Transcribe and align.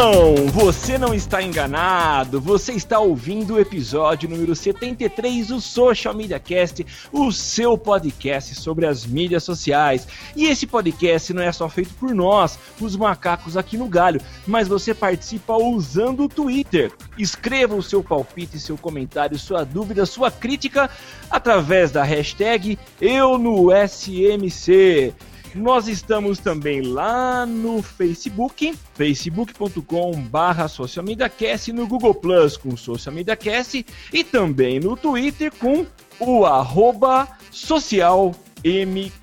Não! 0.00 0.46
Você 0.52 0.96
não 0.96 1.12
está 1.12 1.42
enganado. 1.42 2.40
Você 2.40 2.72
está 2.72 3.00
ouvindo 3.00 3.54
o 3.54 3.58
episódio 3.58 4.28
número 4.28 4.54
73 4.54 5.48
do 5.48 5.60
Social 5.60 6.14
Media 6.14 6.38
Cast, 6.38 6.86
o 7.10 7.32
seu 7.32 7.76
podcast 7.76 8.54
sobre 8.54 8.86
as 8.86 9.04
mídias 9.04 9.42
sociais. 9.42 10.06
E 10.36 10.46
esse 10.46 10.68
podcast 10.68 11.34
não 11.34 11.42
é 11.42 11.50
só 11.50 11.68
feito 11.68 11.92
por 11.94 12.14
nós, 12.14 12.60
os 12.80 12.94
macacos 12.94 13.56
aqui 13.56 13.76
no 13.76 13.88
galho, 13.88 14.20
mas 14.46 14.68
você 14.68 14.94
participa 14.94 15.56
usando 15.56 16.22
o 16.22 16.28
Twitter. 16.28 16.92
Escreva 17.18 17.74
o 17.74 17.82
seu 17.82 18.00
palpite, 18.00 18.60
seu 18.60 18.78
comentário, 18.78 19.36
sua 19.36 19.64
dúvida, 19.64 20.06
sua 20.06 20.30
crítica 20.30 20.88
através 21.28 21.90
da 21.90 22.04
hashtag 22.04 22.78
Eu 23.00 23.36
no 23.36 23.72
SMC. 23.72 25.12
Nós 25.58 25.88
estamos 25.88 26.38
também 26.38 26.80
lá 26.82 27.44
no 27.44 27.82
Facebook, 27.82 28.74
facebook.com 28.94 30.12
barra 30.22 30.68
socialmediacast, 30.68 31.72
no 31.72 31.86
Google 31.86 32.14
Plus 32.14 32.56
com 32.56 32.76
Social 32.76 33.12
Media 33.12 33.34
Cast 33.34 33.84
e 34.12 34.22
também 34.22 34.78
no 34.78 34.96
Twitter 34.96 35.52
com 35.52 35.84
o 36.20 36.46
arroba 36.46 37.26
socialmcast. 37.50 39.17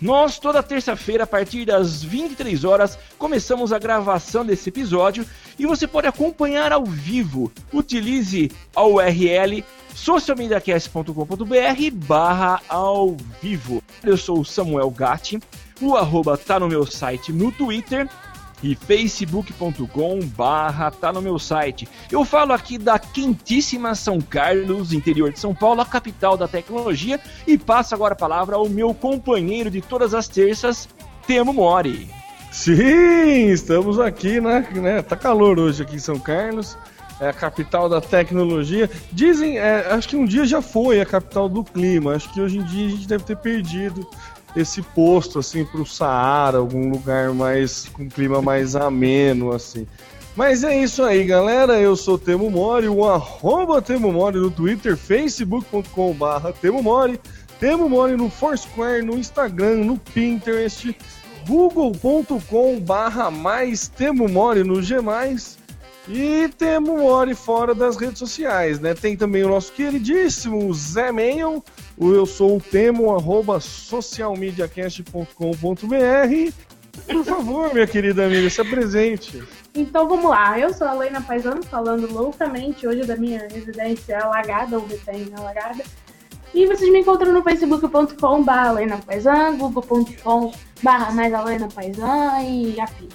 Nós, 0.00 0.38
toda 0.38 0.62
terça-feira, 0.62 1.24
a 1.24 1.26
partir 1.26 1.64
das 1.64 2.02
23 2.02 2.64
horas, 2.64 2.98
começamos 3.18 3.72
a 3.72 3.78
gravação 3.78 4.44
desse 4.44 4.68
episódio 4.68 5.26
e 5.58 5.66
você 5.66 5.86
pode 5.86 6.06
acompanhar 6.06 6.72
ao 6.72 6.84
vivo. 6.84 7.50
Utilize 7.72 8.50
a 8.74 8.84
URL 8.84 9.64
socialmediacast.com.br 9.94 11.90
barra 11.92 12.60
ao 12.68 13.16
vivo. 13.42 13.82
Eu 14.02 14.16
sou 14.16 14.40
o 14.40 14.44
Samuel 14.44 14.90
Gatti, 14.90 15.38
o 15.80 15.96
arroba 15.96 16.36
tá 16.36 16.60
no 16.60 16.68
meu 16.68 16.86
site 16.86 17.32
no 17.32 17.50
Twitter 17.52 18.08
e 18.62 18.74
facebook.com 18.74 20.20
barra 20.20 20.90
tá 20.90 21.12
no 21.12 21.22
meu 21.22 21.38
site. 21.38 21.88
Eu 22.10 22.24
falo 22.24 22.52
aqui 22.52 22.78
da 22.78 22.98
quentíssima 22.98 23.94
São 23.94 24.20
Carlos, 24.20 24.92
interior 24.92 25.32
de 25.32 25.38
São 25.38 25.54
Paulo, 25.54 25.80
a 25.80 25.86
capital 25.86 26.36
da 26.36 26.48
tecnologia, 26.48 27.20
e 27.46 27.56
passo 27.56 27.94
agora 27.94 28.14
a 28.14 28.16
palavra 28.16 28.56
ao 28.56 28.68
meu 28.68 28.92
companheiro 28.94 29.70
de 29.70 29.80
todas 29.80 30.14
as 30.14 30.28
terças, 30.28 30.88
Temo 31.26 31.52
Mori. 31.52 32.08
Sim, 32.50 33.48
estamos 33.50 33.98
aqui, 34.00 34.40
né? 34.40 34.66
né? 34.72 35.02
Tá 35.02 35.16
calor 35.16 35.58
hoje 35.58 35.82
aqui 35.82 35.96
em 35.96 36.00
São 36.00 36.18
Carlos 36.18 36.76
é 37.20 37.28
a 37.28 37.32
capital 37.32 37.88
da 37.88 38.00
tecnologia. 38.00 38.90
Dizem, 39.12 39.58
é, 39.58 39.86
acho 39.92 40.08
que 40.08 40.16
um 40.16 40.24
dia 40.24 40.46
já 40.46 40.62
foi 40.62 41.00
a 41.00 41.06
capital 41.06 41.48
do 41.48 41.62
clima. 41.62 42.14
Acho 42.14 42.32
que 42.32 42.40
hoje 42.40 42.58
em 42.58 42.64
dia 42.64 42.86
a 42.86 42.90
gente 42.90 43.06
deve 43.06 43.24
ter 43.24 43.36
perdido 43.36 44.08
esse 44.56 44.82
posto 44.82 45.38
assim 45.38 45.64
para 45.64 45.80
o 45.80 45.86
Saara, 45.86 46.58
algum 46.58 46.90
lugar 46.90 47.32
mais 47.32 47.88
com 47.88 48.08
clima 48.08 48.42
mais 48.42 48.74
ameno 48.74 49.52
assim. 49.52 49.86
Mas 50.36 50.64
é 50.64 50.80
isso 50.80 51.02
aí, 51.02 51.24
galera. 51.24 51.80
Eu 51.80 51.96
sou 51.96 52.16
Temo 52.16 52.50
Mori, 52.50 52.88
o 52.88 53.04
arroba 53.04 53.82
Temo 53.82 54.12
Mori 54.12 54.38
no 54.38 54.50
Twitter, 54.50 54.96
facebook.com 54.96 56.12
barra 56.14 56.52
Temo 56.52 56.82
Mori, 56.82 57.20
Temo 57.58 57.88
Mori 57.88 58.16
no 58.16 58.30
Foursquare, 58.30 59.02
no 59.04 59.18
Instagram, 59.18 59.84
no 59.84 59.98
Pinterest, 59.98 60.96
google.com 61.46 62.80
barra 62.80 63.30
mais 63.30 63.88
Temo 63.88 64.28
Mori 64.28 64.64
no 64.64 64.80
G+, 64.80 64.96
e 66.08 66.48
temos 66.58 67.00
o 67.00 67.04
Ori 67.04 67.34
fora 67.34 67.74
das 67.74 67.96
redes 67.96 68.18
sociais, 68.18 68.80
né? 68.80 68.94
Tem 68.94 69.16
também 69.16 69.44
o 69.44 69.48
nosso 69.48 69.72
queridíssimo 69.72 70.72
Zé 70.74 71.12
Mail, 71.12 71.62
o 72.00 72.14
eu 72.14 72.24
sou 72.24 72.56
o 72.56 72.60
Temo, 72.60 73.14
arroba 73.14 73.60
socialmediacast.com.br. 73.60 76.52
Por 77.06 77.24
favor, 77.24 77.74
minha 77.74 77.86
querida 77.86 78.24
amiga, 78.24 78.48
se 78.48 78.60
apresente. 78.60 79.42
Então 79.74 80.08
vamos 80.08 80.30
lá, 80.30 80.58
eu 80.58 80.72
sou 80.72 80.88
a 80.88 80.94
Leina 80.94 81.20
Paisano, 81.20 81.62
falando 81.62 82.10
loucamente 82.12 82.86
hoje 82.86 83.02
da 83.02 83.16
minha 83.16 83.46
residência 83.48 84.18
alagada, 84.18 84.78
ou 84.78 84.86
recém 84.86 85.30
alagada. 85.36 85.84
E 86.52 86.66
vocês 86.66 86.90
me 86.90 87.00
encontram 87.00 87.32
no 87.32 87.42
facebook.com 87.42 88.42
barra 88.42 88.72
Lena 88.72 88.98
Paisan, 88.98 89.56
google.com 89.56 90.52
barra 90.82 91.12
mais 91.12 91.32
a 91.32 91.44
Lena 91.44 91.68
Paisan 91.68 92.42
e 92.42 92.80
afins. 92.80 93.14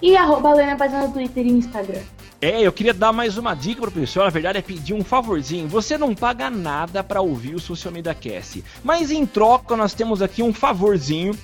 E 0.00 0.16
arroba 0.16 0.54
Lena 0.54 0.76
Paisan 0.76 1.06
no 1.06 1.12
Twitter 1.12 1.44
e 1.44 1.50
Instagram. 1.50 2.02
É, 2.42 2.62
eu 2.62 2.72
queria 2.72 2.94
dar 2.94 3.12
mais 3.12 3.36
uma 3.36 3.54
dica 3.54 3.82
pro 3.82 3.90
pessoal, 3.90 4.24
na 4.24 4.30
verdade 4.30 4.58
é 4.58 4.62
pedir 4.62 4.94
um 4.94 5.04
favorzinho. 5.04 5.68
Você 5.68 5.98
não 5.98 6.14
paga 6.14 6.48
nada 6.48 7.04
para 7.04 7.20
ouvir 7.20 7.54
o 7.54 7.60
Social 7.60 7.92
Media 7.92 8.14
Cast, 8.14 8.64
mas 8.82 9.10
em 9.10 9.26
troca 9.26 9.76
nós 9.76 9.92
temos 9.92 10.22
aqui 10.22 10.42
um 10.42 10.52
favorzinho 10.52 11.38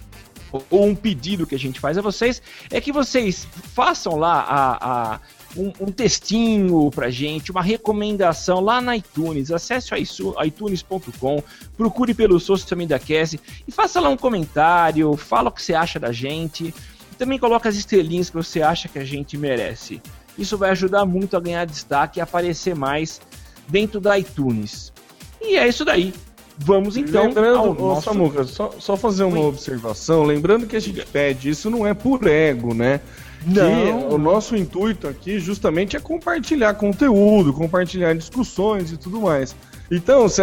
ou 0.71 0.87
um 0.87 0.95
pedido 0.95 1.47
que 1.47 1.55
a 1.55 1.59
gente 1.59 1.79
faz 1.79 1.99
a 1.99 2.01
vocês 2.01 2.41
é 2.71 2.81
que 2.81 2.93
vocês 2.93 3.47
façam 3.75 4.17
lá 4.17 4.41
a, 4.41 5.15
a 5.15 5.21
um, 5.55 5.71
um, 5.81 5.93
textinho 5.93 6.91
pra 6.91 7.11
gente, 7.11 7.51
uma 7.51 7.63
recomendação 7.63 8.61
lá 8.61 8.81
na 8.81 8.97
iTunes. 8.97 9.51
Acesse 9.51 9.91
iTunes.com, 9.95 11.43
procure 11.77 12.15
pelo 12.15 12.41
Social 12.41 12.79
Media 12.79 12.99
Cast 12.99 13.39
e 13.69 13.71
faça 13.71 14.01
lá 14.01 14.09
um 14.09 14.17
comentário, 14.17 15.15
fala 15.15 15.51
o 15.51 15.53
que 15.53 15.63
você 15.63 15.75
acha 15.75 16.01
da 16.01 16.11
gente. 16.11 16.75
Também 17.19 17.39
coloca 17.39 17.69
as 17.69 17.77
estrelinhas 17.77 18.31
que 18.31 18.37
você 18.37 18.63
acha 18.63 18.89
que 18.89 18.99
a 18.99 19.05
gente 19.05 19.37
merece. 19.37 20.01
Isso 20.39 20.59
vai 20.59 20.71
ajudar 20.71 21.05
muito 21.05 21.37
a 21.37 21.41
ganhar 21.41 21.65
destaque 21.65 22.19
e 22.19 22.23
aparecer 22.23 22.75
mais 22.75 23.21
dentro 23.69 24.01
da 24.01 24.19
iTunes. 24.19 24.93
E 25.41 25.57
é 25.57 25.67
isso 25.67 25.85
daí. 25.85 26.13
Vamos 26.59 26.97
então 26.97 27.27
lembrando, 27.27 27.59
ao 27.59 27.75
nosso... 27.75 28.03
Samuca, 28.03 28.45
só, 28.45 28.73
só 28.79 28.97
fazer 28.97 29.25
uma 29.25 29.39
Oi. 29.39 29.47
observação, 29.47 30.25
lembrando 30.25 30.67
que 30.67 30.77
a 30.77 30.81
gente 30.81 31.05
pede 31.05 31.51
isso 31.51 31.69
não 31.69 31.87
é 31.87 31.93
por 31.93 32.27
ego, 32.27 32.73
né? 32.73 33.01
Que 33.45 33.61
Não. 33.61 34.09
o 34.09 34.19
nosso 34.19 34.57
intuito 34.57 35.07
aqui 35.07 35.39
justamente 35.39 35.97
é 35.97 36.01
compartilhar 36.01 36.75
conteúdo, 36.75 37.53
compartilhar 37.53 38.15
discussões 38.15 38.91
e 38.91 38.97
tudo 38.97 39.21
mais. 39.21 39.55
Então, 39.91 40.29
você- 40.29 40.43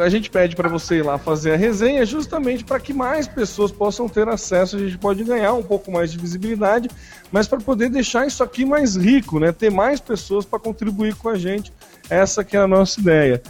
a 0.00 0.08
gente 0.08 0.28
pede 0.30 0.56
para 0.56 0.68
você 0.68 0.96
ir 0.96 1.02
lá 1.04 1.16
fazer 1.16 1.52
a 1.52 1.56
resenha 1.56 2.04
justamente 2.04 2.64
para 2.64 2.80
que 2.80 2.92
mais 2.92 3.28
pessoas 3.28 3.70
possam 3.70 4.08
ter 4.08 4.28
acesso, 4.28 4.76
a 4.76 4.80
gente 4.80 4.98
pode 4.98 5.22
ganhar 5.22 5.52
um 5.52 5.62
pouco 5.62 5.92
mais 5.92 6.10
de 6.10 6.18
visibilidade, 6.18 6.90
mas 7.30 7.46
para 7.46 7.60
poder 7.60 7.88
deixar 7.88 8.26
isso 8.26 8.42
aqui 8.42 8.64
mais 8.64 8.96
rico, 8.96 9.38
né? 9.38 9.52
Ter 9.52 9.70
mais 9.70 10.00
pessoas 10.00 10.44
para 10.44 10.58
contribuir 10.58 11.14
com 11.14 11.28
a 11.28 11.38
gente. 11.38 11.72
Essa 12.10 12.42
que 12.42 12.56
é 12.56 12.60
a 12.60 12.66
nossa 12.66 12.98
ideia. 13.00 13.40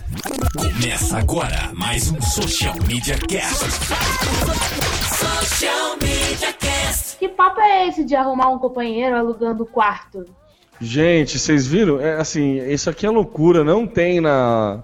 Começa 0.59 1.17
agora 1.19 1.71
mais 1.75 2.11
um 2.13 2.21
Social 2.21 2.75
Media 2.87 3.17
Cast. 3.17 3.65
Social 5.17 5.97
Media 6.03 6.53
Cast. 6.53 7.17
Que 7.19 7.29
papo 7.29 7.61
é 7.61 7.89
esse 7.89 8.05
de 8.05 8.15
arrumar 8.15 8.51
um 8.51 8.59
companheiro 8.59 9.17
alugando 9.17 9.65
quarto? 9.65 10.25
Gente, 10.81 11.39
vocês 11.39 11.67
viram? 11.67 12.01
É, 12.01 12.15
assim, 12.21 12.59
isso 12.71 12.89
aqui 12.91 13.07
é 13.07 13.11
loucura. 13.11 13.65
Não 13.65 13.87
tem 13.87 14.21
na. 14.21 14.83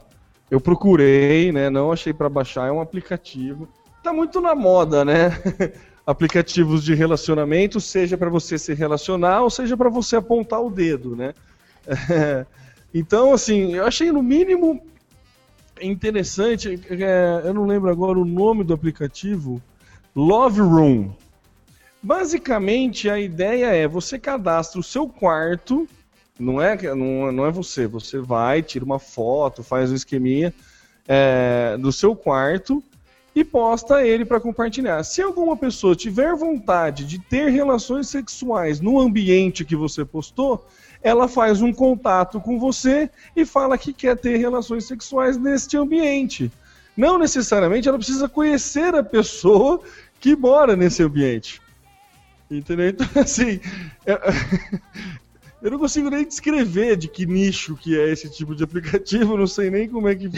Eu 0.51 0.61
procurei, 0.61 1.51
né? 1.53 1.71
Não 1.71 1.93
achei 1.93 2.13
pra 2.13 2.29
baixar. 2.29 2.69
É 2.69 2.73
um 2.73 2.81
aplicativo. 2.81 3.69
Tá 4.03 4.13
muito 4.13 4.41
na 4.41 4.55
moda, 4.55 5.05
né? 5.05 5.31
Aplicativos 6.07 6.85
de 6.85 6.95
relacionamento, 6.95 7.81
seja 7.81 8.19
pra 8.19 8.29
você 8.29 8.59
se 8.59 8.75
relacionar 8.75 9.43
ou 9.43 9.49
seja 9.49 9.77
pra 9.77 9.89
você 9.89 10.17
apontar 10.17 10.63
o 10.63 10.71
dedo, 10.71 11.17
né? 11.17 11.35
Então, 12.97 13.33
assim, 13.33 13.75
eu 13.75 13.85
achei 13.85 14.13
no 14.13 14.23
mínimo 14.23 14.81
interessante. 15.83 16.81
é, 16.89 17.43
eu 17.45 17.53
não 17.53 17.67
lembro 17.67 17.91
agora 17.91 18.17
o 18.17 18.25
nome 18.25 18.63
do 18.63 18.73
aplicativo. 18.73 19.61
Love 20.15 20.61
Room. 20.61 21.13
Basicamente, 22.01 23.11
a 23.11 23.19
ideia 23.19 23.67
é 23.67 23.89
você 23.89 24.17
cadastra 24.17 24.79
o 24.79 24.83
seu 24.83 25.09
quarto 25.09 25.89
Não 26.39 26.61
é, 26.61 26.77
não, 26.95 27.31
não 27.31 27.47
é 27.47 27.51
você. 27.51 27.87
Você 27.87 28.19
vai, 28.19 28.63
tira 28.63 28.85
uma 28.85 28.99
foto, 28.99 29.63
faz 29.63 29.93
um 29.93 29.95
esqueminha 29.95 30.53
é, 31.07 31.77
do 31.79 31.93
seu 31.93 32.17
quarto 32.17 32.83
e 33.35 33.45
posta 33.45 34.07
ele 34.07 34.25
para 34.25 34.41
compartilhar. 34.41 35.03
Se 35.03 35.23
alguma 35.23 35.57
pessoa 35.57 35.95
tiver 35.95 36.35
vontade 36.35 37.05
de 37.05 37.19
ter 37.19 37.51
relações 37.51 38.09
sexuais 38.09 38.81
no 38.81 39.01
ambiente 39.01 39.65
que 39.65 39.75
você 39.75 40.05
postou, 40.05 40.67
ela 41.03 41.29
faz 41.29 41.61
um 41.61 41.73
contato 41.73 42.41
com 42.41 42.59
você 42.59 43.11
e 43.37 43.45
fala 43.45 43.77
que 43.77 43.93
quer 43.93 44.17
ter 44.17 44.37
relações 44.37 44.87
sexuais 44.87 45.37
neste 45.37 45.77
ambiente. 45.77 46.51
Não 46.97 47.19
necessariamente 47.19 47.89
ela 47.89 47.99
precisa 47.99 48.29
conhecer 48.29 48.95
a 48.95 49.03
pessoa 49.03 49.81
que 50.21 50.35
mora 50.35 50.77
nesse 50.77 51.03
ambiente. 51.03 51.61
Entendeu? 52.51 52.89
Então, 52.89 53.07
assim, 53.21 53.61
eu, 54.07 54.19
eu 55.65 55.71
não 55.71 55.79
consigo 55.79 56.11
nem 56.11 56.27
descrever 56.27 56.95
de 56.95 57.09
que 57.09 57.25
nicho 57.25 57.75
que 57.75 57.99
é 57.99 58.11
esse 58.11 58.29
tipo 58.29 58.55
de 58.55 58.63
aplicativo, 58.63 59.35
não 59.35 59.47
sei 59.47 59.71
nem 59.71 59.89
como 59.89 60.07
é 60.07 60.15
que 60.15 60.29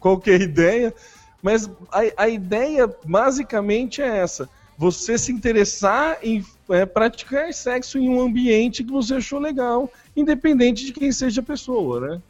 qual 0.00 0.18
que 0.18 0.30
é 0.30 0.36
a 0.36 0.38
ideia, 0.38 0.94
mas 1.42 1.70
a, 1.92 2.00
a 2.24 2.28
ideia 2.30 2.90
basicamente 3.04 4.00
é 4.00 4.06
essa: 4.06 4.48
você 4.78 5.18
se 5.18 5.30
interessar 5.30 6.16
em 6.22 6.42
é, 6.70 6.86
praticar 6.86 7.52
sexo 7.52 7.98
em 7.98 8.08
um 8.08 8.22
ambiente 8.22 8.82
que 8.82 8.90
você 8.90 9.16
achou 9.16 9.38
legal, 9.38 9.92
independente 10.16 10.86
de 10.86 10.94
quem 10.94 11.12
seja 11.12 11.42
a 11.42 11.44
pessoa, 11.44 12.00
né? 12.00 12.22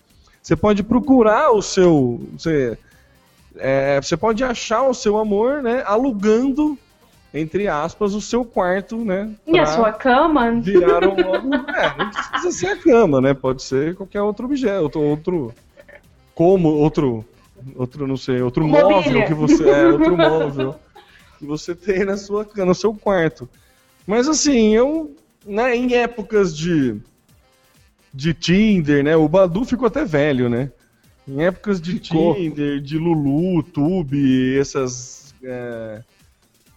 Você 0.43 0.57
pode 0.57 0.83
procurar 0.83 1.53
o 1.53 1.63
seu, 1.63 2.21
você, 2.37 2.77
é, 3.59 4.01
você 4.03 4.17
pode 4.17 4.43
achar 4.43 4.83
o 4.83 4.95
seu 4.95 5.19
amor, 5.19 5.63
né? 5.63 5.85
Alugando 5.87 6.77
entre 7.33 7.69
aspas, 7.69 8.15
o 8.15 8.21
seu 8.21 8.45
quarto, 8.45 9.05
né? 9.05 9.31
E 9.47 9.59
a 9.59 9.67
sua 9.67 9.93
cama? 9.93 10.51
Virar 10.61 11.05
um. 11.07 11.15
é, 11.71 11.97
não 11.99 12.11
precisa 12.11 12.51
ser 12.51 12.67
a 12.69 12.77
cama, 12.77 13.21
né? 13.21 13.35
Pode 13.35 13.63
ser 13.63 13.95
qualquer 13.95 14.23
outro 14.23 14.47
objeto, 14.47 14.83
outro. 14.83 15.01
outro 15.01 15.55
como, 16.41 16.71
outro. 16.71 17.23
Outro, 17.77 18.07
não 18.07 18.17
sei, 18.17 18.41
outro 18.41 18.67
Mobília. 18.67 18.97
móvel 18.97 19.27
que 19.27 19.35
você. 19.35 19.69
É, 19.69 19.87
outro 19.87 20.17
móvel 20.17 20.81
que 21.39 21.45
você 21.45 21.75
tem 21.75 22.03
na 22.07 22.17
sua, 22.17 22.49
no 22.57 22.75
seu 22.75 22.95
quarto. 22.95 23.47
Mas 24.07 24.27
assim, 24.27 24.75
eu. 24.75 25.15
Né, 25.45 25.77
em 25.77 25.95
épocas 25.95 26.57
de. 26.57 26.97
De 28.13 28.33
Tinder, 28.33 29.05
né? 29.05 29.15
O 29.17 29.29
Badu 29.29 29.67
ficou 29.67 29.87
até 29.87 30.03
velho, 30.03 30.49
né? 30.49 30.73
Em 31.29 31.43
épocas 31.43 31.79
de 31.79 31.99
ficou. 31.99 32.35
Tinder, 32.35 32.81
de 32.81 32.97
Lulu, 32.97 33.63
Tube, 33.63 34.59
essas. 34.59 35.35
É, 35.45 36.03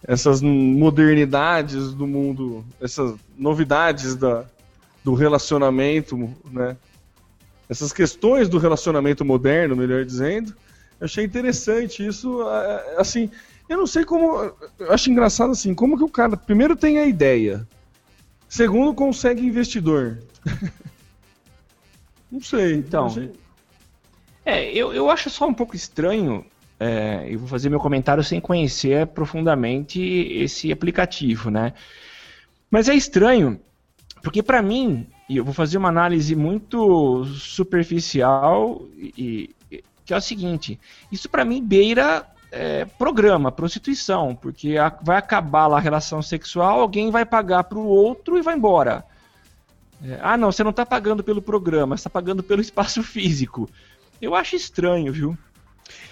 essas 0.06 0.42
modernidades 0.42 1.94
do 1.94 2.06
mundo, 2.06 2.64
essas 2.80 3.14
novidades 3.36 4.14
da, 4.14 4.44
do 5.02 5.14
relacionamento, 5.14 6.16
né? 6.50 6.76
Essas 7.68 7.92
questões 7.92 8.48
do 8.48 8.58
relacionamento 8.58 9.24
moderno, 9.24 9.74
melhor 9.74 10.04
dizendo, 10.04 10.54
eu 11.00 11.06
achei 11.06 11.24
interessante 11.24 12.06
isso, 12.06 12.42
assim, 12.98 13.30
eu 13.68 13.78
não 13.78 13.86
sei 13.86 14.04
como, 14.04 14.52
eu 14.78 14.92
acho 14.92 15.10
engraçado 15.10 15.52
assim, 15.52 15.74
como 15.74 15.96
que 15.96 16.04
o 16.04 16.08
cara 16.08 16.36
primeiro 16.36 16.76
tem 16.76 16.98
a 16.98 17.06
ideia, 17.06 17.66
segundo 18.46 18.94
consegue 18.94 19.40
investidor. 19.40 20.22
não 22.30 22.42
sei. 22.42 22.74
Então, 22.74 23.06
achei... 23.06 23.32
é, 24.44 24.70
eu, 24.70 24.92
eu 24.92 25.08
acho 25.08 25.30
só 25.30 25.48
um 25.48 25.54
pouco 25.54 25.74
estranho 25.74 26.44
é, 26.78 27.26
eu 27.28 27.38
vou 27.38 27.48
fazer 27.48 27.68
meu 27.68 27.80
comentário 27.80 28.22
sem 28.22 28.40
conhecer 28.40 29.06
profundamente 29.08 30.00
esse 30.00 30.72
aplicativo, 30.72 31.50
né? 31.50 31.72
Mas 32.70 32.88
é 32.88 32.94
estranho, 32.94 33.60
porque 34.22 34.42
para 34.42 34.60
mim, 34.60 35.06
e 35.28 35.36
eu 35.36 35.44
vou 35.44 35.54
fazer 35.54 35.78
uma 35.78 35.88
análise 35.88 36.34
muito 36.34 37.24
superficial, 37.26 38.82
e, 38.96 39.50
e 39.70 39.84
que 40.04 40.12
é 40.12 40.16
o 40.16 40.20
seguinte: 40.20 40.78
isso 41.10 41.28
para 41.28 41.44
mim 41.44 41.62
beira 41.62 42.26
é, 42.50 42.84
programa, 42.84 43.52
prostituição, 43.52 44.34
porque 44.34 44.76
a, 44.76 44.88
vai 45.02 45.16
acabar 45.16 45.66
lá 45.66 45.76
a 45.76 45.80
relação 45.80 46.22
sexual, 46.22 46.80
alguém 46.80 47.10
vai 47.10 47.24
pagar 47.24 47.64
para 47.64 47.78
o 47.78 47.86
outro 47.86 48.38
e 48.38 48.42
vai 48.42 48.56
embora. 48.56 49.04
É, 50.02 50.18
ah, 50.22 50.36
não, 50.36 50.52
você 50.52 50.62
não 50.62 50.70
está 50.70 50.84
pagando 50.84 51.24
pelo 51.24 51.40
programa, 51.40 51.94
está 51.94 52.10
pagando 52.10 52.42
pelo 52.42 52.60
espaço 52.60 53.02
físico. 53.02 53.68
Eu 54.20 54.34
acho 54.34 54.56
estranho, 54.56 55.12
viu? 55.12 55.38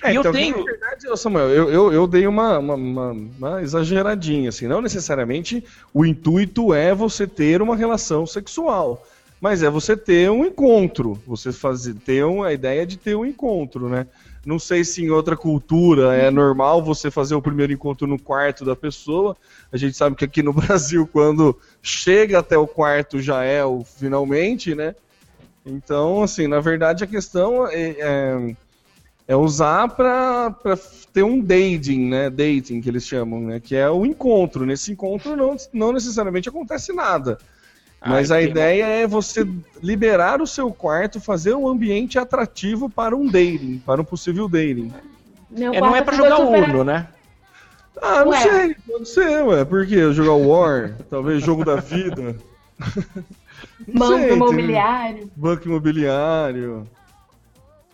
É, 0.02 0.12
e 0.12 0.16
então, 0.16 0.30
eu 0.30 0.32
tenho. 0.32 0.58
Na 0.58 0.64
verdade, 0.64 1.18
Samuel, 1.18 1.48
eu, 1.50 1.70
eu, 1.70 1.92
eu 1.92 2.06
dei 2.06 2.26
uma, 2.26 2.58
uma, 2.58 2.74
uma, 2.74 3.10
uma, 3.12 3.62
exageradinha, 3.62 4.48
assim. 4.48 4.66
Não 4.66 4.80
necessariamente 4.80 5.64
o 5.94 6.04
intuito 6.04 6.74
é 6.74 6.94
você 6.94 7.26
ter 7.26 7.62
uma 7.62 7.76
relação 7.76 8.26
sexual. 8.26 9.06
Mas 9.40 9.62
é 9.62 9.70
você 9.70 9.96
ter 9.96 10.30
um 10.30 10.44
encontro. 10.44 11.20
Você 11.26 11.52
fazer, 11.52 11.94
ter 11.94 12.24
uma, 12.24 12.48
a 12.48 12.52
ideia 12.52 12.86
de 12.86 12.96
ter 12.96 13.16
um 13.16 13.26
encontro, 13.26 13.88
né? 13.88 14.06
Não 14.44 14.58
sei 14.58 14.84
se 14.84 15.02
em 15.02 15.10
outra 15.10 15.36
cultura 15.36 16.16
é 16.16 16.28
normal 16.30 16.82
você 16.82 17.10
fazer 17.10 17.34
o 17.36 17.42
primeiro 17.42 17.72
encontro 17.72 18.06
no 18.06 18.18
quarto 18.18 18.64
da 18.64 18.74
pessoa. 18.74 19.36
A 19.72 19.76
gente 19.76 19.96
sabe 19.96 20.16
que 20.16 20.24
aqui 20.24 20.42
no 20.42 20.52
Brasil, 20.54 21.08
quando 21.12 21.56
chega 21.80 22.40
até 22.40 22.58
o 22.58 22.66
quarto, 22.66 23.20
já 23.20 23.44
é 23.44 23.64
o 23.64 23.84
finalmente, 23.84 24.74
né? 24.74 24.96
Então, 25.64 26.24
assim, 26.24 26.48
na 26.48 26.58
verdade 26.58 27.04
a 27.04 27.06
questão 27.06 27.68
é, 27.68 27.96
é 27.98 28.56
é 29.26 29.36
usar 29.36 29.88
para 29.88 30.54
ter 31.12 31.22
um 31.22 31.40
dating, 31.40 32.08
né? 32.08 32.30
Dating 32.30 32.80
que 32.80 32.88
eles 32.88 33.06
chamam, 33.06 33.40
né? 33.40 33.60
Que 33.60 33.76
é 33.76 33.88
o 33.88 34.04
encontro. 34.04 34.66
Nesse 34.66 34.92
encontro 34.92 35.36
não, 35.36 35.56
não 35.72 35.92
necessariamente 35.92 36.48
acontece 36.48 36.92
nada. 36.92 37.38
Mas 38.04 38.32
a 38.32 38.42
ideia 38.42 38.84
é 38.84 39.06
você 39.06 39.46
liberar 39.80 40.42
o 40.42 40.46
seu 40.46 40.72
quarto, 40.72 41.20
fazer 41.20 41.54
um 41.54 41.68
ambiente 41.68 42.18
atrativo 42.18 42.90
para 42.90 43.14
um 43.14 43.26
dating, 43.26 43.80
para 43.86 44.00
um 44.00 44.04
possível 44.04 44.48
dating. 44.48 44.92
É, 45.56 45.80
não 45.80 45.94
é 45.94 46.02
para 46.02 46.16
jogar 46.16 46.36
super... 46.36 46.68
Uno, 46.68 46.82
né? 46.82 47.06
Ah, 48.00 48.24
não 48.24 48.32
ué. 48.32 48.40
sei, 48.40 48.74
pode 48.74 49.08
ser, 49.08 49.44
ué. 49.44 49.64
Por 49.64 49.86
quê? 49.86 50.12
Jogar 50.12 50.34
War? 50.34 50.96
Talvez 51.08 51.44
jogo 51.44 51.64
da 51.64 51.76
vida. 51.76 52.34
Banco 53.94 54.18
sei, 54.18 54.32
imobiliário. 54.32 55.30
Banco 55.36 55.68
imobiliário 55.68 56.88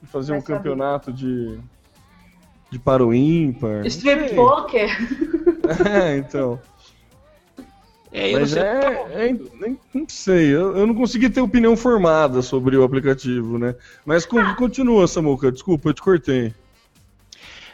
fazer 0.07 0.33
Vai 0.33 0.39
um 0.39 0.43
saber. 0.43 0.57
campeonato 0.57 1.13
de, 1.13 1.59
de 2.71 2.79
para 2.79 3.05
o 3.05 3.13
ímpar. 3.13 3.87
Strip 3.87 4.35
poker? 4.35 4.89
É, 5.69 6.17
então. 6.17 6.59
É, 8.11 8.33
Mas 8.33 8.57
é, 8.57 9.29
é, 9.29 9.37
não 9.93 10.09
sei, 10.09 10.47
eu, 10.47 10.75
eu, 10.79 10.87
não 10.87 10.95
consegui 10.95 11.29
ter 11.29 11.43
opinião 11.43 11.77
formada 11.77 12.41
sobre 12.41 12.75
o 12.75 12.83
aplicativo, 12.83 13.59
né? 13.59 13.75
Mas 14.05 14.27
ah. 14.35 14.55
continua, 14.55 15.07
Samuca, 15.07 15.53
desculpa, 15.53 15.91
eu 15.91 15.95
te 15.95 16.01
cortei. 16.01 16.55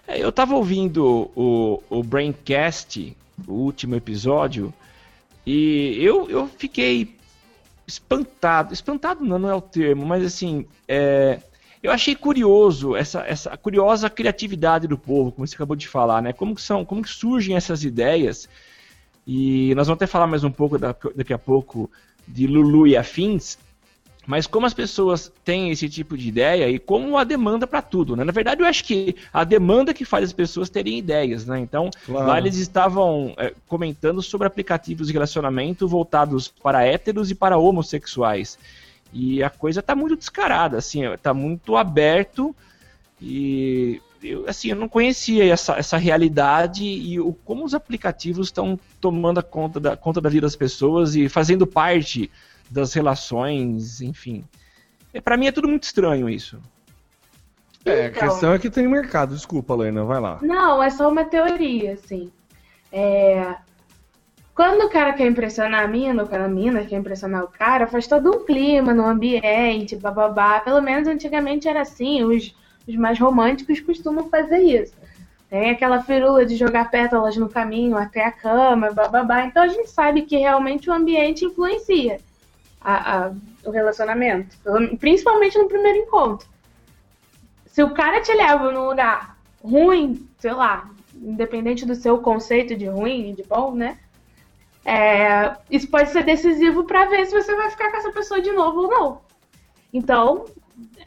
É, 0.08 0.18
eu 0.18 0.32
tava 0.32 0.56
ouvindo 0.56 1.30
o, 1.36 1.80
o 1.88 2.02
Braincast, 2.02 3.16
o 3.46 3.52
último 3.52 3.94
episódio, 3.94 4.74
e 5.46 5.98
eu, 6.00 6.28
eu 6.28 6.48
fiquei 6.48 7.16
espantado. 7.86 8.74
Espantado 8.74 9.24
não, 9.24 9.38
não 9.38 9.48
é 9.48 9.54
o 9.54 9.60
termo, 9.60 10.04
mas 10.04 10.24
assim, 10.24 10.66
é, 10.88 11.38
eu 11.84 11.92
achei 11.92 12.16
curioso 12.16 12.96
essa, 12.96 13.20
essa 13.26 13.54
curiosa 13.58 14.08
criatividade 14.08 14.88
do 14.88 14.96
povo, 14.96 15.30
como 15.30 15.46
você 15.46 15.54
acabou 15.54 15.76
de 15.76 15.86
falar, 15.86 16.22
né? 16.22 16.32
Como 16.32 16.54
que 16.54 16.62
são, 16.62 16.82
como 16.82 17.02
que 17.02 17.10
surgem 17.10 17.56
essas 17.56 17.84
ideias? 17.84 18.48
E 19.26 19.74
nós 19.74 19.86
vamos 19.86 19.98
até 19.98 20.06
falar 20.06 20.26
mais 20.26 20.42
um 20.44 20.50
pouco 20.50 20.78
daqui 20.78 21.34
a 21.34 21.38
pouco 21.38 21.90
de 22.26 22.46
Lulu 22.46 22.86
e 22.86 22.96
afins, 22.96 23.58
mas 24.26 24.46
como 24.46 24.64
as 24.64 24.72
pessoas 24.72 25.30
têm 25.44 25.70
esse 25.72 25.86
tipo 25.86 26.16
de 26.16 26.26
ideia 26.26 26.70
e 26.70 26.78
como 26.78 27.18
a 27.18 27.24
demanda 27.24 27.66
para 27.66 27.82
tudo, 27.82 28.16
né? 28.16 28.24
Na 28.24 28.32
verdade, 28.32 28.62
eu 28.62 28.66
acho 28.66 28.82
que 28.82 29.14
a 29.30 29.44
demanda 29.44 29.92
que 29.92 30.06
faz 30.06 30.24
as 30.24 30.32
pessoas 30.32 30.70
terem 30.70 30.96
ideias, 30.96 31.44
né? 31.44 31.60
Então, 31.60 31.90
claro. 32.06 32.28
lá 32.28 32.38
eles 32.38 32.56
estavam 32.56 33.34
é, 33.36 33.52
comentando 33.68 34.22
sobre 34.22 34.46
aplicativos 34.46 35.08
de 35.08 35.12
relacionamento 35.12 35.86
voltados 35.86 36.48
para 36.48 36.82
héteros 36.82 37.30
e 37.30 37.34
para 37.34 37.58
homossexuais. 37.58 38.58
E 39.14 39.42
a 39.42 39.48
coisa 39.48 39.80
tá 39.80 39.94
muito 39.94 40.16
descarada, 40.16 40.76
assim, 40.76 41.02
tá 41.22 41.32
muito 41.32 41.76
aberto 41.76 42.54
e 43.22 44.02
eu, 44.20 44.44
assim, 44.48 44.70
eu 44.70 44.76
não 44.76 44.88
conhecia 44.88 45.44
essa, 45.44 45.78
essa 45.78 45.96
realidade 45.96 46.84
e 46.84 47.20
o, 47.20 47.32
como 47.32 47.64
os 47.64 47.74
aplicativos 47.74 48.48
estão 48.48 48.78
tomando 49.00 49.38
a 49.38 49.42
conta 49.42 49.78
da, 49.78 49.96
conta 49.96 50.20
da 50.20 50.28
vida 50.28 50.46
das 50.46 50.56
pessoas 50.56 51.14
e 51.14 51.28
fazendo 51.28 51.66
parte 51.66 52.30
das 52.68 52.92
relações, 52.92 54.00
enfim. 54.00 54.44
É, 55.12 55.20
para 55.20 55.36
mim 55.36 55.46
é 55.46 55.52
tudo 55.52 55.68
muito 55.68 55.84
estranho 55.84 56.28
isso. 56.28 56.58
É, 57.84 58.06
então, 58.08 58.22
a 58.22 58.30
questão 58.30 58.52
é 58.52 58.58
que 58.58 58.70
tem 58.70 58.88
mercado, 58.88 59.34
desculpa, 59.34 59.76
Lena, 59.76 60.04
vai 60.04 60.20
lá. 60.20 60.38
Não, 60.42 60.82
é 60.82 60.90
só 60.90 61.08
uma 61.08 61.24
teoria, 61.24 61.92
assim. 61.92 62.32
É, 62.90 63.54
quando 64.54 64.82
o 64.84 64.90
cara 64.90 65.12
quer 65.12 65.26
impressionar 65.26 65.84
a 65.84 65.88
mina, 65.88 66.22
ou 66.22 66.28
a 66.32 66.48
mina 66.48 66.84
quer 66.84 66.96
impressionar 66.96 67.42
o 67.44 67.48
cara, 67.48 67.86
faz 67.86 68.06
todo 68.06 68.30
um 68.30 68.44
clima 68.44 68.94
no 68.94 69.04
ambiente, 69.04 69.96
bababá. 69.96 70.60
Pelo 70.60 70.80
menos 70.80 71.08
antigamente 71.08 71.68
era 71.68 71.80
assim, 71.82 72.22
os, 72.22 72.54
os 72.86 72.94
mais 72.96 73.18
românticos 73.18 73.80
costumam 73.80 74.28
fazer 74.28 74.60
isso. 74.60 74.94
Tem 75.50 75.70
aquela 75.70 76.02
firula 76.02 76.44
de 76.46 76.56
jogar 76.56 76.90
pétalas 76.90 77.36
no 77.36 77.48
caminho 77.48 77.96
até 77.96 78.24
a 78.24 78.32
cama, 78.32 78.92
bababá. 78.92 79.44
Então 79.44 79.62
a 79.62 79.68
gente 79.68 79.90
sabe 79.90 80.22
que 80.22 80.36
realmente 80.36 80.88
o 80.88 80.92
ambiente 80.92 81.44
influencia. 81.44 82.18
a- 82.86 83.24
a- 83.28 83.32
o 83.64 83.70
relacionamento. 83.70 84.54
Principalmente 85.00 85.56
no 85.56 85.66
primeiro 85.66 86.00
encontro. 86.00 86.46
Se 87.64 87.82
o 87.82 87.94
cara 87.94 88.20
te 88.20 88.30
leva 88.34 88.70
num 88.70 88.88
lugar 88.90 89.38
ruim, 89.62 90.28
sei 90.38 90.52
lá, 90.52 90.90
independente 91.14 91.86
do 91.86 91.94
seu 91.94 92.18
conceito 92.18 92.76
de 92.76 92.84
ruim 92.84 93.30
e 93.30 93.32
de 93.32 93.42
bom, 93.42 93.74
né? 93.74 93.96
É, 94.84 95.54
isso 95.70 95.88
pode 95.88 96.10
ser 96.10 96.24
decisivo 96.24 96.84
pra 96.84 97.06
ver 97.06 97.24
se 97.26 97.32
você 97.32 97.54
vai 97.54 97.70
ficar 97.70 97.90
com 97.90 97.96
essa 97.96 98.12
pessoa 98.12 98.40
de 98.40 98.52
novo 98.52 98.82
ou 98.82 98.88
não. 98.88 99.20
Então, 99.92 100.44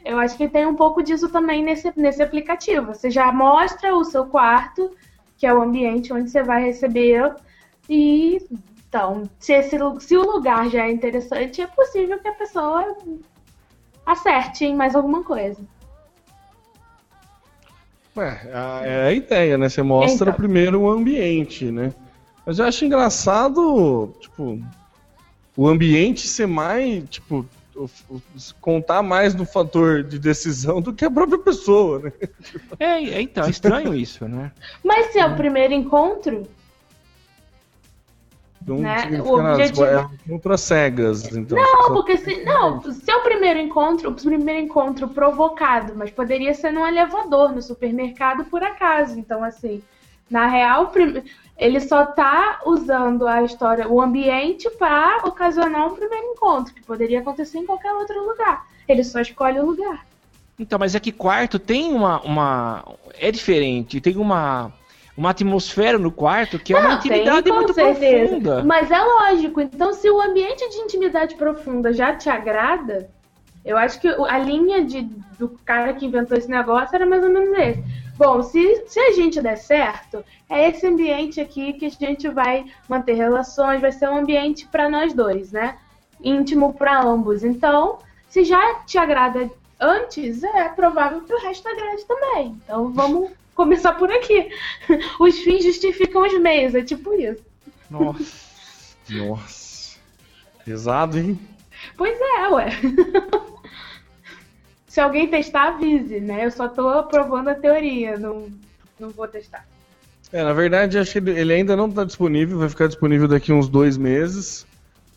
eu 0.04 0.18
acho 0.18 0.36
que 0.36 0.48
tem 0.48 0.66
um 0.66 0.74
pouco 0.74 1.02
disso 1.02 1.28
também 1.28 1.62
nesse, 1.62 1.92
nesse 1.96 2.22
aplicativo. 2.22 2.86
Você 2.94 3.10
já 3.10 3.30
mostra 3.30 3.94
o 3.94 4.02
seu 4.04 4.26
quarto, 4.26 4.90
que 5.36 5.46
é 5.46 5.54
o 5.54 5.62
ambiente 5.62 6.12
onde 6.12 6.28
você 6.30 6.42
vai 6.42 6.64
receber. 6.64 7.34
E 7.88 8.38
então, 8.88 9.24
se, 9.38 9.52
esse, 9.52 9.76
se 10.00 10.16
o 10.16 10.22
lugar 10.22 10.68
já 10.70 10.86
é 10.86 10.90
interessante, 10.90 11.60
é 11.60 11.66
possível 11.66 12.18
que 12.18 12.28
a 12.28 12.32
pessoa 12.32 12.96
acerte 14.04 14.64
em 14.64 14.74
mais 14.74 14.96
alguma 14.96 15.22
coisa. 15.22 15.60
Ué, 18.16 18.40
a- 18.52 18.80
é 18.84 19.06
a 19.08 19.12
ideia, 19.12 19.56
né? 19.58 19.68
Você 19.68 19.82
mostra 19.82 20.30
Então. 20.30 20.34
primeiro 20.34 20.80
o 20.80 20.90
ambiente, 20.90 21.70
né? 21.70 21.92
Mas 22.48 22.58
eu 22.58 22.64
acho 22.64 22.82
engraçado, 22.86 24.10
tipo, 24.20 24.58
o 25.54 25.68
ambiente 25.68 26.26
ser 26.26 26.46
mais, 26.46 27.04
tipo, 27.10 27.44
o- 27.76 27.84
o- 28.08 28.22
contar 28.58 29.02
mais 29.02 29.34
no 29.34 29.44
fator 29.44 30.02
de 30.02 30.18
decisão 30.18 30.80
do 30.80 30.94
que 30.94 31.04
a 31.04 31.10
própria 31.10 31.38
pessoa, 31.38 31.98
né? 31.98 32.12
É, 32.80 32.86
é, 33.04 33.20
então, 33.20 33.44
é 33.44 33.50
estranho 33.50 33.94
isso, 33.94 34.26
né? 34.26 34.50
Mas 34.82 35.12
se 35.12 35.18
é 35.18 35.26
o 35.26 35.36
primeiro 35.36 35.74
encontro, 35.74 36.48
Não 38.66 38.78
Né, 38.78 38.98
significa 38.98 39.28
o 39.30 39.36
nada, 39.42 39.52
objetivo- 39.54 39.84
é 39.84 40.08
contra 40.28 40.56
cegas, 40.58 41.36
então. 41.36 41.56
Não, 41.58 41.82
Só- 41.86 41.92
porque 41.94 42.16
se. 42.18 42.44
Não, 42.44 42.82
se 42.82 43.10
é 43.10 43.16
o 43.16 43.22
primeiro 43.22 43.58
encontro, 43.60 44.10
o 44.10 44.14
primeiro 44.14 44.60
encontro 44.60 45.08
provocado, 45.08 45.94
mas 45.96 46.10
poderia 46.10 46.52
ser 46.52 46.70
num 46.72 46.86
elevador, 46.86 47.52
no 47.52 47.62
supermercado, 47.62 48.44
por 48.46 48.62
acaso. 48.62 49.18
Então, 49.18 49.42
assim, 49.44 49.80
na 50.30 50.46
real, 50.48 50.88
prim- 50.88 51.22
ele 51.58 51.80
só 51.80 52.06
tá 52.06 52.60
usando 52.64 53.26
a 53.26 53.42
história, 53.42 53.88
o 53.88 54.00
ambiente 54.00 54.70
para 54.70 55.26
ocasionar 55.26 55.88
um 55.88 55.96
primeiro 55.96 56.26
encontro, 56.26 56.72
que 56.72 56.82
poderia 56.82 57.18
acontecer 57.18 57.58
em 57.58 57.66
qualquer 57.66 57.92
outro 57.92 58.24
lugar. 58.24 58.64
Ele 58.86 59.02
só 59.02 59.20
escolhe 59.20 59.58
o 59.58 59.66
lugar. 59.66 60.06
Então, 60.58 60.78
mas 60.78 60.94
é 60.94 61.00
que 61.00 61.12
quarto 61.12 61.58
tem 61.58 61.92
uma. 61.92 62.20
uma 62.22 62.84
é 63.18 63.30
diferente, 63.30 64.00
tem 64.00 64.16
uma, 64.16 64.72
uma 65.16 65.30
atmosfera 65.30 65.98
no 65.98 66.12
quarto 66.12 66.58
que 66.58 66.72
é 66.72 66.78
uma 66.78 66.88
Não, 66.90 66.96
intimidade 66.96 67.42
tem, 67.42 67.52
muito 67.52 67.74
certeza. 67.74 68.28
profunda. 68.28 68.64
Mas 68.64 68.90
é 68.90 69.00
lógico. 69.00 69.60
Então, 69.60 69.92
se 69.92 70.08
o 70.08 70.20
ambiente 70.20 70.68
de 70.68 70.76
intimidade 70.76 71.34
profunda 71.34 71.92
já 71.92 72.14
te 72.14 72.28
agrada, 72.28 73.10
eu 73.64 73.76
acho 73.76 74.00
que 74.00 74.08
a 74.08 74.38
linha 74.38 74.84
de, 74.84 75.02
do 75.38 75.48
cara 75.64 75.92
que 75.92 76.06
inventou 76.06 76.36
esse 76.38 76.48
negócio 76.48 76.94
era 76.94 77.04
mais 77.04 77.22
ou 77.22 77.30
menos 77.30 77.56
esse. 77.58 77.84
Bom, 78.18 78.42
se, 78.42 78.84
se 78.88 78.98
a 78.98 79.12
gente 79.12 79.40
der 79.40 79.56
certo, 79.56 80.24
é 80.50 80.68
esse 80.68 80.84
ambiente 80.84 81.40
aqui 81.40 81.72
que 81.74 81.86
a 81.86 81.88
gente 81.88 82.28
vai 82.28 82.64
manter 82.88 83.14
relações, 83.14 83.80
vai 83.80 83.92
ser 83.92 84.08
um 84.08 84.16
ambiente 84.16 84.66
para 84.66 84.90
nós 84.90 85.14
dois, 85.14 85.52
né? 85.52 85.78
Íntimo 86.20 86.74
para 86.74 87.00
ambos. 87.00 87.44
Então, 87.44 88.00
se 88.28 88.42
já 88.42 88.80
te 88.80 88.98
agrada 88.98 89.48
antes, 89.78 90.42
é 90.42 90.68
provável 90.68 91.20
que 91.20 91.32
o 91.32 91.40
resto 91.40 91.68
agrade 91.68 92.04
também. 92.06 92.60
Então, 92.64 92.92
vamos 92.92 93.30
começar 93.54 93.92
por 93.92 94.10
aqui. 94.10 94.50
Os 95.20 95.38
fins 95.38 95.62
justificam 95.62 96.26
os 96.26 96.36
meios, 96.40 96.74
é 96.74 96.82
tipo 96.82 97.14
isso. 97.14 97.44
Nossa. 97.88 98.48
Nossa. 99.08 99.96
Pesado, 100.64 101.18
hein? 101.18 101.38
Pois 101.96 102.18
é, 102.20 102.48
ué. 102.48 102.66
Se 104.88 105.00
alguém 105.00 105.28
testar, 105.28 105.68
avise, 105.74 106.18
né? 106.18 106.46
Eu 106.46 106.50
só 106.50 106.66
tô 106.68 106.88
aprovando 106.88 107.48
a 107.48 107.54
teoria, 107.54 108.18
não, 108.18 108.48
não 108.98 109.10
vou 109.10 109.28
testar. 109.28 109.66
É, 110.32 110.42
na 110.42 110.52
verdade, 110.52 110.98
acho 110.98 111.12
que 111.20 111.30
ele 111.30 111.52
ainda 111.52 111.76
não 111.76 111.88
está 111.88 112.04
disponível, 112.04 112.58
vai 112.58 112.68
ficar 112.68 112.86
disponível 112.88 113.28
daqui 113.28 113.52
uns 113.52 113.68
dois 113.68 113.96
meses. 113.96 114.66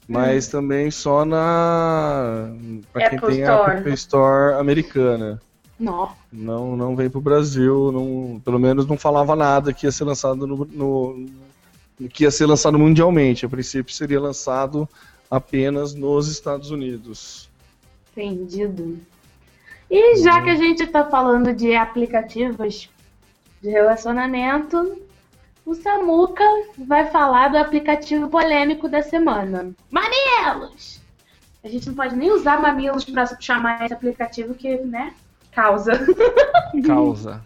Mas 0.08 0.48
também 0.48 0.92
só 0.92 1.24
na. 1.24 2.50
Pra 2.92 3.10
quem 3.10 3.20
tem 3.20 3.44
a 3.46 3.56
Store. 3.56 3.78
Apple 3.78 3.94
Store 3.94 4.60
americana. 4.60 5.42
Não. 5.80 6.12
Não, 6.32 6.75
não 6.75 6.96
veio 6.96 7.10
pro 7.10 7.22
Brasil, 7.22 7.92
não, 7.94 8.42
pelo 8.44 8.60
menos 8.60 8.86
não 8.86 8.98
falava 8.98 9.36
nada 9.36 9.72
que 9.74 9.86
ia 9.88 9.92
ser 9.92 10.04
lançado 10.04 10.46
no, 10.46 10.66
no- 10.66 11.30
que 12.10 12.24
ia 12.24 12.32
ser 12.32 12.46
lançado 12.46 12.78
mundialmente. 12.78 13.46
A 13.46 13.50
princípio 13.50 13.94
seria 13.94 14.20
lançado 14.20 14.88
apenas 15.30 15.94
nos 15.94 16.28
Estados 16.28 16.72
Unidos. 16.72 17.50
Entendido. 18.16 19.00
E 19.92 20.16
já 20.24 20.42
que 20.42 20.50
a 20.50 20.56
gente 20.56 20.88
tá 20.88 21.04
falando 21.04 21.54
de 21.54 21.76
aplicativos 21.76 22.90
de 23.62 23.70
relacionamento, 23.70 25.02
o 25.66 25.76
Samuca 25.76 26.46
vai 26.78 27.08
falar 27.08 27.50
do 27.50 27.58
aplicativo 27.58 28.30
polêmico 28.30 28.88
da 28.88 29.02
semana. 29.02 29.76
Mamilos! 29.92 31.02
A 31.62 31.68
gente 31.68 31.90
não 31.90 31.94
pode 31.94 32.16
nem 32.16 32.32
usar 32.32 32.62
mamilos 32.62 33.04
pra 33.04 33.26
chamar 33.38 33.84
esse 33.84 33.94
aplicativo 33.94 34.54
que, 34.54 34.78
né, 34.78 35.14
causa. 35.52 35.92
causa. 36.88 37.46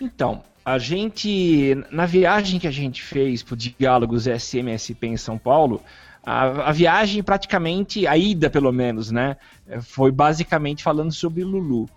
Então, 0.00 0.44
a 0.64 0.78
gente, 0.78 1.76
na 1.90 2.06
viagem 2.06 2.60
que 2.60 2.68
a 2.68 2.70
gente 2.70 3.02
fez 3.02 3.42
pro 3.42 3.56
Diálogos 3.56 4.28
SMSP 4.28 5.08
em 5.08 5.16
São 5.16 5.36
Paulo, 5.36 5.82
a, 6.26 6.68
a 6.70 6.72
viagem 6.72 7.22
praticamente, 7.22 8.06
a 8.06 8.16
ida 8.16 8.50
pelo 8.50 8.72
menos, 8.72 9.12
né, 9.12 9.36
eh, 9.68 9.80
foi 9.80 10.10
basicamente 10.10 10.82
falando 10.82 11.12
sobre 11.12 11.44
Lulu. 11.44 11.88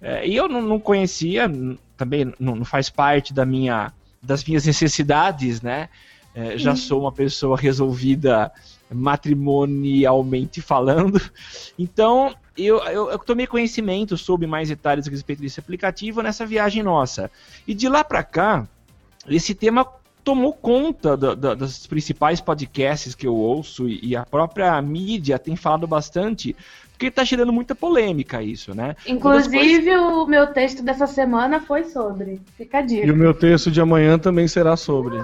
Eh, 0.00 0.28
E 0.28 0.36
eu 0.36 0.48
não, 0.48 0.62
não 0.62 0.80
conhecia, 0.80 1.50
também 1.96 2.32
não, 2.38 2.54
não 2.56 2.64
faz 2.64 2.88
parte 2.88 3.34
da 3.34 3.44
minha, 3.44 3.92
das 4.22 4.44
minhas 4.44 4.64
necessidades, 4.66 5.60
né, 5.62 5.88
Eh, 6.34 6.58
já 6.58 6.76
sou 6.76 7.00
uma 7.00 7.10
pessoa 7.12 7.56
resolvida 7.56 8.52
matrimonialmente 8.92 10.60
falando, 10.60 11.20
então 11.78 12.34
eu, 12.56 12.78
eu, 12.84 13.10
eu 13.10 13.18
tomei 13.18 13.46
conhecimento, 13.46 14.16
soube 14.16 14.46
mais 14.46 14.68
detalhes 14.68 15.06
a 15.06 15.10
respeito 15.10 15.40
desse 15.42 15.58
aplicativo 15.60 16.22
nessa 16.22 16.44
viagem 16.46 16.82
nossa. 16.82 17.30
E 17.66 17.74
de 17.74 17.88
lá 17.88 18.04
pra 18.04 18.22
cá, 18.22 18.68
esse 19.26 19.54
tema 19.54 19.84
tomou 20.28 20.52
conta 20.52 21.16
da- 21.16 21.34
da- 21.34 21.54
das 21.54 21.86
principais 21.86 22.38
podcasts 22.38 23.14
que 23.14 23.26
eu 23.26 23.34
ouço 23.34 23.88
e, 23.88 23.98
e 24.08 24.14
a 24.16 24.26
própria 24.26 24.80
mídia 24.82 25.38
tem 25.38 25.56
falado 25.56 25.86
bastante, 25.86 26.54
porque 26.92 27.10
tá 27.10 27.24
gerando 27.24 27.50
muita 27.50 27.74
polêmica 27.74 28.42
isso, 28.42 28.74
né? 28.74 28.94
Inclusive, 29.06 29.96
o 29.96 30.26
meu 30.26 30.48
texto 30.48 30.82
dessa 30.82 31.06
semana 31.06 31.60
foi 31.60 31.84
sobre. 31.84 32.42
Fica 32.58 32.76
a 32.78 32.82
E 32.82 32.86
dica. 32.86 33.10
o 33.10 33.16
meu 33.16 33.32
texto 33.32 33.70
de 33.70 33.80
amanhã 33.80 34.18
também 34.18 34.46
será 34.46 34.76
sobre. 34.76 35.16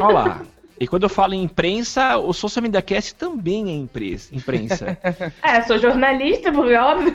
Olha 0.00 0.08
lá. 0.12 0.42
E 0.80 0.86
quando 0.88 1.04
eu 1.04 1.08
falo 1.10 1.34
em 1.34 1.42
imprensa, 1.44 2.16
o 2.16 2.32
Social 2.32 2.62
Media 2.64 2.82
Cast 2.82 3.14
também 3.14 3.68
é 3.70 3.74
imprensa. 3.76 4.34
imprensa. 4.34 4.98
É, 5.44 5.60
sou 5.62 5.78
jornalista, 5.78 6.50
porque 6.50 6.72
é 6.72 6.80
óbvio. 6.82 7.12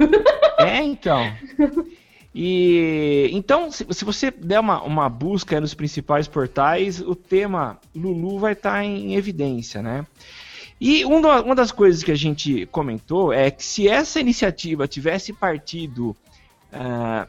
É, 0.59 0.81
então. 0.83 1.33
E 2.37 3.29
então, 3.31 3.71
se, 3.71 3.85
se 3.91 4.03
você 4.03 4.29
der 4.29 4.59
uma, 4.59 4.83
uma 4.83 5.07
busca 5.07 5.61
nos 5.61 5.73
principais 5.73 6.27
portais, 6.27 6.99
o 6.99 7.15
tema 7.15 7.79
Lulu 7.95 8.39
vai 8.39 8.51
estar 8.51 8.83
em 8.83 9.15
evidência, 9.15 9.81
né? 9.81 10.05
E 10.81 11.05
um 11.05 11.21
da- 11.21 11.41
uma 11.41 11.55
das 11.55 11.71
coisas 11.71 12.03
que 12.03 12.11
a 12.11 12.15
gente 12.15 12.65
comentou 12.65 13.31
é 13.31 13.49
que 13.49 13.63
se 13.63 13.87
essa 13.87 14.19
iniciativa 14.19 14.85
tivesse 14.85 15.31
partido, 15.31 16.13
ah, 16.73 17.25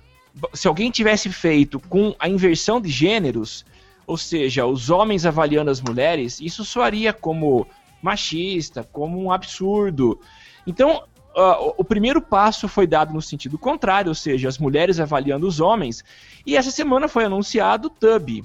se 0.52 0.66
alguém 0.66 0.90
tivesse 0.90 1.30
feito 1.30 1.78
com 1.78 2.12
a 2.18 2.28
inversão 2.28 2.80
de 2.80 2.88
gêneros, 2.88 3.64
ou 4.08 4.16
seja, 4.16 4.66
os 4.66 4.90
homens 4.90 5.24
avaliando 5.24 5.70
as 5.70 5.80
mulheres, 5.80 6.40
isso 6.40 6.64
soaria 6.64 7.12
como 7.12 7.64
machista, 8.02 8.82
como 8.92 9.22
um 9.22 9.30
absurdo. 9.30 10.20
Então, 10.66 11.04
ah, 11.36 11.60
o- 11.60 11.74
o 11.78 11.84
primeiro 11.84 12.20
passo 12.20 12.66
foi 12.66 12.86
dado 12.86 13.12
no 13.12 13.20
sentido 13.22 13.58
contrário, 13.58 14.08
ou 14.08 14.14
seja, 14.14 14.48
as 14.48 14.58
mulheres 14.58 14.98
avaliando 14.98 15.46
os 15.46 15.60
homens. 15.60 16.02
E 16.46 16.56
essa 16.56 16.70
semana 16.70 17.06
foi 17.08 17.24
anunciado 17.24 17.88
o 17.88 17.90
Tub, 17.90 18.42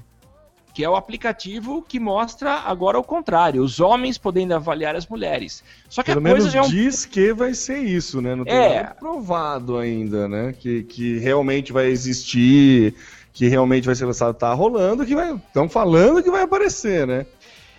que 0.74 0.82
é 0.84 0.88
o 0.88 0.96
aplicativo 0.96 1.82
que 1.86 2.00
mostra 2.00 2.52
agora 2.60 2.98
o 2.98 3.02
contrário, 3.04 3.62
os 3.62 3.78
homens 3.80 4.16
podendo 4.18 4.54
avaliar 4.54 4.96
as 4.96 5.06
mulheres. 5.06 5.62
Só 5.88 6.02
que 6.02 6.12
Pelo 6.12 6.26
a 6.26 6.30
coisa 6.30 6.36
menos 6.48 6.52
já 6.52 6.60
é 6.60 6.62
um 6.62 6.68
diz 6.68 7.04
que 7.04 7.32
vai 7.32 7.52
ser 7.54 7.78
isso, 7.78 8.20
né? 8.22 8.34
Não 8.34 8.44
tem 8.44 8.54
É. 8.54 8.82
nada 8.82 8.94
provado 8.98 9.76
ainda, 9.76 10.26
né? 10.28 10.54
Que, 10.58 10.82
que 10.84 11.18
realmente 11.18 11.72
vai 11.72 11.86
existir, 11.88 12.94
que 13.34 13.48
realmente 13.48 13.84
vai 13.86 13.94
ser 13.94 14.06
lançado. 14.06 14.34
Tá 14.34 14.52
rolando, 14.54 15.04
que 15.04 15.14
vai. 15.14 15.34
Estão 15.34 15.68
falando 15.68 16.22
que 16.22 16.30
vai 16.30 16.42
aparecer, 16.42 17.06
né? 17.06 17.26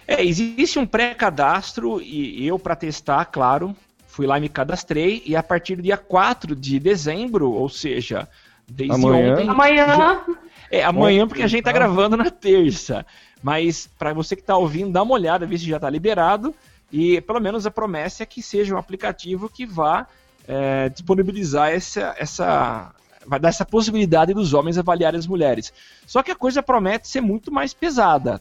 É, 0.08 0.24
existe 0.24 0.78
um 0.78 0.86
pré-cadastro 0.86 2.02
e 2.02 2.46
eu, 2.46 2.60
para 2.60 2.76
testar, 2.76 3.26
claro, 3.26 3.76
fui 4.14 4.28
lá 4.28 4.38
e 4.38 4.42
me 4.42 4.50
cadastrei. 4.50 5.24
E 5.26 5.36
a 5.36 5.42
partir 5.42 5.76
do 5.76 5.82
dia 5.82 5.98
4 5.98 6.56
de 6.56 6.80
dezembro, 6.80 7.52
ou 7.52 7.68
seja, 7.68 8.30
desde 8.68 8.94
Amanhã. 8.96 9.34
ontem. 9.34 9.50
Amanhã. 9.50 10.22
É, 10.70 10.84
amanhã, 10.84 11.28
porque 11.28 11.42
a 11.42 11.48
gente 11.48 11.64
tá 11.64 11.72
tá? 11.72 11.78
gravando 11.78 12.16
na 12.16 12.30
terça. 12.30 13.06
Mas 13.42 13.90
para 13.98 14.14
você 14.14 14.36
que 14.36 14.44
tá 14.44 14.56
ouvindo, 14.56 14.92
dá 14.92 15.02
uma 15.02 15.16
olhada, 15.16 15.48
ver 15.48 15.58
se 15.58 15.66
já 15.66 15.80
tá 15.80 15.90
liberado. 15.90 16.54
E 16.92 17.22
pelo 17.22 17.40
menos 17.40 17.66
a 17.66 17.72
promessa 17.72 18.22
é 18.22 18.26
que 18.26 18.42
seja 18.42 18.76
um 18.76 18.78
aplicativo 18.78 19.50
que 19.50 19.66
vá 19.66 20.08
é, 20.48 20.90
disponibilizar 20.90 21.72
essa, 21.72 22.16
essa. 22.18 22.94
vai 23.26 23.40
dar 23.40 23.50
essa 23.50 23.66
possibilidade 23.66 24.32
dos 24.32 24.54
homens 24.54 24.78
avaliarem 24.78 25.20
as 25.20 25.26
mulheres. 25.26 25.74
Só 26.06 26.22
que 26.22 26.30
a 26.30 26.36
coisa 26.36 26.62
promete 26.62 27.08
ser 27.08 27.22
muito 27.22 27.52
mais 27.52 27.74
pesada. 27.74 28.40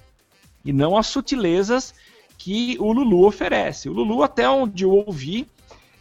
E 0.62 0.70
não 0.70 0.98
as 0.98 1.06
sutilezas 1.06 1.94
que 2.36 2.76
o 2.78 2.92
Lulu 2.92 3.26
oferece. 3.26 3.88
O 3.88 3.92
Lulu, 3.92 4.22
até 4.22 4.48
onde 4.48 4.84
eu 4.84 4.90
ouvi, 4.90 5.46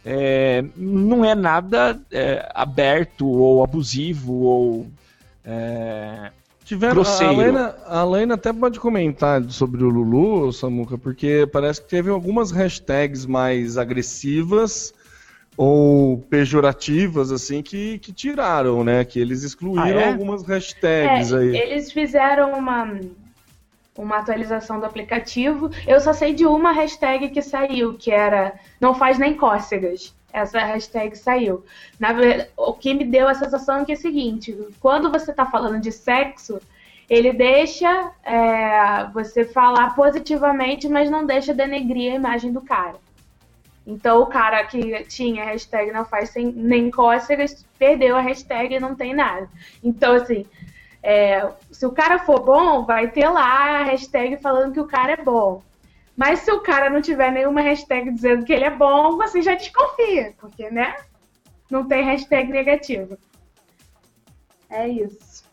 é, 0.04 0.64
não 0.76 1.24
é 1.24 1.34
nada 1.34 2.00
é, 2.10 2.50
aberto 2.54 3.26
ou 3.26 3.62
abusivo 3.62 4.34
ou 4.34 4.86
é, 5.44 6.30
Tiveram, 6.64 6.94
grosseiro. 6.94 7.32
A 7.32 7.36
Lena, 7.36 7.76
a 7.86 8.04
Lena 8.04 8.34
até 8.34 8.52
pode 8.52 8.78
comentar 8.78 9.42
sobre 9.50 9.82
o 9.82 9.88
Lulu, 9.88 10.52
Samuca, 10.52 10.96
porque 10.96 11.48
parece 11.52 11.82
que 11.82 11.88
teve 11.88 12.08
algumas 12.10 12.50
hashtags 12.50 13.26
mais 13.26 13.76
agressivas 13.76 14.94
ou 15.56 16.18
pejorativas, 16.30 17.30
assim, 17.30 17.62
que, 17.62 17.98
que 17.98 18.12
tiraram, 18.12 18.82
né? 18.82 19.04
Que 19.04 19.20
eles 19.20 19.42
excluíram 19.42 19.98
Ah, 19.98 20.02
é? 20.02 20.08
algumas 20.12 20.42
hashtags 20.44 21.32
É, 21.32 21.36
aí. 21.36 21.56
eles 21.56 21.92
fizeram 21.92 22.52
uma, 22.52 22.98
uma 23.96 24.18
atualização 24.18 24.80
do 24.80 24.86
aplicativo. 24.86 25.70
Eu 25.86 26.00
só 26.00 26.12
sei 26.12 26.32
de 26.32 26.46
uma 26.46 26.72
hashtag 26.72 27.30
que 27.30 27.42
saiu, 27.42 27.94
que 27.94 28.10
era 28.10 28.54
não 28.80 28.94
faz 28.94 29.18
nem 29.18 29.36
cócegas. 29.36 30.14
Essa 30.32 30.60
hashtag 30.60 31.16
saiu. 31.16 31.64
Na 32.00 32.10
o 32.56 32.72
que 32.72 32.94
me 32.94 33.04
deu 33.04 33.28
a 33.28 33.34
sensação 33.34 33.80
é 33.80 33.84
que 33.84 33.92
é 33.92 33.94
o 33.94 33.98
seguinte: 33.98 34.56
quando 34.80 35.10
você 35.10 35.30
está 35.30 35.44
falando 35.44 35.78
de 35.80 35.92
sexo, 35.92 36.58
ele 37.08 37.32
deixa 37.32 38.12
é, 38.24 39.04
você 39.12 39.44
falar 39.44 39.94
positivamente, 39.94 40.88
mas 40.88 41.10
não 41.10 41.26
deixa 41.26 41.52
denegrir 41.52 42.12
a 42.12 42.16
imagem 42.16 42.50
do 42.50 42.62
cara. 42.62 42.96
Então 43.86 44.22
o 44.22 44.26
cara 44.26 44.64
que 44.64 45.02
tinha 45.04 45.42
a 45.42 45.46
hashtag 45.46 45.92
não 45.92 46.04
faz 46.04 46.30
sem, 46.30 46.46
nem 46.52 46.90
cócegas 46.90 47.66
perdeu 47.78 48.16
a 48.16 48.20
hashtag 48.20 48.74
e 48.74 48.80
não 48.80 48.94
tem 48.94 49.12
nada. 49.12 49.48
Então, 49.82 50.14
assim, 50.14 50.46
é, 51.02 51.50
se 51.70 51.84
o 51.84 51.92
cara 51.92 52.20
for 52.20 52.40
bom, 52.40 52.84
vai 52.84 53.10
ter 53.10 53.28
lá 53.28 53.80
a 53.80 53.84
hashtag 53.84 54.40
falando 54.40 54.72
que 54.72 54.80
o 54.80 54.86
cara 54.86 55.12
é 55.12 55.22
bom. 55.22 55.62
Mas 56.16 56.40
se 56.40 56.52
o 56.52 56.60
cara 56.60 56.88
não 56.90 57.02
tiver 57.02 57.32
nenhuma 57.32 57.60
hashtag 57.62 58.10
dizendo 58.12 58.44
que 58.44 58.52
ele 58.52 58.64
é 58.64 58.70
bom, 58.70 59.16
você 59.16 59.42
já 59.42 59.54
desconfia, 59.54 60.34
porque, 60.38 60.70
né? 60.70 60.94
Não 61.70 61.86
tem 61.86 62.04
hashtag 62.04 62.52
negativa. 62.52 63.18
É 64.70 64.86
isso. 64.86 65.44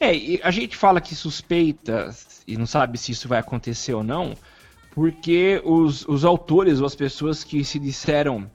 É, 0.00 0.10
a 0.42 0.50
gente 0.50 0.76
fala 0.76 1.00
que 1.00 1.14
suspeita 1.14 2.10
e 2.46 2.56
não 2.56 2.66
sabe 2.66 2.96
se 2.96 3.12
isso 3.12 3.28
vai 3.28 3.40
acontecer 3.40 3.92
ou 3.92 4.04
não, 4.04 4.34
porque 4.92 5.60
os, 5.64 6.06
os 6.06 6.24
autores 6.24 6.80
ou 6.80 6.86
as 6.86 6.94
pessoas 6.94 7.42
que 7.42 7.64
se 7.64 7.78
disseram 7.78 8.48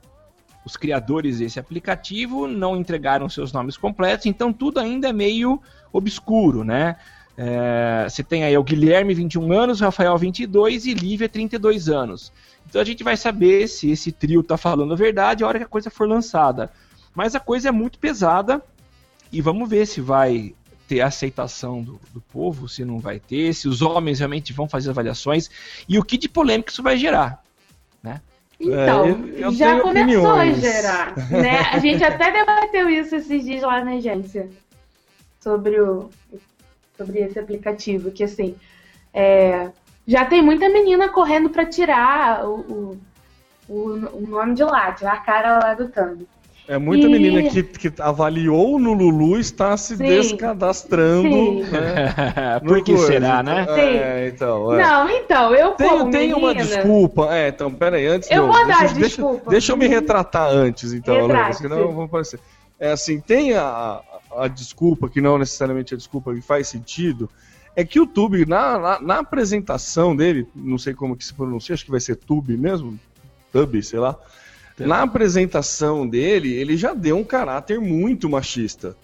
os 0.65 0.77
criadores 0.77 1.39
desse 1.39 1.59
aplicativo 1.59 2.47
não 2.47 2.77
entregaram 2.77 3.27
seus 3.29 3.51
nomes 3.51 3.77
completos, 3.77 4.25
então 4.25 4.53
tudo 4.53 4.79
ainda 4.79 5.09
é 5.09 5.13
meio 5.13 5.61
obscuro, 5.91 6.63
né? 6.63 6.95
É, 7.35 8.05
você 8.07 8.23
tem 8.23 8.43
aí 8.43 8.57
o 8.57 8.63
Guilherme, 8.63 9.13
21 9.13 9.51
anos, 9.51 9.81
Rafael, 9.81 10.17
22 10.17 10.85
e 10.85 10.93
Lívia, 10.93 11.27
32 11.27 11.89
anos. 11.89 12.31
Então 12.67 12.81
a 12.81 12.85
gente 12.85 13.03
vai 13.03 13.17
saber 13.17 13.67
se 13.67 13.91
esse 13.91 14.11
trio 14.11 14.43
tá 14.43 14.57
falando 14.57 14.93
a 14.93 14.97
verdade 14.97 15.43
a 15.43 15.47
hora 15.47 15.59
que 15.59 15.65
a 15.65 15.67
coisa 15.67 15.89
for 15.89 16.07
lançada. 16.07 16.71
Mas 17.13 17.35
a 17.35 17.39
coisa 17.39 17.69
é 17.69 17.71
muito 17.71 17.99
pesada 17.99 18.61
e 19.31 19.41
vamos 19.41 19.69
ver 19.69 19.85
se 19.85 19.99
vai 19.99 20.53
ter 20.87 21.01
aceitação 21.01 21.81
do, 21.81 21.99
do 22.13 22.21
povo, 22.21 22.67
se 22.67 22.85
não 22.85 22.99
vai 22.99 23.19
ter, 23.19 23.53
se 23.53 23.67
os 23.67 23.81
homens 23.81 24.19
realmente 24.19 24.53
vão 24.53 24.67
fazer 24.67 24.89
avaliações 24.89 25.49
e 25.87 25.97
o 25.97 26.03
que 26.03 26.17
de 26.17 26.29
polêmica 26.29 26.71
isso 26.71 26.83
vai 26.83 26.97
gerar. 26.97 27.42
Então, 28.59 29.05
eu 29.35 29.51
já 29.51 29.79
começou 29.81 30.31
opiniões. 30.31 30.57
a 30.63 30.71
gerar, 30.71 31.15
né? 31.29 31.59
A 31.71 31.79
gente 31.79 32.03
até 32.03 32.31
debateu 32.31 32.89
isso 32.89 33.15
esses 33.15 33.43
dias 33.43 33.61
lá 33.61 33.83
na 33.83 33.91
agência 33.93 34.49
sobre 35.41 35.79
o 35.81 36.09
sobre 36.95 37.19
esse 37.19 37.39
aplicativo, 37.39 38.11
que 38.11 38.23
assim, 38.23 38.55
é, 39.13 39.71
já 40.07 40.23
tem 40.25 40.41
muita 40.43 40.69
menina 40.69 41.09
correndo 41.09 41.49
pra 41.49 41.65
tirar 41.65 42.45
o, 42.47 42.59
o, 42.59 42.99
o- 43.67 44.17
o 44.23 44.27
nome 44.27 44.53
de 44.53 44.63
lá, 44.63 44.91
tirar 44.93 45.13
a 45.13 45.17
cara 45.21 45.57
lá 45.59 45.73
do 45.73 45.89
Thumb. 45.89 46.27
É 46.65 46.77
muita 46.77 47.07
E- 47.07 47.09
menina 47.09 47.43
que, 47.49 47.61
que 47.61 47.91
avaliou 48.01 48.79
no 48.79 48.93
Lulu 48.93 49.37
está 49.37 49.75
se 49.75 49.97
Sim. 49.97 50.03
descadastrando. 50.05 51.27
Sim. 51.29 51.63
Né, 51.63 52.59
Por 52.65 52.81
que 52.83 52.93
coisa. 52.93 53.07
será, 53.07 53.43
né? 53.43 53.65
É, 53.69 54.27
então. 54.33 54.73
é. 54.73 54.81
Não, 54.81 55.09
então, 55.09 55.53
eu 55.53 55.71
Tem, 55.71 55.89
como 55.89 56.09
tem 56.11 56.33
uma 56.33 56.53
menina, 56.53 56.65
desculpa. 56.65 57.35
É, 57.35 57.49
então, 57.49 57.69
peraí, 57.71 58.07
antes 58.07 58.31
Eu 58.31 58.47
de 58.47 58.51
vou 58.53 58.67
dar 58.67 58.79
deixa, 58.79 58.93
desculpa. 58.95 59.33
Deixa, 59.35 59.49
deixa 59.49 59.71
eu 59.73 59.77
me 59.77 59.87
retratar 59.87 60.47
antes, 60.49 60.93
então, 60.93 61.15
Alana, 61.15 61.51
senão 61.53 61.87
vamos 61.87 62.05
aparecer. 62.05 62.39
É 62.79 62.91
assim, 62.91 63.19
tem 63.19 63.53
a, 63.53 63.63
a, 63.63 64.01
a 64.45 64.47
desculpa, 64.47 65.09
que 65.09 65.19
não 65.19 65.37
necessariamente 65.37 65.93
a 65.93 65.97
desculpa 65.97 66.33
que 66.33 66.41
faz 66.41 66.67
sentido, 66.69 67.29
é 67.75 67.83
que 67.83 67.99
o 67.99 68.07
Tube, 68.07 68.45
na, 68.45 68.77
na, 68.79 68.99
na 69.01 69.19
apresentação 69.19 70.15
dele, 70.15 70.47
não 70.55 70.77
sei 70.77 70.93
como 70.93 71.15
que 71.15 71.25
se 71.25 71.33
pronuncia, 71.33 71.73
acho 71.73 71.83
que 71.85 71.91
vai 71.91 71.99
ser 71.99 72.15
Tube 72.15 72.55
mesmo, 72.55 72.97
Tube, 73.51 73.81
sei 73.83 73.99
lá. 73.99 74.15
Na 74.79 75.03
apresentação 75.03 76.07
dele, 76.07 76.53
ele 76.53 76.75
já 76.75 76.93
deu 76.93 77.17
um 77.17 77.23
caráter 77.23 77.79
muito 77.79 78.29
machista. 78.29 78.95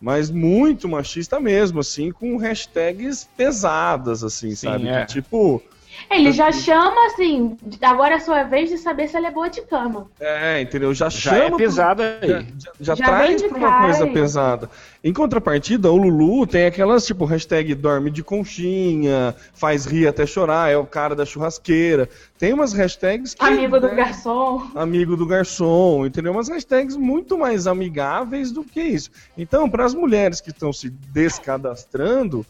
Mas 0.00 0.30
muito 0.30 0.88
machista 0.88 1.38
mesmo, 1.38 1.80
assim, 1.80 2.10
com 2.10 2.36
hashtags 2.38 3.28
pesadas, 3.36 4.24
assim, 4.24 4.50
Sim, 4.50 4.68
sabe? 4.68 4.88
é. 4.88 5.04
Que, 5.04 5.12
tipo, 5.14 5.62
ele 6.10 6.32
já 6.32 6.50
chama 6.52 7.06
assim, 7.06 7.56
agora 7.82 8.14
é 8.14 8.16
a 8.16 8.20
sua 8.20 8.42
vez 8.44 8.68
de 8.70 8.78
saber 8.78 9.08
se 9.08 9.16
ela 9.16 9.28
é 9.28 9.30
boa 9.30 9.48
de 9.48 9.60
cama. 9.62 10.06
É, 10.18 10.60
entendeu? 10.60 10.92
Já, 10.94 11.08
Já 11.08 11.10
chama 11.32 11.36
é 11.44 11.48
pro- 11.48 11.56
pesado 11.58 12.02
Já, 12.02 12.18
aí. 12.22 12.28
já- 12.58 12.72
já 12.80 12.94
Já 12.94 13.04
traz 13.04 13.42
pra 13.42 13.58
uma 13.58 13.80
coisa 13.82 14.04
aí. 14.04 14.12
pesada. 14.12 14.70
Em 15.02 15.12
contrapartida, 15.12 15.90
o 15.90 15.96
Lulu 15.96 16.46
tem 16.46 16.66
aquelas, 16.66 17.06
tipo, 17.06 17.24
hashtag 17.24 17.74
dorme 17.74 18.10
de 18.10 18.22
conchinha, 18.22 19.34
faz 19.54 19.86
rir 19.86 20.06
até 20.06 20.26
chorar, 20.26 20.70
é 20.70 20.76
o 20.76 20.84
cara 20.84 21.14
da 21.14 21.24
churrasqueira. 21.24 22.08
Tem 22.38 22.52
umas 22.52 22.72
hashtags 22.72 23.34
que... 23.34 23.42
Amigo 23.44 23.80
do 23.80 23.86
né, 23.88 23.94
garçom. 23.94 24.68
Amigo 24.74 25.16
do 25.16 25.24
garçom, 25.26 26.04
entendeu? 26.04 26.32
Umas 26.32 26.48
hashtags 26.48 26.96
muito 26.96 27.38
mais 27.38 27.66
amigáveis 27.66 28.50
do 28.52 28.62
que 28.62 28.80
isso. 28.82 29.10
Então, 29.38 29.70
para 29.70 29.84
as 29.86 29.94
mulheres 29.94 30.40
que 30.40 30.50
estão 30.50 30.72
se 30.72 30.90
descadastrando, 30.90 32.44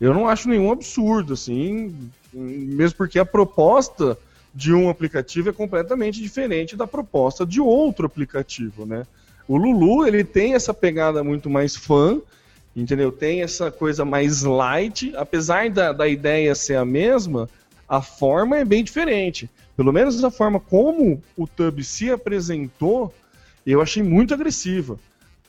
eu 0.00 0.14
não 0.14 0.26
acho 0.28 0.48
nenhum 0.48 0.72
absurdo, 0.72 1.34
assim, 1.34 1.94
mesmo 2.32 2.96
porque 2.96 3.18
a 3.18 3.24
proposta 3.24 4.16
de 4.54 4.72
um 4.72 4.88
aplicativo 4.88 5.50
é 5.50 5.52
completamente 5.52 6.20
diferente 6.20 6.76
da 6.76 6.86
proposta 6.86 7.46
de 7.46 7.60
outro 7.60 8.06
aplicativo, 8.06 8.84
né? 8.84 9.06
O 9.46 9.56
Lulu, 9.56 10.06
ele 10.06 10.24
tem 10.24 10.54
essa 10.54 10.72
pegada 10.72 11.24
muito 11.24 11.50
mais 11.50 11.74
fã, 11.74 12.20
entendeu? 12.74 13.10
Tem 13.10 13.42
essa 13.42 13.70
coisa 13.70 14.04
mais 14.04 14.42
light, 14.42 15.12
apesar 15.16 15.70
da, 15.70 15.92
da 15.92 16.06
ideia 16.06 16.54
ser 16.54 16.76
a 16.76 16.84
mesma, 16.84 17.48
a 17.88 18.00
forma 18.00 18.58
é 18.58 18.64
bem 18.64 18.84
diferente. 18.84 19.50
Pelo 19.76 19.92
menos 19.92 20.22
a 20.22 20.30
forma 20.30 20.60
como 20.60 21.22
o 21.36 21.46
Tub 21.46 21.82
se 21.82 22.10
apresentou, 22.10 23.12
eu 23.66 23.80
achei 23.80 24.02
muito 24.02 24.34
agressiva. 24.34 24.98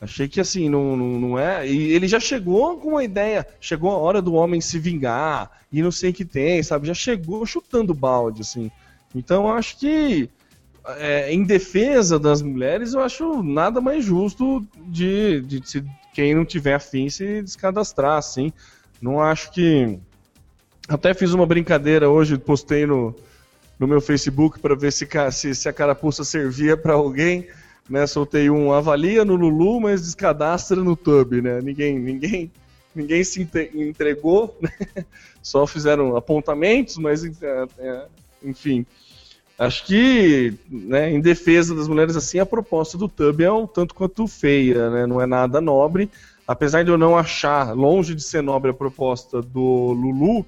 Achei 0.02 0.26
que 0.26 0.40
assim, 0.40 0.68
não, 0.68 0.96
não, 0.96 1.20
não 1.20 1.38
é. 1.38 1.64
E 1.64 1.92
ele 1.92 2.08
já 2.08 2.18
chegou 2.18 2.76
com 2.76 2.96
a 2.96 3.04
ideia, 3.04 3.46
chegou 3.60 3.92
a 3.92 3.96
hora 3.96 4.20
do 4.20 4.34
homem 4.34 4.60
se 4.60 4.76
vingar, 4.76 5.62
e 5.72 5.80
não 5.80 5.92
sei 5.92 6.10
o 6.10 6.12
que 6.12 6.24
tem, 6.24 6.60
sabe? 6.60 6.88
Já 6.88 6.94
chegou 6.94 7.46
chutando 7.46 7.94
balde, 7.94 8.42
assim. 8.42 8.68
Então 9.14 9.46
eu 9.46 9.52
acho 9.52 9.78
que, 9.78 10.28
é, 10.96 11.32
em 11.32 11.44
defesa 11.44 12.18
das 12.18 12.42
mulheres, 12.42 12.94
eu 12.94 13.00
acho 13.00 13.44
nada 13.44 13.80
mais 13.80 14.04
justo 14.04 14.66
de, 14.88 15.40
de 15.42 15.62
se, 15.64 15.84
quem 16.12 16.34
não 16.34 16.44
tiver 16.44 16.74
afim 16.74 17.08
se 17.08 17.40
descadastrar, 17.40 18.18
assim. 18.18 18.52
Não 19.00 19.20
acho 19.20 19.52
que. 19.52 20.00
Até 20.88 21.14
fiz 21.14 21.32
uma 21.32 21.46
brincadeira 21.46 22.10
hoje, 22.10 22.36
postei 22.36 22.86
no, 22.86 23.14
no 23.78 23.86
meu 23.86 24.00
Facebook 24.00 24.58
para 24.58 24.74
ver 24.74 24.92
se, 24.92 25.06
se, 25.30 25.54
se 25.54 25.68
a 25.68 25.72
carapuça 25.72 26.24
servia 26.24 26.76
para 26.76 26.94
alguém. 26.94 27.46
Né, 27.88 28.06
soltei 28.06 28.48
um 28.48 28.72
avalia 28.72 29.24
no 29.24 29.34
Lulu, 29.34 29.80
mas 29.80 30.02
descadastra 30.02 30.76
no 30.76 30.96
Tub, 30.96 31.32
né? 31.42 31.60
Ninguém, 31.60 31.98
ninguém, 31.98 32.50
ninguém 32.94 33.24
se 33.24 33.46
entregou, 33.74 34.56
né? 34.60 34.70
Só 35.42 35.66
fizeram 35.66 36.16
apontamentos, 36.16 36.96
mas 36.96 37.24
é, 37.42 37.66
é, 37.78 38.06
enfim. 38.44 38.86
Acho 39.58 39.84
que, 39.84 40.54
né, 40.70 41.10
em 41.10 41.20
defesa 41.20 41.74
das 41.74 41.88
mulheres 41.88 42.16
assim, 42.16 42.38
a 42.38 42.46
proposta 42.46 42.96
do 42.96 43.08
Tub 43.08 43.40
é 43.40 43.52
um 43.52 43.66
tanto 43.66 43.94
quanto 43.94 44.26
feia, 44.26 44.88
né? 44.90 45.06
Não 45.06 45.20
é 45.20 45.26
nada 45.26 45.60
nobre. 45.60 46.10
Apesar 46.46 46.82
de 46.82 46.90
eu 46.90 46.98
não 46.98 47.16
achar, 47.16 47.72
longe 47.72 48.14
de 48.14 48.22
ser 48.22 48.42
nobre 48.42 48.70
a 48.70 48.74
proposta 48.74 49.40
do 49.40 49.92
Lulu, 49.92 50.44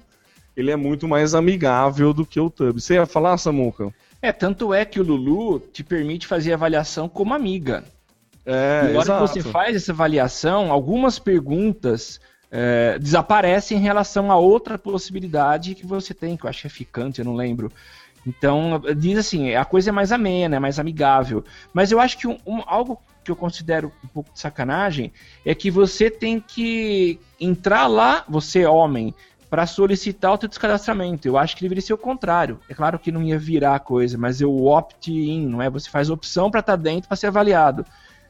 ele 0.55 0.71
é 0.71 0.75
muito 0.75 1.07
mais 1.07 1.35
amigável 1.35 2.13
do 2.13 2.25
que 2.25 2.39
o 2.39 2.49
Tub. 2.49 2.79
Você 2.79 2.95
ia 2.95 3.05
falar, 3.05 3.37
Samuca? 3.37 3.93
É, 4.25 4.31
tanto 4.31 4.73
é 4.73 4.83
que 4.83 4.99
o 4.99 5.03
Lulu 5.03 5.59
te 5.59 5.83
permite 5.83 6.25
fazer 6.25 6.51
avaliação 6.51 7.07
como 7.07 7.35
amiga. 7.35 7.83
É, 8.43 8.87
e 8.89 8.93
na 8.93 8.99
hora 8.99 9.13
que 9.13 9.19
você 9.19 9.43
faz 9.43 9.75
essa 9.75 9.91
avaliação, 9.91 10.71
algumas 10.71 11.19
perguntas 11.19 12.19
é, 12.49 12.97
desaparecem 12.97 13.77
em 13.77 13.81
relação 13.81 14.31
a 14.31 14.35
outra 14.35 14.79
possibilidade 14.79 15.75
que 15.75 15.85
você 15.85 16.11
tem, 16.11 16.35
que 16.35 16.43
eu 16.43 16.49
acho 16.49 16.61
que 16.61 16.67
é 16.67 16.71
ficante, 16.71 17.19
eu 17.19 17.25
não 17.25 17.35
lembro. 17.35 17.71
Então, 18.25 18.81
diz 18.97 19.19
assim, 19.19 19.53
a 19.53 19.63
coisa 19.63 19.91
é 19.91 19.93
mais 19.93 20.11
amena, 20.11 20.55
é 20.55 20.59
mais 20.59 20.79
amigável. 20.79 21.45
Mas 21.71 21.91
eu 21.91 21.99
acho 21.99 22.17
que 22.17 22.27
um, 22.27 22.35
um, 22.47 22.63
algo 22.65 22.99
que 23.23 23.29
eu 23.29 23.35
considero 23.35 23.91
um 24.03 24.07
pouco 24.07 24.33
de 24.33 24.39
sacanagem 24.39 25.13
é 25.45 25.53
que 25.53 25.69
você 25.69 26.09
tem 26.09 26.39
que 26.39 27.19
entrar 27.39 27.85
lá, 27.85 28.25
você 28.27 28.65
homem, 28.65 29.13
para 29.49 29.65
solicitar 29.65 30.33
o 30.33 30.37
teu 30.37 30.49
descadastramento. 30.49 31.27
Eu 31.27 31.37
acho 31.37 31.55
que 31.55 31.61
deveria 31.61 31.81
ser 31.81 31.93
o 31.93 31.97
contrário. 31.97 32.59
É 32.69 32.73
claro 32.73 32.99
que 32.99 33.11
não 33.11 33.21
ia 33.21 33.37
virar 33.37 33.75
a 33.75 33.79
coisa, 33.79 34.17
mas 34.17 34.41
eu 34.41 34.65
opt-in, 34.65 35.47
não 35.47 35.61
é? 35.61 35.69
Você 35.69 35.89
faz 35.89 36.09
opção 36.09 36.49
para 36.49 36.59
estar 36.59 36.77
tá 36.77 36.83
dentro 36.83 37.07
para 37.07 37.17
ser 37.17 37.27
avaliado. 37.27 37.83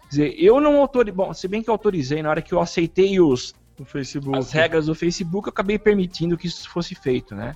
Quer 0.03 0.09
dizer, 0.09 0.35
eu 0.37 0.59
não 0.59 0.79
autorizei, 0.79 1.15
bom, 1.15 1.33
se 1.33 1.47
bem 1.47 1.63
que 1.63 1.69
eu 1.69 1.73
autorizei 1.73 2.21
na 2.21 2.29
hora 2.29 2.41
que 2.41 2.53
eu 2.53 2.59
aceitei 2.59 3.19
os 3.19 3.53
as 4.39 4.51
regras 4.51 4.85
do 4.85 4.95
Facebook, 4.95 5.47
eu 5.47 5.51
acabei 5.51 5.77
permitindo 5.77 6.37
que 6.37 6.47
isso 6.47 6.69
fosse 6.69 6.95
feito, 6.95 7.35
né? 7.35 7.53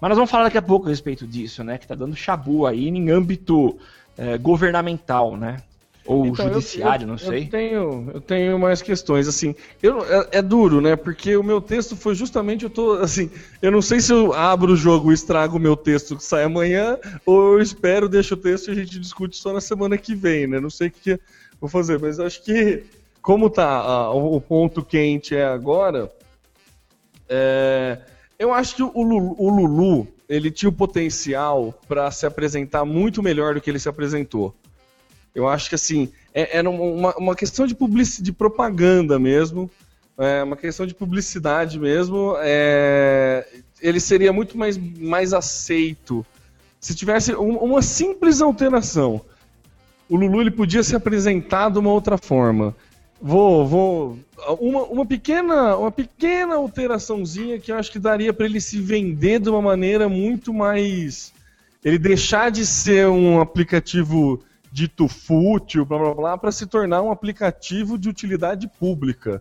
Mas 0.00 0.10
nós 0.10 0.18
vamos 0.18 0.30
falar 0.30 0.44
daqui 0.44 0.58
a 0.58 0.62
pouco 0.62 0.86
a 0.86 0.90
respeito 0.90 1.26
disso, 1.26 1.64
né? 1.64 1.78
Que 1.78 1.86
tá 1.86 1.94
dando 1.94 2.14
chabu 2.14 2.66
aí 2.66 2.88
em 2.88 3.10
âmbito 3.10 3.78
é, 4.18 4.36
governamental, 4.36 5.36
né? 5.36 5.62
Ou 6.06 6.26
então, 6.26 6.52
judiciário, 6.52 7.04
eu, 7.04 7.06
eu, 7.06 7.10
não 7.12 7.18
sei. 7.18 7.44
Eu 7.44 7.48
tenho, 7.48 8.10
eu 8.14 8.20
tenho 8.20 8.58
mais 8.58 8.82
questões, 8.82 9.26
assim. 9.26 9.54
Eu, 9.82 10.04
é, 10.04 10.28
é, 10.32 10.42
duro, 10.42 10.80
né? 10.80 10.96
Porque 10.96 11.34
o 11.36 11.42
meu 11.42 11.60
texto 11.60 11.96
foi 11.96 12.14
justamente, 12.14 12.64
eu 12.64 12.70
tô, 12.70 12.92
assim, 12.94 13.30
eu 13.62 13.70
não 13.70 13.80
sei 13.80 14.00
se 14.00 14.12
eu 14.12 14.32
abro 14.34 14.72
o 14.72 14.76
jogo 14.76 15.10
e 15.10 15.14
estrago 15.14 15.56
o 15.56 15.60
meu 15.60 15.76
texto 15.76 16.16
que 16.16 16.22
sai 16.22 16.44
amanhã, 16.44 16.98
ou 17.24 17.54
eu 17.54 17.62
espero, 17.62 18.08
deixo 18.08 18.34
o 18.34 18.36
texto 18.36 18.68
e 18.68 18.72
a 18.72 18.74
gente 18.74 18.98
discute 18.98 19.36
só 19.36 19.52
na 19.52 19.60
semana 19.60 19.96
que 19.96 20.14
vem, 20.14 20.46
né? 20.46 20.60
Não 20.60 20.70
sei 20.70 20.88
o 20.88 20.90
que 20.90 21.18
vou 21.58 21.70
fazer, 21.70 21.98
mas 21.98 22.20
acho 22.20 22.42
que, 22.42 22.84
como 23.22 23.48
tá 23.48 24.10
o 24.10 24.38
ponto 24.40 24.84
quente 24.84 25.34
é 25.34 25.46
agora, 25.46 26.12
é, 27.26 27.98
eu 28.38 28.52
acho 28.52 28.76
que 28.76 28.82
o 28.82 29.02
Lulu, 29.02 29.34
o 29.38 29.48
Lulu 29.48 30.08
ele 30.28 30.50
tinha 30.50 30.68
o 30.68 30.72
potencial 30.72 31.72
para 31.88 32.10
se 32.10 32.26
apresentar 32.26 32.84
muito 32.84 33.22
melhor 33.22 33.54
do 33.54 33.60
que 33.60 33.70
ele 33.70 33.78
se 33.78 33.88
apresentou. 33.88 34.54
Eu 35.34 35.48
acho 35.48 35.68
que 35.68 35.74
assim, 35.74 36.10
é, 36.32 36.58
era 36.58 36.70
uma, 36.70 37.14
uma 37.16 37.34
questão 37.34 37.66
de, 37.66 37.74
publicidade, 37.74 38.22
de 38.22 38.32
propaganda 38.32 39.18
mesmo, 39.18 39.70
é 40.16 40.42
uma 40.42 40.56
questão 40.56 40.86
de 40.86 40.94
publicidade 40.94 41.78
mesmo. 41.78 42.34
É, 42.38 43.46
ele 43.80 43.98
seria 43.98 44.32
muito 44.32 44.56
mais, 44.56 44.78
mais 44.78 45.32
aceito 45.32 46.24
se 46.80 46.94
tivesse 46.94 47.34
um, 47.34 47.56
uma 47.56 47.82
simples 47.82 48.40
alteração. 48.40 49.20
O 50.08 50.16
Lulu 50.16 50.42
ele 50.42 50.50
podia 50.50 50.82
se 50.82 50.94
apresentar 50.94 51.70
de 51.70 51.78
uma 51.78 51.90
outra 51.90 52.18
forma. 52.18 52.76
Vou, 53.20 53.66
vou. 53.66 54.18
Uma, 54.60 54.82
uma, 54.82 55.06
pequena, 55.06 55.76
uma 55.76 55.90
pequena 55.90 56.56
alteraçãozinha 56.56 57.58
que 57.58 57.72
eu 57.72 57.76
acho 57.76 57.90
que 57.90 57.98
daria 57.98 58.34
para 58.34 58.44
ele 58.44 58.60
se 58.60 58.78
vender 58.80 59.40
de 59.40 59.48
uma 59.48 59.62
maneira 59.62 60.08
muito 60.08 60.52
mais. 60.52 61.32
Ele 61.82 61.98
deixar 61.98 62.50
de 62.50 62.66
ser 62.66 63.08
um 63.08 63.40
aplicativo 63.40 64.42
dito 64.74 65.06
fútil, 65.06 65.84
blá 65.84 65.96
blá 65.96 66.14
blá, 66.14 66.36
para 66.36 66.50
se 66.50 66.66
tornar 66.66 67.00
um 67.00 67.12
aplicativo 67.12 67.96
de 67.96 68.08
utilidade 68.08 68.66
pública. 68.66 69.40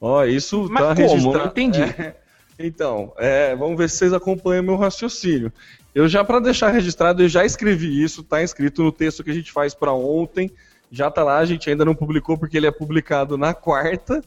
Ó, 0.00 0.24
isso 0.24 0.66
Mas 0.70 0.82
tá 0.82 0.94
como? 0.94 1.06
registrado. 1.06 1.38
Não 1.38 1.46
entendi. 1.46 1.82
É, 1.82 2.16
então, 2.58 3.12
é, 3.18 3.54
vamos 3.54 3.76
ver 3.76 3.90
se 3.90 3.98
vocês 3.98 4.14
acompanham 4.14 4.62
meu 4.62 4.76
raciocínio. 4.76 5.52
Eu 5.94 6.08
já, 6.08 6.24
para 6.24 6.40
deixar 6.40 6.70
registrado, 6.70 7.22
eu 7.22 7.28
já 7.28 7.44
escrevi 7.44 8.02
isso, 8.02 8.22
tá 8.22 8.42
escrito 8.42 8.82
no 8.82 8.90
texto 8.90 9.22
que 9.22 9.30
a 9.30 9.34
gente 9.34 9.52
faz 9.52 9.74
para 9.74 9.92
ontem. 9.92 10.50
Já 10.90 11.10
tá 11.10 11.22
lá, 11.22 11.38
a 11.38 11.44
gente 11.44 11.68
ainda 11.68 11.84
não 11.84 11.94
publicou 11.94 12.38
porque 12.38 12.56
ele 12.56 12.66
é 12.66 12.70
publicado 12.70 13.36
na 13.36 13.52
quarta, 13.52 14.22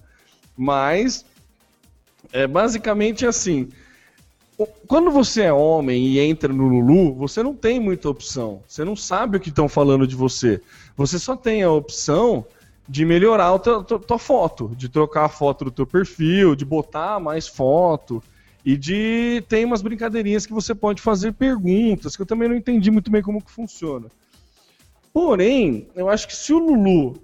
mas 0.56 1.26
é 2.32 2.46
basicamente 2.46 3.26
assim. 3.26 3.70
Quando 4.88 5.12
você 5.12 5.44
é 5.44 5.54
homem 5.54 6.08
e 6.08 6.20
entra 6.20 6.52
no 6.52 6.68
Lulu, 6.68 7.14
você 7.14 7.44
não 7.44 7.54
tem 7.54 7.80
muita 7.80 8.10
opção. 8.10 8.64
Você 8.68 8.84
não 8.84 8.96
sabe 8.96 9.38
o 9.38 9.40
que 9.40 9.50
estão 9.50 9.70
falando 9.70 10.08
de 10.08 10.16
você. 10.16 10.60
Você 10.96 11.20
só 11.20 11.36
tem 11.36 11.62
a 11.62 11.72
opção 11.72 12.44
de 12.90 13.06
melhorar 13.06 13.54
a 13.54 13.60
tua, 13.60 13.84
tua, 13.84 14.18
foto, 14.18 14.72
de 14.76 14.90
trocar 14.90 15.26
a 15.26 15.30
foto 15.30 15.66
do 15.66 15.72
teu 15.72 15.86
perfil, 15.86 16.56
de 16.56 16.66
botar 16.66 17.20
mais 17.20 17.48
foto 17.48 18.24
e 18.66 18.76
de 18.76 19.44
tem 19.48 19.64
umas 19.64 19.82
brincadeirinhas 19.82 20.46
que 20.46 20.54
você 20.54 20.74
pode 20.74 21.02
fazer 21.02 21.34
perguntas 21.34 22.16
que 22.16 22.22
eu 22.22 22.26
também 22.26 22.50
não 22.50 22.56
entendi 22.56 22.90
muito 22.90 23.12
bem 23.12 23.22
como 23.22 23.44
que 23.44 23.52
funciona. 23.52 24.08
Porém, 25.14 25.88
eu 25.96 26.10
acho 26.10 26.28
que 26.28 26.36
se 26.36 26.52
o 26.54 26.60
Lulu 26.60 27.22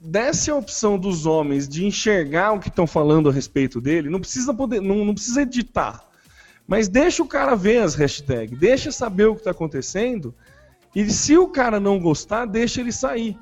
desse 0.00 0.50
a 0.50 0.54
opção 0.54 0.98
dos 0.98 1.26
homens 1.26 1.68
de 1.68 1.84
enxergar 1.84 2.52
o 2.52 2.60
que 2.60 2.68
estão 2.68 2.86
falando 2.86 3.28
a 3.28 3.32
respeito 3.32 3.80
dele, 3.80 4.08
não 4.08 4.20
precisa 4.20 4.54
poder, 4.54 4.80
não, 4.80 5.04
não 5.04 5.14
precisa 5.14 5.42
editar. 5.42 6.13
Mas 6.66 6.88
deixa 6.88 7.22
o 7.22 7.26
cara 7.26 7.54
ver 7.54 7.82
as 7.82 7.94
hashtags, 7.94 8.58
deixa 8.58 8.90
saber 8.90 9.26
o 9.26 9.34
que 9.34 9.40
está 9.40 9.50
acontecendo. 9.50 10.34
E 10.94 11.10
se 11.10 11.36
o 11.36 11.48
cara 11.48 11.78
não 11.78 11.98
gostar, 11.98 12.46
deixa 12.46 12.80
ele 12.80 12.92
sair. 12.92 13.36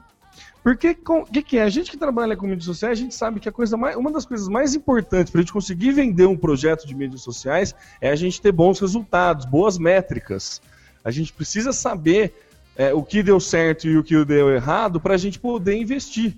Porque 0.62 0.96
o 1.08 1.24
que, 1.24 1.42
que, 1.42 1.58
é? 1.58 1.62
A 1.62 1.68
gente 1.68 1.90
que 1.90 1.96
trabalha 1.96 2.36
com 2.36 2.46
mídias 2.46 2.64
sociais, 2.64 2.98
a 2.98 3.02
gente 3.02 3.14
sabe 3.14 3.40
que 3.40 3.48
a 3.48 3.52
coisa 3.52 3.76
mais, 3.76 3.96
uma 3.96 4.12
das 4.12 4.24
coisas 4.24 4.46
mais 4.48 4.74
importantes 4.74 5.30
para 5.30 5.40
a 5.40 5.42
gente 5.42 5.52
conseguir 5.52 5.90
vender 5.90 6.26
um 6.26 6.36
projeto 6.36 6.86
de 6.86 6.94
mídias 6.94 7.22
sociais 7.22 7.74
é 8.00 8.10
a 8.10 8.16
gente 8.16 8.40
ter 8.40 8.52
bons 8.52 8.78
resultados, 8.78 9.44
boas 9.44 9.76
métricas. 9.76 10.62
A 11.04 11.10
gente 11.10 11.32
precisa 11.32 11.72
saber 11.72 12.32
é, 12.76 12.94
o 12.94 13.02
que 13.02 13.24
deu 13.24 13.40
certo 13.40 13.88
e 13.88 13.98
o 13.98 14.04
que 14.04 14.24
deu 14.24 14.50
errado 14.50 15.00
para 15.00 15.14
a 15.14 15.18
gente 15.18 15.38
poder 15.38 15.76
investir. 15.76 16.36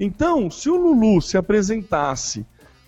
Então, 0.00 0.50
se 0.50 0.70
o 0.70 0.76
Lulu 0.76 1.20
se 1.20 1.36
apresentasse 1.36 2.46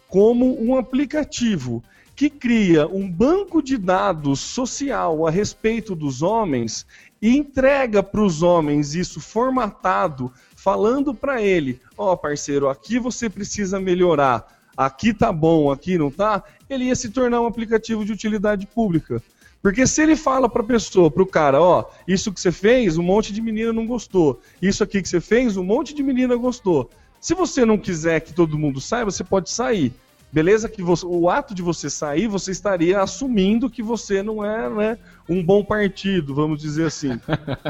como 0.08 0.60
um 0.62 0.76
aplicativo 0.76 1.82
que 2.20 2.28
cria 2.28 2.86
um 2.86 3.10
banco 3.10 3.62
de 3.62 3.78
dados 3.78 4.40
social 4.40 5.26
a 5.26 5.30
respeito 5.30 5.94
dos 5.94 6.20
homens 6.20 6.84
e 7.22 7.34
entrega 7.34 8.02
para 8.02 8.20
os 8.20 8.42
homens 8.42 8.94
isso 8.94 9.22
formatado, 9.22 10.30
falando 10.54 11.14
para 11.14 11.40
ele: 11.40 11.80
ó, 11.96 12.12
oh, 12.12 12.16
parceiro, 12.18 12.68
aqui 12.68 12.98
você 12.98 13.30
precisa 13.30 13.80
melhorar, 13.80 14.46
aqui 14.76 15.14
tá 15.14 15.32
bom, 15.32 15.70
aqui 15.70 15.96
não 15.96 16.10
tá, 16.10 16.44
ele 16.68 16.84
ia 16.84 16.94
se 16.94 17.08
tornar 17.08 17.40
um 17.40 17.46
aplicativo 17.46 18.04
de 18.04 18.12
utilidade 18.12 18.66
pública. 18.66 19.22
Porque 19.62 19.86
se 19.86 20.02
ele 20.02 20.14
fala 20.14 20.46
para 20.46 20.60
a 20.60 20.66
pessoa, 20.66 21.10
para 21.10 21.22
o 21.22 21.26
cara, 21.26 21.58
ó, 21.58 21.86
isso 22.06 22.30
que 22.34 22.40
você 22.40 22.52
fez, 22.52 22.98
um 22.98 23.02
monte 23.02 23.32
de 23.32 23.40
menina 23.40 23.72
não 23.72 23.86
gostou. 23.86 24.42
Isso 24.60 24.84
aqui 24.84 25.00
que 25.00 25.08
você 25.08 25.22
fez, 25.22 25.56
um 25.56 25.64
monte 25.64 25.94
de 25.94 26.02
menina 26.02 26.36
gostou. 26.36 26.90
Se 27.18 27.32
você 27.32 27.64
não 27.64 27.78
quiser 27.78 28.20
que 28.20 28.34
todo 28.34 28.58
mundo 28.58 28.78
saiba, 28.78 29.10
você 29.10 29.24
pode 29.24 29.48
sair. 29.48 29.90
Beleza 30.32 30.68
que 30.68 30.82
você, 30.82 31.04
o 31.04 31.28
ato 31.28 31.54
de 31.54 31.62
você 31.62 31.90
sair, 31.90 32.28
você 32.28 32.52
estaria 32.52 33.00
assumindo 33.00 33.68
que 33.68 33.82
você 33.82 34.22
não 34.22 34.44
é 34.44 34.70
né, 34.70 34.98
um 35.28 35.42
bom 35.42 35.64
partido, 35.64 36.34
vamos 36.34 36.60
dizer 36.60 36.86
assim. 36.86 37.18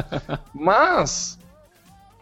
Mas, 0.53 1.39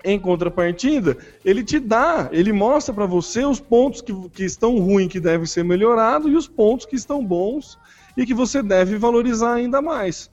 em 0.04 0.18
contrapartida, 0.18 1.18
ele 1.44 1.64
te 1.64 1.80
dá, 1.80 2.28
ele 2.30 2.52
mostra 2.52 2.94
para 2.94 3.04
você 3.04 3.44
os 3.44 3.58
pontos 3.58 4.00
que, 4.00 4.12
que 4.30 4.44
estão 4.44 4.78
ruins, 4.78 5.10
que 5.10 5.18
devem 5.18 5.46
ser 5.46 5.64
melhorados, 5.64 6.30
e 6.30 6.36
os 6.36 6.46
pontos 6.46 6.86
que 6.86 6.94
estão 6.94 7.24
bons 7.24 7.76
e 8.16 8.24
que 8.24 8.34
você 8.34 8.62
deve 8.62 8.96
valorizar 8.96 9.54
ainda 9.54 9.82
mais. 9.82 10.30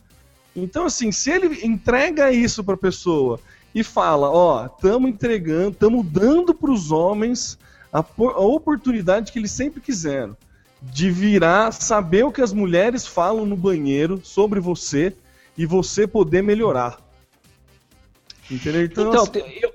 Então, 0.56 0.86
assim, 0.86 1.12
se 1.12 1.32
ele 1.32 1.66
entrega 1.66 2.32
isso 2.32 2.64
para 2.64 2.76
a 2.76 2.78
pessoa 2.78 3.40
e 3.74 3.84
fala, 3.84 4.30
ó, 4.30 4.68
estamos 4.68 5.10
entregando, 5.10 5.72
estamos 5.72 6.06
dando 6.06 6.54
para 6.54 6.72
os 6.72 6.92
homens 6.92 7.58
a, 7.96 8.00
a 8.00 8.42
oportunidade 8.42 9.32
que 9.32 9.40
eles 9.40 9.52
sempre 9.52 9.80
quiseram 9.80 10.36
de 10.82 11.10
virar, 11.10 11.72
saber 11.72 12.24
o 12.26 12.32
que 12.32 12.42
as 12.42 12.52
mulheres 12.52 13.08
falam 13.08 13.46
no 13.46 13.56
banheiro 13.56 14.20
sobre 14.22 14.60
você 14.60 15.16
e 15.58 15.66
você 15.66 16.06
poder 16.06 16.44
melhorar. 16.44 17.00
Entendeu? 18.52 18.84
Então, 18.84 19.08
então 19.10 19.24
assim, 19.24 19.60
eu, 19.62 19.74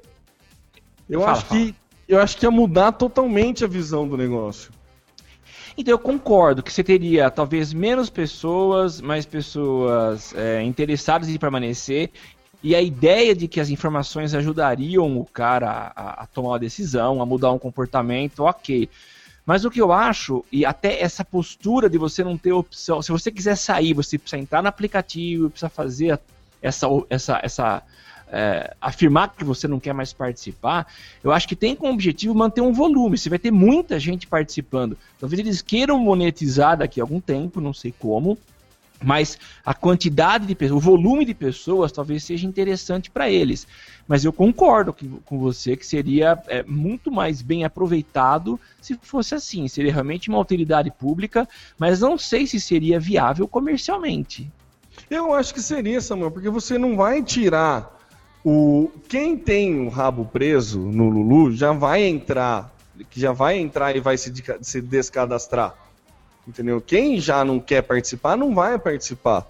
eu 1.09 1.20
fala, 1.20 1.33
acho 1.33 1.46
fala. 1.46 1.61
que 1.61 1.74
eu 2.06 2.20
acho 2.20 2.37
que 2.37 2.44
ia 2.44 2.50
mudar 2.50 2.92
totalmente 2.92 3.64
a 3.64 3.68
visão 3.68 4.06
do 4.06 4.16
negócio. 4.16 4.70
Então 5.76 5.92
eu 5.92 5.98
concordo 5.98 6.62
que 6.62 6.72
você 6.72 6.85
teria 6.85 7.30
talvez 7.30 7.72
menos 7.72 8.11
pessoas, 8.11 9.00
mais 9.00 9.24
pessoas 9.24 10.35
é, 10.35 10.62
interessadas 10.62 11.28
em 11.28 11.38
permanecer 11.38 12.11
e 12.62 12.74
a 12.74 12.82
ideia 12.82 13.34
de 13.34 13.48
que 13.48 13.60
as 13.60 13.70
informações 13.70 14.34
ajudariam 14.34 15.18
o 15.18 15.24
cara 15.24 15.92
a, 15.96 16.22
a, 16.22 16.26
tomar 16.26 16.50
uma 16.50 16.58
decisão, 16.58 17.22
a 17.22 17.26
mudar 17.26 17.52
um 17.52 17.58
comportamento, 17.58 18.40
ok. 18.40 18.88
Mas 19.46 19.64
o 19.64 19.70
que 19.70 19.80
eu 19.80 19.90
acho, 19.90 20.44
e 20.52 20.64
até 20.64 21.02
essa 21.02 21.24
postura 21.24 21.88
de 21.88 21.96
você 21.96 22.22
não 22.22 22.36
ter 22.36 22.52
opção, 22.52 23.00
se 23.00 23.10
você 23.10 23.30
quiser 23.30 23.56
sair, 23.56 23.94
você 23.94 24.18
precisa 24.18 24.40
entrar 24.40 24.62
no 24.62 24.68
aplicativo, 24.68 25.50
precisa 25.50 25.70
fazer 25.70 26.20
essa, 26.62 26.86
essa, 27.08 27.40
essa 27.42 27.82
é, 28.30 28.74
afirmar 28.80 29.34
que 29.34 29.44
você 29.44 29.66
não 29.66 29.80
quer 29.80 29.92
mais 29.92 30.12
participar, 30.12 30.86
eu 31.22 31.32
acho 31.32 31.48
que 31.48 31.56
tem 31.56 31.74
como 31.74 31.92
objetivo 31.92 32.34
manter 32.34 32.60
um 32.60 32.72
volume. 32.72 33.18
Você 33.18 33.28
vai 33.28 33.38
ter 33.38 33.50
muita 33.50 33.98
gente 33.98 34.26
participando. 34.26 34.96
Talvez 35.18 35.40
eles 35.40 35.62
queiram 35.62 35.98
monetizar 35.98 36.76
daqui 36.76 37.00
a 37.00 37.04
algum 37.04 37.20
tempo, 37.20 37.60
não 37.60 37.74
sei 37.74 37.92
como, 37.98 38.38
mas 39.02 39.38
a 39.64 39.74
quantidade 39.74 40.46
de 40.46 40.54
pessoas, 40.54 40.76
o 40.76 40.84
volume 40.84 41.24
de 41.24 41.34
pessoas 41.34 41.90
talvez 41.90 42.22
seja 42.24 42.46
interessante 42.46 43.10
para 43.10 43.30
eles. 43.30 43.66
Mas 44.06 44.24
eu 44.24 44.32
concordo 44.32 44.92
que, 44.92 45.08
com 45.24 45.38
você 45.38 45.76
que 45.76 45.86
seria 45.86 46.42
é, 46.48 46.62
muito 46.64 47.10
mais 47.10 47.40
bem 47.42 47.64
aproveitado 47.64 48.58
se 48.80 48.98
fosse 49.00 49.34
assim. 49.34 49.68
Seria 49.68 49.92
realmente 49.92 50.28
uma 50.28 50.38
utilidade 50.38 50.90
pública, 50.90 51.48
mas 51.78 52.00
não 52.00 52.18
sei 52.18 52.46
se 52.46 52.60
seria 52.60 53.00
viável 53.00 53.46
comercialmente. 53.48 54.50
Eu 55.08 55.32
acho 55.32 55.54
que 55.54 55.62
seria, 55.62 56.00
Samuel, 56.00 56.30
porque 56.30 56.50
você 56.50 56.76
não 56.76 56.96
vai 56.96 57.22
tirar 57.22 57.98
o. 58.44 58.90
Quem 59.08 59.36
tem 59.36 59.86
o 59.86 59.88
rabo 59.88 60.24
preso 60.24 60.80
no 60.80 61.08
Lulu 61.08 61.52
já 61.52 61.72
vai 61.72 62.02
entrar. 62.02 62.74
Que 63.08 63.18
já 63.18 63.32
vai 63.32 63.58
entrar 63.58 63.96
e 63.96 64.00
vai 64.00 64.18
se, 64.18 64.32
se 64.60 64.82
descadastrar. 64.82 65.74
Entendeu? 66.46 66.81
Quem 66.81 67.20
já 67.20 67.44
não 67.44 67.61
quer 67.61 67.83
participar, 67.83 68.37
não 68.37 68.55
vai 68.55 68.79
participar. 68.79 69.46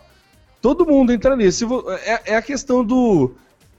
Todo 0.61 0.87
mundo 0.87 1.13
entraria. 1.13 1.51
Se 1.51 1.65
vo... 1.65 1.85
é, 1.91 2.23
é 2.27 2.37
a 2.37 2.43
questão 2.43 2.85
do 2.85 3.33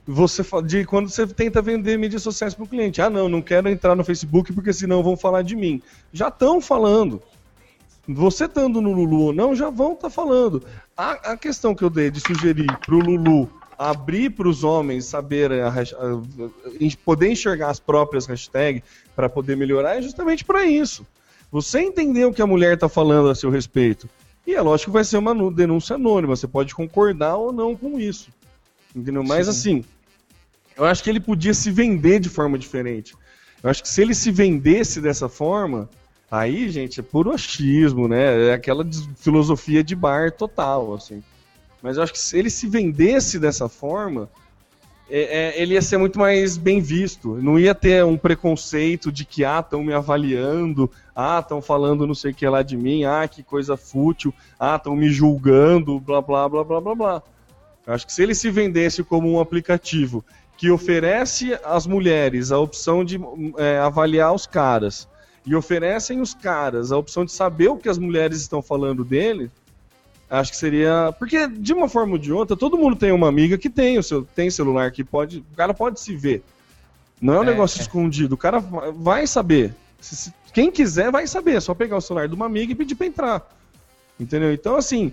você 0.06 0.42
de 0.64 0.84
quando 0.84 1.08
você 1.08 1.26
tenta 1.26 1.62
vender 1.62 1.96
mídias 1.96 2.22
sociais 2.22 2.54
para 2.54 2.64
o 2.64 2.68
cliente. 2.68 3.00
Ah, 3.00 3.08
não, 3.08 3.28
não 3.28 3.40
quero 3.40 3.68
entrar 3.68 3.94
no 3.94 4.04
Facebook 4.04 4.52
porque 4.52 4.72
senão 4.72 5.02
vão 5.02 5.16
falar 5.16 5.42
de 5.42 5.54
mim. 5.54 5.80
Já 6.12 6.28
estão 6.28 6.60
falando. 6.60 7.22
Você 8.08 8.46
estando 8.46 8.80
no 8.80 8.92
Lulu 8.92 9.26
ou 9.26 9.32
não, 9.32 9.54
já 9.54 9.70
vão 9.70 9.92
estar 9.92 10.08
tá 10.08 10.10
falando. 10.10 10.64
A, 10.96 11.32
a, 11.32 11.36
questão 11.36 11.72
que 11.74 11.84
eu 11.84 11.90
dei 11.90 12.10
de 12.10 12.20
sugerir 12.20 12.66
para 12.84 12.94
o 12.94 12.98
Lulu 12.98 13.48
abrir 13.78 14.30
para 14.30 14.48
os 14.48 14.64
homens 14.64 15.06
saber 15.06 15.52
a, 15.52 15.68
a, 15.68 15.70
a, 15.70 16.96
poder 17.04 17.30
enxergar 17.30 17.70
as 17.70 17.78
próprias 17.78 18.26
hashtags 18.26 18.82
para 19.14 19.28
poder 19.28 19.56
melhorar 19.56 19.98
é 19.98 20.02
justamente 20.02 20.44
para 20.44 20.64
isso. 20.64 21.06
Você 21.52 21.80
entender 21.80 22.24
o 22.24 22.32
que 22.32 22.40
a 22.40 22.46
mulher 22.46 22.72
está 22.74 22.88
falando 22.88 23.28
a 23.28 23.34
seu 23.34 23.50
respeito. 23.50 24.08
E 24.46 24.54
é 24.54 24.60
lógico 24.62 24.90
que 24.90 24.94
vai 24.94 25.04
ser 25.04 25.18
uma 25.18 25.34
denúncia 25.52 25.96
anônima, 25.96 26.34
você 26.34 26.48
pode 26.48 26.74
concordar 26.74 27.36
ou 27.36 27.52
não 27.52 27.76
com 27.76 28.00
isso. 28.00 28.30
Entendeu? 28.96 29.22
Mas 29.22 29.44
Sim. 29.46 29.50
assim, 29.52 29.84
eu 30.74 30.86
acho 30.86 31.04
que 31.04 31.10
ele 31.10 31.20
podia 31.20 31.52
se 31.52 31.70
vender 31.70 32.20
de 32.20 32.30
forma 32.30 32.58
diferente. 32.58 33.14
Eu 33.62 33.68
acho 33.68 33.82
que 33.82 33.88
se 33.88 34.00
ele 34.00 34.14
se 34.14 34.30
vendesse 34.30 34.98
dessa 34.98 35.28
forma, 35.28 35.90
aí, 36.30 36.70
gente, 36.70 37.00
é 37.00 37.02
puro 37.02 37.30
achismo, 37.30 38.08
né? 38.08 38.48
É 38.48 38.54
aquela 38.54 38.84
filosofia 39.16 39.84
de 39.84 39.94
bar 39.94 40.32
total, 40.32 40.94
assim. 40.94 41.22
Mas 41.82 41.98
eu 41.98 42.02
acho 42.02 42.14
que 42.14 42.18
se 42.18 42.38
ele 42.38 42.48
se 42.48 42.66
vendesse 42.66 43.38
dessa 43.38 43.68
forma, 43.68 44.28
é, 45.10 45.20
é, 45.20 45.62
ele 45.62 45.74
ia 45.74 45.82
ser 45.82 45.98
muito 45.98 46.18
mais 46.18 46.56
bem 46.56 46.80
visto. 46.80 47.36
Não 47.42 47.58
ia 47.58 47.74
ter 47.74 48.04
um 48.04 48.16
preconceito 48.16 49.12
de 49.12 49.24
que, 49.24 49.44
ah, 49.44 49.60
estão 49.60 49.82
me 49.82 49.92
avaliando, 49.92 50.90
ah, 51.14 51.40
estão 51.40 51.60
falando 51.60 52.06
não 52.06 52.14
sei 52.14 52.32
o 52.32 52.34
que 52.34 52.48
lá 52.48 52.62
de 52.62 52.76
mim, 52.76 53.04
ah, 53.04 53.26
que 53.28 53.42
coisa 53.42 53.76
fútil, 53.76 54.32
ah, 54.58 54.76
estão 54.76 54.96
me 54.96 55.10
julgando, 55.10 56.00
blá, 56.00 56.22
blá, 56.22 56.48
blá, 56.48 56.64
blá, 56.64 56.80
blá, 56.80 56.94
blá. 56.94 57.22
Eu 57.86 57.94
acho 57.94 58.06
que 58.06 58.12
se 58.12 58.22
ele 58.22 58.34
se 58.34 58.50
vendesse 58.50 59.02
como 59.02 59.30
um 59.30 59.40
aplicativo 59.40 60.24
que 60.56 60.70
oferece 60.70 61.58
às 61.64 61.86
mulheres 61.86 62.52
a 62.52 62.58
opção 62.58 63.04
de 63.04 63.20
é, 63.58 63.78
avaliar 63.78 64.32
os 64.32 64.46
caras 64.46 65.08
e 65.44 65.56
oferecem 65.56 66.20
os 66.20 66.34
caras 66.34 66.92
a 66.92 66.96
opção 66.96 67.24
de 67.24 67.32
saber 67.32 67.68
o 67.68 67.76
que 67.76 67.88
as 67.88 67.98
mulheres 67.98 68.40
estão 68.40 68.62
falando 68.62 69.04
dele, 69.04 69.50
acho 70.32 70.50
que 70.50 70.56
seria. 70.56 71.14
Porque, 71.18 71.46
de 71.46 71.72
uma 71.72 71.88
forma 71.88 72.12
ou 72.12 72.18
de 72.18 72.32
outra, 72.32 72.56
todo 72.56 72.78
mundo 72.78 72.96
tem 72.96 73.12
uma 73.12 73.28
amiga 73.28 73.58
que 73.58 73.68
tem 73.68 73.98
o 73.98 74.02
seu 74.02 74.22
tem 74.22 74.50
celular 74.50 74.90
que 74.90 75.04
pode. 75.04 75.38
O 75.52 75.56
cara 75.56 75.74
pode 75.74 76.00
se 76.00 76.16
ver. 76.16 76.42
Não 77.20 77.34
é 77.34 77.40
um 77.40 77.44
é, 77.44 77.46
negócio 77.46 77.78
é. 77.78 77.82
escondido. 77.82 78.34
O 78.34 78.38
cara 78.38 78.58
vai 78.58 79.26
saber. 79.26 79.74
Se, 80.00 80.16
se, 80.16 80.34
quem 80.52 80.70
quiser 80.70 81.10
vai 81.10 81.26
saber. 81.26 81.56
É 81.56 81.60
só 81.60 81.74
pegar 81.74 81.98
o 81.98 82.00
celular 82.00 82.28
de 82.28 82.34
uma 82.34 82.46
amiga 82.46 82.72
e 82.72 82.74
pedir 82.74 82.94
pra 82.94 83.06
entrar. 83.06 83.56
Entendeu? 84.18 84.52
Então, 84.52 84.76
assim, 84.76 85.12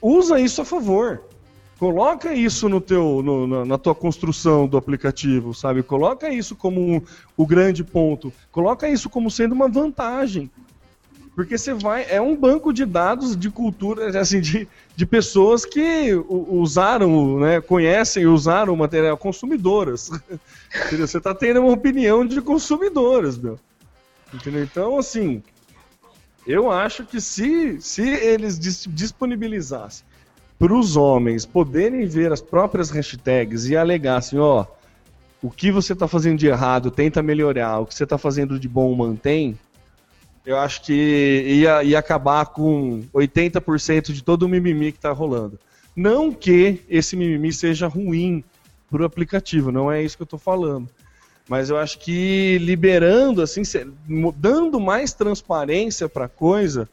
usa 0.00 0.38
isso 0.38 0.62
a 0.62 0.64
favor. 0.64 1.20
Coloca 1.78 2.32
isso 2.32 2.68
no 2.68 2.80
teu, 2.80 3.20
no, 3.20 3.66
na 3.66 3.76
tua 3.76 3.94
construção 3.94 4.66
do 4.66 4.76
aplicativo, 4.76 5.52
sabe? 5.52 5.82
Coloca 5.82 6.30
isso 6.30 6.54
como 6.54 6.80
um, 6.80 7.02
o 7.36 7.44
grande 7.44 7.82
ponto. 7.82 8.32
Coloca 8.52 8.88
isso 8.88 9.10
como 9.10 9.30
sendo 9.30 9.52
uma 9.52 9.68
vantagem. 9.68 10.48
Porque 11.34 11.58
você 11.58 11.74
vai. 11.74 12.06
É 12.08 12.20
um 12.20 12.36
banco 12.36 12.72
de 12.72 12.84
dados 12.84 13.36
de 13.36 13.50
cultura, 13.50 14.18
assim, 14.18 14.40
de, 14.40 14.68
de 14.94 15.04
pessoas 15.04 15.64
que 15.64 16.14
usaram, 16.28 17.40
né, 17.40 17.60
conhecem 17.60 18.22
e 18.22 18.26
usaram 18.26 18.72
o 18.72 18.76
material, 18.76 19.16
consumidoras. 19.16 20.10
Entendeu? 20.86 21.06
Você 21.06 21.18
está 21.18 21.34
tendo 21.34 21.60
uma 21.60 21.72
opinião 21.72 22.24
de 22.24 22.40
consumidoras, 22.40 23.36
meu. 23.36 23.58
Entendeu? 24.32 24.62
Então, 24.62 24.96
assim, 24.96 25.42
eu 26.46 26.70
acho 26.70 27.04
que 27.04 27.20
se, 27.20 27.80
se 27.80 28.08
eles 28.08 28.58
disponibilizassem 28.58 30.04
para 30.58 30.72
os 30.72 30.96
homens 30.96 31.44
poderem 31.44 32.06
ver 32.06 32.32
as 32.32 32.40
próprias 32.40 32.90
hashtags 32.90 33.66
e 33.66 33.76
alegar 33.76 34.18
assim, 34.18 34.38
ó, 34.38 34.66
o 35.42 35.50
que 35.50 35.72
você 35.72 35.92
está 35.92 36.06
fazendo 36.06 36.38
de 36.38 36.46
errado, 36.46 36.90
tenta 36.90 37.22
melhorar, 37.22 37.80
o 37.80 37.86
que 37.86 37.94
você 37.94 38.04
está 38.04 38.16
fazendo 38.16 38.58
de 38.58 38.68
bom, 38.68 38.94
mantém, 38.94 39.58
eu 40.44 40.58
acho 40.58 40.82
que 40.82 40.92
ia, 41.46 41.82
ia 41.82 41.98
acabar 41.98 42.46
com 42.46 43.02
80% 43.14 44.12
de 44.12 44.22
todo 44.22 44.42
o 44.42 44.48
mimimi 44.48 44.92
que 44.92 44.98
está 44.98 45.10
rolando. 45.12 45.58
Não 45.96 46.32
que 46.32 46.82
esse 46.88 47.16
mimimi 47.16 47.52
seja 47.52 47.86
ruim 47.86 48.44
para 48.90 49.02
o 49.02 49.06
aplicativo, 49.06 49.72
não 49.72 49.90
é 49.90 50.02
isso 50.02 50.16
que 50.16 50.22
eu 50.22 50.26
estou 50.26 50.38
falando. 50.38 50.88
Mas 51.48 51.70
eu 51.70 51.76
acho 51.76 51.98
que 51.98 52.58
liberando, 52.58 53.42
assim, 53.42 53.62
dando 54.36 54.80
mais 54.80 55.12
transparência 55.12 56.08
para 56.08 56.24
a 56.24 56.28
coisa, 56.28 56.88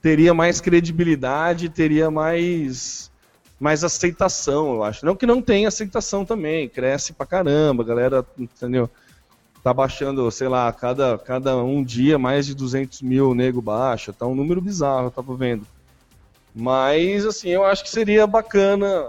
teria 0.00 0.32
mais 0.32 0.60
credibilidade, 0.60 1.68
teria 1.68 2.10
mais 2.10 3.10
mais 3.58 3.82
aceitação, 3.82 4.74
eu 4.74 4.84
acho. 4.84 5.04
Não 5.04 5.16
que 5.16 5.26
não 5.26 5.40
tenha 5.40 5.68
aceitação 5.68 6.24
também, 6.24 6.68
cresce 6.68 7.14
pra 7.14 7.24
caramba, 7.24 7.82
galera, 7.82 8.24
entendeu? 8.38 8.90
Tá 9.66 9.74
baixando, 9.74 10.30
sei 10.30 10.46
lá, 10.46 10.72
cada, 10.72 11.18
cada 11.18 11.56
um 11.56 11.82
dia 11.82 12.16
mais 12.16 12.46
de 12.46 12.54
200 12.54 13.02
mil 13.02 13.34
nego 13.34 13.60
baixa, 13.60 14.12
tá 14.12 14.24
um 14.24 14.32
número 14.32 14.60
bizarro, 14.60 15.08
eu 15.08 15.10
tava 15.10 15.34
vendo. 15.34 15.66
Mas, 16.54 17.26
assim, 17.26 17.48
eu 17.48 17.64
acho 17.64 17.82
que 17.82 17.90
seria 17.90 18.28
bacana. 18.28 19.08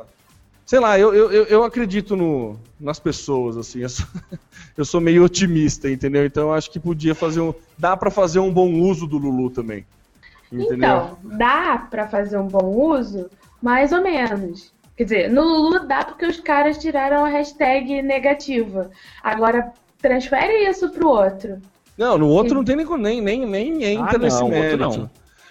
Sei 0.66 0.80
lá, 0.80 0.98
eu, 0.98 1.14
eu, 1.14 1.44
eu 1.44 1.64
acredito 1.64 2.16
no, 2.16 2.60
nas 2.80 2.98
pessoas, 2.98 3.56
assim. 3.56 3.82
Eu 3.82 3.90
sou, 3.90 4.08
eu 4.76 4.84
sou 4.84 5.00
meio 5.00 5.24
otimista, 5.24 5.92
entendeu? 5.92 6.26
Então 6.26 6.48
eu 6.48 6.54
acho 6.56 6.72
que 6.72 6.80
podia 6.80 7.14
fazer 7.14 7.40
um. 7.40 7.54
Dá 7.78 7.96
para 7.96 8.10
fazer 8.10 8.40
um 8.40 8.52
bom 8.52 8.74
uso 8.80 9.06
do 9.06 9.20
Lulu 9.20 9.52
também. 9.52 9.86
Entendeu? 10.52 10.76
Então, 10.76 11.20
dá 11.22 11.86
para 11.88 12.08
fazer 12.08 12.40
um 12.40 12.48
bom 12.48 12.66
uso, 12.66 13.30
mais 13.62 13.92
ou 13.92 14.02
menos. 14.02 14.74
Quer 14.96 15.04
dizer, 15.04 15.30
no 15.30 15.44
Lulu 15.44 15.86
dá 15.86 16.04
porque 16.04 16.26
os 16.26 16.40
caras 16.40 16.80
tiraram 16.80 17.24
a 17.24 17.30
hashtag 17.30 18.02
negativa. 18.02 18.90
Agora, 19.22 19.72
transfere 20.02 20.70
isso 20.70 20.90
pro 20.90 21.08
outro. 21.08 21.62
Não, 21.98 22.18
no 22.18 22.28
outro 22.28 22.50
Sim. 22.50 22.56
não 22.56 22.64
tem 22.64 22.76
nem, 22.76 23.22
nem, 23.22 23.46
nem 23.46 23.84
entra 23.84 24.16
ah, 24.16 24.20
nesse 24.20 24.44
mérito. 24.44 24.84
Outro 24.84 25.00
não. 25.02 25.10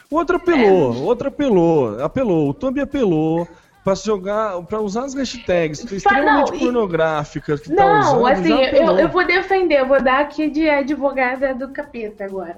O 0.09 0.17
outro 0.17 0.37
apelou, 0.37 0.93
é. 0.93 0.97
o 0.97 1.03
outro 1.03 1.29
apelou, 1.29 2.01
apelou, 2.03 2.49
o 2.51 2.55
Tombi 2.55 2.81
apelou 2.81 3.49
para 3.83 3.95
jogar, 3.97 4.63
para 4.63 4.81
usar 4.81 5.05
as 5.05 5.15
hashtags 5.15 5.85
extremamente 5.91 6.53
não, 6.53 6.59
pornográficas 6.59 7.61
que 7.61 7.75
tá 7.75 7.75
não, 7.75 8.01
tá 8.01 8.17
usando, 8.17 8.27
assim, 8.29 8.77
eu, 8.77 8.99
eu 8.99 9.09
vou 9.09 9.27
defender, 9.27 9.81
eu 9.81 9.87
vou 9.87 10.01
dar 10.01 10.21
aqui 10.21 10.49
de 10.49 10.69
advogada 10.69 11.55
do 11.55 11.71
capeta 11.71 12.25
agora 12.25 12.57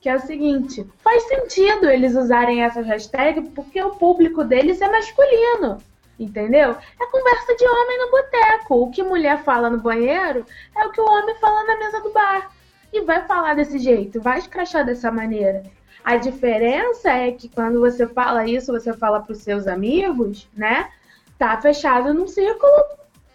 que 0.00 0.08
é 0.08 0.16
o 0.16 0.20
seguinte: 0.20 0.86
faz 1.04 1.22
sentido 1.28 1.88
eles 1.88 2.16
usarem 2.16 2.62
essa 2.62 2.80
hashtag 2.80 3.42
porque 3.50 3.80
o 3.82 3.90
público 3.90 4.42
deles 4.42 4.80
é 4.80 4.90
masculino. 4.90 5.78
Entendeu? 6.20 6.76
É 7.00 7.06
conversa 7.06 7.56
de 7.56 7.66
homem 7.66 7.98
no 7.98 8.10
boteco. 8.10 8.74
O 8.74 8.90
que 8.90 9.02
mulher 9.02 9.42
fala 9.42 9.70
no 9.70 9.78
banheiro 9.78 10.44
é 10.76 10.86
o 10.86 10.90
que 10.90 11.00
o 11.00 11.08
homem 11.08 11.34
fala 11.36 11.64
na 11.64 11.78
mesa 11.78 12.00
do 12.02 12.12
bar. 12.12 12.50
E 12.92 13.00
vai 13.00 13.26
falar 13.26 13.54
desse 13.54 13.78
jeito, 13.78 14.20
vai 14.20 14.38
escrachar 14.38 14.84
dessa 14.84 15.10
maneira. 15.10 15.62
A 16.04 16.16
diferença 16.16 17.10
é 17.10 17.32
que 17.32 17.48
quando 17.48 17.80
você 17.80 18.06
fala 18.06 18.46
isso, 18.46 18.70
você 18.70 18.92
fala 18.92 19.20
para 19.20 19.32
os 19.32 19.38
seus 19.38 19.66
amigos, 19.66 20.46
né? 20.54 20.90
Tá 21.38 21.58
fechado 21.58 22.12
num 22.12 22.28
círculo 22.28 22.72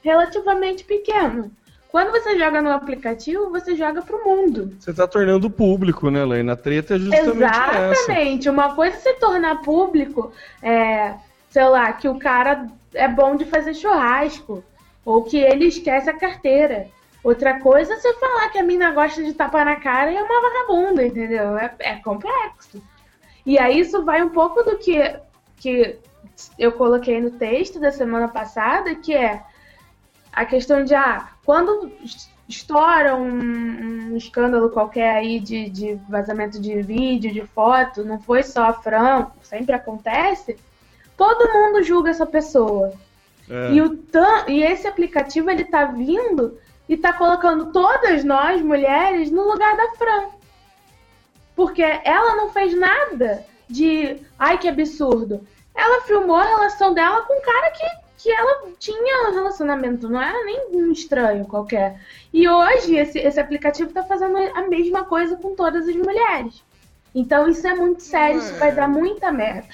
relativamente 0.03 0.83
pequeno. 0.83 1.51
Quando 1.89 2.11
você 2.11 2.37
joga 2.37 2.61
no 2.61 2.69
aplicativo, 2.69 3.49
você 3.49 3.75
joga 3.75 4.01
pro 4.01 4.23
mundo. 4.23 4.75
Você 4.77 4.93
tá 4.93 5.07
tornando 5.07 5.49
público, 5.49 6.11
né, 6.11 6.25
Lena? 6.25 6.53
A 6.53 6.57
treta 6.57 6.95
é 6.95 6.99
justamente 6.99 7.37
Exatamente. 7.37 8.39
Essa. 8.41 8.51
Uma 8.51 8.75
coisa 8.75 8.97
é 8.97 8.99
se 8.99 9.13
tornar 9.13 9.61
público 9.61 10.31
é, 10.61 11.15
sei 11.55 11.69
lá, 11.69 11.93
que 11.93 12.09
o 12.09 12.19
cara 12.19 12.67
é 12.93 13.07
bom 13.07 13.37
de 13.37 13.45
fazer 13.45 13.73
churrasco. 13.73 14.61
Ou 15.05 15.23
que 15.23 15.37
ele 15.37 15.67
esquece 15.67 16.09
a 16.09 16.17
carteira. 16.17 16.89
Outra 17.23 17.61
coisa 17.61 17.93
é 17.93 17.95
você 17.95 18.13
falar 18.15 18.49
que 18.49 18.57
a 18.57 18.63
mina 18.63 18.91
gosta 18.91 19.23
de 19.23 19.33
tapar 19.33 19.63
na 19.63 19.77
cara 19.77 20.11
e 20.11 20.17
é 20.17 20.21
uma 20.21 20.41
vagabunda, 20.41 21.05
entendeu? 21.05 21.57
É, 21.57 21.73
é 21.79 21.95
complexo. 21.95 22.83
E 23.45 23.57
aí 23.57 23.79
isso 23.79 24.03
vai 24.03 24.21
um 24.21 24.31
pouco 24.31 24.63
do 24.63 24.77
que, 24.77 25.17
que 25.55 25.97
eu 26.59 26.73
coloquei 26.73 27.21
no 27.21 27.31
texto 27.31 27.79
da 27.79 27.89
semana 27.89 28.27
passada, 28.27 28.93
que 28.93 29.13
é 29.13 29.41
a 30.33 30.43
questão 30.43 30.83
de, 30.83 30.93
ah, 30.93 31.29
quando 31.45 31.89
estoura 32.49 33.15
um, 33.15 34.11
um 34.11 34.17
escândalo 34.17 34.69
qualquer 34.71 35.15
aí 35.15 35.39
de, 35.39 35.69
de, 35.69 35.95
vazamento 36.09 36.59
de 36.59 36.81
vídeo, 36.81 37.31
de 37.31 37.47
foto, 37.47 38.03
não 38.03 38.19
foi 38.19 38.43
só 38.43 38.65
a 38.65 38.73
Fran, 38.73 39.27
sempre 39.41 39.73
acontece, 39.73 40.57
todo 41.17 41.53
mundo 41.53 41.83
julga 41.83 42.09
essa 42.09 42.25
pessoa. 42.25 42.93
É. 43.49 43.73
E, 43.73 43.81
o 43.81 43.99
e 44.47 44.63
esse 44.63 44.87
aplicativo, 44.87 45.49
ele 45.49 45.65
tá 45.65 45.85
vindo 45.85 46.57
e 46.87 46.97
tá 46.97 47.13
colocando 47.13 47.71
todas 47.71 48.23
nós, 48.23 48.61
mulheres, 48.61 49.31
no 49.31 49.43
lugar 49.43 49.75
da 49.75 49.89
Fran. 49.91 50.29
Porque 51.55 51.81
ela 51.81 52.35
não 52.35 52.49
fez 52.49 52.77
nada 52.77 53.45
de, 53.67 54.17
ai 54.37 54.57
que 54.57 54.67
absurdo, 54.67 55.45
ela 55.73 56.01
filmou 56.03 56.37
a 56.37 56.43
relação 56.43 56.93
dela 56.93 57.21
com 57.23 57.37
um 57.37 57.41
cara 57.41 57.71
que, 57.71 57.83
que 58.17 58.31
ela 58.31 58.69
tinha 58.79 59.29
um 59.29 59.33
relacionamento, 59.33 60.09
não 60.09 60.21
era 60.21 60.43
nem 60.43 60.67
um 60.73 60.91
estranho 60.91 61.45
qualquer. 61.45 61.99
E 62.33 62.47
hoje 62.47 62.95
esse, 62.95 63.19
esse 63.19 63.39
aplicativo 63.39 63.91
tá 63.91 64.03
fazendo 64.03 64.37
a 64.37 64.67
mesma 64.67 65.05
coisa 65.05 65.35
com 65.35 65.55
todas 65.55 65.87
as 65.87 65.95
mulheres. 65.95 66.63
Então 67.13 67.47
isso 67.47 67.65
é 67.65 67.73
muito 67.73 68.03
sério, 68.03 68.39
isso 68.39 68.53
vai 68.55 68.73
dar 68.73 68.87
muita 68.87 69.31
merda. 69.31 69.67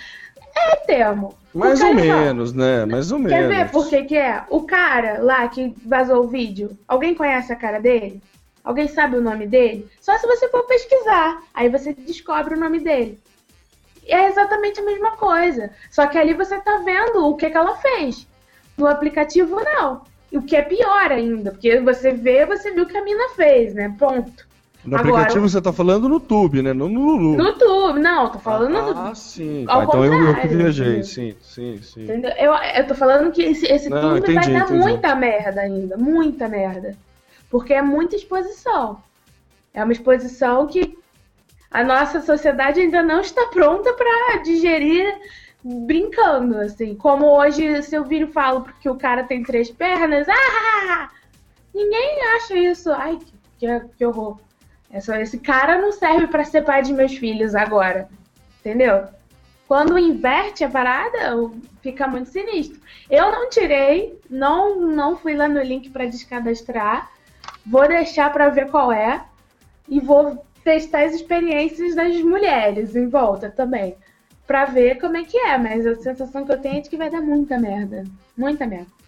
É, 0.55 0.75
Temo. 0.77 1.35
Mais 1.53 1.81
ou 1.81 1.93
menos, 1.93 2.53
né? 2.53 2.85
Mais 2.85 3.11
ou 3.11 3.19
menos. 3.19 3.33
Quer 3.33 3.47
ver 3.65 3.71
por 3.71 3.87
que 3.89 4.03
que 4.03 4.17
é? 4.17 4.43
O 4.49 4.63
cara 4.63 5.19
lá 5.21 5.47
que 5.47 5.73
vazou 5.85 6.23
o 6.23 6.27
vídeo, 6.27 6.77
alguém 6.87 7.13
conhece 7.13 7.51
a 7.51 7.55
cara 7.55 7.79
dele? 7.79 8.21
Alguém 8.63 8.87
sabe 8.87 9.17
o 9.17 9.21
nome 9.21 9.47
dele? 9.47 9.87
Só 9.99 10.17
se 10.17 10.27
você 10.27 10.47
for 10.49 10.63
pesquisar. 10.63 11.41
Aí 11.53 11.67
você 11.67 11.93
descobre 11.93 12.55
o 12.55 12.59
nome 12.59 12.79
dele. 12.79 13.19
É 14.07 14.27
exatamente 14.27 14.79
a 14.79 14.83
mesma 14.83 15.11
coisa. 15.11 15.71
Só 15.89 16.07
que 16.07 16.17
ali 16.17 16.33
você 16.33 16.59
tá 16.59 16.81
vendo 16.85 17.25
o 17.25 17.35
que, 17.35 17.49
que 17.49 17.57
ela 17.57 17.75
fez. 17.77 18.27
No 18.77 18.87
aplicativo, 18.87 19.59
não. 19.63 20.01
E 20.31 20.37
o 20.37 20.41
que 20.43 20.55
é 20.55 20.61
pior 20.61 21.11
ainda, 21.11 21.51
porque 21.51 21.79
você 21.81 22.11
vê, 22.11 22.45
você 22.45 22.71
viu 22.71 22.83
o 22.83 22.87
que 22.87 22.97
a 22.97 23.03
mina 23.03 23.29
fez, 23.35 23.73
né? 23.73 23.93
Ponto. 23.99 24.47
No 24.85 24.95
Agora- 24.97 25.11
aplicativo 25.15 25.49
você 25.49 25.61
tá 25.61 25.73
falando 25.73 26.07
no 26.07 26.19
Tube, 26.19 26.61
né? 26.61 26.73
Não 26.73 26.87
no 26.87 27.01
Lulu. 27.05 27.37
No 27.37 27.53
YouTube, 27.91 27.99
não, 27.99 28.29
tô 28.29 28.39
falando 28.39 28.97
ah, 28.97 29.13
sim. 29.13 29.65
Ao 29.67 29.79
Tá, 29.79 29.83
então 29.85 30.05
eu, 30.05 30.13
eu 30.13 30.49
viajei, 30.49 30.85
entendeu? 30.87 31.03
sim, 31.03 31.35
sim, 31.41 31.81
sim. 31.81 32.03
Entendeu? 32.03 32.31
Eu, 32.37 32.53
eu 32.53 32.87
tô 32.87 32.95
falando 32.95 33.31
que 33.31 33.41
esse, 33.41 33.65
esse 33.65 33.89
Não, 33.89 34.09
vai 34.09 34.19
entendi, 34.19 34.51
dar 34.51 34.65
entendi. 34.65 34.73
muita 34.73 35.15
merda 35.15 35.61
ainda. 35.61 35.97
Muita 35.97 36.47
merda. 36.47 36.95
Porque 37.49 37.73
é 37.73 37.81
muita 37.81 38.15
exposição. 38.15 39.01
É 39.73 39.83
uma 39.83 39.93
exposição 39.93 40.67
que 40.67 40.97
a 41.69 41.83
nossa 41.83 42.21
sociedade 42.21 42.79
ainda 42.79 43.01
não 43.01 43.21
está 43.21 43.47
pronta 43.47 43.93
pra 43.93 44.37
digerir 44.43 45.13
brincando, 45.63 46.57
assim. 46.57 46.95
Como 46.95 47.25
hoje, 47.25 47.81
se 47.83 47.95
eu 47.95 48.03
viro 48.03 48.29
e 48.29 48.31
falo 48.31 48.61
porque 48.61 48.89
o 48.89 48.95
cara 48.95 49.23
tem 49.23 49.43
três 49.43 49.69
pernas, 49.69 50.27
ah! 50.29 51.09
Ninguém 51.73 52.21
acha 52.35 52.57
isso. 52.57 52.91
Ai, 52.91 53.17
que, 53.17 53.33
que, 53.59 53.87
que 53.97 54.05
horror. 54.05 54.37
Essa, 54.91 55.19
esse 55.21 55.39
cara 55.39 55.81
não 55.81 55.91
serve 55.91 56.27
pra 56.27 56.43
ser 56.43 56.63
pai 56.63 56.81
de 56.81 56.93
meus 56.93 57.15
filhos 57.15 57.55
agora. 57.55 58.09
Entendeu? 58.59 59.05
Quando 59.67 59.97
inverte 59.97 60.65
a 60.65 60.69
parada, 60.69 61.33
fica 61.81 62.05
muito 62.07 62.29
sinistro. 62.29 62.79
Eu 63.09 63.31
não 63.31 63.49
tirei, 63.49 64.19
não, 64.29 64.81
não 64.81 65.15
fui 65.15 65.33
lá 65.33 65.47
no 65.47 65.61
link 65.61 65.89
pra 65.89 66.05
descadastrar. 66.05 67.09
Vou 67.65 67.87
deixar 67.87 68.33
pra 68.33 68.49
ver 68.49 68.69
qual 68.69 68.91
é. 68.91 69.23
E 69.87 69.99
vou 69.99 70.45
testar 70.63 71.05
as 71.05 71.13
experiências 71.13 71.95
das 71.95 72.17
mulheres 72.17 72.95
em 72.95 73.07
volta 73.07 73.49
também. 73.49 73.95
Pra 74.45 74.65
ver 74.65 74.99
como 74.99 75.15
é 75.15 75.23
que 75.23 75.37
é. 75.37 75.57
Mas 75.57 75.87
a 75.87 75.95
sensação 75.95 76.45
que 76.45 76.51
eu 76.51 76.59
tenho 76.59 76.79
é 76.79 76.81
de 76.81 76.89
que 76.89 76.97
vai 76.97 77.09
dar 77.09 77.21
muita 77.21 77.57
merda. 77.57 78.03
Muita 78.37 78.67
merda. 78.67 79.00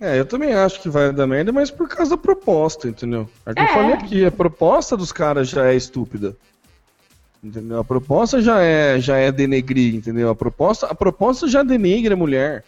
É, 0.00 0.18
eu 0.18 0.26
também 0.26 0.52
acho 0.52 0.80
que 0.82 0.88
vai 0.90 1.10
dar 1.12 1.26
merda, 1.26 1.52
mas 1.52 1.70
por 1.70 1.88
causa 1.88 2.10
da 2.10 2.16
proposta, 2.16 2.86
entendeu? 2.88 3.28
É 3.46 3.54
que 3.54 3.60
eu 3.60 3.64
É. 3.64 3.68
falei 3.68 3.94
aqui, 3.94 4.24
a 4.26 4.30
proposta 4.30 4.96
dos 4.96 5.10
caras 5.10 5.48
já 5.48 5.66
é 5.66 5.74
estúpida. 5.74 6.36
Entendeu? 7.42 7.78
A 7.78 7.84
proposta 7.84 8.40
já 8.42 8.60
é, 8.60 9.00
já 9.00 9.16
é 9.16 9.30
denegrir, 9.32 9.94
entendeu? 9.94 10.28
A 10.28 10.34
proposta, 10.34 10.86
a 10.86 10.94
proposta 10.94 11.48
já 11.48 11.62
denigre 11.62 12.12
a 12.12 12.16
mulher. 12.16 12.64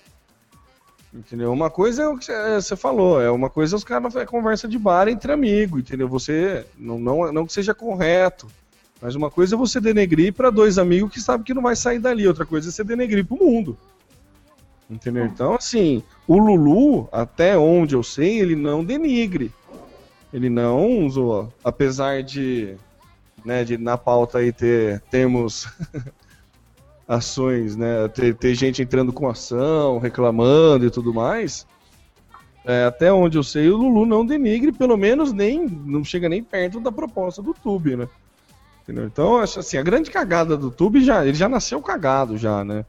Entendeu? 1.13 1.53
Uma 1.53 1.69
coisa 1.71 2.03
é 2.03 2.09
o 2.09 2.17
que 2.17 2.25
você- 2.27 2.55
você 2.61 2.77
falou, 2.77 3.21
é 3.21 3.31
uma 3.31 3.49
coisa 3.51 3.75
é 3.75 3.79
os 3.79 3.85
caras 3.85 4.15
é 4.15 4.25
conversa 4.27 4.69
de 4.69 4.79
bar 4.79 5.09
entre 5.09 5.33
amigos, 5.33 5.81
entendeu? 5.81 6.07
Você 6.09 6.65
não, 6.79 6.99
não, 6.99 7.33
não 7.33 7.47
que 7.47 7.53
seja 7.53 7.75
correto, 7.75 8.47
mas 9.01 9.15
uma 9.15 9.31
coisa 9.31 9.55
é 9.55 9.59
você 9.59 9.81
denegrir 9.81 10.33
para 10.35 10.51
dois 10.51 10.79
amigos 10.79 11.13
que 11.13 11.21
sabem 11.21 11.45
que 11.45 11.55
não 11.55 11.63
vai 11.63 11.75
sair 11.75 11.99
dali, 11.99 12.29
outra 12.29 12.45
coisa 12.47 12.69
é 12.69 12.71
você 12.73 12.85
denegrir 12.85 13.25
pro 13.25 13.37
mundo. 13.39 13.77
Entendeu? 14.91 15.27
Então, 15.27 15.55
assim, 15.55 16.03
o 16.27 16.39
Lulu, 16.39 17.09
até 17.13 17.59
onde 17.59 17.95
eu 17.95 18.03
sei, 18.03 18.41
ele 18.41 18.57
não 18.57 18.83
denigre. 18.85 19.53
Ele 20.33 20.49
não 20.49 21.07
usou, 21.07 21.53
apesar 21.63 22.23
de, 22.23 22.75
né, 23.45 23.65
de 23.65 23.79
na 23.79 23.97
pauta 23.97 24.39
aí 24.39 24.53
ter 24.53 25.01
temos 25.11 25.67
ações, 27.09 27.77
né, 27.77 28.09
ter, 28.09 28.35
ter 28.35 28.55
gente 28.55 28.83
entrando 28.83 29.13
com 29.13 29.29
ação, 29.29 29.99
reclamando 29.99 30.85
e 30.87 30.91
tudo 30.91 31.13
mais. 31.15 31.67
é, 32.65 32.85
até 32.85 33.11
onde 33.11 33.39
eu 33.39 33.43
sei, 33.43 33.69
o 33.71 33.77
Lulu 33.77 34.05
não 34.05 34.27
denigre, 34.27 34.73
pelo 34.73 34.97
menos 34.97 35.33
nem 35.33 35.67
não 35.67 36.05
chega 36.05 36.29
nem 36.29 36.43
perto 36.43 36.81
da 36.81 36.93
proposta 36.93 37.43
do 37.43 37.55
Tube, 37.55 37.97
né? 37.97 38.09
Entendeu? 38.83 39.07
Então, 39.07 39.39
assim, 39.39 39.77
a 39.77 39.83
grande 39.83 40.11
cagada 40.11 40.57
do 40.57 40.71
Tube 40.71 41.03
já, 41.03 41.25
ele 41.25 41.37
já 41.37 41.49
nasceu 41.49 41.81
cagado 41.81 42.37
já, 42.37 42.65
né? 42.65 42.85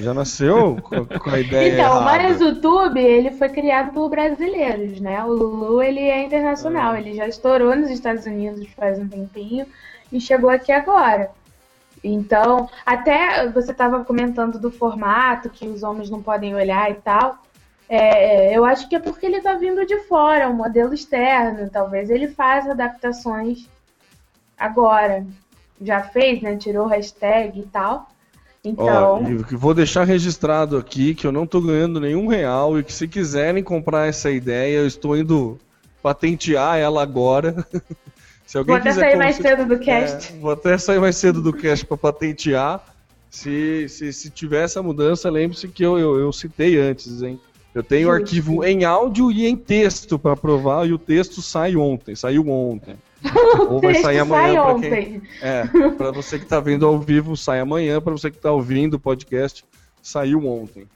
Já 0.00 0.12
nasceu 0.12 0.76
com, 0.82 1.04
com 1.06 1.30
a 1.30 1.40
ideia 1.40 1.72
Então, 1.74 2.00
errada. 2.00 2.04
mas 2.04 2.40
o 2.40 2.44
YouTube, 2.44 3.00
ele 3.00 3.30
foi 3.32 3.48
criado 3.48 3.92
por 3.92 4.08
brasileiros, 4.10 5.00
né? 5.00 5.22
O 5.24 5.28
Lulu, 5.28 5.82
ele 5.82 6.00
é 6.00 6.24
internacional. 6.24 6.96
Ele 6.96 7.14
já 7.14 7.26
estourou 7.26 7.76
nos 7.76 7.90
Estados 7.90 8.26
Unidos 8.26 8.66
faz 8.76 8.98
um 8.98 9.08
tempinho 9.08 9.66
e 10.12 10.20
chegou 10.20 10.50
aqui 10.50 10.72
agora. 10.72 11.30
Então, 12.02 12.68
até 12.84 13.48
você 13.48 13.72
estava 13.72 14.04
comentando 14.04 14.58
do 14.58 14.70
formato, 14.70 15.48
que 15.48 15.66
os 15.66 15.82
homens 15.82 16.10
não 16.10 16.22
podem 16.22 16.54
olhar 16.54 16.90
e 16.90 16.94
tal. 16.94 17.38
É, 17.88 18.56
eu 18.56 18.64
acho 18.64 18.88
que 18.88 18.96
é 18.96 18.98
porque 18.98 19.24
ele 19.26 19.36
está 19.38 19.54
vindo 19.54 19.86
de 19.86 19.98
fora, 20.00 20.48
um 20.48 20.54
modelo 20.54 20.92
externo. 20.92 21.70
Talvez 21.70 22.10
ele 22.10 22.28
faça 22.28 22.72
adaptações 22.72 23.68
agora. 24.58 25.24
Já 25.80 26.02
fez, 26.02 26.42
né? 26.42 26.56
Tirou 26.56 26.86
hashtag 26.86 27.60
e 27.60 27.66
tal. 27.66 28.08
Então, 28.64 29.22
Ó, 29.22 29.44
que 29.44 29.54
vou 29.54 29.74
deixar 29.74 30.04
registrado 30.04 30.78
aqui 30.78 31.14
que 31.14 31.26
eu 31.26 31.32
não 31.32 31.46
tô 31.46 31.60
ganhando 31.60 32.00
nenhum 32.00 32.26
real 32.26 32.78
e 32.78 32.82
que 32.82 32.92
se 32.92 33.06
quiserem 33.06 33.62
comprar 33.62 34.08
essa 34.08 34.30
ideia, 34.30 34.78
eu 34.78 34.86
estou 34.86 35.14
indo 35.16 35.58
patentear 36.02 36.78
ela 36.78 37.02
agora. 37.02 37.66
se 38.46 38.56
alguém 38.56 38.74
vou 38.74 38.80
até 38.80 38.92
sair 38.92 39.16
mais 39.16 39.36
cedo 39.36 39.66
do 39.66 39.78
cast. 39.78 40.32
É, 40.32 40.38
vou 40.38 40.50
até 40.50 40.78
sair 40.78 40.98
mais 40.98 41.16
cedo 41.16 41.42
do 41.42 41.52
cast 41.52 41.84
para 41.84 41.96
patentear. 41.98 42.82
Se, 43.28 43.86
se, 43.88 44.12
se 44.12 44.30
tiver 44.30 44.64
essa 44.64 44.82
mudança, 44.82 45.28
lembre-se 45.28 45.68
que 45.68 45.84
eu, 45.84 45.98
eu, 45.98 46.18
eu 46.18 46.32
citei 46.32 46.78
antes, 46.78 47.20
hein? 47.20 47.38
Eu 47.74 47.82
tenho 47.82 48.08
arquivo 48.08 48.64
em 48.64 48.84
áudio 48.84 49.32
e 49.32 49.46
em 49.46 49.56
texto 49.56 50.16
para 50.16 50.36
provar, 50.36 50.86
e 50.86 50.92
o 50.92 50.98
texto 50.98 51.42
sai 51.42 51.74
ontem, 51.74 52.14
saiu 52.14 52.48
ontem. 52.48 52.94
Ou 53.70 53.80
vai 53.80 53.94
sair 53.94 54.02
sai 54.02 54.18
amanhã 54.18 54.62
para 54.62 54.80
quem. 54.80 55.22
É, 55.40 55.66
para 55.96 56.10
você 56.10 56.38
que 56.38 56.46
tá 56.46 56.60
vendo 56.60 56.86
ao 56.86 56.98
vivo, 56.98 57.36
sai 57.36 57.60
amanhã, 57.60 58.00
para 58.00 58.12
você 58.12 58.30
que 58.30 58.38
tá 58.38 58.52
ouvindo 58.52 58.94
o 58.94 59.00
podcast, 59.00 59.64
saiu 60.02 60.46
ontem. 60.46 60.86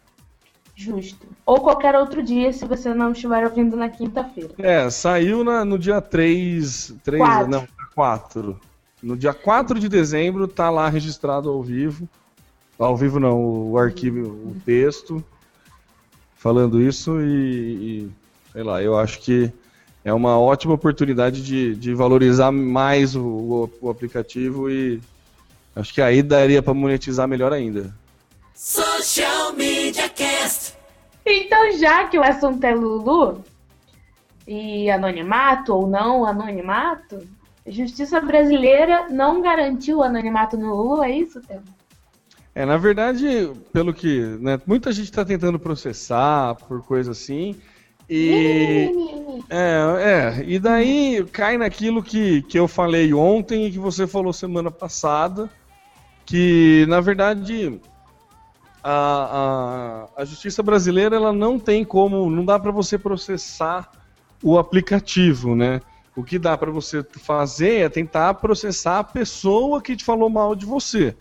Justo. 0.74 1.26
Ou 1.44 1.60
qualquer 1.60 1.96
outro 1.96 2.22
dia, 2.22 2.52
se 2.52 2.64
você 2.64 2.94
não 2.94 3.12
estiver 3.12 3.44
ouvindo 3.44 3.76
na 3.76 3.88
quinta-feira. 3.88 4.50
É, 4.58 4.88
saiu 4.90 5.42
na- 5.42 5.64
no 5.64 5.78
dia 5.78 6.00
3, 6.00 6.94
3 7.02 7.20
Quatro. 7.22 7.50
não, 7.50 7.68
4. 7.94 8.60
No 9.02 9.16
dia 9.16 9.34
4 9.34 9.78
de 9.80 9.88
dezembro 9.88 10.46
tá 10.46 10.70
lá 10.70 10.88
registrado 10.88 11.48
ao 11.50 11.62
vivo. 11.62 12.08
Ao 12.78 12.96
vivo 12.96 13.18
não, 13.18 13.40
o 13.70 13.76
arquivo, 13.78 14.20
o 14.28 14.56
texto 14.64 15.24
falando 16.36 16.80
isso 16.80 17.20
e, 17.20 18.04
e, 18.06 18.10
sei 18.52 18.62
lá, 18.62 18.80
eu 18.80 18.96
acho 18.96 19.20
que 19.20 19.52
é 20.08 20.12
uma 20.12 20.38
ótima 20.38 20.74
oportunidade 20.74 21.42
de, 21.42 21.74
de 21.74 21.94
valorizar 21.94 22.50
mais 22.50 23.14
o, 23.14 23.22
o- 23.22 23.70
o 23.82 23.90
aplicativo 23.90 24.70
e 24.70 25.00
acho 25.76 25.92
que 25.92 26.00
aí 26.00 26.22
daria 26.22 26.62
para 26.62 26.72
monetizar 26.74 27.28
melhor 27.28 27.52
ainda. 27.52 27.94
Social 28.54 29.52
Media 29.52 30.08
Cast. 30.08 30.74
Então, 31.24 31.72
já 31.78 32.06
que 32.08 32.18
o 32.18 32.22
assunto 32.22 32.64
é 32.64 32.74
Lulu, 32.74 33.44
e 34.46 34.90
anonimato 34.90 35.74
ou 35.74 35.86
não 35.86 36.24
anonimato, 36.24 37.20
a 37.66 37.70
justiça 37.70 38.18
brasileira 38.18 39.08
não 39.10 39.42
garantiu 39.42 39.98
o 39.98 40.02
anonimato 40.02 40.56
no 40.56 40.74
Lulu, 40.74 41.02
é 41.02 41.10
isso, 41.10 41.40
Temo? 41.42 41.62
É, 42.54 42.64
na 42.64 42.78
verdade, 42.78 43.52
pelo 43.72 43.92
que 43.92 44.20
né, 44.40 44.58
muita 44.66 44.90
gente 44.90 45.04
está 45.04 45.24
tentando 45.24 45.58
processar 45.58 46.54
por 46.66 46.82
coisa 46.82 47.12
assim, 47.12 47.54
e 48.08 48.90
é, 49.50 50.40
é, 50.40 50.44
e 50.46 50.58
daí 50.58 51.24
cai 51.32 51.58
naquilo 51.58 52.02
que, 52.02 52.42
que 52.42 52.58
eu 52.58 52.66
falei 52.66 53.12
ontem 53.12 53.66
e 53.66 53.72
que 53.72 53.78
você 53.78 54.06
falou 54.06 54.32
semana 54.32 54.70
passada, 54.70 55.50
que 56.24 56.86
na 56.88 57.00
verdade 57.00 57.80
a, 58.82 60.08
a, 60.16 60.22
a 60.22 60.24
justiça 60.24 60.62
brasileira 60.62 61.16
ela 61.16 61.32
não 61.32 61.58
tem 61.58 61.84
como, 61.84 62.30
não 62.30 62.44
dá 62.44 62.58
para 62.58 62.70
você 62.70 62.98
processar 62.98 63.90
o 64.42 64.58
aplicativo, 64.58 65.54
né? 65.54 65.80
O 66.16 66.24
que 66.24 66.38
dá 66.38 66.56
para 66.56 66.70
você 66.70 67.04
fazer 67.24 67.82
é 67.82 67.88
tentar 67.88 68.34
processar 68.34 68.98
a 68.98 69.04
pessoa 69.04 69.80
que 69.80 69.96
te 69.96 70.04
falou 70.04 70.28
mal 70.28 70.54
de 70.54 70.66
você. 70.66 71.14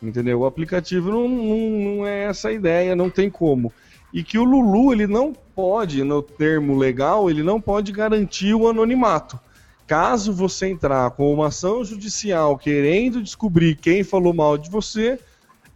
Entendeu? 0.00 0.40
O 0.40 0.46
aplicativo 0.46 1.10
não, 1.10 1.28
não, 1.28 1.96
não 1.96 2.06
é 2.06 2.24
essa 2.24 2.48
a 2.48 2.52
ideia, 2.52 2.94
não 2.94 3.10
tem 3.10 3.28
como. 3.28 3.72
E 4.12 4.22
que 4.22 4.38
o 4.38 4.44
Lulu, 4.44 4.92
ele 4.92 5.06
não 5.06 5.34
pode, 5.56 6.04
no 6.04 6.20
termo 6.20 6.76
legal, 6.76 7.30
ele 7.30 7.42
não 7.42 7.58
pode 7.58 7.90
garantir 7.90 8.54
o 8.54 8.68
anonimato. 8.68 9.40
Caso 9.86 10.32
você 10.32 10.68
entrar 10.68 11.10
com 11.12 11.32
uma 11.32 11.46
ação 11.46 11.82
judicial 11.82 12.58
querendo 12.58 13.22
descobrir 13.22 13.74
quem 13.76 14.04
falou 14.04 14.34
mal 14.34 14.58
de 14.58 14.68
você, 14.68 15.18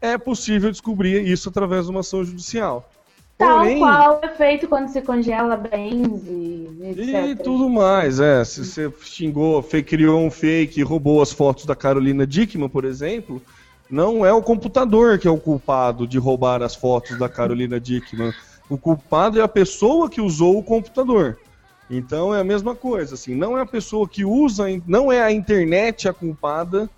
é 0.00 0.18
possível 0.18 0.70
descobrir 0.70 1.26
isso 1.26 1.48
através 1.48 1.86
de 1.86 1.90
uma 1.90 2.00
ação 2.00 2.22
judicial. 2.22 2.90
Tal 3.38 3.60
Porém- 3.60 3.78
qual 3.78 4.20
é 4.22 4.28
feito 4.28 4.68
quando 4.68 4.88
se 4.88 5.00
congela 5.00 5.56
bens 5.56 6.24
e 6.26 6.68
etc. 6.82 7.26
E 7.30 7.36
tudo 7.36 7.70
mais, 7.70 8.20
é. 8.20 8.44
Se 8.44 8.66
você 8.66 8.92
xingou, 9.02 9.62
criou 9.62 10.20
um 10.20 10.30
fake, 10.30 10.82
roubou 10.82 11.22
as 11.22 11.32
fotos 11.32 11.64
da 11.64 11.74
Carolina 11.74 12.26
Dickman, 12.26 12.68
por 12.68 12.84
exemplo, 12.84 13.40
não 13.88 14.26
é 14.26 14.32
o 14.32 14.42
computador 14.42 15.18
que 15.18 15.26
é 15.26 15.30
o 15.30 15.38
culpado 15.38 16.06
de 16.06 16.18
roubar 16.18 16.62
as 16.62 16.74
fotos 16.74 17.18
da 17.18 17.30
Carolina 17.30 17.80
Dickman. 17.80 18.34
O 18.70 18.78
culpado 18.78 19.40
é 19.40 19.42
a 19.42 19.48
pessoa 19.48 20.08
que 20.08 20.20
usou 20.20 20.56
o 20.56 20.62
computador. 20.62 21.38
Então 21.90 22.32
é 22.32 22.40
a 22.40 22.44
mesma 22.44 22.76
coisa, 22.76 23.16
assim, 23.16 23.34
não 23.34 23.58
é 23.58 23.62
a 23.62 23.66
pessoa 23.66 24.08
que 24.08 24.24
usa, 24.24 24.66
não 24.86 25.10
é 25.10 25.20
a 25.20 25.32
internet 25.32 26.08
a 26.08 26.12
culpada 26.12 26.88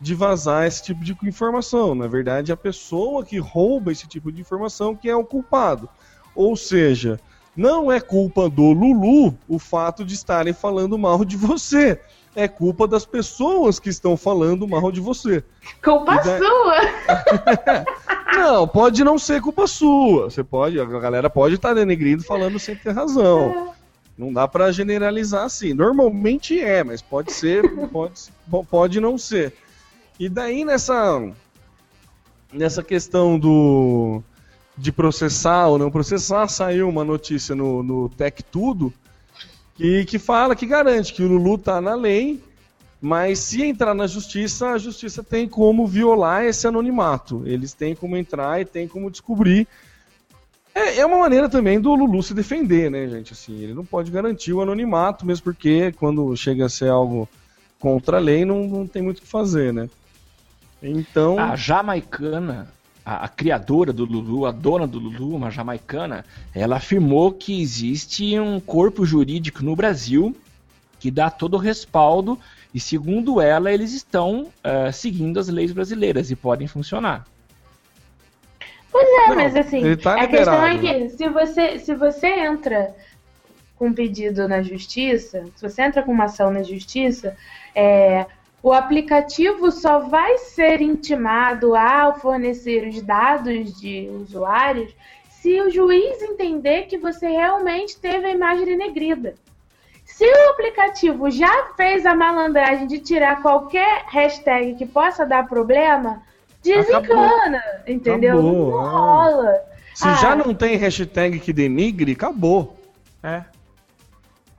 de 0.00 0.12
vazar 0.12 0.66
esse 0.66 0.82
tipo 0.82 1.04
de 1.04 1.16
informação. 1.22 1.94
Na 1.94 2.08
verdade, 2.08 2.50
é 2.50 2.54
a 2.54 2.56
pessoa 2.56 3.24
que 3.24 3.38
rouba 3.38 3.92
esse 3.92 4.08
tipo 4.08 4.32
de 4.32 4.40
informação 4.40 4.96
que 4.96 5.08
é 5.08 5.14
o 5.14 5.24
culpado. 5.24 5.88
Ou 6.34 6.56
seja, 6.56 7.20
não 7.54 7.92
é 7.92 8.00
culpa 8.00 8.48
do 8.48 8.72
Lulu 8.72 9.36
o 9.46 9.58
fato 9.58 10.04
de 10.04 10.14
estarem 10.14 10.52
falando 10.52 10.98
mal 10.98 11.24
de 11.24 11.36
você. 11.36 12.00
É 12.34 12.46
culpa 12.46 12.86
das 12.86 13.04
pessoas 13.04 13.80
que 13.80 13.88
estão 13.88 14.16
falando 14.16 14.66
mal 14.66 14.92
de 14.92 15.00
você. 15.00 15.42
Culpa 15.82 16.16
da- 16.16 16.38
sua! 16.38 16.76
Não, 18.36 18.66
pode 18.66 19.02
não 19.02 19.18
ser 19.18 19.42
culpa 19.42 19.66
sua. 19.66 20.30
Você 20.30 20.42
pode, 20.44 20.78
a 20.80 20.84
galera 20.84 21.28
pode 21.28 21.56
estar 21.56 21.74
denegrindo 21.74 22.22
falando 22.22 22.58
sem 22.58 22.76
ter 22.76 22.92
razão. 22.92 23.74
Não 24.16 24.32
dá 24.32 24.46
pra 24.46 24.70
generalizar 24.70 25.44
assim. 25.44 25.74
Normalmente 25.74 26.58
é, 26.60 26.84
mas 26.84 27.02
pode 27.02 27.32
ser, 27.32 27.62
pode, 27.90 28.14
pode 28.70 29.00
não 29.00 29.18
ser. 29.18 29.52
E 30.18 30.28
daí 30.28 30.64
nessa 30.64 31.20
nessa 32.52 32.82
questão 32.82 33.38
do 33.38 34.22
de 34.76 34.92
processar 34.92 35.66
ou 35.66 35.78
não 35.78 35.90
processar, 35.90 36.48
saiu 36.48 36.88
uma 36.88 37.04
notícia 37.04 37.54
no, 37.54 37.82
no 37.82 38.08
Tech 38.08 38.42
Tudo 38.44 38.92
que, 39.80 40.04
que 40.04 40.18
fala, 40.18 40.54
que 40.54 40.66
garante 40.66 41.14
que 41.14 41.22
o 41.22 41.26
Lulu 41.26 41.56
tá 41.56 41.80
na 41.80 41.94
lei, 41.94 42.38
mas 43.00 43.38
se 43.38 43.62
entrar 43.62 43.94
na 43.94 44.06
justiça, 44.06 44.72
a 44.72 44.78
justiça 44.78 45.24
tem 45.24 45.48
como 45.48 45.86
violar 45.86 46.44
esse 46.44 46.66
anonimato. 46.66 47.42
Eles 47.46 47.72
têm 47.72 47.94
como 47.94 48.14
entrar 48.14 48.60
e 48.60 48.66
tem 48.66 48.86
como 48.86 49.10
descobrir. 49.10 49.66
É, 50.74 50.98
é 50.98 51.06
uma 51.06 51.18
maneira 51.18 51.48
também 51.48 51.80
do 51.80 51.94
Lulu 51.94 52.22
se 52.22 52.34
defender, 52.34 52.90
né, 52.90 53.08
gente? 53.08 53.32
Assim, 53.32 53.58
ele 53.62 53.72
não 53.72 53.84
pode 53.84 54.10
garantir 54.10 54.52
o 54.52 54.60
anonimato, 54.60 55.24
mesmo 55.24 55.44
porque 55.44 55.92
quando 55.92 56.36
chega 56.36 56.66
a 56.66 56.68
ser 56.68 56.90
algo 56.90 57.26
contra 57.78 58.18
a 58.18 58.20
lei, 58.20 58.44
não, 58.44 58.68
não 58.68 58.86
tem 58.86 59.00
muito 59.00 59.20
o 59.20 59.22
que 59.22 59.26
fazer, 59.26 59.72
né? 59.72 59.88
Então. 60.82 61.38
A 61.38 61.56
jamaicana, 61.56 62.70
a, 63.04 63.24
a 63.24 63.28
criadora 63.28 63.92
do 63.92 64.04
Lulu, 64.04 64.46
a 64.46 64.52
dona 64.52 64.86
do 64.86 64.98
Lulu, 64.98 65.34
uma 65.34 65.50
jamaicana, 65.50 66.24
ela 66.54 66.76
afirmou 66.76 67.32
que 67.32 67.60
existe 67.60 68.38
um 68.38 68.60
corpo 68.60 69.04
jurídico 69.04 69.64
no 69.64 69.74
Brasil 69.74 70.34
que 70.98 71.10
dá 71.10 71.30
todo 71.30 71.54
o 71.54 71.58
respaldo 71.58 72.38
e, 72.74 72.78
segundo 72.78 73.40
ela, 73.40 73.72
eles 73.72 73.92
estão 73.92 74.48
eh, 74.62 74.92
seguindo 74.92 75.40
as 75.40 75.48
leis 75.48 75.72
brasileiras 75.72 76.30
e 76.30 76.36
podem 76.36 76.68
funcionar. 76.68 77.26
Pois 78.92 79.08
é, 79.08 79.28
Não, 79.28 79.36
mas 79.36 79.56
assim, 79.56 79.96
tá 79.96 80.20
a 80.20 80.26
questão 80.26 80.66
é 80.66 80.78
que 80.78 81.08
se 81.10 81.28
você, 81.28 81.78
se 81.78 81.94
você 81.94 82.26
entra 82.26 82.94
com 83.76 83.86
um 83.88 83.92
pedido 83.94 84.46
na 84.46 84.62
justiça, 84.62 85.46
se 85.56 85.62
você 85.62 85.82
entra 85.82 86.02
com 86.02 86.12
uma 86.12 86.24
ação 86.24 86.50
na 86.50 86.62
justiça, 86.62 87.36
é, 87.74 88.26
o 88.62 88.72
aplicativo 88.72 89.70
só 89.70 90.00
vai 90.00 90.36
ser 90.38 90.80
intimado 90.80 91.74
a 91.74 92.12
fornecer 92.14 92.86
os 92.88 93.00
dados 93.02 93.80
de 93.80 94.08
usuários 94.12 94.94
se 95.30 95.58
o 95.62 95.70
juiz 95.70 96.20
entender 96.20 96.82
que 96.82 96.98
você 96.98 97.26
realmente 97.28 97.96
teve 97.98 98.26
a 98.26 98.30
imagem 98.30 98.66
denegrida. 98.66 99.34
Se 100.04 100.24
o 100.26 100.50
aplicativo 100.50 101.30
já 101.30 101.68
fez 101.76 102.04
a 102.04 102.14
malandragem 102.14 102.86
de 102.86 102.98
tirar 102.98 103.40
qualquer 103.40 104.04
hashtag 104.08 104.74
que 104.74 104.84
possa 104.84 105.24
dar 105.24 105.48
problema, 105.48 106.20
desencana, 106.62 107.62
entendeu? 107.86 108.34
Acabou, 108.38 108.70
não 108.70 108.86
é. 108.86 108.90
rola. 108.90 109.60
Se 109.94 110.08
Ah. 110.08 110.14
já 110.14 110.36
não 110.36 110.52
tem 110.54 110.76
hashtag 110.76 111.40
que 111.40 111.52
denigre, 111.54 112.12
acabou. 112.12 112.76
É. 113.22 113.44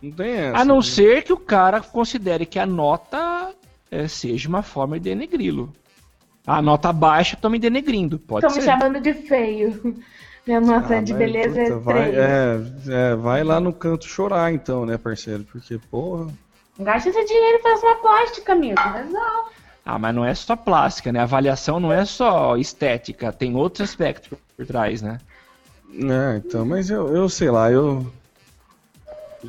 Não 0.02 0.12
tem 0.12 0.32
essa. 0.32 0.58
A 0.58 0.66
não 0.66 0.82
ser 0.82 1.24
que 1.24 1.34
o 1.34 1.38
cara 1.38 1.80
considere 1.80 2.46
que 2.46 2.58
a 2.58 2.66
nota 2.66 3.54
eh, 3.92 4.08
seja 4.08 4.48
uma 4.50 4.64
forma 4.64 4.98
de 4.98 5.10
denegri-lo. 5.10 5.72
A 6.48 6.62
nota 6.62 6.92
baixa, 6.92 7.38
tô 7.40 7.50
me 7.50 7.60
denegrindo. 7.60 8.18
Pode 8.18 8.48
Estão 8.48 8.60
me 8.60 8.66
chamando 8.66 9.00
de 9.00 9.14
feio. 9.14 9.96
Minha 10.48 10.60
maçã 10.60 10.98
Ah, 10.98 11.02
de 11.02 11.14
beleza 11.14 11.50
puta, 11.50 11.62
é 11.62 11.78
vai, 11.78 12.16
é, 12.16 12.62
é, 12.90 13.16
vai 13.16 13.44
lá 13.44 13.60
no 13.60 13.72
canto 13.72 14.08
chorar 14.08 14.52
então, 14.52 14.88
né, 14.88 14.98
parceiro? 14.98 15.44
Porque, 15.44 15.78
porra. 15.78 16.32
Gasta 16.80 17.10
esse 17.10 17.26
dinheiro 17.26 17.60
e 17.60 17.62
faz 17.62 17.84
uma 17.84 17.96
plástica, 17.96 18.54
amigo. 18.54 18.82
Resolve. 18.82 19.52
Ah, 19.86 20.00
mas 20.00 20.16
não 20.16 20.26
é 20.26 20.34
só 20.34 20.56
plástica, 20.56 21.12
né? 21.12 21.20
A 21.20 21.24
avaliação 21.24 21.80
não 21.80 21.94
é 21.94 22.06
só 22.06 22.58
estética, 22.58 23.32
tem 23.32 23.56
outros 23.56 23.88
aspectos 23.88 24.30
por, 24.30 24.40
por 24.58 24.66
trás, 24.66 25.02
né? 25.02 25.20
É, 25.94 26.38
então, 26.38 26.66
mas 26.66 26.90
eu, 26.90 27.16
eu 27.16 27.30
sei 27.30 27.52
lá, 27.52 27.72
eu. 27.72 28.12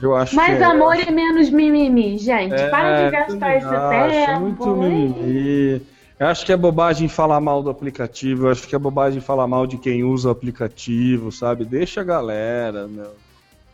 Eu 0.00 0.16
acho 0.16 0.34
Mais 0.36 0.56
que. 0.56 0.62
é- 0.62 0.66
amor 0.66 0.96
e 0.96 1.10
menos 1.10 1.50
mimimi, 1.50 2.16
gente. 2.18 2.54
É, 2.54 2.70
Para 2.70 3.04
de 3.04 3.10
gastar 3.10 3.56
esse 3.56 3.66
acho, 3.66 4.16
tempo. 4.16 4.30
É 4.30 4.38
muito 4.38 4.76
mimimi. 4.76 5.82
Eu 6.18 6.26
acho 6.28 6.46
que 6.46 6.52
é 6.52 6.56
bobagem 6.56 7.08
falar 7.08 7.40
mal 7.40 7.62
do 7.62 7.70
aplicativo, 7.70 8.46
eu 8.46 8.52
acho 8.52 8.66
que 8.68 8.76
é 8.76 8.78
bobagem 8.78 9.20
falar 9.20 9.46
mal 9.48 9.66
de 9.66 9.76
quem 9.76 10.04
usa 10.04 10.28
o 10.28 10.32
aplicativo, 10.32 11.32
sabe? 11.32 11.64
Deixa 11.64 12.00
a 12.00 12.04
galera, 12.04 12.86
meu. 12.86 13.16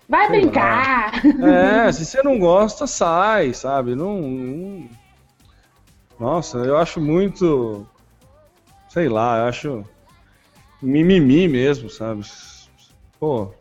Vai 0.09 0.27
Sei 0.27 0.41
brincar. 0.41 1.13
É, 1.87 1.93
se 1.93 2.07
você 2.07 2.23
não 2.23 2.39
gosta, 2.39 2.87
sai, 2.87 3.53
sabe? 3.53 3.95
Não, 3.95 4.19
não- 4.23 4.89
Nossa, 6.19 6.59
eu 6.59 6.79
acho 6.79 7.01
muito. 7.01 7.87
Sei 8.89 9.09
lá, 9.09 9.41
eu 9.41 9.45
acho. 9.45 9.85
Mimimi 10.81 11.47
mesmo, 11.49 11.91
sabe? 11.91 12.23
Pô. 13.21 13.53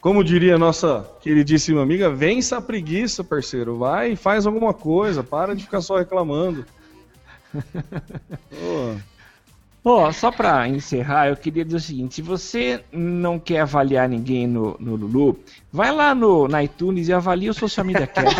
Como 0.00 0.22
diria 0.22 0.54
a 0.54 0.58
nossa 0.58 1.04
queridíssima 1.20 1.82
amiga, 1.82 2.08
vença 2.08 2.58
a 2.58 2.60
preguiça, 2.60 3.24
parceiro. 3.24 3.76
Vai 3.76 4.12
e 4.12 4.16
faz 4.16 4.46
alguma 4.46 4.72
coisa, 4.72 5.24
para 5.24 5.56
de 5.56 5.64
ficar 5.64 5.80
só 5.80 5.98
reclamando. 5.98 6.64
Pô. 8.50 8.94
Ó, 9.84 10.12
só 10.12 10.30
pra 10.30 10.68
encerrar, 10.68 11.28
eu 11.28 11.36
queria 11.36 11.64
dizer 11.64 11.76
o 11.76 11.80
seguinte: 11.80 12.16
se 12.16 12.22
você 12.22 12.84
não 12.92 13.38
quer 13.38 13.60
avaliar 13.60 14.08
ninguém 14.08 14.46
no, 14.46 14.76
no 14.78 14.96
Lulu, 14.96 15.38
vai 15.72 15.90
lá 15.90 16.14
no, 16.14 16.46
na 16.46 16.62
iTunes 16.62 17.08
e 17.08 17.12
avalia 17.12 17.50
o 17.50 17.54
Social 17.54 17.86
Media 17.86 18.06
Cast. 18.06 18.36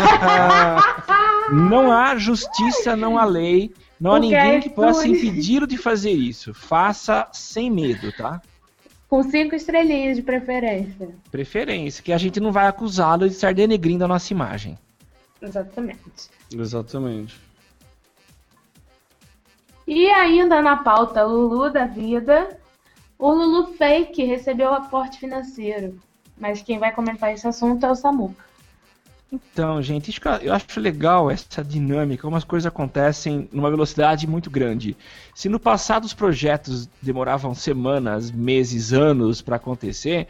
não 1.51 1.91
há 1.91 2.15
justiça, 2.17 2.95
não 2.95 3.17
há 3.17 3.25
lei, 3.25 3.73
não 3.99 4.11
há 4.11 4.19
Porque 4.19 4.35
ninguém 4.35 4.61
que 4.61 4.69
possa 4.69 5.07
impedir 5.07 5.65
de 5.65 5.77
fazer 5.77 6.11
isso. 6.11 6.53
Faça 6.53 7.27
sem 7.33 7.71
medo, 7.71 8.11
tá? 8.11 8.41
Com 9.09 9.23
cinco 9.23 9.55
estrelinhas 9.55 10.15
de 10.15 10.21
preferência. 10.21 11.09
Preferência, 11.31 12.03
que 12.03 12.13
a 12.13 12.17
gente 12.17 12.39
não 12.39 12.51
vai 12.51 12.67
acusá-lo 12.67 13.27
de 13.27 13.33
estar 13.33 13.53
denegrindo 13.53 14.05
a 14.05 14.07
nossa 14.07 14.31
imagem. 14.31 14.77
Exatamente. 15.41 16.29
Exatamente. 16.53 17.39
E 19.87 20.07
ainda 20.11 20.61
na 20.61 20.77
pauta 20.77 21.23
Lulu 21.23 21.71
da 21.71 21.85
vida, 21.85 22.55
o 23.17 23.31
Lulu 23.31 23.73
Fake 23.73 24.23
recebeu 24.23 24.71
aporte 24.71 25.17
financeiro. 25.19 25.99
Mas 26.37 26.61
quem 26.61 26.77
vai 26.77 26.93
comentar 26.93 27.33
esse 27.33 27.47
assunto 27.47 27.83
é 27.85 27.91
o 27.91 27.95
Samuca. 27.95 28.48
Então, 29.31 29.79
gente, 29.81 30.19
eu- 30.41 30.53
acho 30.53 30.79
legal 30.79 31.29
essa 31.29 31.63
dinâmica, 31.63 32.23
como 32.23 32.35
as 32.35 32.43
coisas 32.43 32.65
acontecem 32.65 33.47
numa 33.51 33.69
velocidade 33.69 34.25
muito 34.25 34.49
grande. 34.49 34.97
Se 35.35 35.47
no 35.47 35.59
passado 35.59 36.05
os 36.05 36.13
projetos 36.13 36.89
demoravam 36.99 37.53
semanas, 37.53 38.31
meses, 38.31 38.91
anos 38.91 39.39
para 39.41 39.57
acontecer, 39.57 40.27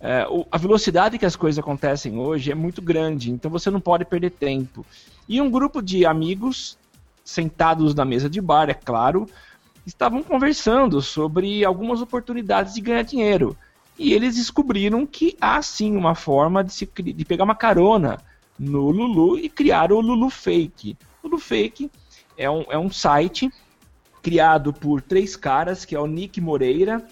é, 0.00 0.26
a 0.50 0.58
velocidade 0.58 1.18
que 1.18 1.26
as 1.26 1.36
coisas 1.36 1.60
acontecem 1.60 2.18
hoje 2.18 2.50
é 2.50 2.54
muito 2.54 2.82
grande, 2.82 3.30
então 3.30 3.48
você 3.48 3.70
não 3.70 3.80
pode 3.80 4.04
perder 4.04 4.30
tempo. 4.30 4.84
E 5.28 5.40
um 5.40 5.48
grupo 5.48 5.80
de 5.80 6.04
amigos, 6.04 6.76
sentados 7.24 7.94
na 7.94 8.04
mesa 8.04 8.28
de 8.28 8.40
bar, 8.40 8.68
é 8.68 8.74
claro, 8.74 9.28
estavam 9.86 10.20
conversando 10.20 11.00
sobre 11.00 11.64
algumas 11.64 12.00
oportunidades 12.02 12.74
de 12.74 12.80
ganhar 12.80 13.02
dinheiro. 13.02 13.56
E 13.96 14.12
eles 14.12 14.34
descobriram 14.34 15.06
que 15.06 15.36
há 15.40 15.62
sim 15.62 15.96
uma 15.96 16.16
forma 16.16 16.64
de, 16.64 16.72
se, 16.72 16.86
de 16.86 17.24
pegar 17.24 17.44
uma 17.44 17.54
carona 17.54 18.18
no 18.62 18.90
Lulu 18.90 19.38
e 19.38 19.48
criar 19.48 19.92
o 19.92 20.00
Lulu 20.00 20.30
Fake. 20.30 20.96
O 21.22 21.28
Lulu 21.28 21.38
Fake 21.40 21.90
é 22.36 22.48
um, 22.50 22.64
é 22.70 22.78
um 22.78 22.90
site 22.90 23.50
criado 24.22 24.72
por 24.72 25.02
três 25.02 25.34
caras, 25.34 25.84
que 25.84 25.94
é 25.96 26.00
o 26.00 26.06
Nick 26.06 26.40
Moreira, 26.40 27.02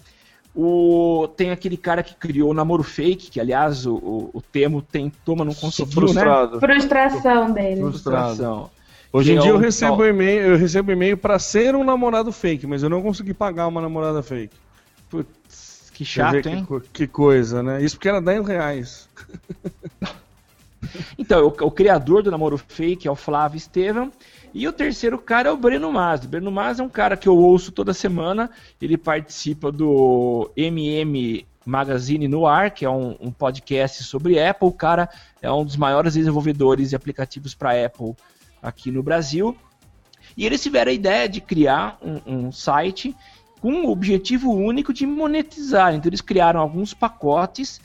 o, 0.54 1.28
tem 1.36 1.50
aquele 1.50 1.76
cara 1.76 2.02
que 2.02 2.14
criou 2.14 2.50
o 2.50 2.54
Namoro 2.54 2.82
Fake, 2.82 3.30
que 3.30 3.40
aliás 3.40 3.86
o, 3.86 3.94
o, 3.94 4.30
o 4.34 4.42
Temo 4.42 4.80
tentou, 4.82 5.36
mas 5.36 5.46
não 5.46 5.54
conseguiu, 5.54 6.00
né? 6.02 6.06
Frustrado. 6.08 6.60
Frustração 6.60 7.52
dele. 7.52 7.80
Frustração. 7.80 8.70
Hoje 9.12 9.30
Que 9.30 9.34
em 9.36 9.38
é 9.38 9.42
dia 9.42 9.50
eu 9.50 9.56
o 9.56 9.58
recebo 9.58 9.96
tal- 9.98 10.06
e-mail, 10.06 10.42
eu 10.42 10.56
recebo 10.56 10.92
e-mail 10.92 11.16
pra 11.16 11.38
ser 11.38 11.74
um 11.74 11.82
namorado 11.82 12.30
fake, 12.32 12.66
mas 12.66 12.82
eu 12.82 12.88
não 12.88 13.02
consegui 13.02 13.34
pagar 13.34 13.66
uma 13.66 13.80
namorada 13.80 14.22
fake. 14.22 14.54
Putz, 15.08 15.90
que 15.92 16.04
chato, 16.04 16.46
hein? 16.46 16.64
Que, 16.64 16.80
que 16.92 17.06
coisa, 17.08 17.60
né? 17.62 17.82
Isso 17.82 17.96
porque 17.96 18.08
era 18.08 18.20
10 18.20 18.46
reais. 18.46 19.08
Então, 21.18 21.46
o, 21.46 21.66
o 21.66 21.70
criador 21.70 22.22
do 22.22 22.30
namoro 22.30 22.58
fake 22.58 23.06
é 23.06 23.10
o 23.10 23.16
Flávio 23.16 23.56
Estevam. 23.56 24.10
E 24.52 24.66
o 24.66 24.72
terceiro 24.72 25.18
cara 25.18 25.48
é 25.48 25.52
o 25.52 25.56
Breno 25.56 25.92
Masi. 25.92 26.26
O 26.26 26.30
Breno 26.30 26.50
Masi 26.50 26.80
é 26.80 26.84
um 26.84 26.88
cara 26.88 27.16
que 27.16 27.28
eu 27.28 27.36
ouço 27.36 27.70
toda 27.70 27.94
semana. 27.94 28.50
Ele 28.80 28.96
participa 28.96 29.70
do 29.70 30.50
MM 30.56 31.46
Magazine 31.64 32.26
no 32.26 32.46
Ar, 32.46 32.70
que 32.70 32.84
é 32.84 32.90
um, 32.90 33.16
um 33.20 33.30
podcast 33.30 34.02
sobre 34.02 34.42
Apple. 34.42 34.68
O 34.68 34.72
cara 34.72 35.08
é 35.40 35.50
um 35.50 35.64
dos 35.64 35.76
maiores 35.76 36.14
desenvolvedores 36.14 36.90
de 36.90 36.96
aplicativos 36.96 37.54
para 37.54 37.84
Apple 37.84 38.14
aqui 38.62 38.90
no 38.90 39.02
Brasil. 39.02 39.56
E 40.36 40.44
eles 40.46 40.62
tiveram 40.62 40.90
a 40.90 40.94
ideia 40.94 41.28
de 41.28 41.40
criar 41.40 41.98
um, 42.02 42.46
um 42.46 42.52
site 42.52 43.14
com 43.60 43.84
o 43.84 43.90
objetivo 43.90 44.50
único 44.50 44.92
de 44.92 45.06
monetizar. 45.06 45.94
Então 45.94 46.08
eles 46.08 46.20
criaram 46.20 46.60
alguns 46.60 46.94
pacotes 46.94 47.80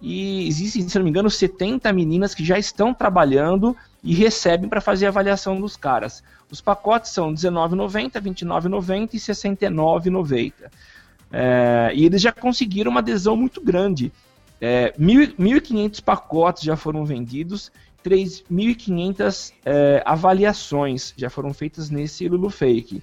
e 0.00 0.46
existem, 0.46 0.88
se 0.88 0.96
não 0.96 1.04
me 1.04 1.10
engano, 1.10 1.28
70 1.28 1.92
meninas 1.92 2.34
que 2.34 2.44
já 2.44 2.58
estão 2.58 2.94
trabalhando 2.94 3.76
e 4.02 4.14
recebem 4.14 4.68
para 4.68 4.80
fazer 4.80 5.06
a 5.06 5.08
avaliação 5.08 5.60
dos 5.60 5.76
caras. 5.76 6.22
Os 6.50 6.60
pacotes 6.60 7.10
são 7.10 7.30
R$19,90, 7.30 8.14
R$29,90 8.14 9.10
e 9.12 9.16
R$69,90. 9.16 10.52
É, 11.30 11.90
e 11.94 12.06
eles 12.06 12.22
já 12.22 12.32
conseguiram 12.32 12.90
uma 12.90 13.00
adesão 13.00 13.36
muito 13.36 13.60
grande. 13.60 14.12
É, 14.60 14.94
1.500 14.98 16.02
pacotes 16.02 16.62
já 16.62 16.76
foram 16.76 17.04
vendidos, 17.04 17.70
3.500 18.04 19.52
é, 19.64 20.02
avaliações 20.04 21.12
já 21.16 21.28
foram 21.28 21.52
feitas 21.52 21.90
nesse 21.90 22.28
Lulu 22.28 22.50
Fake. 22.50 23.02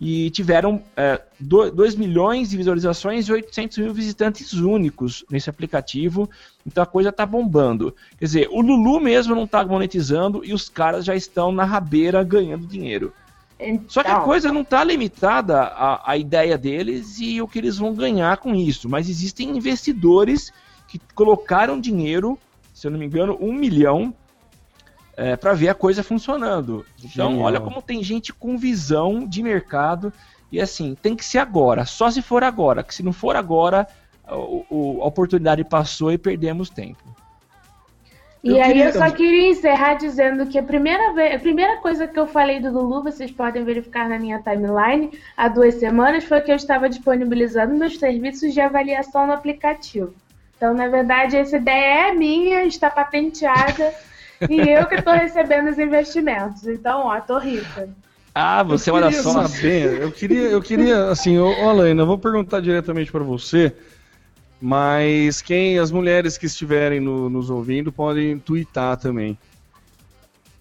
E 0.00 0.30
tiveram 0.30 0.82
é, 0.96 1.20
2 1.40 1.96
milhões 1.96 2.50
de 2.50 2.56
visualizações 2.56 3.26
e 3.26 3.32
800 3.32 3.78
mil 3.78 3.92
visitantes 3.92 4.52
únicos 4.52 5.24
nesse 5.28 5.50
aplicativo. 5.50 6.30
Então 6.64 6.82
a 6.82 6.86
coisa 6.86 7.10
tá 7.10 7.26
bombando. 7.26 7.94
Quer 8.16 8.24
dizer, 8.24 8.48
o 8.50 8.60
Lulu 8.60 9.00
mesmo 9.00 9.34
não 9.34 9.46
tá 9.46 9.64
monetizando 9.64 10.44
e 10.44 10.54
os 10.54 10.68
caras 10.68 11.04
já 11.04 11.16
estão 11.16 11.50
na 11.50 11.64
rabeira 11.64 12.22
ganhando 12.22 12.66
dinheiro. 12.66 13.12
Só 13.88 14.02
que 14.02 14.08
a 14.08 14.12
Então, 14.12 14.24
coisa 14.24 14.52
não 14.52 14.60
está 14.60 14.84
limitada 14.84 15.60
à, 15.62 16.12
à 16.12 16.16
ideia 16.16 16.56
deles 16.56 17.18
e 17.18 17.42
o 17.42 17.48
que 17.48 17.58
eles 17.58 17.76
vão 17.76 17.92
ganhar 17.92 18.36
com 18.36 18.54
isso. 18.54 18.88
Mas 18.88 19.08
existem 19.08 19.50
investidores 19.56 20.52
que 20.86 21.00
colocaram 21.14 21.80
dinheiro, 21.80 22.38
se 22.72 22.86
eu 22.86 22.90
não 22.90 22.98
me 22.98 23.06
engano, 23.06 23.36
um 23.40 23.52
milhão 23.52 24.14
para 25.36 25.52
ver 25.52 25.68
a 25.68 25.74
coisa 25.74 26.02
funcionando. 26.02 26.84
Então, 27.02 27.30
Genial. 27.30 27.46
olha 27.46 27.60
como 27.60 27.82
tem 27.82 28.02
gente 28.02 28.32
com 28.32 28.56
visão 28.56 29.26
de 29.26 29.42
mercado. 29.42 30.12
E 30.50 30.60
assim, 30.60 30.96
tem 31.02 31.14
que 31.14 31.24
ser 31.24 31.38
agora, 31.38 31.84
só 31.84 32.10
se 32.10 32.22
for 32.22 32.42
agora. 32.44 32.82
Que 32.82 32.94
se 32.94 33.02
não 33.02 33.12
for 33.12 33.36
agora, 33.36 33.86
o- 34.30 34.64
o- 34.70 35.02
a 35.02 35.06
oportunidade 35.06 35.62
passou 35.64 36.10
e 36.12 36.16
perdemos 36.18 36.70
tempo. 36.70 37.02
E 38.42 38.50
Eu 38.50 38.56
aí 38.62 38.68
queria- 38.68 38.84
eu 38.86 38.92
só 38.92 39.10
queria 39.10 39.48
encerrar 39.50 39.94
dizendo 39.94 40.46
que 40.46 40.56
a 40.58 40.62
primeira, 40.62 41.12
vez, 41.12 41.34
a 41.34 41.38
primeira 41.40 41.78
coisa 41.78 42.06
que 42.06 42.18
eu 42.18 42.26
falei 42.26 42.60
do 42.60 42.70
Lulu, 42.70 43.02
vocês 43.02 43.32
podem 43.32 43.64
verificar 43.64 44.08
na 44.08 44.16
minha 44.18 44.38
timeline, 44.40 45.10
há 45.36 45.48
duas 45.48 45.74
semanas, 45.74 46.22
foi 46.24 46.40
que 46.40 46.52
eu 46.52 46.56
estava 46.56 46.88
disponibilizando 46.88 47.74
meus 47.74 47.98
serviços 47.98 48.54
de 48.54 48.60
avaliação 48.60 49.26
no 49.26 49.32
aplicativo. 49.32 50.14
Então, 50.56 50.72
na 50.72 50.86
verdade, 50.88 51.36
essa 51.36 51.56
ideia 51.56 52.08
é 52.10 52.14
minha, 52.14 52.64
está 52.64 52.88
patenteada, 52.88 53.92
e 54.48 54.68
eu 54.68 54.86
que 54.86 54.96
estou 54.96 55.12
recebendo 55.14 55.68
os 55.70 55.78
investimentos. 55.78 56.66
Então, 56.66 57.06
ó, 57.06 57.20
tô 57.20 57.38
rica. 57.38 57.88
Ah, 58.34 58.62
você 58.62 58.90
eu 58.90 58.94
olha 58.94 59.10
só. 59.10 59.42
saber, 59.44 60.00
eu 60.02 60.12
queria, 60.12 60.42
eu 60.48 60.62
queria, 60.62 61.08
assim, 61.10 61.38
ô, 61.38 61.50
ô 61.50 61.68
Alaina, 61.68 62.02
eu 62.02 62.06
vou 62.06 62.18
perguntar 62.18 62.60
diretamente 62.60 63.10
para 63.10 63.24
você, 63.24 63.74
mas 64.60 65.42
quem, 65.42 65.78
as 65.78 65.90
mulheres 65.90 66.38
que 66.38 66.46
estiverem 66.46 67.00
no- 67.00 67.28
nos 67.28 67.50
ouvindo 67.50 67.90
podem 67.90 68.38
twittar 68.38 68.96
também. 68.96 69.36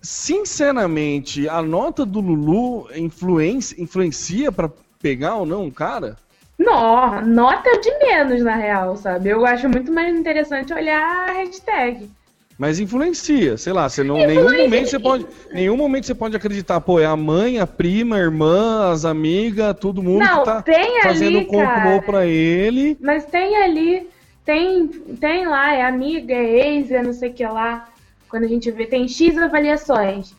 Sinceramente, 0.01 1.49
a 1.49 1.61
nota 1.61 2.05
do 2.05 2.19
Lulu 2.21 2.87
influencia, 2.95 3.81
influencia 3.81 4.51
para 4.51 4.71
pegar 5.01 5.35
ou 5.35 5.45
não 5.45 5.65
um 5.65 5.71
cara? 5.71 6.15
Não, 6.57 7.21
nota 7.21 7.69
de 7.79 7.97
menos, 7.99 8.41
na 8.41 8.55
real, 8.55 8.95
sabe? 8.97 9.29
Eu 9.29 9.45
acho 9.45 9.69
muito 9.69 9.91
mais 9.91 10.15
interessante 10.17 10.73
olhar 10.73 11.29
a 11.29 11.33
hashtag. 11.33 12.09
Mas 12.57 12.79
influencia, 12.79 13.55
sei 13.55 13.71
lá, 13.71 13.87
você 13.87 14.03
não, 14.03 14.17
nenhum 14.17 14.57
momento 14.57 14.89
você 14.89 14.97
pode, 14.97 15.27
nenhum 15.51 15.77
momento 15.77 16.07
você 16.07 16.15
pode 16.15 16.35
acreditar, 16.35 16.81
pô, 16.81 16.99
é 16.99 17.05
a 17.05 17.15
mãe, 17.15 17.59
a 17.59 17.67
prima, 17.67 18.15
a 18.15 18.19
irmã, 18.19 18.91
as 18.91 19.05
amigas, 19.05 19.75
todo 19.79 20.01
mundo 20.01 20.25
Não, 20.25 20.39
que 20.39 20.45
tá 20.45 20.61
tem 20.63 21.01
fazendo 21.03 21.37
ali, 21.37 21.45
complô 21.45 22.01
pra 22.03 22.25
ele. 22.25 22.97
Mas 22.99 23.25
tem 23.25 23.55
ali, 23.57 24.09
tem, 24.43 24.87
tem 24.87 25.45
lá, 25.45 25.75
é 25.75 25.83
amiga, 25.83 26.33
é 26.33 26.67
ex, 26.69 26.89
é 26.89 27.03
não 27.03 27.13
sei 27.13 27.29
o 27.29 27.33
que 27.33 27.45
lá. 27.45 27.89
Quando 28.27 28.45
a 28.45 28.47
gente 28.47 28.71
vê, 28.71 28.87
tem 28.87 29.07
X 29.07 29.37
avaliações. 29.37 30.33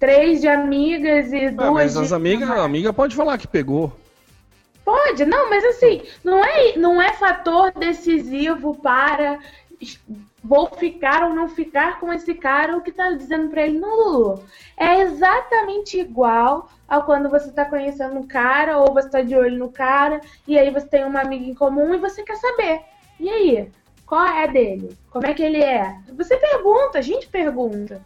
Três 0.00 0.40
de 0.40 0.48
amigas 0.48 1.32
e 1.32 1.46
Ah, 1.46 1.50
duas 1.50 1.72
mas 1.72 1.92
de... 1.94 2.00
as 2.00 2.12
amigas, 2.12 2.50
a 2.50 2.64
amiga 2.64 2.92
pode 2.92 3.14
falar 3.14 3.38
que 3.38 3.46
pegou. 3.46 3.92
Pode, 4.84 5.24
não, 5.24 5.50
mas 5.50 5.64
assim, 5.64 6.02
não 6.24 6.44
é, 6.44 6.76
não 6.76 7.00
é 7.00 7.12
fator 7.12 7.72
decisivo 7.72 8.74
para 8.74 9.38
vou 10.48 10.66
ficar 10.66 11.24
ou 11.24 11.34
não 11.34 11.46
ficar 11.46 12.00
com 12.00 12.10
esse 12.10 12.34
cara 12.34 12.76
o 12.76 12.80
que 12.80 12.90
tá 12.90 13.10
dizendo 13.10 13.50
pra 13.50 13.66
ele, 13.66 13.78
não, 13.78 13.94
Lulu. 13.94 14.44
É 14.76 15.00
exatamente 15.02 16.00
igual 16.00 16.70
a 16.88 17.00
quando 17.02 17.28
você 17.28 17.52
tá 17.52 17.66
conhecendo 17.66 18.18
um 18.18 18.26
cara 18.26 18.78
ou 18.78 18.94
você 18.94 19.10
tá 19.10 19.20
de 19.20 19.36
olho 19.36 19.58
no 19.58 19.70
cara 19.70 20.22
e 20.46 20.58
aí 20.58 20.70
você 20.70 20.86
tem 20.86 21.04
uma 21.04 21.20
amiga 21.20 21.44
em 21.44 21.54
comum 21.54 21.94
e 21.94 21.98
você 21.98 22.22
quer 22.22 22.36
saber. 22.36 22.80
E 23.20 23.28
aí? 23.28 23.70
Qual 24.06 24.26
é 24.26 24.48
dele? 24.48 24.96
Como 25.10 25.26
é 25.26 25.34
que 25.34 25.42
ele 25.42 25.62
é? 25.62 25.94
Você 26.16 26.34
pergunta, 26.38 26.98
a 26.98 27.02
gente 27.02 27.28
pergunta. 27.28 28.00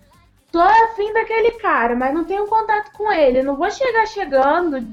Tô 0.51 0.59
afim 0.59 1.13
daquele 1.13 1.53
cara, 1.53 1.95
mas 1.95 2.13
não 2.13 2.25
tenho 2.25 2.49
contato 2.49 2.91
com 2.93 3.13
ele. 3.13 3.43
Não 3.43 3.55
vou 3.55 3.71
chegar 3.71 4.05
chegando, 4.07 4.85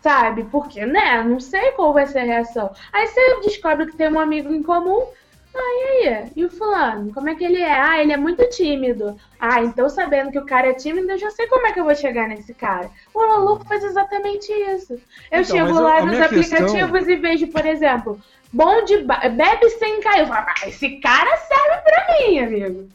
sabe? 0.00 0.44
Porque, 0.44 0.86
né? 0.86 1.22
Não 1.24 1.40
sei 1.40 1.72
qual 1.72 1.92
vai 1.92 2.06
ser 2.06 2.20
a 2.20 2.24
reação. 2.24 2.72
Aí 2.92 3.08
você 3.08 3.40
descobre 3.40 3.86
que 3.86 3.96
tem 3.96 4.08
um 4.08 4.20
amigo 4.20 4.54
em 4.54 4.62
comum. 4.62 5.08
Ah, 5.54 5.58
e 5.58 6.08
aí? 6.08 6.30
E 6.36 6.44
o 6.44 6.50
fulano? 6.50 7.12
Como 7.12 7.28
é 7.28 7.34
que 7.34 7.44
ele 7.44 7.60
é? 7.60 7.72
Ah, 7.72 8.00
ele 8.00 8.12
é 8.12 8.16
muito 8.16 8.48
tímido. 8.50 9.16
Ah, 9.38 9.62
então 9.62 9.88
sabendo 9.88 10.30
que 10.30 10.38
o 10.38 10.46
cara 10.46 10.68
é 10.68 10.74
tímido, 10.74 11.10
eu 11.10 11.18
já 11.18 11.30
sei 11.30 11.46
como 11.48 11.66
é 11.66 11.72
que 11.72 11.80
eu 11.80 11.84
vou 11.84 11.94
chegar 11.94 12.28
nesse 12.28 12.54
cara. 12.54 12.88
O 13.12 13.20
Lulu 13.20 13.64
faz 13.66 13.82
exatamente 13.82 14.50
isso. 14.52 14.94
Eu 15.30 15.40
Então, 15.42 15.44
chego 15.56 15.72
lá 15.80 15.98
a 15.98 16.06
nos 16.06 16.20
aplicativos 16.20 16.92
questão- 16.92 17.10
e 17.10 17.16
vejo, 17.16 17.48
por 17.48 17.66
exemplo, 17.66 18.20
bom 18.52 18.84
de 18.84 18.98
ba- 18.98 19.28
bebe 19.28 19.68
sem 19.70 20.00
cair. 20.00 20.20
Eu 20.20 20.26
falo, 20.28 20.46
ah, 20.48 20.68
esse 20.68 20.88
cara 21.00 21.36
serve 21.36 21.82
pra 21.82 22.06
mim, 22.28 22.38
amigo. 22.38 22.88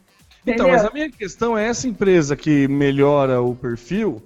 Então, 0.48 0.54
Entendeu? 0.68 0.68
mas 0.70 0.86
a 0.86 0.92
minha 0.92 1.12
questão 1.12 1.58
é 1.58 1.68
essa 1.68 1.88
empresa 1.88 2.36
que 2.36 2.68
melhora 2.68 3.42
o 3.42 3.54
perfil, 3.56 4.22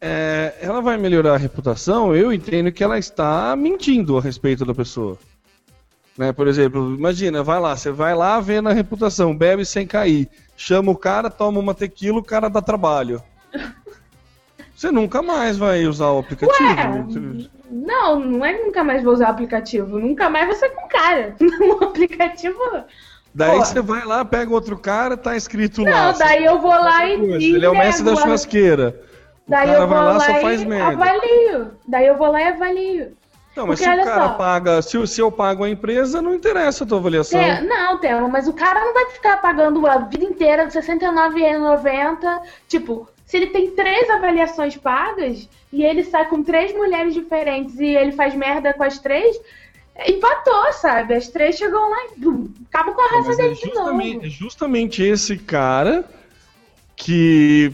é, 0.00 0.54
ela 0.60 0.80
vai 0.80 0.96
melhorar 0.96 1.34
a 1.34 1.38
reputação, 1.38 2.14
eu 2.14 2.32
entendo 2.32 2.70
que 2.70 2.84
ela 2.84 2.98
está 2.98 3.56
mentindo 3.56 4.16
a 4.16 4.20
respeito 4.20 4.64
da 4.64 4.74
pessoa. 4.74 5.18
Né, 6.18 6.32
por 6.32 6.48
exemplo, 6.48 6.94
imagina, 6.94 7.42
vai 7.42 7.60
lá, 7.60 7.76
você 7.76 7.90
vai 7.90 8.14
lá 8.14 8.40
vendo 8.40 8.68
a 8.68 8.72
reputação, 8.72 9.36
bebe 9.36 9.66
sem 9.66 9.86
cair, 9.86 10.28
chama 10.56 10.90
o 10.90 10.96
cara, 10.96 11.28
toma 11.28 11.60
uma 11.60 11.74
tequila, 11.74 12.18
o 12.18 12.24
cara 12.24 12.48
dá 12.48 12.62
trabalho. 12.62 13.22
Você 14.74 14.90
nunca 14.90 15.22
mais 15.22 15.56
vai 15.56 15.86
usar 15.86 16.08
o 16.10 16.18
aplicativo. 16.18 17.48
Não, 17.70 18.20
não 18.20 18.44
é 18.44 18.52
que 18.52 18.64
nunca 18.64 18.84
mais 18.84 19.02
vou 19.02 19.14
usar 19.14 19.28
o 19.28 19.30
aplicativo. 19.30 19.98
Nunca 19.98 20.28
mais 20.28 20.46
vou 20.46 20.54
ser 20.54 20.68
com 20.68 20.86
cara. 20.86 21.34
No 21.40 21.82
aplicativo. 21.82 22.58
Daí 23.34 23.58
Pô. 23.58 23.64
você 23.64 23.80
vai 23.80 24.04
lá, 24.04 24.22
pega 24.22 24.52
outro 24.52 24.76
cara, 24.76 25.16
tá 25.16 25.34
escrito 25.34 25.82
lá. 25.82 26.12
Não, 26.12 26.18
daí 26.18 26.44
eu 26.44 26.58
vou 26.60 26.70
lá 26.72 27.06
e. 27.08 27.18
coisa, 27.18 27.36
Ele 27.36 27.64
é 27.64 27.68
o 27.70 27.72
mestre 27.76 28.04
da 28.04 28.12
a- 28.12 28.16
churrasqueira. 28.16 29.00
O 29.46 29.50
Daí 29.50 29.66
cara 29.66 29.78
eu 29.78 29.88
vou 29.88 29.96
vai 29.96 30.04
lá, 30.04 30.12
lá, 30.12 30.20
só 30.20 30.32
e 30.32 30.40
faz 30.42 30.64
merda. 30.64 30.92
avalio. 30.92 31.70
Daí 31.88 32.06
eu 32.06 32.18
vou 32.18 32.30
lá 32.32 32.40
e 32.42 32.44
avalio. 32.48 33.12
Não, 33.56 33.66
mas 33.66 33.80
Porque 33.80 33.90
se 33.94 34.00
o 34.00 34.04
cara 34.04 34.28
só. 34.28 34.34
paga, 34.34 34.82
se, 34.82 35.06
se 35.06 35.20
eu 35.20 35.32
pago 35.32 35.64
a 35.64 35.70
empresa, 35.70 36.20
não 36.20 36.34
interessa 36.34 36.84
a 36.84 36.86
tua 36.86 36.98
avaliação. 36.98 37.40
Tem- 37.40 37.66
não, 37.66 37.96
Temo, 37.98 38.28
mas 38.28 38.46
o 38.46 38.52
cara 38.52 38.84
não 38.84 38.92
vai 38.92 39.06
ficar 39.12 39.38
pagando 39.40 39.86
a 39.86 39.96
vida 39.98 40.24
inteira 40.24 40.64
R$ 40.64 40.70
69,90. 40.70 42.42
Tipo, 42.68 43.08
se 43.24 43.36
ele 43.38 43.46
tem 43.48 43.70
três 43.70 44.10
avaliações 44.10 44.76
pagas 44.76 45.48
e 45.72 45.82
ele 45.82 46.04
sai 46.04 46.28
com 46.28 46.42
três 46.42 46.74
mulheres 46.74 47.14
diferentes 47.14 47.78
e 47.80 47.86
ele 47.86 48.12
faz 48.12 48.34
merda 48.34 48.74
com 48.74 48.82
as 48.82 48.98
três, 48.98 49.40
empatou, 50.06 50.72
sabe? 50.74 51.14
As 51.14 51.28
três 51.28 51.56
chegam 51.56 51.88
lá 51.90 51.96
e 52.14 52.20
bum, 52.20 52.48
acabam 52.70 52.94
com 52.94 53.00
a 53.00 53.08
Não, 53.10 53.18
raça 53.22 53.32
é 53.32 53.36
dele 53.36 53.54
de 53.54 53.60
justamente, 53.62 54.14
novo. 54.16 54.26
é 54.26 54.28
justamente 54.28 55.02
esse 55.02 55.38
cara 55.38 56.04
que 56.94 57.72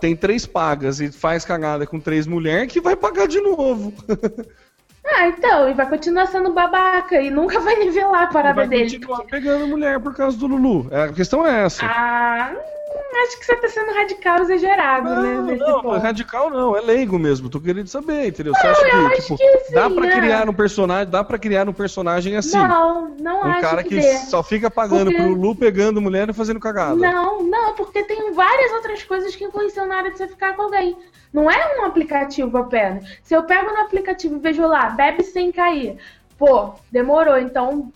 tem 0.00 0.14
três 0.16 0.46
pagas 0.46 1.00
e 1.00 1.10
faz 1.12 1.44
cagada 1.44 1.86
com 1.86 1.98
três 2.00 2.26
mulheres 2.26 2.72
que 2.72 2.80
vai 2.80 2.96
pagar 2.96 3.26
de 3.28 3.40
novo. 3.40 3.92
Ah, 5.04 5.28
então, 5.28 5.68
e 5.68 5.74
vai 5.74 5.88
continuar 5.88 6.26
sendo 6.26 6.52
babaca 6.52 7.20
e 7.20 7.30
nunca 7.30 7.60
vai 7.60 7.76
nivelar 7.78 8.24
a 8.24 8.26
parada 8.28 8.54
vai 8.54 8.66
dele. 8.66 8.98
continuar 8.98 9.24
pegando 9.26 9.66
mulher 9.68 10.00
por 10.02 10.14
causa 10.14 10.36
do 10.38 10.46
Lulu. 10.46 10.88
A 10.94 11.12
questão 11.12 11.46
é 11.46 11.64
essa. 11.64 11.94
Ah, 11.94 12.54
hum, 12.94 13.22
acho 13.26 13.38
que 13.38 13.46
você 13.46 13.56
tá 13.56 13.68
sendo 13.68 13.92
radical 13.92 14.40
exagerado, 14.40 15.08
Não, 15.08 15.22
né? 15.22 15.52
nesse 15.52 15.62
não, 15.64 15.82
ponto. 15.82 15.98
radical 15.98 16.50
não, 16.50 16.76
é 16.76 16.80
leigo 16.80 17.18
mesmo. 17.18 17.48
Tô 17.48 17.60
querendo 17.60 17.86
saber, 17.88 18.28
entendeu? 18.28 18.52
Você 18.54 18.66
Não, 18.66 18.72
acha 18.72 18.82
eu 18.86 18.90
que, 18.90 18.96
acho 18.96 19.22
tipo, 19.22 19.36
que 19.38 19.58
sim, 19.64 19.74
dá 19.74 19.90
pra 19.90 20.06
é. 20.06 20.10
criar 20.20 20.48
um 20.48 20.54
personagem, 20.54 21.10
dá 21.10 21.24
para 21.24 21.38
criar 21.38 21.68
um 21.68 21.72
personagem 21.72 22.36
assim? 22.36 22.56
Não, 22.58 23.08
não 23.18 23.40
um 23.40 23.44
acho 23.44 23.60
cara 23.60 23.82
que, 23.82 23.98
que 24.00 24.18
só 24.18 24.42
fica 24.42 24.70
pagando 24.70 25.10
Porque- 25.10 25.22
pro 25.22 25.32
Lu 25.34 25.54
pegando 25.56 26.00
mulher 26.00 26.28
e 26.28 26.32
fazendo 26.32 26.60
cagada. 26.60 26.94
Não, 26.96 27.42
não, 27.42 27.74
porque 27.74 28.02
tem 28.04 28.32
várias 28.32 28.72
outras 28.72 29.02
coisas 29.02 29.34
que 29.34 29.44
influenciam 29.44 29.86
na 29.86 29.96
hora 29.96 30.10
de 30.10 30.18
você 30.18 30.28
ficar 30.28 30.54
com 30.54 30.62
alguém. 30.62 30.96
Não 31.32 31.50
é 31.50 31.78
um 31.80 31.84
aplicativo 31.86 32.56
apenas. 32.58 33.04
Se 33.22 33.34
eu 33.34 33.42
pego 33.44 33.70
no 33.72 33.80
aplicativo 33.80 34.36
e 34.36 34.38
vejo 34.38 34.66
lá, 34.66 34.90
bebe 34.90 35.22
sem 35.24 35.50
cair. 35.50 35.96
Pô, 36.38 36.74
demorou, 36.90 37.38
então. 37.38 37.90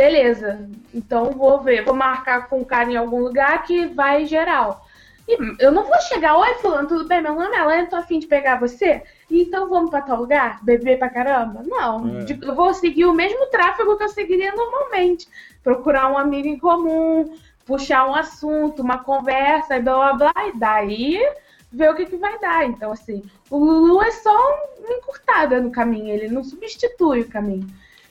Beleza. 0.00 0.66
Então 0.94 1.26
vou 1.32 1.60
ver, 1.60 1.84
vou 1.84 1.94
marcar 1.94 2.48
com 2.48 2.62
o 2.62 2.64
cara 2.64 2.90
em 2.90 2.96
algum 2.96 3.20
lugar 3.20 3.64
que 3.64 3.84
vai 3.84 4.24
geral. 4.24 4.86
E 5.28 5.36
eu 5.62 5.70
não 5.70 5.84
vou 5.84 6.00
chegar, 6.00 6.38
oi 6.38 6.54
fulano, 6.54 6.88
tudo 6.88 7.06
bem? 7.06 7.20
Meu 7.20 7.34
nome 7.34 7.54
é 7.54 7.60
Elaine, 7.60 7.86
tô 7.86 7.96
afim 7.96 8.18
de 8.18 8.26
pegar 8.26 8.58
você. 8.58 9.02
Então 9.30 9.68
vamos 9.68 9.90
pra 9.90 10.00
tal 10.00 10.16
lugar? 10.18 10.58
Beber 10.64 10.98
pra 10.98 11.10
caramba? 11.10 11.62
Não. 11.66 12.16
É. 12.16 12.24
De- 12.24 12.40
Eu 12.46 12.54
vou 12.54 12.72
seguir 12.72 13.04
o 13.04 13.12
mesmo 13.12 13.44
tráfego 13.50 13.94
que 13.98 14.02
eu 14.04 14.08
seguiria 14.08 14.52
normalmente. 14.54 15.28
Procurar 15.62 16.10
um 16.10 16.16
amigo 16.16 16.48
em 16.48 16.58
comum, 16.58 17.36
puxar 17.66 18.08
um 18.08 18.14
assunto, 18.14 18.80
uma 18.80 19.04
conversa, 19.04 19.76
e 19.76 19.82
blá 19.82 20.14
blá 20.14 20.32
blá, 20.32 20.48
e 20.48 20.58
daí 20.58 21.20
ver 21.70 21.90
o 21.90 21.94
que, 21.94 22.06
que 22.06 22.16
vai 22.16 22.38
dar. 22.38 22.64
Então, 22.64 22.90
assim, 22.90 23.22
o 23.50 23.58
Lulu 23.58 24.02
é 24.02 24.10
só 24.12 24.34
uma 24.78 24.94
encurtada 24.94 25.60
no 25.60 25.70
caminho, 25.70 26.08
ele 26.14 26.28
não 26.28 26.42
substitui 26.42 27.20
o 27.20 27.28
caminho. 27.28 27.68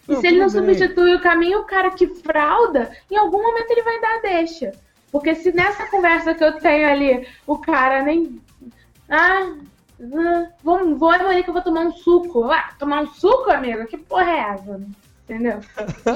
E 0.10 0.14
Não, 0.14 0.22
se 0.22 0.28
ele 0.28 0.40
não 0.40 0.50
bem. 0.50 0.50
substitui 0.50 1.14
o 1.16 1.22
caminho, 1.22 1.60
o 1.60 1.66
cara 1.66 1.92
que 1.92 2.08
frauda, 2.08 2.92
em 3.10 3.16
algum 3.16 3.42
momento 3.42 3.70
ele 3.70 3.84
vai 3.84 4.02
dar 4.02 4.22
deixa. 4.22 4.72
Porque 5.12 5.36
se 5.36 5.52
nessa 5.52 5.86
conversa 5.86 6.34
que 6.34 6.44
eu 6.44 6.54
tenho 6.60 6.90
ali, 6.90 7.28
o 7.46 7.58
cara 7.58 8.02
nem. 8.02 8.42
Ah, 9.08 9.54
ah, 10.02 10.46
vou, 10.64 10.96
vou 10.96 11.10
ali 11.12 11.44
que 11.44 11.50
eu 11.50 11.54
vou 11.54 11.64
tomar 11.64 11.82
um 11.82 11.92
suco. 11.92 12.46
Ah, 12.52 12.72
tomar 12.78 13.04
um 13.04 13.08
suco, 13.08 13.52
amigo? 13.52 13.86
Que 13.86 13.98
porra 13.98 14.32
é 14.32 14.40
essa? 14.54 14.82
Entendeu? 15.26 15.60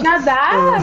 Já 0.02 0.18
dá. 0.20 0.78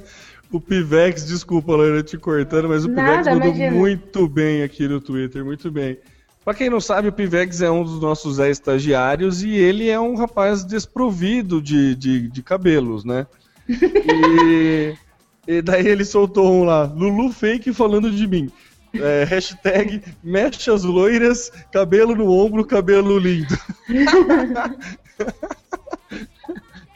O 0.52 0.60
Pivex, 0.60 1.26
desculpa, 1.26 1.76
Laura, 1.76 2.02
te 2.02 2.18
cortando, 2.18 2.68
mas 2.68 2.84
o 2.84 2.88
Nada, 2.88 3.10
Pivex 3.10 3.26
mandou 3.28 3.48
imagina. 3.50 3.70
muito 3.70 4.28
bem 4.28 4.64
aqui 4.64 4.88
no 4.88 5.00
Twitter, 5.00 5.44
muito 5.44 5.70
bem. 5.70 5.96
Pra 6.44 6.54
quem 6.54 6.70
não 6.70 6.80
sabe, 6.80 7.08
o 7.08 7.12
Pivex 7.12 7.60
é 7.60 7.70
um 7.70 7.84
dos 7.84 8.00
nossos 8.00 8.38
estagiários 8.38 9.42
e 9.42 9.50
ele 9.50 9.90
é 9.90 10.00
um 10.00 10.14
rapaz 10.14 10.64
desprovido 10.64 11.60
de, 11.60 11.94
de, 11.94 12.28
de 12.28 12.42
cabelos, 12.42 13.04
né? 13.04 13.26
E, 13.68 14.94
e 15.46 15.60
daí 15.60 15.86
ele 15.86 16.04
soltou 16.04 16.50
um 16.50 16.64
lá, 16.64 16.84
Lulu 16.84 17.30
fake 17.30 17.74
falando 17.74 18.10
de 18.10 18.26
mim. 18.26 18.50
É, 18.94 19.24
hashtag 19.24 20.02
mechas 20.22 20.82
loiras, 20.82 21.52
cabelo 21.70 22.16
no 22.16 22.30
ombro, 22.30 22.64
cabelo 22.64 23.18
lindo. 23.18 23.56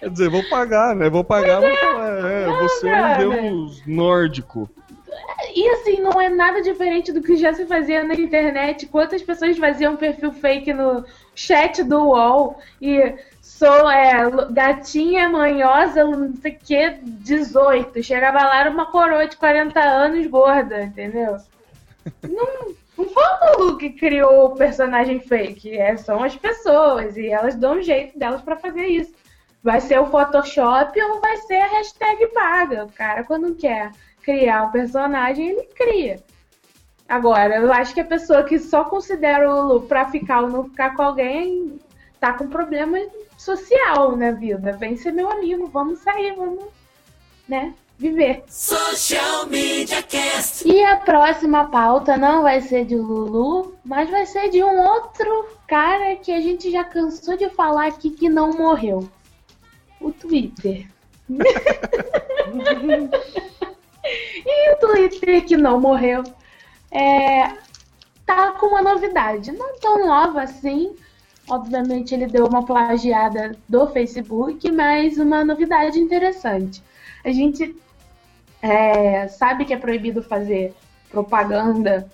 Quer 0.01 0.11
dizer, 0.11 0.29
vou 0.29 0.43
pagar, 0.51 0.97
né? 0.97 1.09
Vou 1.09 1.23
pagar, 1.23 1.61
mas 1.61 1.73
é, 1.73 2.43
é, 2.43 2.47
você 2.61 2.89
é 2.89 2.91
um 2.91 2.95
cara. 2.95 3.19
deus 3.19 3.83
nórdico. 3.87 4.69
E 5.55 5.69
assim, 5.71 6.01
não 6.01 6.21
é 6.21 6.29
nada 6.29 6.61
diferente 6.61 7.13
do 7.13 7.23
que 7.23 7.37
já 7.37 7.53
se 7.53 7.67
fazia 7.67 8.03
na 8.03 8.15
internet. 8.15 8.87
Quantas 8.87 9.23
pessoas 9.23 9.57
faziam 9.57 9.97
perfil 9.97 10.33
fake 10.33 10.73
no 10.73 11.05
chat 11.35 11.83
do 11.83 12.09
UOL 12.09 12.59
e 12.81 13.15
sou 13.41 13.91
é, 13.91 14.29
gatinha 14.51 15.29
manhosa, 15.29 16.05
não 16.05 16.35
sei 16.37 16.53
o 16.53 16.59
que, 16.59 16.91
18. 17.03 18.03
Chegava 18.03 18.39
lá, 18.39 18.61
era 18.61 18.71
uma 18.71 18.87
coroa 18.87 19.27
de 19.27 19.37
40 19.37 19.81
anos 19.81 20.27
gorda, 20.27 20.83
entendeu? 20.83 21.37
Não, 22.23 22.75
não 22.99 23.09
foi 23.09 23.23
o 23.23 23.59
Lulu 23.59 23.79
que 23.79 23.91
criou 23.91 24.47
o 24.47 24.57
personagem 24.57 25.21
fake, 25.21 25.77
é, 25.77 25.97
são 25.97 26.23
as 26.23 26.37
pessoas 26.37 27.17
e 27.17 27.29
elas 27.29 27.55
dão 27.55 27.79
um 27.79 27.83
jeito 27.83 28.19
delas 28.19 28.43
pra 28.43 28.57
fazer 28.57 28.87
isso. 28.87 29.13
Vai 29.63 29.81
ser 29.81 29.99
o 29.99 30.07
Photoshop 30.07 31.01
ou 31.01 31.21
vai 31.21 31.37
ser 31.39 31.61
a 31.61 31.69
hashtag 31.69 32.27
paga. 32.29 32.85
O 32.85 32.93
cara, 32.93 33.25
quando 33.25 33.55
quer 33.55 33.91
criar 34.25 34.65
um 34.65 34.71
personagem, 34.71 35.51
ele 35.51 35.69
cria. 35.75 36.23
Agora, 37.09 37.57
eu 37.57 37.73
acho 37.73 37.93
que 37.93 38.01
a 38.01 38.05
pessoa 38.05 38.45
que 38.45 38.59
só 38.59 38.85
considera 38.85 39.49
o 39.49 39.69
Lulu 39.69 39.83
pra 39.83 40.09
ficar 40.09 40.43
ou 40.43 40.49
não 40.49 40.65
ficar 40.65 40.97
com 40.97 41.03
alguém 41.03 41.79
tá 42.19 42.33
com 42.33 42.49
problema 42.49 42.99
social 43.37 44.17
na 44.17 44.31
vida. 44.31 44.77
Vem 44.79 44.97
ser 44.97 45.13
meu 45.13 45.31
amigo, 45.31 45.67
vamos 45.67 45.99
sair, 45.99 46.35
vamos, 46.35 46.65
né, 47.47 47.75
viver. 47.99 48.43
Social 48.49 49.47
Media 49.47 50.03
Cast. 50.03 50.67
E 50.67 50.83
a 50.83 50.97
próxima 50.97 51.67
pauta 51.67 52.17
não 52.17 52.43
vai 52.43 52.63
ser 52.63 52.87
de 52.87 52.97
Lulu, 52.97 53.77
mas 53.85 54.09
vai 54.09 54.25
ser 54.25 54.49
de 54.49 54.65
um 54.65 54.81
outro 54.81 55.49
cara 55.69 56.17
que 56.17 56.33
a 56.33 56.41
gente 56.41 56.71
já 56.71 56.85
cansou 56.85 57.37
de 57.37 57.51
falar 57.51 57.89
aqui 57.89 58.11
que 58.11 58.31
não 58.31 58.53
morreu. 58.53 59.07
O 60.01 60.11
Twitter. 60.11 60.89
e 64.45 64.73
o 64.73 64.77
Twitter 64.77 65.45
que 65.45 65.57
não 65.57 65.81
morreu 65.81 66.23
é, 66.91 67.53
tá 68.25 68.53
com 68.53 68.67
uma 68.67 68.83
novidade. 68.83 69.53
Não 69.53 69.79
tão 69.79 70.07
nova 70.07 70.43
assim. 70.43 70.95
Obviamente 71.49 72.15
ele 72.15 72.27
deu 72.27 72.47
uma 72.47 72.65
plagiada 72.65 73.57
do 73.69 73.87
Facebook, 73.89 74.71
mas 74.73 75.19
uma 75.19 75.45
novidade 75.45 75.99
interessante. 75.99 76.83
A 77.25 77.31
gente 77.31 77.77
é, 78.63 79.29
sabe 79.29 79.65
que 79.65 79.75
é 79.75 79.77
proibido 79.77 80.23
fazer 80.23 80.75
propaganda 81.11 82.11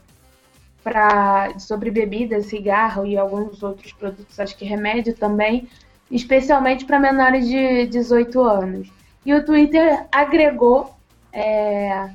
pra, 0.83 1.59
sobre 1.59 1.91
bebida, 1.91 2.43
cigarro 2.43 3.07
e 3.07 3.17
alguns 3.17 3.63
outros 3.63 3.93
produtos, 3.93 4.39
acho 4.41 4.57
que 4.57 4.65
remédio 4.65 5.15
também, 5.15 5.69
especialmente 6.11 6.85
para 6.85 6.99
menores 6.99 7.47
de 7.47 7.87
18 7.87 8.41
anos. 8.41 8.93
E 9.25 9.33
o 9.33 9.45
Twitter 9.45 10.07
agregou 10.11 10.95
é, 11.33 12.11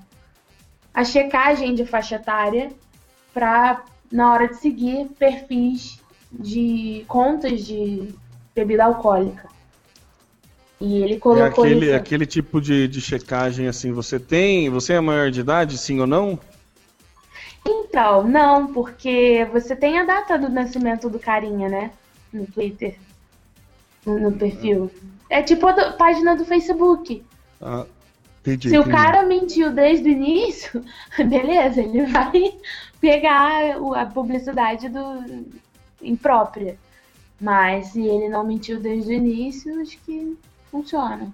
a 0.93 1.03
checagem 1.03 1.73
de 1.75 1.85
faixa 1.85 2.15
etária 2.15 2.71
para, 3.33 3.83
na 4.11 4.31
hora 4.31 4.47
de 4.47 4.57
seguir, 4.57 5.07
perfis 5.19 5.99
de 6.31 7.03
contas 7.07 7.65
de 7.65 8.09
bebida 8.53 8.85
alcoólica. 8.85 9.47
E 10.79 11.01
ele 11.01 11.13
É 11.15 11.19
colocou 11.19 11.63
aquele, 11.63 11.85
isso. 11.87 11.95
aquele 11.95 12.25
tipo 12.25 12.59
de, 12.59 12.87
de 12.87 12.99
checagem 12.99 13.67
assim, 13.67 13.91
você 13.91 14.19
tem, 14.19 14.69
você 14.69 14.93
é 14.93 14.99
maior 14.99 15.31
de 15.31 15.39
idade, 15.39 15.77
sim 15.77 15.99
ou 15.99 16.07
não? 16.07 16.37
Então, 17.65 18.23
não, 18.27 18.71
porque 18.73 19.47
você 19.51 19.75
tem 19.75 19.97
a 19.99 20.05
data 20.05 20.37
do 20.37 20.49
nascimento 20.49 21.09
do 21.09 21.17
carinha, 21.17 21.67
né? 21.69 21.91
No 22.31 22.45
Twitter. 22.45 22.97
No, 24.05 24.19
no 24.19 24.31
perfil. 24.33 24.91
É 25.29 25.41
tipo 25.41 25.65
a 25.65 25.71
do- 25.71 25.97
página 25.97 26.35
do 26.35 26.45
Facebook. 26.45 27.25
Ah, 27.61 27.85
entendi, 28.45 28.69
Se 28.69 28.77
o 28.77 28.87
cara 28.89 29.23
mentiu 29.23 29.71
desde 29.71 30.07
o 30.09 30.11
início, 30.11 30.83
beleza, 31.17 31.81
ele 31.81 32.05
vai 32.05 32.53
pegar 33.01 33.79
o- 33.81 33.93
a 33.93 34.05
publicidade 34.05 34.89
do 34.89 35.45
imprópria. 36.01 36.77
Mas 37.39 37.87
se 37.87 38.01
ele 38.05 38.29
não 38.29 38.43
mentiu 38.45 38.79
desde 38.79 39.11
o 39.11 39.13
início, 39.13 39.81
acho 39.81 39.97
que 39.99 40.37
funciona. 40.71 41.33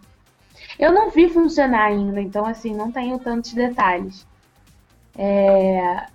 Eu 0.79 0.91
não 0.91 1.09
vi 1.09 1.29
funcionar 1.29 1.85
ainda, 1.87 2.21
então 2.21 2.45
assim, 2.45 2.73
não 2.73 2.91
tenho 2.91 3.19
tantos 3.19 3.53
detalhes. 3.53 4.25
É, 5.17 6.05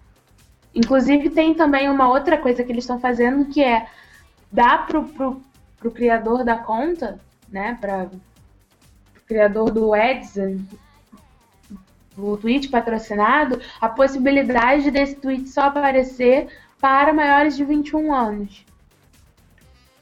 Inclusive 0.75 1.31
tem 1.31 1.55
também 1.55 1.89
uma 1.89 2.07
outra 2.09 2.37
coisa 2.37 2.63
que 2.63 2.71
eles 2.71 2.85
estão 2.85 3.01
fazendo 3.01 3.47
que 3.47 3.65
é 3.65 3.87
dar 4.53 4.87
pro, 4.87 5.05
pro, 5.05 5.41
pro 5.79 5.91
criador 5.91 6.45
da 6.45 6.57
conta, 6.59 7.19
né? 7.49 7.79
Para 7.81 8.11
criador 9.27 9.71
do 9.71 9.95
Ads, 9.95 10.35
o 12.17 12.37
tweet 12.37 12.69
patrocinado, 12.69 13.61
a 13.81 13.89
possibilidade 13.89 14.91
desse 14.91 15.17
tweet 15.17 15.49
só 15.49 15.63
aparecer 15.63 16.49
para 16.81 17.13
maiores 17.13 17.57
de 17.57 17.65
21 17.65 18.13
anos. 18.15 18.65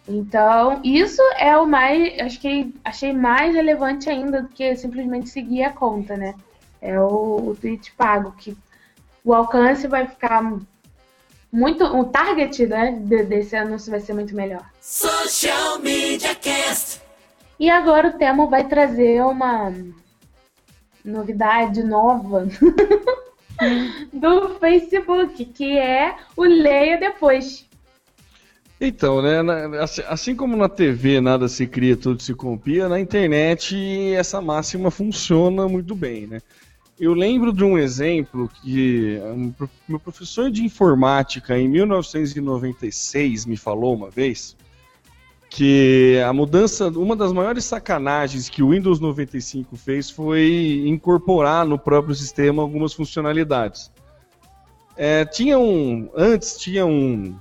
Então, 0.07 0.81
isso 0.85 1.23
é 1.39 1.57
o 1.57 1.67
mais, 1.67 2.19
acho 2.21 2.39
que 2.41 2.75
achei 2.85 3.13
mais 3.13 3.55
relevante 3.55 4.11
ainda 4.11 4.43
do 4.43 4.49
que 4.49 4.77
simplesmente 4.77 5.31
seguir 5.31 5.65
a 5.65 5.73
conta, 5.73 6.17
né? 6.17 6.35
É 6.81 7.01
o, 7.01 7.51
o 7.51 7.57
tweet 7.59 7.93
pago, 7.93 8.33
que 8.33 8.57
o 9.25 9.33
alcance 9.33 9.87
vai 9.89 10.07
ficar 10.07 10.43
muito, 11.51 11.85
o 11.85 12.05
target, 12.05 12.67
né, 12.67 12.93
de- 13.01 13.23
desse 13.23 13.57
anúncio 13.57 13.91
vai 13.91 14.01
ser 14.01 14.13
muito 14.13 14.35
melhor. 14.37 14.65
Social 14.81 15.79
Media 15.79 16.35
Cast. 16.35 17.01
E 17.59 17.71
agora 17.71 18.09
o 18.09 18.13
Temo 18.19 18.49
vai 18.51 18.65
trazer 18.65 19.23
uma 19.25 19.73
novidade 21.05 21.83
nova 21.83 22.49
do 24.13 24.59
Facebook, 24.59 25.45
que 25.45 25.79
é 25.79 26.17
o 26.37 26.45
Leia 26.45 26.99
Depois. 26.99 27.67
Então, 28.81 29.23
né, 29.23 29.41
assim, 29.81 30.03
assim 30.09 30.37
como 30.37 30.57
na 30.57 30.69
TV 30.69 31.21
nada 31.21 31.49
se 31.49 31.67
cria, 31.67 31.97
tudo 31.97 32.23
se 32.23 32.35
copia, 32.35 32.89
na 32.89 32.99
internet 32.99 33.77
essa 34.15 34.41
máxima 34.41 34.91
funciona 34.91 35.69
muito 35.69 35.95
bem, 35.95 36.27
né? 36.27 36.41
eu 36.99 37.13
lembro 37.13 37.53
de 37.53 37.65
um 37.65 37.77
exemplo 37.77 38.49
que 38.63 39.19
um, 39.25 39.53
meu 39.89 39.99
professor 39.99 40.51
de 40.51 40.65
informática 40.65 41.59
em 41.59 41.69
1996 41.69 43.47
me 43.47 43.57
falou 43.57 43.95
uma 43.95 44.11
vez 44.11 44.57
que 45.55 46.21
a 46.27 46.33
mudança, 46.33 46.89
uma 46.89 47.15
das 47.15 47.33
maiores 47.33 47.65
sacanagens 47.65 48.49
que 48.49 48.61
o 48.61 48.71
Windows 48.71 48.99
95 48.99 49.77
fez 49.77 50.11
foi 50.11 50.83
incorporar 50.85 51.65
no 51.65 51.79
próprio 51.79 52.13
sistema 52.13 52.61
algumas 52.61 52.93
funcionalidades. 52.93 53.89
É, 54.97 55.25
tinha 55.25 55.57
um, 55.57 56.11
antes 56.17 56.59
tinha 56.59 56.85
um, 56.85 57.37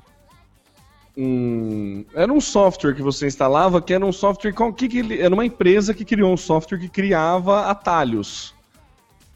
um, 1.18 2.06
era 2.14 2.32
um 2.32 2.40
software 2.40 2.94
que 2.94 3.02
você 3.02 3.26
instalava 3.26 3.82
que 3.82 3.92
era 3.92 4.06
um 4.06 4.12
software 4.12 4.54
que, 4.76 4.88
que 4.88 5.20
era 5.20 5.34
uma 5.34 5.46
empresa 5.46 5.92
que 5.92 6.06
criou 6.06 6.32
um 6.32 6.38
software 6.38 6.78
que 6.78 6.90
criava 6.90 7.66
atalhos. 7.66 8.54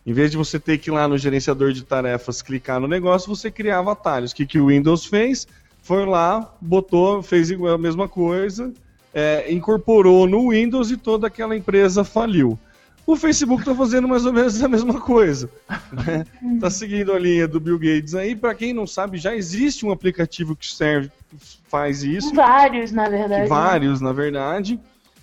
Em 0.06 0.14
vez 0.14 0.30
de 0.30 0.38
você 0.38 0.60
ter 0.60 0.78
que 0.78 0.92
ir 0.92 0.94
lá 0.94 1.08
no 1.08 1.18
gerenciador 1.18 1.74
de 1.74 1.84
tarefas 1.84 2.44
clicar 2.44 2.80
no 2.80 2.88
negócio, 2.88 3.28
você 3.28 3.50
criava 3.50 3.94
atalhos. 3.94 4.34
O 4.34 4.36
que, 4.36 4.46
que 4.46 4.60
o 4.60 4.68
Windows 4.68 5.04
fez? 5.04 5.48
Foi 5.88 6.06
lá, 6.06 6.54
botou, 6.60 7.24
fez 7.24 7.50
a 7.50 7.78
mesma 7.78 8.10
coisa, 8.10 8.74
é, 9.14 9.50
incorporou 9.50 10.28
no 10.28 10.50
Windows 10.50 10.92
e 10.92 10.98
toda 10.98 11.28
aquela 11.28 11.56
empresa 11.56 12.04
faliu. 12.04 12.60
O 13.06 13.16
Facebook 13.16 13.62
está 13.62 13.74
fazendo 13.74 14.06
mais 14.06 14.26
ou 14.26 14.34
menos 14.34 14.62
a 14.62 14.68
mesma 14.68 15.00
coisa. 15.00 15.50
Né? 15.94 16.26
Tá 16.60 16.70
seguindo 16.70 17.14
a 17.14 17.18
linha 17.18 17.48
do 17.48 17.58
Bill 17.58 17.80
Gates 17.80 18.16
aí. 18.16 18.36
Para 18.36 18.54
quem 18.54 18.74
não 18.74 18.86
sabe, 18.86 19.18
já 19.18 19.34
existe 19.34 19.86
um 19.86 19.92
aplicativo 19.92 20.58
que 20.58 20.68
serve, 20.68 21.10
faz 21.70 22.04
isso. 22.04 22.36
Vários, 22.36 22.92
na 22.92 23.08
verdade. 23.08 23.44
Né? 23.44 23.48
Vários, 23.48 24.02
né? 24.02 24.08
na 24.10 24.14
verdade. 24.14 24.78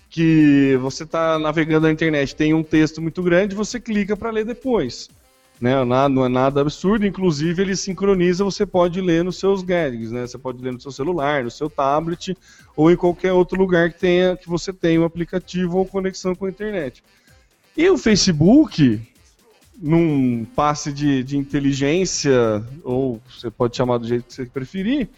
Que 0.09 0.79
você 0.81 1.03
está 1.03 1.39
navegando 1.39 1.87
na 1.87 1.93
internet, 1.93 2.35
tem 2.35 2.55
um 2.55 2.63
texto 2.63 3.03
muito 3.03 3.23
grande, 3.23 3.55
você 3.55 3.79
clica 3.79 4.17
para 4.17 4.31
ler 4.31 4.47
depois. 4.47 5.11
Né? 5.61 5.85
Não 5.85 6.25
é 6.25 6.29
nada 6.29 6.61
absurdo, 6.61 7.07
inclusive 7.07 7.63
ele 7.63 7.77
sincroniza, 7.77 8.45
você 8.45 8.67
pode 8.67 9.01
ler 9.01 9.23
nos 9.23 9.39
seus 9.39 9.63
gadgets, 9.63 10.11
né? 10.11 10.27
Você 10.27 10.37
pode 10.37 10.63
ler 10.63 10.73
no 10.73 10.81
seu 10.81 10.91
celular, 10.91 11.45
no 11.45 11.51
seu 11.51 11.71
tablet 11.71 12.37
ou 12.77 12.91
em 12.91 12.97
qualquer 12.97 13.33
outro 13.33 13.57
lugar 13.57 13.93
que 13.93 14.01
tenha 14.01 14.37
que 14.37 14.49
você 14.49 14.73
tenha 14.73 15.01
um 15.01 15.05
aplicativo 15.05 15.79
ou 15.79 15.87
conexão 15.87 16.35
com 16.35 16.47
a 16.47 16.51
internet. 16.51 17.03
E 17.77 17.89
o 17.89 17.97
Facebook, 17.97 19.01
num 19.81 20.45
passe 20.57 20.93
de, 20.93 21.23
de 21.23 21.37
inteligência, 21.37 22.63
ou 22.83 23.21
você 23.29 23.51
pode 23.51 23.77
chamar 23.77 23.99
do 23.99 24.07
jeito 24.07 24.25
que 24.25 24.35
você 24.35 24.47
preferir, 24.47 25.09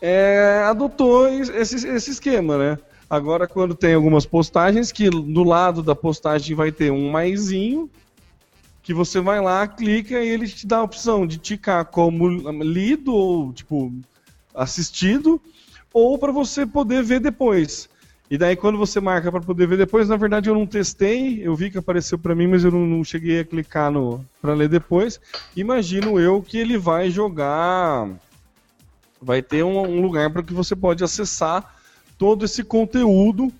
é, 0.00 0.64
adotou 0.66 1.28
esse, 1.28 1.88
esse 1.88 2.10
esquema, 2.10 2.56
né? 2.56 2.78
Agora, 3.08 3.46
quando 3.46 3.74
tem 3.74 3.94
algumas 3.94 4.26
postagens, 4.26 4.90
que 4.90 5.08
do 5.08 5.44
lado 5.44 5.82
da 5.82 5.94
postagem 5.94 6.56
vai 6.56 6.72
ter 6.72 6.90
um 6.90 7.10
maisinho, 7.10 7.88
que 8.86 8.94
você 8.94 9.20
vai 9.20 9.40
lá, 9.40 9.66
clica 9.66 10.14
e 10.14 10.28
ele 10.28 10.46
te 10.46 10.64
dá 10.64 10.76
a 10.76 10.84
opção 10.84 11.26
de 11.26 11.38
ticar 11.38 11.84
como 11.86 12.28
lido 12.62 13.12
ou, 13.12 13.52
tipo, 13.52 13.92
assistido, 14.54 15.42
ou 15.92 16.16
para 16.16 16.30
você 16.30 16.64
poder 16.64 17.02
ver 17.02 17.18
depois. 17.18 17.88
E 18.30 18.38
daí 18.38 18.54
quando 18.54 18.78
você 18.78 19.00
marca 19.00 19.32
para 19.32 19.40
poder 19.40 19.66
ver 19.66 19.76
depois, 19.76 20.08
na 20.08 20.16
verdade 20.16 20.48
eu 20.48 20.54
não 20.54 20.64
testei, 20.64 21.44
eu 21.44 21.56
vi 21.56 21.68
que 21.68 21.78
apareceu 21.78 22.16
para 22.16 22.32
mim, 22.32 22.46
mas 22.46 22.62
eu 22.62 22.70
não, 22.70 22.86
não, 22.86 23.02
cheguei 23.02 23.40
a 23.40 23.44
clicar 23.44 23.90
no 23.90 24.24
para 24.40 24.54
ler 24.54 24.68
depois. 24.68 25.20
Imagino 25.56 26.20
eu 26.20 26.40
que 26.40 26.56
ele 26.56 26.78
vai 26.78 27.10
jogar, 27.10 28.08
vai 29.20 29.42
ter 29.42 29.64
um, 29.64 29.80
um 29.80 30.00
lugar 30.00 30.30
para 30.30 30.44
que 30.44 30.54
você 30.54 30.76
pode 30.76 31.02
acessar 31.02 31.74
todo 32.16 32.44
esse 32.44 32.62
conteúdo 32.62 33.52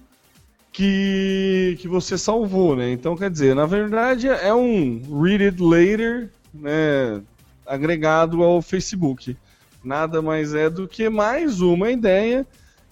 que, 0.76 1.78
que 1.80 1.88
você 1.88 2.18
salvou, 2.18 2.76
né? 2.76 2.92
Então 2.92 3.16
quer 3.16 3.30
dizer, 3.30 3.54
na 3.54 3.64
verdade 3.64 4.28
é 4.28 4.52
um 4.52 5.00
read 5.22 5.42
it 5.42 5.62
later, 5.62 6.30
né, 6.52 7.22
agregado 7.66 8.42
ao 8.42 8.60
Facebook. 8.60 9.34
Nada 9.82 10.20
mais 10.20 10.52
é 10.52 10.68
do 10.68 10.86
que 10.86 11.08
mais 11.08 11.62
uma 11.62 11.90
ideia 11.90 12.46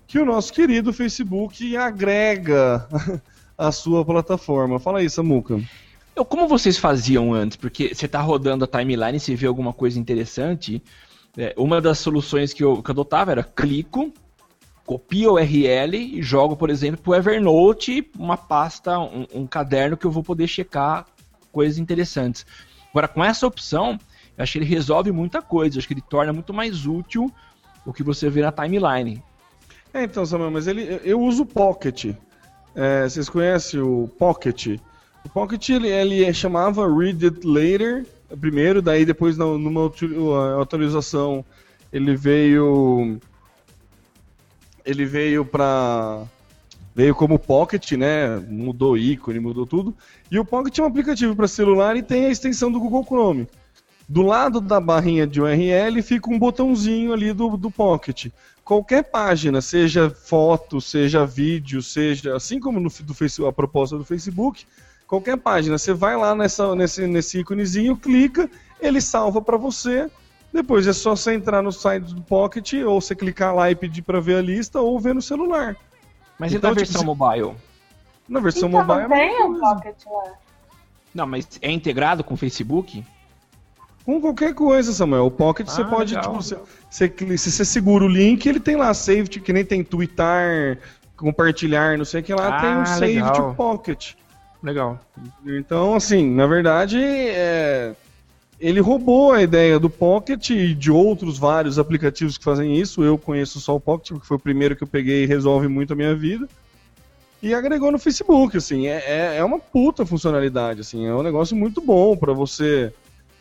que 0.06 0.18
o 0.18 0.24
nosso 0.24 0.50
querido 0.50 0.94
Facebook 0.94 1.76
agrega 1.76 2.88
a 3.58 3.70
sua 3.70 4.02
plataforma. 4.02 4.80
Fala 4.80 5.00
aí, 5.00 5.10
Samuca. 5.10 5.60
Eu, 6.16 6.24
como 6.24 6.48
vocês 6.48 6.78
faziam 6.78 7.34
antes? 7.34 7.58
Porque 7.58 7.94
você 7.94 8.06
está 8.06 8.22
rodando 8.22 8.64
a 8.64 8.68
timeline 8.68 9.18
e 9.18 9.20
você 9.20 9.34
vê 9.34 9.46
alguma 9.46 9.74
coisa 9.74 10.00
interessante. 10.00 10.82
É, 11.36 11.52
uma 11.58 11.82
das 11.82 11.98
soluções 11.98 12.54
que 12.54 12.64
eu, 12.64 12.82
que 12.82 12.90
eu 12.90 12.92
adotava 12.94 13.32
era 13.32 13.44
clico, 13.44 14.10
copio 14.84 15.30
o 15.30 15.34
URL 15.34 15.94
e 15.96 16.22
jogo, 16.22 16.56
por 16.56 16.70
exemplo, 16.70 17.02
para 17.02 17.10
o 17.10 17.14
Evernote 17.14 18.10
uma 18.18 18.36
pasta, 18.36 18.98
um, 18.98 19.26
um, 19.32 19.46
caderno 19.46 19.96
que 19.96 20.04
eu 20.04 20.10
vou 20.10 20.22
poder 20.22 20.46
checar 20.46 21.06
coisas 21.50 21.78
interessantes. 21.78 22.44
Agora, 22.90 23.08
com 23.08 23.24
essa 23.24 23.46
opção, 23.46 23.98
eu 24.36 24.42
acho 24.42 24.52
que 24.52 24.58
ele 24.58 24.64
resolve 24.66 25.10
muita 25.10 25.40
coisa. 25.40 25.78
Acho 25.78 25.88
que 25.88 25.94
ele 25.94 26.04
torna 26.08 26.32
muito 26.32 26.52
mais 26.52 26.86
útil 26.86 27.32
o 27.84 27.92
que 27.92 28.02
você 28.02 28.28
vê 28.28 28.42
na 28.42 28.52
timeline. 28.52 29.22
É, 29.92 30.04
então, 30.04 30.24
Samuel, 30.26 30.50
mas 30.50 30.66
ele, 30.66 31.00
eu 31.04 31.20
uso 31.20 31.42
o 31.42 31.46
Pocket. 31.46 32.14
É, 32.74 33.08
vocês 33.08 33.28
conhecem 33.28 33.80
o 33.80 34.08
Pocket? 34.18 34.78
O 35.24 35.28
Pocket 35.28 35.68
ele, 35.70 35.88
ele 35.88 36.32
chamava 36.34 36.86
Read 36.86 37.24
It 37.24 37.46
Later 37.46 38.04
primeiro, 38.36 38.82
daí 38.82 39.04
depois 39.04 39.36
numa 39.36 39.90
atualização 40.60 41.44
ele 41.92 42.16
veio 42.16 43.18
ele 44.84 45.04
veio 45.04 45.44
para 45.44 46.24
veio 46.94 47.14
como 47.14 47.38
Pocket, 47.38 47.92
né? 47.92 48.36
Mudou 48.48 48.96
ícone, 48.96 49.40
mudou 49.40 49.66
tudo. 49.66 49.94
E 50.30 50.38
o 50.38 50.44
Pocket 50.44 50.78
é 50.78 50.82
um 50.82 50.86
aplicativo 50.86 51.34
para 51.34 51.48
celular 51.48 51.96
e 51.96 52.02
tem 52.02 52.26
a 52.26 52.30
extensão 52.30 52.70
do 52.70 52.78
Google 52.78 53.04
Chrome. 53.04 53.48
Do 54.08 54.22
lado 54.22 54.60
da 54.60 54.78
barrinha 54.78 55.26
de 55.26 55.40
URL 55.40 56.02
fica 56.02 56.30
um 56.30 56.38
botãozinho 56.38 57.12
ali 57.12 57.32
do, 57.32 57.56
do 57.56 57.70
Pocket 57.70 58.26
qualquer 58.64 59.04
página, 59.04 59.60
seja 59.60 60.10
foto, 60.10 60.80
seja 60.80 61.26
vídeo, 61.26 61.82
seja 61.82 62.34
assim 62.34 62.58
como 62.58 62.80
no 62.80 62.88
do 63.02 63.14
Facebook, 63.14 63.48
a 63.48 63.52
proposta 63.52 63.98
do 63.98 64.04
Facebook, 64.04 64.64
qualquer 65.06 65.36
página, 65.36 65.76
você 65.76 65.92
vai 65.92 66.16
lá 66.16 66.34
nessa, 66.34 66.74
nesse, 66.74 67.06
nesse 67.06 67.40
íconezinho, 67.40 67.96
clica, 67.96 68.50
ele 68.80 69.00
salva 69.00 69.42
para 69.42 69.58
você. 69.58 70.10
Depois 70.54 70.86
é 70.86 70.92
só 70.92 71.16
você 71.16 71.34
entrar 71.34 71.60
no 71.62 71.72
site 71.72 72.14
do 72.14 72.22
Pocket 72.22 72.74
ou 72.74 73.00
você 73.00 73.12
clicar 73.12 73.52
lá 73.52 73.72
e 73.72 73.74
pedir 73.74 74.02
para 74.02 74.20
ver 74.20 74.36
a 74.36 74.40
lista 74.40 74.80
ou 74.80 75.00
ver 75.00 75.12
no 75.12 75.20
celular. 75.20 75.76
Mas 76.38 76.52
então, 76.52 76.70
e 76.70 76.74
na 76.74 76.80
tipo, 76.80 76.86
versão 76.86 77.00
tipo, 77.00 77.16
mobile? 77.16 77.56
Na 78.28 78.38
versão 78.38 78.68
então, 78.68 78.86
mobile. 78.86 79.08
Tem 79.08 79.42
o 79.42 79.58
Pocket 79.58 79.96
lá. 80.06 80.32
Não, 81.12 81.26
mas 81.26 81.48
é 81.60 81.72
integrado 81.72 82.22
com 82.22 82.34
o 82.34 82.36
Facebook? 82.36 83.04
Com 84.04 84.20
qualquer 84.20 84.54
coisa, 84.54 84.92
Samuel. 84.92 85.26
O 85.26 85.30
Pocket 85.30 85.66
ah, 85.66 85.72
você 85.72 85.84
pode, 85.84 86.14
legal. 86.14 86.30
tipo, 86.30 86.40
você, 86.40 86.56
você, 86.88 87.36
se 87.36 87.50
você 87.50 87.64
segura 87.64 88.04
o 88.04 88.08
link, 88.08 88.46
ele 88.46 88.60
tem 88.60 88.76
lá 88.76 88.94
save, 88.94 89.28
que 89.28 89.52
nem 89.52 89.64
tem 89.64 89.82
twittar, 89.82 90.78
compartilhar, 91.16 91.98
não 91.98 92.04
sei 92.04 92.20
o 92.20 92.24
que 92.24 92.32
lá, 92.32 92.58
ah, 92.58 92.60
tem 92.60 92.76
um 92.76 92.86
save 92.86 93.32
de 93.32 93.56
Pocket. 93.56 94.12
Legal. 94.62 95.00
Então, 95.44 95.94
assim, 95.96 96.30
na 96.30 96.46
verdade, 96.46 97.02
é... 97.02 97.96
ele 98.64 98.80
roubou 98.80 99.30
a 99.30 99.42
ideia 99.42 99.78
do 99.78 99.90
Pocket 99.90 100.48
e 100.48 100.74
de 100.74 100.90
outros 100.90 101.36
vários 101.36 101.78
aplicativos 101.78 102.38
que 102.38 102.44
fazem 102.44 102.80
isso. 102.80 103.04
Eu 103.04 103.18
conheço 103.18 103.60
só 103.60 103.76
o 103.76 103.80
Pocket, 103.80 104.12
porque 104.12 104.26
foi 104.26 104.38
o 104.38 104.40
primeiro 104.40 104.74
que 104.74 104.82
eu 104.82 104.88
peguei 104.88 105.24
e 105.24 105.26
resolve 105.26 105.68
muito 105.68 105.92
a 105.92 105.96
minha 105.96 106.14
vida. 106.14 106.48
E 107.42 107.52
agregou 107.52 107.92
no 107.92 107.98
Facebook, 107.98 108.56
assim, 108.56 108.86
é, 108.86 109.04
é, 109.06 109.36
é 109.36 109.44
uma 109.44 109.58
puta 109.58 110.06
funcionalidade, 110.06 110.80
assim, 110.80 111.04
é 111.06 111.14
um 111.14 111.22
negócio 111.22 111.54
muito 111.54 111.82
bom 111.82 112.16
para 112.16 112.32
você 112.32 112.90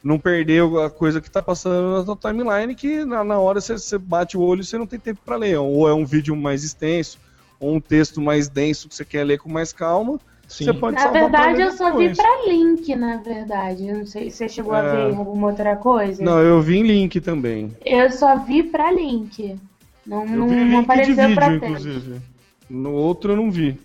não 0.03 0.19
perder 0.19 0.61
a 0.85 0.89
coisa 0.89 1.21
que 1.21 1.27
está 1.29 1.41
passando 1.41 1.97
na 1.97 2.03
tua 2.03 2.17
timeline, 2.17 2.75
que 2.75 3.05
na, 3.05 3.23
na 3.23 3.39
hora 3.39 3.61
você, 3.61 3.77
você 3.77 3.97
bate 3.97 4.35
o 4.35 4.41
olho 4.41 4.59
e 4.59 4.65
você 4.65 4.77
não 4.77 4.85
tem 4.85 4.99
tempo 4.99 5.21
para 5.23 5.37
ler. 5.37 5.57
Ou 5.57 5.87
é 5.87 5.93
um 5.93 6.05
vídeo 6.05 6.35
mais 6.35 6.65
extenso, 6.65 7.17
ou 7.61 7.73
um 7.73 7.79
texto 7.79 8.19
mais 8.19 8.49
denso 8.49 8.89
que 8.89 8.95
você 8.95 9.05
quer 9.05 9.23
ler 9.23 9.39
com 9.39 9.49
mais 9.49 9.71
calma. 9.71 10.19
Sim. 10.53 10.65
Você 10.65 10.73
pode 10.75 10.95
na 10.95 11.07
verdade, 11.07 11.61
eu 11.61 11.71
só 11.71 11.97
vi 11.97 12.15
para 12.15 12.45
link, 12.45 12.95
na 12.95 13.17
verdade. 13.17 13.87
Eu 13.87 13.97
não 13.97 14.05
sei 14.05 14.29
se 14.29 14.37
você 14.37 14.49
chegou 14.49 14.75
é... 14.75 14.79
a 14.79 14.81
ver 14.83 15.15
alguma 15.15 15.47
outra 15.47 15.75
coisa. 15.75 16.23
Não, 16.23 16.39
eu 16.39 16.61
vi 16.61 16.77
em 16.77 16.83
link 16.83 17.19
também. 17.19 17.75
Eu 17.83 18.11
só 18.11 18.37
vi 18.37 18.61
para 18.61 18.91
link. 18.91 19.59
Não, 20.05 20.21
eu 20.21 20.27
não, 20.27 20.47
vi 20.47 20.55
não 20.55 20.79
apareceu 20.81 21.15
de 21.15 21.25
vídeo, 21.25 21.55
inclusive. 21.55 22.21
No 22.69 22.93
outro 22.93 23.31
eu 23.31 23.35
não 23.35 23.49
vi. 23.49 23.79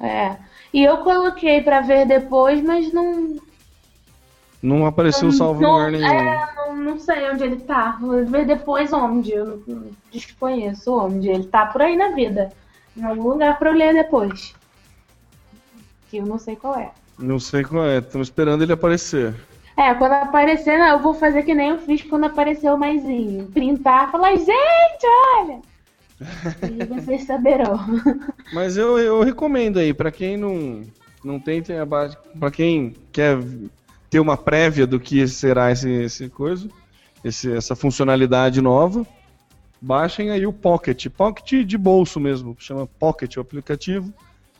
É. 0.00 0.36
E 0.72 0.84
eu 0.84 0.98
coloquei 0.98 1.60
para 1.60 1.80
ver 1.80 2.06
depois, 2.06 2.62
mas 2.62 2.92
não 2.92 3.36
não 4.62 4.86
apareceu 4.86 5.24
não, 5.24 5.32
salvo 5.32 5.60
em 5.60 5.66
lugar 5.66 5.90
nenhum. 5.90 6.06
É, 6.06 6.54
não, 6.54 6.76
não, 6.76 6.98
sei 7.00 7.28
onde 7.28 7.42
ele 7.42 7.56
tá. 7.56 7.98
Vou 8.00 8.24
ver 8.24 8.46
depois 8.46 8.92
onde. 8.92 9.32
Eu 9.32 9.60
desconheço 10.12 10.96
onde. 10.96 11.28
Ele 11.28 11.44
tá 11.44 11.66
por 11.66 11.82
aí 11.82 11.96
na 11.96 12.10
vida. 12.10 12.52
Em 12.96 13.02
algum 13.02 13.30
lugar 13.30 13.58
pra 13.58 13.70
eu 13.70 13.74
ler 13.74 13.92
depois. 13.92 14.54
Que 16.12 16.18
eu 16.18 16.26
não 16.26 16.38
sei 16.38 16.56
qual 16.56 16.78
é. 16.78 16.90
Não 17.18 17.40
sei 17.40 17.64
qual 17.64 17.86
é. 17.86 17.96
Estamos 17.96 18.26
esperando 18.26 18.62
ele 18.62 18.74
aparecer. 18.74 19.34
É, 19.74 19.94
quando 19.94 20.12
aparecer, 20.12 20.78
não, 20.78 20.88
eu 20.88 20.98
vou 20.98 21.14
fazer 21.14 21.42
que 21.42 21.54
nem 21.54 21.70
eu 21.70 21.78
fiz 21.78 22.02
quando 22.02 22.24
apareceu 22.24 22.74
o 22.74 22.78
maisinho. 22.78 23.46
Printar 23.46 24.12
falar, 24.12 24.36
gente, 24.36 25.06
olha! 25.38 25.60
e 26.70 26.84
vocês 26.84 27.24
saberão. 27.24 27.80
Mas 28.52 28.76
eu, 28.76 28.98
eu 28.98 29.22
recomendo 29.22 29.78
aí, 29.78 29.94
para 29.94 30.10
quem 30.10 30.36
não, 30.36 30.82
não 31.24 31.40
tem, 31.40 31.62
tem 31.62 31.78
a 31.78 31.86
base. 31.86 32.14
Pra 32.38 32.50
quem 32.50 32.94
quer 33.10 33.38
ter 34.10 34.20
uma 34.20 34.36
prévia 34.36 34.86
do 34.86 35.00
que 35.00 35.26
será 35.26 35.72
esse, 35.72 35.88
esse 35.88 36.28
coisa, 36.28 36.68
esse, 37.24 37.50
essa 37.50 37.74
funcionalidade 37.74 38.60
nova, 38.60 39.06
baixem 39.80 40.30
aí 40.30 40.46
o 40.46 40.52
Pocket, 40.52 41.06
Pocket 41.08 41.66
de 41.66 41.78
bolso 41.78 42.20
mesmo, 42.20 42.54
chama 42.58 42.86
Pocket 42.86 43.38
o 43.38 43.40
aplicativo. 43.40 44.12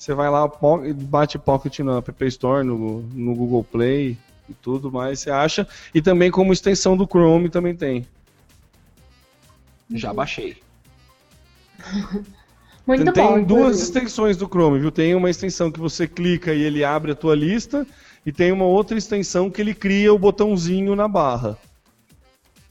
Você 0.02 0.14
vai 0.14 0.28
lá, 0.28 0.50
bate 0.96 1.38
Pocket 1.38 1.78
na 1.78 1.98
App 1.98 2.26
Store, 2.26 2.66
no, 2.66 3.02
no 3.02 3.36
Google 3.36 3.62
Play 3.62 4.18
e 4.48 4.54
tudo 4.54 4.90
mais, 4.90 5.20
você 5.20 5.30
acha. 5.30 5.64
E 5.94 6.02
também 6.02 6.28
como 6.28 6.52
extensão 6.52 6.96
do 6.96 7.06
Chrome 7.06 7.48
também 7.48 7.76
tem. 7.76 8.04
Já 9.94 10.12
baixei. 10.12 10.56
Muito 12.84 13.12
tem, 13.12 13.24
bom. 13.24 13.34
tem 13.34 13.44
duas 13.44 13.60
inclusive. 13.60 13.84
extensões 13.84 14.36
do 14.36 14.48
Chrome, 14.48 14.80
viu? 14.80 14.90
Tem 14.90 15.14
uma 15.14 15.30
extensão 15.30 15.70
que 15.70 15.78
você 15.78 16.08
clica 16.08 16.52
e 16.52 16.62
ele 16.62 16.82
abre 16.82 17.12
a 17.12 17.14
tua 17.14 17.36
lista, 17.36 17.86
e 18.26 18.32
tem 18.32 18.50
uma 18.50 18.64
outra 18.64 18.98
extensão 18.98 19.48
que 19.48 19.60
ele 19.60 19.72
cria 19.72 20.12
o 20.12 20.18
botãozinho 20.18 20.96
na 20.96 21.06
barra. 21.06 21.56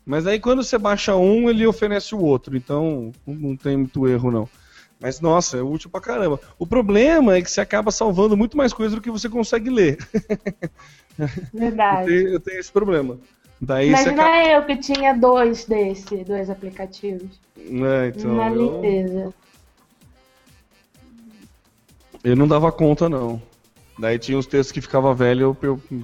Mas 0.06 0.28
aí 0.28 0.38
quando 0.38 0.66
você 0.66 0.78
baixa 0.78 1.16
um, 1.16 1.50
ele 1.50 1.66
oferece 1.66 2.14
o 2.14 2.20
outro, 2.20 2.58
então 2.58 3.14
não 3.26 3.56
tem 3.56 3.78
muito 3.78 4.06
erro 4.06 4.30
não. 4.30 4.50
Mas 5.02 5.20
nossa, 5.20 5.58
é 5.58 5.62
útil 5.64 5.90
pra 5.90 6.00
caramba. 6.00 6.40
O 6.60 6.68
problema 6.68 7.36
é 7.36 7.42
que 7.42 7.50
você 7.50 7.60
acaba 7.60 7.90
salvando 7.92 8.38
muito 8.38 8.56
mais 8.56 8.72
coisa 8.72 8.96
do 8.96 9.02
que 9.02 9.10
você 9.10 9.28
consegue 9.28 9.70
ler. 9.70 9.98
Eu 11.20 11.28
Verdade. 11.54 12.08
tenho, 12.08 12.28
eu 12.30 12.40
tenho 12.40 12.60
esse 12.60 12.72
problema. 12.72 13.20
Daí 13.60 13.90
Imagina 13.90 14.24
acaba. 14.24 14.48
eu 14.48 14.66
que 14.66 14.78
tinha 14.78 15.14
dois 15.14 15.66
desse, 15.66 16.24
dois 16.24 16.50
aplicativos. 16.50 17.40
É, 17.58 18.08
então, 18.08 18.34
na 18.36 18.50
eu, 18.50 18.56
limpeza. 18.56 19.34
eu 22.24 22.36
não 22.36 22.48
dava 22.48 22.72
conta, 22.72 23.08
não. 23.08 23.40
Daí 24.00 24.18
tinha 24.18 24.38
os 24.38 24.48
textos 24.48 24.72
que 24.72 24.82
ficava 24.82 25.14
velho, 25.14 25.56
eu, 25.62 25.80
eu, 25.92 26.04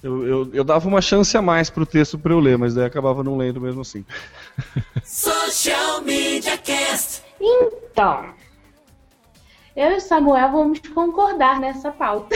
eu, 0.00 0.26
eu, 0.28 0.50
eu 0.52 0.62
dava 0.64 0.86
uma 0.86 1.00
chance 1.02 1.36
a 1.36 1.42
mais 1.42 1.70
pro 1.70 1.86
texto 1.86 2.16
pra 2.16 2.32
eu 2.34 2.38
ler, 2.38 2.56
mas 2.56 2.72
daí 2.74 2.84
acabava 2.84 3.24
não 3.24 3.36
lendo 3.36 3.60
mesmo 3.60 3.80
assim. 3.80 4.04
Social 5.02 6.02
Media 6.02 6.56
Cast. 6.58 7.23
Então, 7.46 8.24
eu 9.76 9.90
e 9.92 10.00
Samuel 10.00 10.50
vamos 10.50 10.78
concordar 10.80 11.60
nessa 11.60 11.90
pauta. 11.90 12.34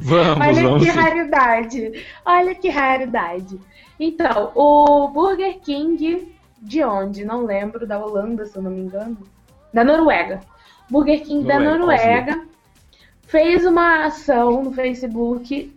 Vamos, 0.00 0.46
Olha 0.46 0.62
vamos. 0.62 0.84
que 0.84 0.90
raridade. 0.90 2.06
Olha 2.24 2.54
que 2.54 2.68
raridade. 2.68 3.60
Então, 3.98 4.52
o 4.54 5.08
Burger 5.08 5.58
King 5.58 6.32
de 6.58 6.84
onde? 6.84 7.24
Não 7.24 7.44
lembro, 7.44 7.84
da 7.84 7.98
Holanda, 7.98 8.46
se 8.46 8.56
eu 8.56 8.62
não 8.62 8.70
me 8.70 8.82
engano. 8.82 9.18
Da 9.74 9.82
Noruega. 9.82 10.40
Burger 10.88 11.24
King 11.24 11.44
da 11.44 11.58
Noruega, 11.58 12.36
Noruega 12.36 12.46
fez 13.22 13.66
uma 13.66 14.04
ação 14.06 14.62
no 14.62 14.72
Facebook 14.72 15.76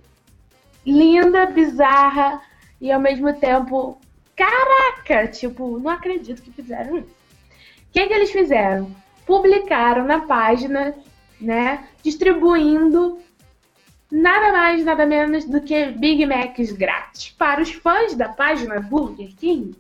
linda, 0.86 1.47
bizarra 1.47 2.41
e 2.80 2.91
ao 2.91 2.99
mesmo 2.99 3.34
tempo, 3.34 3.97
caraca, 4.36 5.28
tipo, 5.28 5.80
não 5.80 5.89
acredito 5.89 6.41
que 6.43 6.51
fizeram 6.51 6.97
isso. 6.99 7.20
O 7.92 7.94
que, 7.94 8.08
que 8.08 8.14
eles 8.14 8.32
fizeram? 8.32 8.89
Publicaram 9.26 10.06
na 10.06 10.22
página, 10.22 10.96
né, 11.42 11.89
distribuindo 12.02 13.20
nada 14.10 14.54
mais, 14.54 14.86
nada 14.86 15.06
menos 15.06 15.44
do 15.44 15.60
que 15.60 15.88
Big 15.88 16.26
Macs 16.26 16.72
grátis 16.72 17.32
para 17.32 17.62
os 17.62 17.74
fãs 17.74 18.16
da 18.16 18.30
página 18.30 18.80
Burger 18.80 19.36
King. 19.36 19.76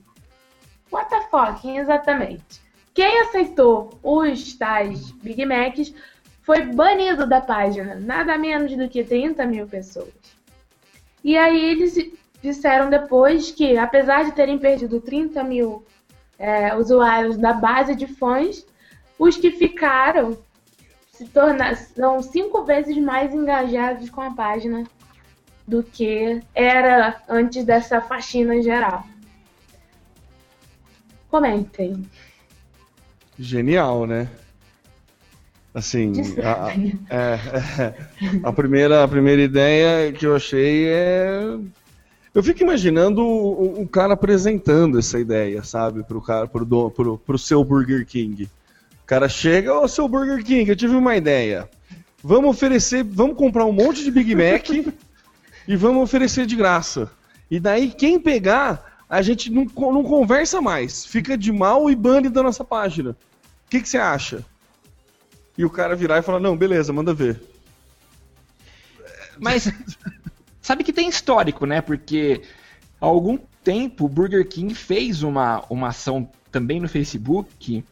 What 0.91 1.09
the 1.09 1.21
fuck, 1.29 1.65
exatamente. 1.69 2.61
Quem 2.93 3.21
aceitou 3.21 3.97
os 4.03 4.55
tais 4.55 5.11
Big 5.11 5.45
Macs 5.45 5.93
foi 6.41 6.63
banido 6.63 7.25
da 7.25 7.39
página, 7.39 7.95
nada 7.95 8.37
menos 8.37 8.75
do 8.75 8.89
que 8.89 9.05
30 9.05 9.45
mil 9.45 9.67
pessoas. 9.67 10.11
E 11.23 11.37
aí 11.37 11.63
eles 11.63 11.95
disseram 12.41 12.89
depois 12.89 13.51
que, 13.51 13.77
apesar 13.77 14.25
de 14.25 14.33
terem 14.33 14.57
perdido 14.57 14.99
30 14.99 15.41
mil 15.45 15.85
é, 16.41 16.75
usuários 16.75 17.37
da 17.37 17.53
base 17.53 17.95
de 17.95 18.07
fãs, 18.07 18.65
os 19.19 19.37
que 19.37 19.51
ficaram 19.51 20.37
se 21.11 21.25
tornaram 21.25 21.75
são 21.95 22.21
cinco 22.23 22.63
vezes 22.65 22.97
mais 22.97 23.31
engajados 23.33 24.09
com 24.09 24.21
a 24.21 24.31
página 24.33 24.83
do 25.67 25.83
que 25.83 26.41
era 26.55 27.21
antes 27.29 27.63
dessa 27.63 28.01
faxina 28.01 28.59
geral. 28.61 29.05
Comentem. 31.29 32.03
Genial, 33.37 34.05
né? 34.07 34.27
Assim, 35.73 36.11
a- 36.43 36.73
é, 37.15 37.39
é, 37.85 38.39
a 38.43 38.51
primeira, 38.51 39.03
a 39.03 39.07
primeira 39.07 39.41
ideia 39.41 40.11
que 40.11 40.25
eu 40.25 40.35
achei 40.35 40.87
é. 40.89 41.57
Eu 42.33 42.41
fico 42.41 42.63
imaginando 42.63 43.21
o, 43.21 43.81
o 43.81 43.87
cara 43.87 44.13
apresentando 44.13 44.97
essa 44.97 45.19
ideia, 45.19 45.63
sabe, 45.63 46.03
pro 46.03 46.21
cara, 46.21 46.47
pro, 46.47 46.63
do, 46.63 46.89
pro, 46.89 47.17
pro 47.17 47.37
seu 47.37 47.63
Burger 47.63 48.05
King. 48.05 48.43
O 48.43 49.05
cara 49.05 49.27
chega, 49.27 49.77
ô 49.77 49.87
seu 49.87 50.07
Burger 50.07 50.43
King, 50.43 50.69
eu 50.69 50.75
tive 50.75 50.95
uma 50.95 51.15
ideia. 51.17 51.69
Vamos 52.23 52.51
oferecer, 52.51 53.03
vamos 53.03 53.35
comprar 53.35 53.65
um 53.65 53.73
monte 53.73 54.03
de 54.03 54.11
Big 54.11 54.33
Mac 54.33 54.69
e 55.67 55.75
vamos 55.75 56.03
oferecer 56.03 56.45
de 56.45 56.55
graça. 56.55 57.11
E 57.49 57.59
daí 57.59 57.91
quem 57.91 58.17
pegar, 58.17 59.03
a 59.09 59.21
gente 59.21 59.51
não, 59.51 59.65
não 59.65 60.03
conversa 60.03 60.61
mais, 60.61 61.05
fica 61.05 61.37
de 61.37 61.51
mal 61.51 61.91
e 61.91 61.95
bane 61.95 62.29
da 62.29 62.41
nossa 62.41 62.63
página. 62.63 63.11
O 63.11 63.69
que 63.69 63.81
que 63.81 63.89
você 63.89 63.97
acha? 63.97 64.45
E 65.57 65.65
o 65.65 65.69
cara 65.69 65.97
virar 65.97 66.19
e 66.19 66.21
falar, 66.21 66.39
não, 66.39 66.55
beleza, 66.55 66.93
manda 66.93 67.13
ver. 67.13 67.41
Mas 69.37 69.69
sabe 70.61 70.83
que 70.83 70.93
tem 70.93 71.09
histórico, 71.09 71.65
né? 71.65 71.81
Porque 71.81 72.41
há 72.99 73.05
algum 73.05 73.37
tempo 73.63 74.05
o 74.05 74.09
Burger 74.09 74.47
King 74.47 74.73
fez 74.73 75.23
uma, 75.23 75.63
uma 75.69 75.89
ação 75.89 76.29
também 76.51 76.79
no 76.79 76.87
Facebook 76.89 77.83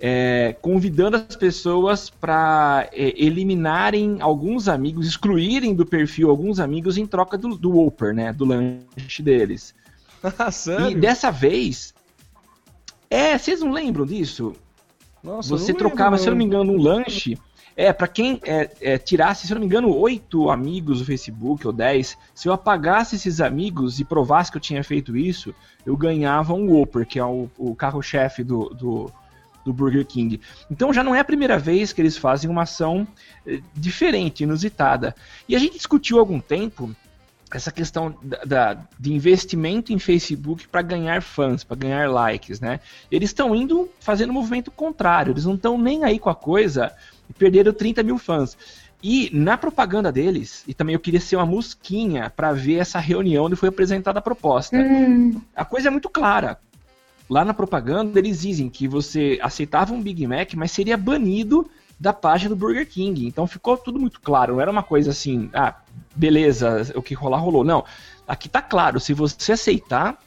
é, 0.00 0.56
convidando 0.62 1.16
as 1.16 1.34
pessoas 1.34 2.08
para 2.08 2.88
eliminarem 2.92 4.18
alguns 4.20 4.68
amigos, 4.68 5.06
excluírem 5.08 5.74
do 5.74 5.84
perfil 5.84 6.30
alguns 6.30 6.60
amigos 6.60 6.96
em 6.96 7.06
troca 7.06 7.36
do, 7.36 7.56
do 7.56 7.70
Whopper, 7.72 8.14
né? 8.14 8.32
Do 8.32 8.44
lanche 8.44 9.22
deles. 9.22 9.74
Ah, 10.36 10.48
E 10.48 10.52
sério? 10.52 11.00
dessa 11.00 11.30
vez. 11.30 11.94
É, 13.08 13.38
vocês 13.38 13.60
não 13.60 13.70
lembram 13.70 14.04
disso? 14.04 14.52
Nossa, 15.22 15.48
Você 15.48 15.72
trocava, 15.72 16.16
lembro, 16.16 16.22
se 16.22 16.28
eu 16.28 16.32
não 16.32 16.38
me 16.38 16.44
engano, 16.44 16.72
um 16.72 16.76
lanche. 16.82 17.38
É, 17.80 17.92
pra 17.92 18.08
quem 18.08 18.40
é, 18.42 18.68
é, 18.80 18.98
tirasse, 18.98 19.46
se 19.46 19.52
eu 19.52 19.54
não 19.54 19.60
me 19.60 19.66
engano, 19.66 19.94
oito 19.96 20.50
amigos 20.50 20.98
do 20.98 21.04
Facebook 21.04 21.64
ou 21.64 21.72
10, 21.72 22.18
se 22.34 22.48
eu 22.48 22.52
apagasse 22.52 23.14
esses 23.14 23.40
amigos 23.40 24.00
e 24.00 24.04
provasse 24.04 24.50
que 24.50 24.56
eu 24.56 24.60
tinha 24.60 24.82
feito 24.82 25.16
isso, 25.16 25.54
eu 25.86 25.96
ganhava 25.96 26.54
um 26.54 26.68
Whopper, 26.72 27.06
que 27.06 27.20
é 27.20 27.24
o, 27.24 27.48
o 27.56 27.76
carro-chefe 27.76 28.42
do, 28.42 28.64
do, 28.70 29.12
do 29.64 29.72
Burger 29.72 30.04
King. 30.04 30.40
Então 30.68 30.92
já 30.92 31.04
não 31.04 31.14
é 31.14 31.20
a 31.20 31.24
primeira 31.24 31.56
vez 31.56 31.92
que 31.92 32.02
eles 32.02 32.16
fazem 32.16 32.50
uma 32.50 32.62
ação 32.62 33.06
eh, 33.46 33.60
diferente, 33.76 34.42
inusitada. 34.42 35.14
E 35.48 35.54
a 35.54 35.58
gente 35.60 35.76
discutiu 35.76 36.16
há 36.16 36.20
algum 36.20 36.40
tempo 36.40 36.90
essa 37.48 37.70
questão 37.70 38.12
da, 38.20 38.38
da- 38.44 38.78
de 38.98 39.12
investimento 39.12 39.92
em 39.92 40.00
Facebook 40.00 40.66
para 40.66 40.82
ganhar 40.82 41.22
fãs, 41.22 41.62
para 41.62 41.76
ganhar 41.76 42.10
likes, 42.10 42.58
né? 42.58 42.80
Eles 43.08 43.30
estão 43.30 43.54
indo 43.54 43.88
fazendo 44.00 44.30
um 44.30 44.34
movimento 44.34 44.70
contrário, 44.72 45.30
eles 45.32 45.44
não 45.44 45.54
estão 45.54 45.78
nem 45.78 46.02
aí 46.02 46.18
com 46.18 46.28
a 46.28 46.34
coisa 46.34 46.92
e 47.28 47.32
perderam 47.32 47.72
30 47.72 48.02
mil 48.02 48.18
fãs. 48.18 48.56
E 49.02 49.30
na 49.32 49.56
propaganda 49.56 50.10
deles, 50.10 50.64
e 50.66 50.74
também 50.74 50.94
eu 50.94 51.00
queria 51.00 51.20
ser 51.20 51.36
uma 51.36 51.46
musquinha 51.46 52.30
para 52.30 52.52
ver 52.52 52.76
essa 52.76 52.98
reunião 52.98 53.44
onde 53.44 53.54
foi 53.54 53.68
apresentada 53.68 54.18
a 54.18 54.22
proposta. 54.22 54.76
Hum, 54.76 55.40
A 55.54 55.64
coisa 55.64 55.88
é 55.88 55.90
muito 55.90 56.08
clara. 56.08 56.58
Lá 57.30 57.44
na 57.44 57.54
propaganda 57.54 58.18
eles 58.18 58.40
dizem 58.40 58.68
que 58.68 58.88
você 58.88 59.38
aceitava 59.40 59.92
um 59.94 60.02
Big 60.02 60.26
Mac, 60.26 60.54
mas 60.54 60.72
seria 60.72 60.96
banido 60.96 61.68
da 62.00 62.12
página 62.12 62.50
do 62.50 62.56
Burger 62.56 62.88
King. 62.88 63.26
Então 63.26 63.46
ficou 63.46 63.76
tudo 63.76 64.00
muito 64.00 64.20
claro. 64.20 64.54
Não 64.54 64.60
era 64.60 64.70
uma 64.70 64.82
coisa 64.82 65.10
assim, 65.10 65.48
ah, 65.52 65.76
beleza, 66.14 66.90
o 66.94 67.02
que 67.02 67.14
rolar 67.14 67.38
rolou. 67.38 67.62
Não. 67.62 67.84
Aqui 68.26 68.48
tá 68.48 68.62
claro, 68.62 68.98
se 68.98 69.12
você 69.12 69.52
aceitar, 69.52 70.18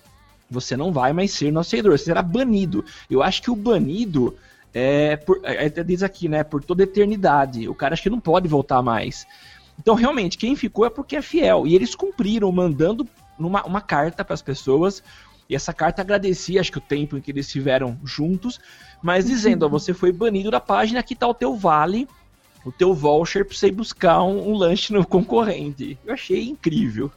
você 0.49 0.77
não 0.77 0.91
vai 0.91 1.13
mais 1.13 1.31
ser 1.31 1.51
nosso 1.51 1.71
seguidor, 1.71 1.97
você 1.97 2.05
será 2.05 2.21
banido. 2.21 2.83
Eu 3.09 3.21
acho 3.23 3.41
que 3.41 3.51
o 3.51 3.55
banido 3.55 4.35
é, 4.73 5.15
por, 5.17 5.39
é, 5.43 5.65
até 5.65 5.83
diz 5.83 6.03
aqui, 6.03 6.29
né, 6.29 6.43
por 6.43 6.63
toda 6.63 6.83
eternidade. 6.83 7.67
O 7.67 7.75
cara 7.75 7.93
acho 7.93 8.03
que 8.03 8.09
não 8.09 8.19
pode 8.19 8.47
voltar 8.47 8.81
mais. 8.81 9.27
Então, 9.79 9.95
realmente, 9.95 10.37
quem 10.37 10.55
ficou 10.55 10.85
é 10.85 10.89
porque 10.89 11.15
é 11.15 11.21
fiel. 11.21 11.65
E 11.65 11.75
eles 11.75 11.95
cumpriram, 11.95 12.51
mandando 12.51 13.07
numa, 13.37 13.63
uma 13.63 13.81
carta 13.81 14.23
para 14.23 14.33
as 14.33 14.41
pessoas. 14.41 15.03
E 15.49 15.55
essa 15.55 15.73
carta 15.73 16.01
agradecia, 16.01 16.61
acho 16.61 16.71
que 16.71 16.77
o 16.77 16.81
tempo 16.81 17.17
em 17.17 17.21
que 17.21 17.31
eles 17.31 17.45
estiveram 17.45 17.97
juntos, 18.05 18.59
mas 19.01 19.25
dizendo: 19.25 19.65
ó, 19.65 19.69
você 19.69 19.93
foi 19.93 20.11
banido 20.11 20.49
da 20.49 20.61
página, 20.61 20.99
aqui 20.99 21.13
tá 21.13 21.27
o 21.27 21.33
teu 21.33 21.55
vale, 21.55 22.07
o 22.63 22.71
teu 22.71 22.93
voucher 22.93 23.43
para 23.43 23.55
você 23.55 23.67
ir 23.67 23.71
buscar 23.71 24.23
um, 24.23 24.51
um 24.51 24.55
lanche 24.55 24.93
no 24.93 25.05
concorrente. 25.05 25.97
Eu 26.05 26.13
achei 26.13 26.47
incrível. 26.47 27.11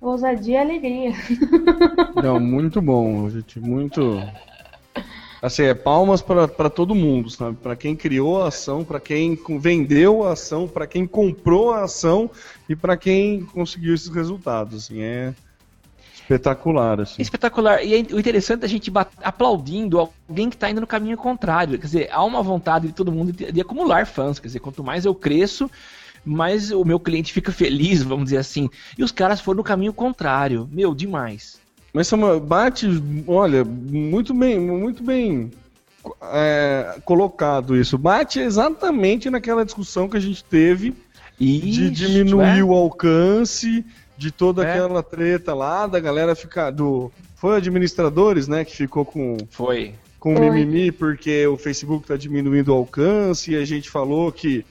ousadia 0.00 0.58
e 0.58 0.58
alegria. 0.58 1.12
Não, 2.22 2.38
muito 2.38 2.82
bom, 2.82 3.30
gente, 3.30 3.58
muito. 3.58 4.20
Assim, 5.46 5.62
é 5.62 5.74
palmas 5.74 6.20
para 6.20 6.68
todo 6.68 6.92
mundo, 6.92 7.30
sabe? 7.30 7.56
Para 7.56 7.76
quem 7.76 7.94
criou 7.94 8.42
a 8.42 8.48
ação, 8.48 8.82
para 8.82 8.98
quem 8.98 9.38
vendeu 9.60 10.24
a 10.24 10.32
ação, 10.32 10.66
para 10.66 10.88
quem 10.88 11.06
comprou 11.06 11.70
a 11.70 11.84
ação 11.84 12.28
e 12.68 12.74
para 12.74 12.96
quem 12.96 13.44
conseguiu 13.44 13.94
esses 13.94 14.08
resultados. 14.08 14.86
Assim, 14.86 15.00
é 15.00 15.32
espetacular. 16.16 17.00
Assim. 17.00 17.22
Espetacular. 17.22 17.80
E 17.84 17.94
é 17.94 17.98
o 18.12 18.18
interessante 18.18 18.62
é 18.62 18.66
a 18.66 18.68
gente 18.68 18.90
aplaudindo 19.22 20.00
alguém 20.00 20.50
que 20.50 20.56
está 20.56 20.68
indo 20.68 20.80
no 20.80 20.86
caminho 20.86 21.16
contrário. 21.16 21.78
Quer 21.78 21.86
dizer, 21.86 22.08
há 22.10 22.24
uma 22.24 22.42
vontade 22.42 22.88
de 22.88 22.92
todo 22.92 23.12
mundo 23.12 23.30
de, 23.30 23.52
de 23.52 23.60
acumular 23.60 24.04
fãs. 24.04 24.40
Quer 24.40 24.48
dizer, 24.48 24.58
quanto 24.58 24.82
mais 24.82 25.04
eu 25.04 25.14
cresço, 25.14 25.70
mais 26.24 26.72
o 26.72 26.84
meu 26.84 26.98
cliente 26.98 27.32
fica 27.32 27.52
feliz, 27.52 28.02
vamos 28.02 28.24
dizer 28.24 28.38
assim. 28.38 28.68
E 28.98 29.04
os 29.04 29.12
caras 29.12 29.40
foram 29.40 29.58
no 29.58 29.64
caminho 29.64 29.92
contrário. 29.92 30.68
Meu, 30.72 30.92
demais. 30.92 31.64
Mas 31.96 32.08
Samuel, 32.08 32.38
bate, 32.38 32.86
olha, 33.26 33.64
muito 33.64 34.34
bem, 34.34 34.60
muito 34.60 35.02
bem 35.02 35.50
é, 36.24 36.98
colocado 37.06 37.74
isso. 37.74 37.96
Bate 37.96 38.38
exatamente 38.38 39.30
naquela 39.30 39.64
discussão 39.64 40.06
que 40.06 40.18
a 40.18 40.20
gente 40.20 40.44
teve 40.44 40.94
isso, 41.40 41.64
de 41.64 41.90
diminuir 41.90 42.58
é? 42.58 42.62
o 42.62 42.74
alcance, 42.74 43.82
de 44.14 44.30
toda 44.30 44.62
é. 44.62 44.72
aquela 44.72 45.02
treta 45.02 45.54
lá, 45.54 45.86
da 45.86 45.98
galera 45.98 46.34
ficar. 46.34 46.70
Do, 46.70 47.10
foi 47.34 47.56
administradores, 47.56 48.46
né, 48.46 48.62
que 48.62 48.76
ficou 48.76 49.02
com. 49.02 49.38
Foi. 49.48 49.94
Com 50.20 50.36
foi. 50.36 50.50
mimimi 50.50 50.92
porque 50.92 51.46
o 51.46 51.56
Facebook 51.56 52.04
está 52.04 52.14
diminuindo 52.18 52.74
o 52.74 52.76
alcance 52.76 53.52
e 53.52 53.56
a 53.56 53.64
gente 53.64 53.88
falou 53.88 54.30
que 54.30 54.66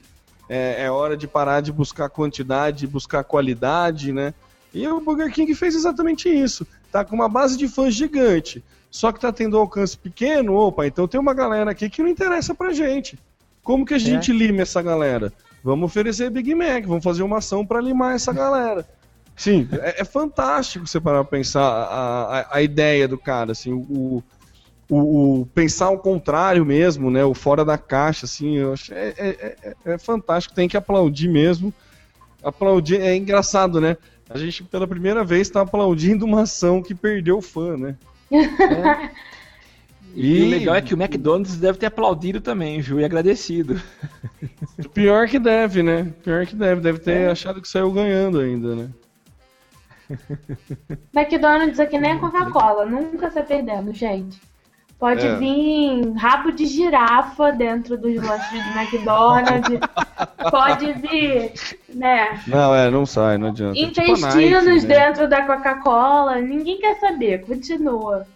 é, 0.48 0.84
é 0.84 0.90
hora 0.92 1.16
de 1.16 1.26
parar 1.26 1.60
de 1.60 1.72
buscar 1.72 2.08
quantidade, 2.08 2.86
buscar 2.86 3.24
qualidade, 3.24 4.12
né? 4.12 4.32
E 4.72 4.86
o 4.86 5.00
Burger 5.00 5.32
King 5.32 5.52
fez 5.56 5.74
exatamente 5.74 6.28
isso. 6.28 6.64
Tá 6.96 7.04
com 7.04 7.14
uma 7.14 7.28
base 7.28 7.58
de 7.58 7.68
fãs 7.68 7.92
gigante, 7.92 8.64
só 8.90 9.12
que 9.12 9.20
tá 9.20 9.30
tendo 9.30 9.58
alcance 9.58 9.98
pequeno, 9.98 10.54
opa, 10.54 10.86
então 10.86 11.06
tem 11.06 11.20
uma 11.20 11.34
galera 11.34 11.70
aqui 11.70 11.90
que 11.90 12.02
não 12.02 12.08
interessa 12.08 12.54
pra 12.54 12.72
gente. 12.72 13.18
Como 13.62 13.84
que 13.84 13.92
a 13.92 13.98
gente 13.98 14.30
é. 14.30 14.34
lima 14.34 14.62
essa 14.62 14.80
galera? 14.80 15.30
Vamos 15.62 15.84
oferecer 15.84 16.30
Big 16.30 16.54
Mac, 16.54 16.86
vamos 16.86 17.04
fazer 17.04 17.22
uma 17.22 17.36
ação 17.36 17.66
para 17.66 17.82
limar 17.82 18.14
essa 18.14 18.32
galera. 18.32 18.88
Sim, 19.36 19.68
é, 19.72 20.00
é, 20.00 20.04
fantástico 20.06 20.86
você 20.86 20.98
parar 20.98 21.22
pra 21.22 21.36
pensar 21.38 21.60
a, 21.60 22.38
a, 22.38 22.56
a 22.56 22.62
ideia 22.62 23.06
do 23.06 23.18
cara, 23.18 23.52
assim, 23.52 23.74
o, 23.74 24.24
o, 24.88 25.40
o, 25.40 25.46
pensar 25.54 25.88
ao 25.88 25.98
contrário 25.98 26.64
mesmo, 26.64 27.10
né, 27.10 27.26
o 27.26 27.34
fora 27.34 27.62
da 27.62 27.76
caixa, 27.76 28.24
assim, 28.24 28.56
eu 28.56 28.72
acho 28.72 28.94
é, 28.94 29.12
é, 29.18 29.56
é, 29.62 29.92
é 29.92 29.98
fantástico, 29.98 30.54
tem 30.54 30.66
que 30.66 30.78
aplaudir 30.78 31.28
mesmo. 31.28 31.74
Aplaudir, 32.42 33.02
é 33.02 33.14
engraçado, 33.14 33.82
né? 33.82 33.98
A 34.28 34.38
gente, 34.38 34.64
pela 34.64 34.86
primeira 34.86 35.24
vez, 35.24 35.42
está 35.42 35.60
aplaudindo 35.60 36.24
uma 36.24 36.42
ação 36.42 36.82
que 36.82 36.94
perdeu 36.94 37.40
fã, 37.40 37.76
né? 37.76 37.96
É. 38.30 39.10
E... 40.16 40.38
e... 40.38 40.46
o 40.46 40.48
legal 40.48 40.74
é 40.74 40.80
que 40.80 40.94
o 40.94 40.96
McDonald's 40.96 41.58
deve 41.58 41.78
ter 41.78 41.86
aplaudido 41.86 42.40
também, 42.40 42.80
viu? 42.80 42.98
E 42.98 43.04
agradecido. 43.04 43.78
Pior 44.94 45.28
que 45.28 45.38
deve, 45.38 45.82
né? 45.82 46.10
Pior 46.24 46.46
que 46.46 46.56
deve. 46.56 46.80
Deve 46.80 46.98
ter 46.98 47.18
é. 47.18 47.30
achado 47.30 47.60
que 47.60 47.68
saiu 47.68 47.92
ganhando 47.92 48.40
ainda, 48.40 48.74
né? 48.74 48.90
McDonald's 51.14 51.78
aqui 51.78 51.98
nem 51.98 52.12
a 52.12 52.18
Coca-Cola. 52.18 52.86
Nunca 52.86 53.30
sai 53.30 53.44
perdendo, 53.44 53.92
gente. 53.92 54.40
Pode 54.98 55.26
é. 55.26 55.36
vir 55.36 56.12
rabo 56.14 56.52
de 56.52 56.64
girafa 56.64 57.52
dentro 57.52 57.98
dos 57.98 58.16
lanches 58.16 58.64
do 58.64 58.78
McDonald's. 58.78 59.80
Pode 60.50 60.92
vir, 60.94 61.52
né? 61.88 62.40
Não, 62.46 62.74
é, 62.74 62.90
não 62.90 63.04
sai, 63.04 63.36
não 63.36 63.48
adianta. 63.48 63.78
Intestinos 63.78 64.20
tipo 64.20 64.36
Nike, 64.36 64.86
né? 64.86 65.06
dentro 65.06 65.28
da 65.28 65.42
Coca-Cola. 65.42 66.40
Ninguém 66.40 66.78
quer 66.78 66.98
saber, 66.98 67.44
continua. 67.44 68.26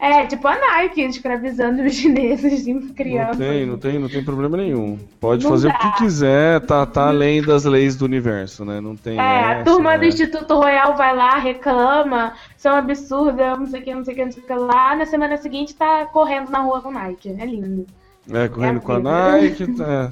É, 0.00 0.24
tipo 0.26 0.46
a 0.46 0.56
Nike 0.56 1.02
escravizando 1.02 1.82
os 1.82 1.92
chineses 1.92 2.68
em 2.68 2.80
crianças. 2.90 3.36
Não 3.36 3.46
tem, 3.46 3.66
não 3.66 3.78
tem, 3.78 3.98
não 3.98 4.08
tem 4.08 4.24
problema 4.24 4.56
nenhum. 4.56 4.96
Pode 5.18 5.42
não 5.42 5.50
fazer 5.50 5.72
dá. 5.72 5.74
o 5.74 5.78
que 5.78 5.98
quiser, 5.98 6.60
tá, 6.60 6.86
tá 6.86 7.08
além 7.08 7.42
das 7.42 7.64
leis 7.64 7.96
do 7.96 8.04
universo, 8.04 8.64
né? 8.64 8.80
Não 8.80 8.94
tem. 8.94 9.18
É, 9.18 9.40
essa, 9.40 9.60
a 9.60 9.64
turma 9.64 9.90
né? 9.90 9.98
do 9.98 10.04
Instituto 10.04 10.54
Royal 10.54 10.96
vai 10.96 11.16
lá, 11.16 11.36
reclama, 11.38 12.34
são 12.56 12.76
absurdos, 12.76 13.40
não 13.58 13.66
sei 13.66 13.80
o 13.80 13.84
que, 13.84 13.94
não 13.94 14.04
sei 14.04 14.14
o 14.14 14.16
que, 14.16 14.24
não 14.24 14.32
sei 14.32 14.42
o 14.44 14.46
que 14.46 14.54
lá. 14.54 14.94
Na 14.94 15.04
semana 15.04 15.36
seguinte 15.36 15.74
tá 15.74 16.06
correndo 16.06 16.48
na 16.50 16.60
rua 16.60 16.80
com 16.80 16.92
Nike. 16.92 17.34
É 17.36 17.44
lindo. 17.44 17.84
É, 18.32 18.46
correndo 18.46 18.76
é 18.76 18.80
com 18.80 18.92
a 18.92 19.00
Nike. 19.00 19.66
Tá. 19.74 20.08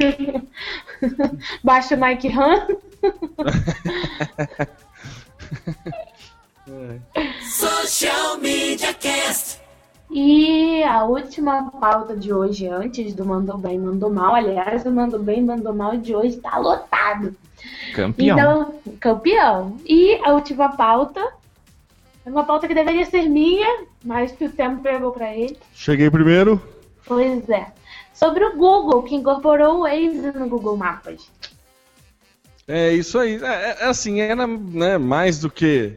Baixa 1.63 1.95
o 1.95 1.99
Nike 1.99 2.29
Run. 2.29 2.67
Social 7.41 8.39
Media 8.39 8.93
Cast. 8.95 9.66
E 10.11 10.83
a 10.85 11.05
última 11.05 11.71
pauta 11.71 12.17
de 12.17 12.33
hoje, 12.33 12.67
antes 12.69 13.15
do 13.15 13.25
Mandou 13.25 13.59
Bem, 13.59 13.79
Mandou 13.79 14.11
Mal, 14.11 14.35
aliás, 14.35 14.85
o 14.87 14.91
Mandou 14.91 15.21
Bem, 15.21 15.43
Mandou 15.43 15.75
Mal 15.75 15.97
de 15.97 16.15
hoje 16.15 16.37
tá 16.37 16.57
lotado. 16.59 17.35
Campeão. 17.95 18.39
Então, 18.39 18.75
campeão. 19.01 19.77
E 19.85 20.15
a 20.25 20.33
última 20.33 20.77
pauta 20.77 21.21
é 22.25 22.31
uma 22.31 22.45
pauta 22.45 22.69
que 22.69 22.75
deveria 22.75 23.05
ser 23.07 23.29
minha, 23.29 23.85
mas 24.05 24.33
que 24.33 24.45
o 24.45 24.51
tempo 24.51 24.83
pegou 24.83 25.13
para 25.13 25.35
ele. 25.35 25.59
Cheguei 25.75 26.11
primeiro. 26.11 26.63
Pois 27.05 27.49
é. 27.49 27.67
Sobre 28.13 28.45
o 28.45 28.57
Google, 28.57 29.03
que 29.03 29.15
incorporou 29.15 29.77
o 29.77 29.81
Waze 29.83 30.33
no 30.39 30.49
Google 30.49 30.77
Maps. 30.77 31.31
É 32.67 32.93
isso 32.93 33.19
aí. 33.19 33.43
É, 33.43 33.77
é 33.81 33.85
assim, 33.87 34.21
era 34.21 34.47
né, 34.47 34.99
mais 34.99 35.39
do 35.39 35.51
que 35.51 35.97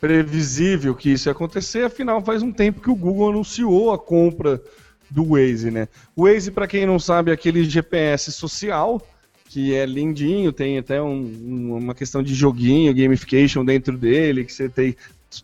previsível 0.00 0.94
que 0.94 1.10
isso 1.10 1.28
ia 1.28 1.32
acontecer, 1.32 1.84
afinal 1.84 2.22
faz 2.22 2.42
um 2.42 2.52
tempo 2.52 2.80
que 2.80 2.90
o 2.90 2.94
Google 2.94 3.30
anunciou 3.30 3.92
a 3.92 3.98
compra 3.98 4.62
do 5.10 5.24
Waze, 5.30 5.70
né? 5.70 5.88
O 6.14 6.24
Waze, 6.24 6.50
para 6.50 6.66
quem 6.66 6.86
não 6.86 6.98
sabe, 6.98 7.30
é 7.30 7.34
aquele 7.34 7.64
GPS 7.64 8.30
social 8.32 9.00
que 9.48 9.74
é 9.74 9.86
lindinho, 9.86 10.52
tem 10.52 10.76
até 10.78 11.00
um, 11.00 11.78
uma 11.78 11.94
questão 11.94 12.22
de 12.22 12.34
joguinho, 12.34 12.94
gamification 12.94 13.64
dentro 13.64 13.96
dele, 13.96 14.44
que 14.44 14.52
você 14.52 14.68
tem, 14.68 14.94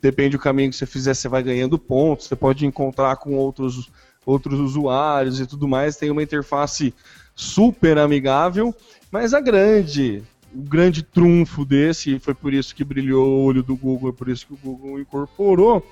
depende 0.01 0.37
do 0.37 0.39
caminho 0.39 0.69
que 0.69 0.77
você 0.77 0.85
fizer, 0.85 1.15
você 1.15 1.27
vai 1.27 1.43
ganhando 1.43 1.79
pontos, 1.79 2.27
você 2.27 2.37
pode 2.37 2.67
encontrar 2.67 3.17
com 3.17 3.35
outros, 3.35 3.91
outros 4.27 4.61
usuários 4.61 5.41
e 5.41 5.47
tudo 5.47 5.67
mais, 5.67 5.97
tem 5.97 6.11
uma 6.11 6.23
interface 6.23 6.93
super 7.35 7.97
amigável, 7.97 8.75
mas 9.11 9.33
a 9.33 9.41
grande 9.41 10.23
o 10.55 10.63
grande 10.63 11.03
trunfo 11.03 11.65
desse, 11.65 12.17
e 12.17 12.21
foi 12.21 12.35
por 12.35 12.55
isso 12.55 12.75
que 12.75 12.85
brilhou 12.85 13.27
o 13.27 13.45
olho 13.45 13.63
do 13.63 13.77
Google, 13.77 14.11
é 14.11 14.13
por 14.13 14.29
isso 14.29 14.47
que 14.47 14.55
o 14.55 14.59
Google 14.63 15.01
incorporou, 15.01 15.85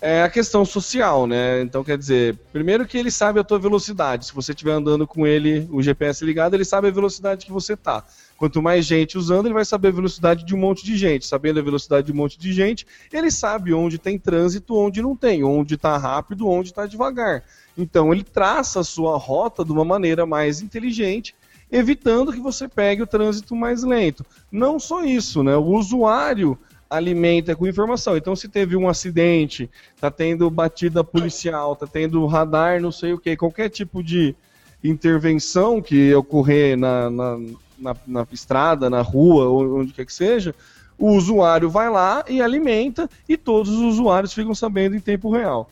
é 0.00 0.22
a 0.22 0.30
questão 0.30 0.64
social, 0.64 1.26
né? 1.26 1.60
Então, 1.60 1.84
quer 1.84 1.98
dizer, 1.98 2.38
primeiro 2.52 2.86
que 2.86 2.96
ele 2.96 3.10
sabe 3.10 3.38
a 3.38 3.44
tua 3.44 3.58
velocidade. 3.58 4.24
Se 4.26 4.34
você 4.34 4.52
estiver 4.52 4.72
andando 4.72 5.06
com 5.06 5.26
ele, 5.26 5.68
o 5.70 5.82
GPS 5.82 6.24
ligado, 6.24 6.54
ele 6.54 6.64
sabe 6.64 6.88
a 6.88 6.90
velocidade 6.90 7.44
que 7.44 7.52
você 7.52 7.76
tá. 7.76 8.02
Quanto 8.38 8.62
mais 8.62 8.86
gente 8.86 9.18
usando, 9.18 9.46
ele 9.46 9.54
vai 9.54 9.64
saber 9.64 9.88
a 9.88 9.92
velocidade 9.92 10.46
de 10.46 10.54
um 10.54 10.58
monte 10.58 10.82
de 10.86 10.96
gente. 10.96 11.26
Sabendo 11.26 11.60
a 11.60 11.62
velocidade 11.62 12.06
de 12.06 12.12
um 12.12 12.16
monte 12.16 12.38
de 12.38 12.50
gente, 12.50 12.86
ele 13.12 13.30
sabe 13.30 13.74
onde 13.74 13.98
tem 13.98 14.18
trânsito, 14.18 14.74
onde 14.74 15.02
não 15.02 15.14
tem, 15.14 15.44
onde 15.44 15.74
está 15.74 15.98
rápido, 15.98 16.48
onde 16.48 16.70
está 16.70 16.86
devagar. 16.86 17.44
Então, 17.76 18.10
ele 18.10 18.24
traça 18.24 18.80
a 18.80 18.84
sua 18.84 19.18
rota 19.18 19.62
de 19.62 19.70
uma 19.70 19.84
maneira 19.84 20.24
mais 20.24 20.62
inteligente 20.62 21.34
evitando 21.70 22.32
que 22.32 22.40
você 22.40 22.68
pegue 22.68 23.02
o 23.02 23.06
trânsito 23.06 23.54
mais 23.54 23.82
lento. 23.82 24.24
Não 24.50 24.78
só 24.78 25.04
isso, 25.04 25.42
né? 25.42 25.56
O 25.56 25.76
usuário 25.76 26.58
alimenta 26.88 27.54
com 27.54 27.68
informação. 27.68 28.16
Então, 28.16 28.34
se 28.34 28.48
teve 28.48 28.74
um 28.76 28.88
acidente, 28.88 29.70
tá 30.00 30.10
tendo 30.10 30.50
batida 30.50 31.04
policial, 31.04 31.76
tá 31.76 31.86
tendo 31.86 32.26
radar, 32.26 32.80
não 32.80 32.90
sei 32.90 33.12
o 33.12 33.18
que, 33.18 33.36
qualquer 33.36 33.68
tipo 33.68 34.02
de 34.02 34.34
intervenção 34.82 35.80
que 35.80 36.12
ocorrer 36.14 36.76
na, 36.76 37.08
na, 37.08 37.38
na, 37.78 37.96
na 38.06 38.26
estrada, 38.32 38.90
na 38.90 39.02
rua, 39.02 39.48
onde 39.48 39.92
quer 39.92 40.04
que 40.04 40.12
seja, 40.12 40.54
o 40.98 41.12
usuário 41.12 41.70
vai 41.70 41.88
lá 41.88 42.24
e 42.28 42.42
alimenta 42.42 43.08
e 43.28 43.36
todos 43.36 43.70
os 43.70 43.80
usuários 43.80 44.32
ficam 44.32 44.54
sabendo 44.54 44.96
em 44.96 45.00
tempo 45.00 45.30
real. 45.30 45.70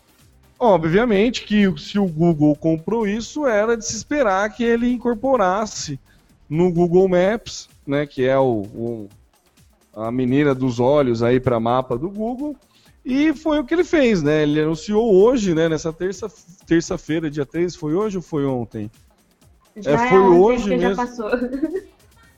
Obviamente 0.59 1.45
que 1.45 1.73
se 1.79 1.99
o 1.99 2.07
Google 2.07 2.57
comprou 2.57 3.07
isso, 3.07 3.47
era 3.47 3.77
de 3.77 3.85
se 3.87 3.97
esperar 3.97 4.53
que 4.53 4.65
ele 4.65 4.91
incorporasse 4.91 6.01
no 6.49 6.73
Google 6.73 7.09
Maps, 7.09 7.69
né, 7.87 8.07
que 8.07 8.25
é 8.25 8.37
o, 8.37 8.63
o 8.75 9.09
a 9.95 10.11
menina 10.11 10.55
dos 10.55 10.81
olhos 10.81 11.23
aí 11.23 11.41
para 11.41 11.61
mapa 11.61 11.97
do 11.97 12.09
Google, 12.09 12.57
e 13.05 13.33
foi 13.33 13.59
o 13.59 13.65
que 13.65 13.75
ele 13.75 13.85
fez, 13.85 14.23
né? 14.23 14.43
Ele 14.43 14.61
anunciou 14.61 15.13
hoje, 15.15 15.55
né, 15.55 15.69
nessa 15.69 15.93
terça 15.93 16.31
terça-feira, 16.67 17.31
dia 17.31 17.47
3, 17.47 17.75
foi 17.75 17.95
hoje 17.95 18.17
ou 18.17 18.23
foi 18.23 18.45
ontem? 18.45 18.91
Já 19.77 19.93
é, 19.93 20.09
foi 20.09 20.19
é 20.19 20.21
ontem, 20.21 20.41
hoje 20.41 20.77
mesmo. 20.77 20.95
Já 20.95 20.97
passou. 20.97 21.31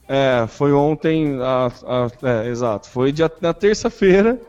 É, 0.09 0.47
foi 0.49 0.73
ontem, 0.73 1.39
a, 1.41 1.67
a, 1.87 2.29
é, 2.29 2.49
exato. 2.49 2.89
Foi 2.89 3.13
dia, 3.13 3.31
na 3.41 3.55
terça-feira 3.55 4.41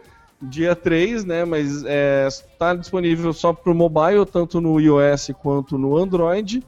dia 0.41 0.75
3, 0.75 1.23
né? 1.23 1.45
Mas 1.45 1.77
está 1.77 1.89
é, 1.89 2.27
tá 2.57 2.75
disponível 2.75 3.31
só 3.33 3.53
para 3.53 3.71
o 3.71 3.75
mobile, 3.75 4.25
tanto 4.25 4.59
no 4.59 4.79
iOS 4.79 5.31
quanto 5.41 5.77
no 5.77 5.97
Android. 5.97 6.63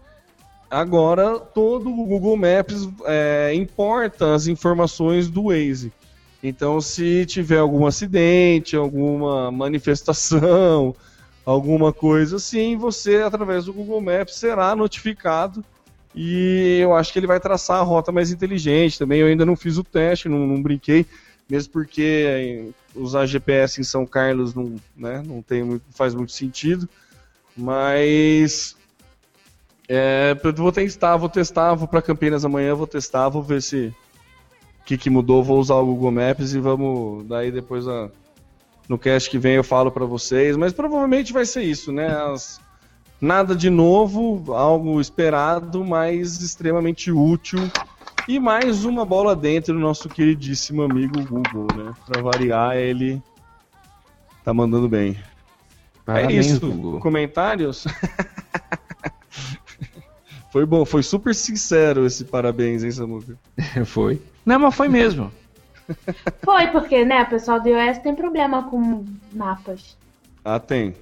Agora 0.69 1.39
todo 1.39 1.89
o 1.89 2.05
Google 2.05 2.35
Maps 2.35 2.89
é, 3.05 3.53
importa 3.53 4.33
as 4.33 4.47
informações 4.47 5.29
do 5.29 5.43
Waze. 5.43 5.91
Então, 6.41 6.81
se 6.81 7.25
tiver 7.25 7.59
algum 7.59 7.85
acidente, 7.85 8.75
alguma 8.75 9.49
manifestação, 9.49 10.95
alguma 11.45 11.93
coisa 11.93 12.35
assim, 12.35 12.75
você, 12.75 13.17
através 13.17 13.65
do 13.65 13.73
Google 13.73 14.01
Maps, 14.01 14.35
será 14.35 14.75
notificado. 14.75 15.63
E 16.15 16.79
eu 16.81 16.93
acho 16.95 17.11
que 17.11 17.19
ele 17.19 17.27
vai 17.27 17.39
traçar 17.39 17.79
a 17.79 17.83
rota 17.83 18.11
mais 18.11 18.31
inteligente 18.31 18.99
também. 18.99 19.21
Eu 19.21 19.27
ainda 19.27 19.45
não 19.45 19.55
fiz 19.55 19.77
o 19.77 19.83
teste, 19.83 20.27
não, 20.27 20.45
não 20.45 20.61
brinquei, 20.61 21.05
mesmo 21.49 21.73
porque 21.73 22.71
usar 22.95 23.25
GPS 23.25 23.79
em 23.79 23.83
São 23.83 24.05
Carlos 24.05 24.53
não, 24.53 24.75
né, 24.95 25.23
não 25.25 25.41
tem 25.41 25.63
muito, 25.63 25.83
faz 25.91 26.13
muito 26.13 26.31
sentido. 26.31 26.87
Mas 27.55 28.75
é, 29.87 30.35
vou 30.55 30.71
testar, 30.71 31.17
vou 31.17 31.29
testar, 31.29 31.73
vou 31.75 31.87
para 31.87 32.01
Campinas 32.01 32.45
amanhã, 32.45 32.73
vou 32.73 32.87
testar, 32.87 33.29
vou 33.29 33.43
ver 33.43 33.61
se 33.61 33.93
o 34.81 34.85
que, 34.85 34.97
que 34.97 35.09
mudou, 35.09 35.43
vou 35.43 35.59
usar 35.59 35.75
o 35.75 35.85
Google 35.85 36.11
Maps 36.11 36.53
e 36.53 36.59
vamos 36.59 37.25
daí 37.27 37.51
depois 37.51 37.87
a, 37.87 38.09
no 38.87 38.97
cast 38.97 39.29
que 39.29 39.37
vem 39.37 39.55
eu 39.55 39.63
falo 39.63 39.91
para 39.91 40.05
vocês, 40.05 40.57
mas 40.57 40.73
provavelmente 40.73 41.31
vai 41.31 41.45
ser 41.45 41.63
isso, 41.63 41.91
né? 41.91 42.07
As, 42.07 42.59
nada 43.21 43.55
de 43.55 43.69
novo, 43.69 44.53
algo 44.53 44.99
esperado, 44.99 45.85
mas 45.85 46.41
extremamente 46.41 47.11
útil 47.11 47.59
e 48.27 48.39
mais 48.39 48.85
uma 48.85 49.05
bola 49.05 49.35
dentro 49.35 49.73
do 49.73 49.79
nosso 49.79 50.07
queridíssimo 50.09 50.81
amigo 50.83 51.23
Google, 51.25 51.67
né? 51.75 51.93
Para 52.05 52.21
variar, 52.21 52.75
ele 52.75 53.21
tá 54.43 54.53
mandando 54.53 54.87
bem. 54.87 55.17
Parabéns, 56.05 56.47
é 56.47 56.49
isso. 56.51 56.59
Google. 56.59 56.99
Comentários? 56.99 57.85
foi 60.51 60.65
bom, 60.65 60.85
foi 60.85 61.03
super 61.03 61.33
sincero 61.33 62.05
esse 62.05 62.25
parabéns, 62.25 62.83
hein, 62.83 62.91
Samuca? 62.91 63.37
foi. 63.85 64.21
Não, 64.45 64.59
mas 64.59 64.75
foi 64.75 64.87
mesmo. 64.87 65.31
Foi, 66.43 66.67
porque, 66.67 67.03
né, 67.03 67.23
o 67.23 67.29
pessoal 67.29 67.59
do 67.59 67.67
iOS 67.67 67.97
tem 67.97 68.15
problema 68.15 68.63
com 68.63 69.03
mapas. 69.33 69.97
Ah, 70.43 70.57
tem. 70.57 70.95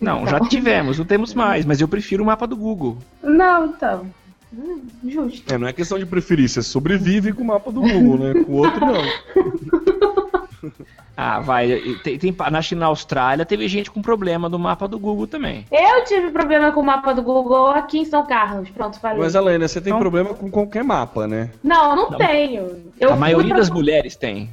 Não, 0.00 0.24
já 0.28 0.38
tivemos, 0.38 0.96
não 0.96 1.04
temos 1.04 1.34
mais, 1.34 1.64
mas 1.64 1.80
eu 1.80 1.88
prefiro 1.88 2.22
o 2.22 2.26
mapa 2.26 2.46
do 2.46 2.56
Google. 2.56 2.98
Não, 3.20 3.66
então. 3.66 4.08
Hum, 4.52 4.82
Justo. 5.06 5.52
É, 5.52 5.58
não 5.58 5.68
é 5.68 5.72
questão 5.72 5.98
de 5.98 6.06
preferir, 6.06 6.48
você 6.48 6.62
sobrevive 6.62 7.32
com 7.32 7.42
o 7.42 7.46
mapa 7.46 7.70
do 7.70 7.80
Google, 7.80 8.18
né? 8.18 8.44
Com 8.44 8.52
o 8.52 8.56
outro 8.56 8.80
não. 8.80 9.02
Ah, 11.20 11.40
vai. 11.40 11.80
Tem, 12.04 12.16
tem, 12.16 12.32
na, 12.38 12.60
na 12.76 12.86
Austrália 12.86 13.44
teve 13.44 13.66
gente 13.66 13.90
com 13.90 14.00
problema 14.00 14.48
do 14.48 14.56
mapa 14.56 14.86
do 14.86 15.00
Google 15.00 15.26
também. 15.26 15.64
Eu 15.70 16.04
tive 16.04 16.30
problema 16.30 16.70
com 16.70 16.80
o 16.80 16.84
mapa 16.84 17.12
do 17.12 17.22
Google 17.22 17.66
aqui 17.70 17.98
em 17.98 18.04
São 18.04 18.24
Carlos. 18.24 18.70
Pronto, 18.70 19.00
falei. 19.00 19.18
Mas, 19.18 19.34
Helena, 19.34 19.66
você 19.66 19.80
tem 19.80 19.92
Não. 19.92 19.98
problema 19.98 20.32
com 20.32 20.48
qualquer 20.48 20.84
mapa, 20.84 21.26
né? 21.26 21.50
Não, 21.62 21.96
não, 21.96 22.10
Não. 22.10 22.18
tenho. 22.18 22.92
Eu 23.00 23.12
a 23.12 23.16
maioria 23.16 23.48
fui 23.50 23.58
das 23.58 23.68
pra- 23.68 23.76
mulheres 23.76 24.14
tem. 24.14 24.50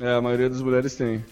É, 0.00 0.14
a 0.14 0.20
maioria 0.20 0.50
das 0.50 0.60
mulheres 0.60 0.96
tem. 0.96 1.24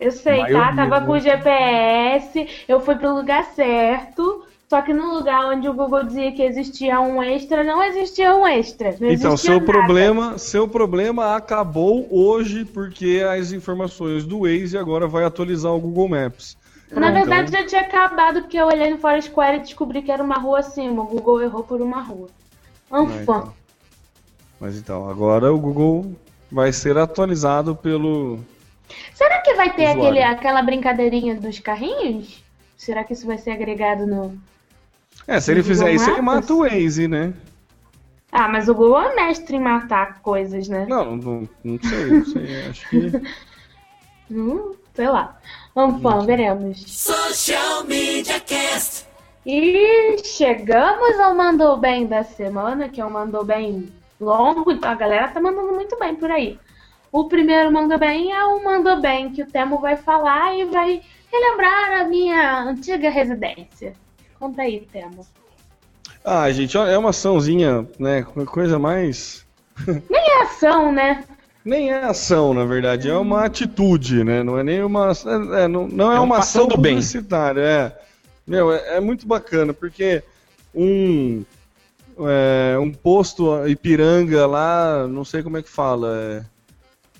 Eu 0.00 0.12
sei, 0.12 0.38
Maioria, 0.40 0.60
tá? 0.66 0.76
Tava 0.76 1.00
né? 1.00 1.06
com 1.06 1.18
GPS, 1.18 2.48
eu 2.68 2.80
fui 2.80 2.94
pro 2.94 3.14
lugar 3.14 3.44
certo. 3.46 4.44
Só 4.68 4.80
que 4.82 4.92
no 4.92 5.14
lugar 5.14 5.44
onde 5.46 5.68
o 5.68 5.74
Google 5.74 6.04
dizia 6.04 6.32
que 6.32 6.42
existia 6.42 7.00
um 7.00 7.22
extra, 7.22 7.62
não 7.62 7.82
existia 7.82 8.34
um 8.34 8.46
extra. 8.46 8.96
Então, 9.00 9.36
seu 9.36 9.60
nada. 9.60 9.66
problema, 9.66 10.38
seu 10.38 10.66
problema 10.66 11.36
acabou 11.36 12.08
hoje 12.10 12.64
porque 12.64 13.22
as 13.28 13.52
informações 13.52 14.24
do 14.24 14.40
Waze 14.40 14.76
agora 14.76 15.06
vai 15.06 15.24
atualizar 15.24 15.72
o 15.72 15.80
Google 15.80 16.08
Maps. 16.08 16.56
Na 16.90 17.10
Pronto. 17.10 17.14
verdade 17.14 17.52
já 17.52 17.66
tinha 17.66 17.80
acabado 17.82 18.42
porque 18.42 18.56
eu 18.56 18.66
olhei 18.66 18.90
no 18.90 18.98
Foursquare 18.98 19.56
e 19.56 19.60
descobri 19.60 20.02
que 20.02 20.12
era 20.12 20.22
uma 20.22 20.36
rua 20.36 20.60
acima. 20.60 21.02
O 21.02 21.06
Google 21.06 21.42
errou 21.42 21.62
por 21.64 21.80
uma 21.80 22.00
rua. 22.00 22.28
Ah, 22.90 22.98
Anfã. 23.00 23.22
então. 23.22 23.54
Mas 24.60 24.78
então, 24.78 25.08
agora 25.08 25.52
o 25.52 25.58
Google 25.58 26.14
vai 26.50 26.72
ser 26.72 26.96
atualizado 26.96 27.74
pelo. 27.74 28.38
Será 29.12 29.40
que 29.40 29.54
vai 29.54 29.74
ter 29.74 29.86
aquele, 29.86 30.22
aquela 30.22 30.62
brincadeirinha 30.62 31.34
dos 31.34 31.58
carrinhos? 31.58 32.42
Será 32.76 33.02
que 33.02 33.12
isso 33.12 33.26
vai 33.26 33.38
ser 33.38 33.50
agregado 33.50 34.06
no. 34.06 34.38
É, 35.26 35.40
se 35.40 35.50
ele 35.50 35.60
Google 35.60 35.76
fizer 35.76 35.92
isso, 35.92 36.10
ele 36.10 36.20
mata 36.20 36.52
o 36.52 36.58
Waze, 36.58 37.08
né? 37.08 37.32
Ah, 38.30 38.48
mas 38.48 38.68
o 38.68 38.74
Google 38.74 39.00
é 39.00 39.14
mestre 39.14 39.56
em 39.56 39.60
matar 39.60 40.20
coisas, 40.20 40.68
né? 40.68 40.86
Não, 40.88 41.16
não, 41.16 41.48
não 41.62 41.78
sei, 41.80 42.06
não 42.10 42.24
sei. 42.24 42.66
Acho 42.68 42.88
que. 42.88 43.10
Hum, 44.30 44.74
sei 44.94 45.06
lá. 45.06 45.38
Anfã, 45.76 46.24
veremos. 46.24 46.82
Social 46.86 47.84
Media 47.84 48.40
Cast. 48.40 49.06
E 49.44 50.16
chegamos 50.24 51.20
ao 51.20 51.34
Mandou 51.34 51.76
Bem 51.76 52.06
da 52.06 52.24
semana, 52.24 52.88
que 52.88 53.02
é 53.02 53.04
um 53.04 53.10
Mandou 53.10 53.44
Bem 53.44 53.92
longo, 54.18 54.72
então 54.72 54.90
a 54.90 54.94
galera 54.94 55.28
tá 55.28 55.40
mandando 55.40 55.74
muito 55.74 55.98
bem 55.98 56.16
por 56.16 56.30
aí. 56.30 56.58
O 57.12 57.28
primeiro 57.28 57.70
Mandou 57.70 57.98
Bem 57.98 58.32
é 58.32 58.44
o 58.44 58.64
Mandou 58.64 59.00
Bem, 59.00 59.30
que 59.30 59.42
o 59.42 59.46
Temo 59.46 59.78
vai 59.78 59.96
falar 59.96 60.56
e 60.56 60.64
vai 60.64 61.02
relembrar 61.30 62.00
a 62.00 62.04
minha 62.04 62.62
antiga 62.62 63.10
residência. 63.10 63.92
Conta 64.44 64.60
aí, 64.60 64.86
Temo. 64.92 65.26
Ah, 66.22 66.50
gente, 66.52 66.76
ó, 66.76 66.86
é 66.86 66.98
uma 66.98 67.10
açãozinha, 67.10 67.86
né? 67.98 68.22
Coisa 68.46 68.78
mais. 68.78 69.42
É 70.12 70.42
ação, 70.42 70.92
né? 70.92 71.24
Nem 71.64 71.90
é 71.90 72.04
ação, 72.04 72.52
na 72.52 72.64
verdade, 72.66 73.08
é 73.08 73.16
uma 73.16 73.44
atitude, 73.46 74.22
né? 74.22 74.42
Não 74.42 74.58
é 74.58 74.62
nem 74.62 74.82
uma. 74.82 75.12
É, 75.58 75.66
não, 75.66 75.88
não 75.88 76.12
é, 76.12 76.16
É 76.16 76.20
um 76.20 76.24
uma 76.24 76.38
ação 76.38 76.66
passando 76.66 76.80
bem. 76.82 76.94
publicitária, 76.96 77.60
é. 77.60 77.98
Meu, 78.46 78.70
é, 78.72 78.96
é 78.96 79.00
muito 79.00 79.26
bacana, 79.26 79.72
porque 79.72 80.22
um. 80.74 81.42
é, 82.18 82.76
um 82.78 82.92
posto 82.92 83.66
Ipiranga 83.66 84.46
lá, 84.46 85.06
não 85.08 85.24
sei 85.24 85.42
como 85.42 85.56
é 85.56 85.62
que 85.62 85.70
fala. 85.70 86.14
É, 86.18 86.44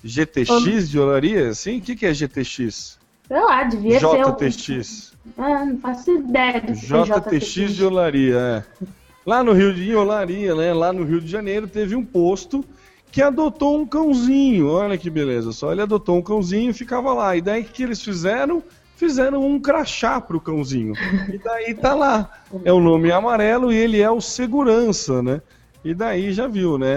GTX 0.03 0.87
de 0.89 0.99
olaria? 0.99 1.51
Sim? 1.55 1.79
O 1.79 1.81
que, 1.81 1.95
que 1.95 2.05
é 2.05 2.13
GTX? 2.13 2.99
Sei 3.27 3.41
lá, 3.41 3.63
devia 3.63 3.99
ser. 3.99 4.05
o- 4.05 4.31
JTX. 4.31 5.14
Ah, 5.37 5.65
não 5.65 5.77
faço 5.79 6.11
ideia 6.11 6.61
do 6.61 6.73
que 6.73 7.39
JTX 7.39 7.73
de 7.73 7.83
Olaria, 7.83 8.37
é. 8.37 8.85
Lá 9.25 9.43
no 9.43 9.53
Rio 9.53 9.73
de 9.73 9.95
Olaria, 9.95 10.53
né? 10.53 10.73
Lá 10.73 10.93
no 10.93 11.03
Rio 11.03 11.19
de 11.19 11.27
Janeiro 11.27 11.67
teve 11.67 11.95
um 11.95 12.05
posto 12.05 12.63
que 13.11 13.21
adotou 13.21 13.79
um 13.79 13.85
cãozinho. 13.85 14.69
Olha 14.69 14.97
que 14.97 15.09
beleza. 15.09 15.51
Só 15.51 15.71
ele 15.71 15.81
adotou 15.81 16.17
um 16.17 16.21
cãozinho 16.21 16.69
e 16.69 16.73
ficava 16.73 17.13
lá. 17.13 17.35
E 17.35 17.41
daí 17.41 17.61
o 17.61 17.65
que 17.65 17.81
eles 17.81 18.01
fizeram? 18.01 18.61
Fizeram 18.95 19.45
um 19.45 19.59
crachá 19.59 20.21
pro 20.21 20.39
cãozinho. 20.39 20.93
E 21.33 21.37
daí 21.37 21.73
tá 21.73 21.95
lá. 21.95 22.29
É 22.63 22.71
o 22.71 22.79
nome 22.79 23.11
amarelo 23.11 23.73
e 23.73 23.75
ele 23.75 23.99
é 23.99 24.09
o 24.11 24.21
segurança, 24.21 25.23
né? 25.23 25.41
E 25.83 25.93
daí 25.93 26.31
já 26.31 26.47
viu, 26.47 26.77
né? 26.77 26.95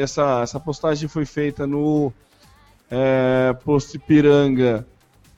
Essa, 0.00 0.40
essa 0.42 0.60
postagem 0.60 1.08
foi 1.08 1.24
feita 1.24 1.66
no 1.66 2.12
é, 2.90 3.54
posto 3.64 3.96
Ipiranga 3.96 4.86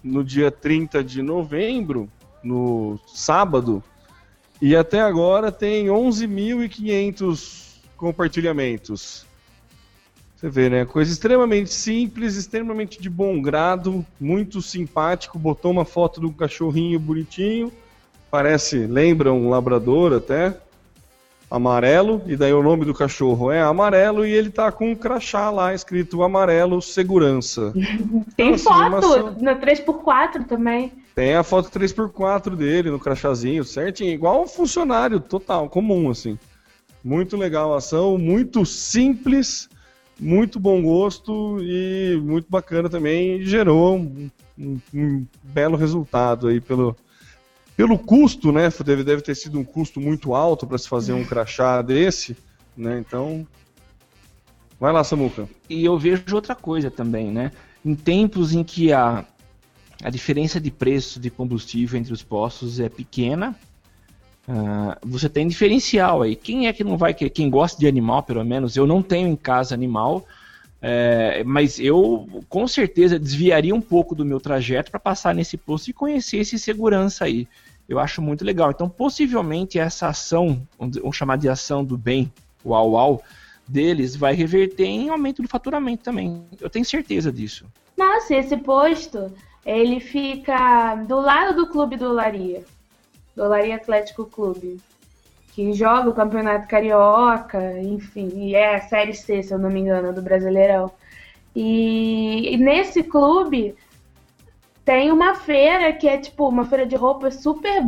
no 0.03 0.25
dia 0.25 0.51
30 0.51 1.03
de 1.03 1.23
novembro, 1.23 2.11
no 2.45 2.99
sábado, 3.07 3.83
e 4.61 4.77
até 4.77 5.01
agora 5.01 5.51
tem 5.51 5.87
11.500 5.87 7.75
compartilhamentos. 7.97 9.27
Você 10.37 10.49
vê, 10.51 10.69
né? 10.69 10.85
Coisa 10.85 11.11
extremamente 11.11 11.73
simples, 11.73 12.37
extremamente 12.37 13.01
de 13.01 13.09
bom 13.09 13.41
grado, 13.41 14.05
muito 14.21 14.61
simpático. 14.61 15.39
Botou 15.39 15.71
uma 15.71 15.85
foto 15.85 16.21
um 16.27 16.33
cachorrinho 16.33 17.01
bonitinho, 17.01 17.73
parece, 18.31 18.87
lembra 18.87 19.33
um 19.33 19.49
labrador 19.49 20.13
até, 20.13 20.55
amarelo, 21.51 22.21
e 22.27 22.37
daí 22.37 22.53
o 22.53 22.63
nome 22.63 22.85
do 22.85 22.93
cachorro 22.93 23.51
é 23.51 23.63
amarelo, 23.63 24.27
e 24.27 24.33
ele 24.33 24.51
tá 24.51 24.71
com 24.73 24.91
um 24.91 24.95
crachá 24.95 25.51
lá 25.51 25.73
escrito 25.73 26.23
amarelo 26.23 26.83
segurança. 26.83 27.73
Tem 28.37 28.55
Então, 28.55 28.55
assim, 28.55 28.69
uma 28.69 29.01
foto 29.01 29.17
ação- 29.17 29.37
na 29.41 29.55
3x4 29.55 30.45
também. 30.47 30.93
Tem 31.15 31.35
a 31.35 31.45
foto 31.45 31.71
3x4 31.71 32.57
dele 32.57 32.91
no 32.91 32.99
crachazinho, 32.99 33.65
certinho, 33.65 34.11
igual 34.13 34.43
um 34.43 34.49
funcionário 34.49 35.21
total, 35.21 35.69
comum, 35.69 36.11
assim. 36.11 36.37
Muito 37.05 37.37
legal 37.37 37.73
a 37.73 37.79
ação, 37.79 38.19
muito 38.19 38.65
simples, 38.67 39.69
muito 40.19 40.59
bom 40.59 40.83
gosto 40.83 41.59
e 41.61 42.21
muito 42.23 42.47
bacana 42.51 42.89
também. 42.89 43.43
Gerou 43.43 43.97
um, 43.97 44.31
um- 44.59 44.81
um 44.93 45.27
belo 45.43 45.77
resultado 45.77 46.49
aí 46.49 46.61
pelo, 46.61 46.97
pelo 47.77 47.97
custo, 47.99 48.51
né? 48.51 48.69
Deve, 48.85 49.05
deve 49.05 49.23
ter 49.23 49.37
sido 49.37 49.59
um 49.59 49.65
custo 49.65 50.01
muito 50.01 50.35
alto 50.35 50.67
para 50.67 50.79
se 50.79 50.89
fazer 50.89 51.13
um 51.13 51.23
crachá 51.27 51.81
desse, 51.83 52.37
né? 52.77 52.99
Então. 52.99 53.47
Vai 54.81 54.93
lá, 54.93 55.05
Samuca. 55.05 55.49
E 55.71 55.85
eu 55.85 55.97
vejo 55.99 56.25
outra 56.35 56.55
coisa 56.57 56.91
também, 56.91 57.31
né? 57.31 57.53
Em 57.85 57.95
tempos 57.95 58.53
em 58.53 58.65
que 58.65 58.93
a, 58.93 59.25
a 60.05 60.11
diferença 60.11 60.61
de 60.61 60.71
preço 60.71 61.19
de 61.19 61.31
combustível 61.31 61.99
entre 61.99 62.13
os 62.13 62.23
postos 62.23 62.79
é 62.79 62.91
pequena, 62.91 63.57
ah, 64.47 64.99
você 65.03 65.31
tem 65.31 65.49
diferencial 65.49 66.21
aí. 66.21 66.37
Quem 66.37 66.69
é 66.69 66.75
que 66.75 66.85
não 66.85 66.99
vai 66.99 67.15
querer? 67.15 67.31
Quem 67.31 67.49
gosta 67.49 67.81
de 67.81 67.87
animal, 67.87 68.23
pelo 68.23 68.45
menos, 68.45 68.77
eu 68.77 68.87
não 68.87 69.03
tenho 69.03 69.27
em 69.27 69.35
casa 69.35 69.75
animal, 69.75 70.27
é, 70.83 71.43
mas 71.45 71.81
eu 71.81 72.45
com 72.51 72.69
certeza 72.69 73.19
desviaria 73.19 73.75
um 73.75 73.81
pouco 73.81 74.15
do 74.15 74.27
meu 74.27 74.39
trajeto 74.39 74.91
para 74.91 75.01
passar 75.01 75.35
nesse 75.35 75.57
posto 75.57 75.89
e 75.89 75.95
conhecer 75.95 76.37
esse 76.37 76.59
segurança 76.59 77.25
aí. 77.25 77.49
Eu 77.89 77.99
acho 77.99 78.21
muito 78.21 78.45
legal. 78.45 78.71
Então, 78.71 78.91
possivelmente, 78.91 79.79
essa 79.79 80.09
ação, 80.09 80.61
vamos 80.79 81.17
chamar 81.17 81.39
de 81.39 81.49
ação 81.49 81.83
do 81.83 81.97
bem, 81.97 82.31
o 82.63 82.75
au 82.75 82.99
au, 82.99 83.23
deles 83.67 84.15
vai 84.15 84.35
reverter 84.35 84.85
em 84.85 85.09
aumento 85.09 85.41
do 85.41 85.49
faturamento 85.49 86.05
também. 86.05 86.45
Eu 86.61 86.69
tenho 86.69 86.85
certeza 86.85 87.33
disso. 87.33 87.65
Nossa, 87.97 88.35
esse 88.35 88.57
posto 88.59 89.33
Ele 89.65 90.01
fica 90.01 90.95
do 90.97 91.21
lado 91.21 91.57
do 91.57 91.67
clube 91.67 91.97
do 91.97 92.11
Olaria. 92.11 92.65
Do 93.35 93.45
Olaria 93.45 93.77
Atlético 93.77 94.27
Clube. 94.27 94.81
Que 95.53 95.73
joga 95.73 96.11
o 96.11 96.15
Campeonato 96.15 96.67
Carioca, 96.69 97.81
enfim, 97.81 98.29
e 98.35 98.55
é 98.57 98.75
a 98.75 98.81
Série 98.81 99.15
C, 99.15 99.43
se 99.43 99.55
eu 99.55 99.59
não 99.59 99.71
me 99.71 99.81
engano, 99.81 100.13
do 100.13 100.21
Brasileirão. 100.21 100.91
E, 101.55 102.53
e 102.53 102.57
nesse 102.57 103.05
clube 103.05 103.77
tem 104.85 105.13
uma 105.13 105.35
feira 105.35 105.93
que 105.93 106.09
é 106.09 106.19
tipo 106.19 106.49
uma 106.49 106.65
feira 106.65 106.85
de 106.85 106.97
roupa 106.97 107.31
super 107.31 107.83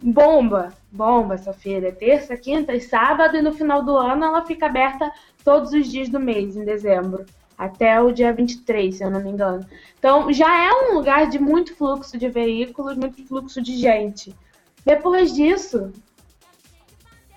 bomba. 0.00 0.72
Bomba 0.90 1.34
essa 1.34 1.52
feira. 1.52 1.88
É 1.88 1.92
terça, 1.92 2.36
quinta 2.36 2.72
e 2.72 2.80
sábado, 2.80 3.36
e 3.36 3.42
no 3.42 3.52
final 3.52 3.84
do 3.84 3.96
ano 3.96 4.24
ela 4.24 4.46
fica 4.46 4.66
aberta 4.66 5.10
todos 5.44 5.72
os 5.72 5.90
dias 5.90 6.08
do 6.08 6.18
mês, 6.18 6.56
em 6.56 6.64
dezembro. 6.64 7.26
Até 7.60 8.00
o 8.00 8.10
dia 8.10 8.32
23, 8.32 8.96
se 8.96 9.04
eu 9.04 9.10
não 9.10 9.22
me 9.22 9.28
engano. 9.28 9.66
Então 9.98 10.32
já 10.32 10.64
é 10.64 10.70
um 10.72 10.94
lugar 10.94 11.28
de 11.28 11.38
muito 11.38 11.76
fluxo 11.76 12.16
de 12.16 12.26
veículos, 12.26 12.96
muito 12.96 13.22
fluxo 13.26 13.60
de 13.60 13.76
gente. 13.76 14.34
Depois 14.82 15.34
disso, 15.34 15.92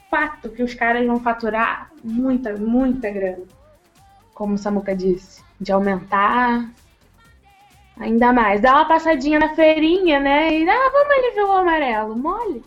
fato 0.10 0.50
que 0.50 0.64
os 0.64 0.74
caras 0.74 1.06
vão 1.06 1.20
faturar 1.20 1.92
muita, 2.02 2.56
muita 2.56 3.10
grana. 3.12 3.44
Como 4.34 4.54
o 4.54 4.58
Samuca 4.58 4.96
disse. 4.96 5.44
De 5.60 5.74
aumentar 5.74 6.72
ainda 8.00 8.32
mais. 8.32 8.62
Dá 8.62 8.76
uma 8.76 8.86
passadinha 8.86 9.40
na 9.40 9.54
feirinha, 9.56 10.22
né? 10.22 10.58
E 10.58 10.70
ah, 10.70 10.90
vamos 10.90 11.18
ali 11.18 11.36
ver 11.36 11.44
o 11.44 11.52
amarelo. 11.52 12.16
Mole. 12.16 12.64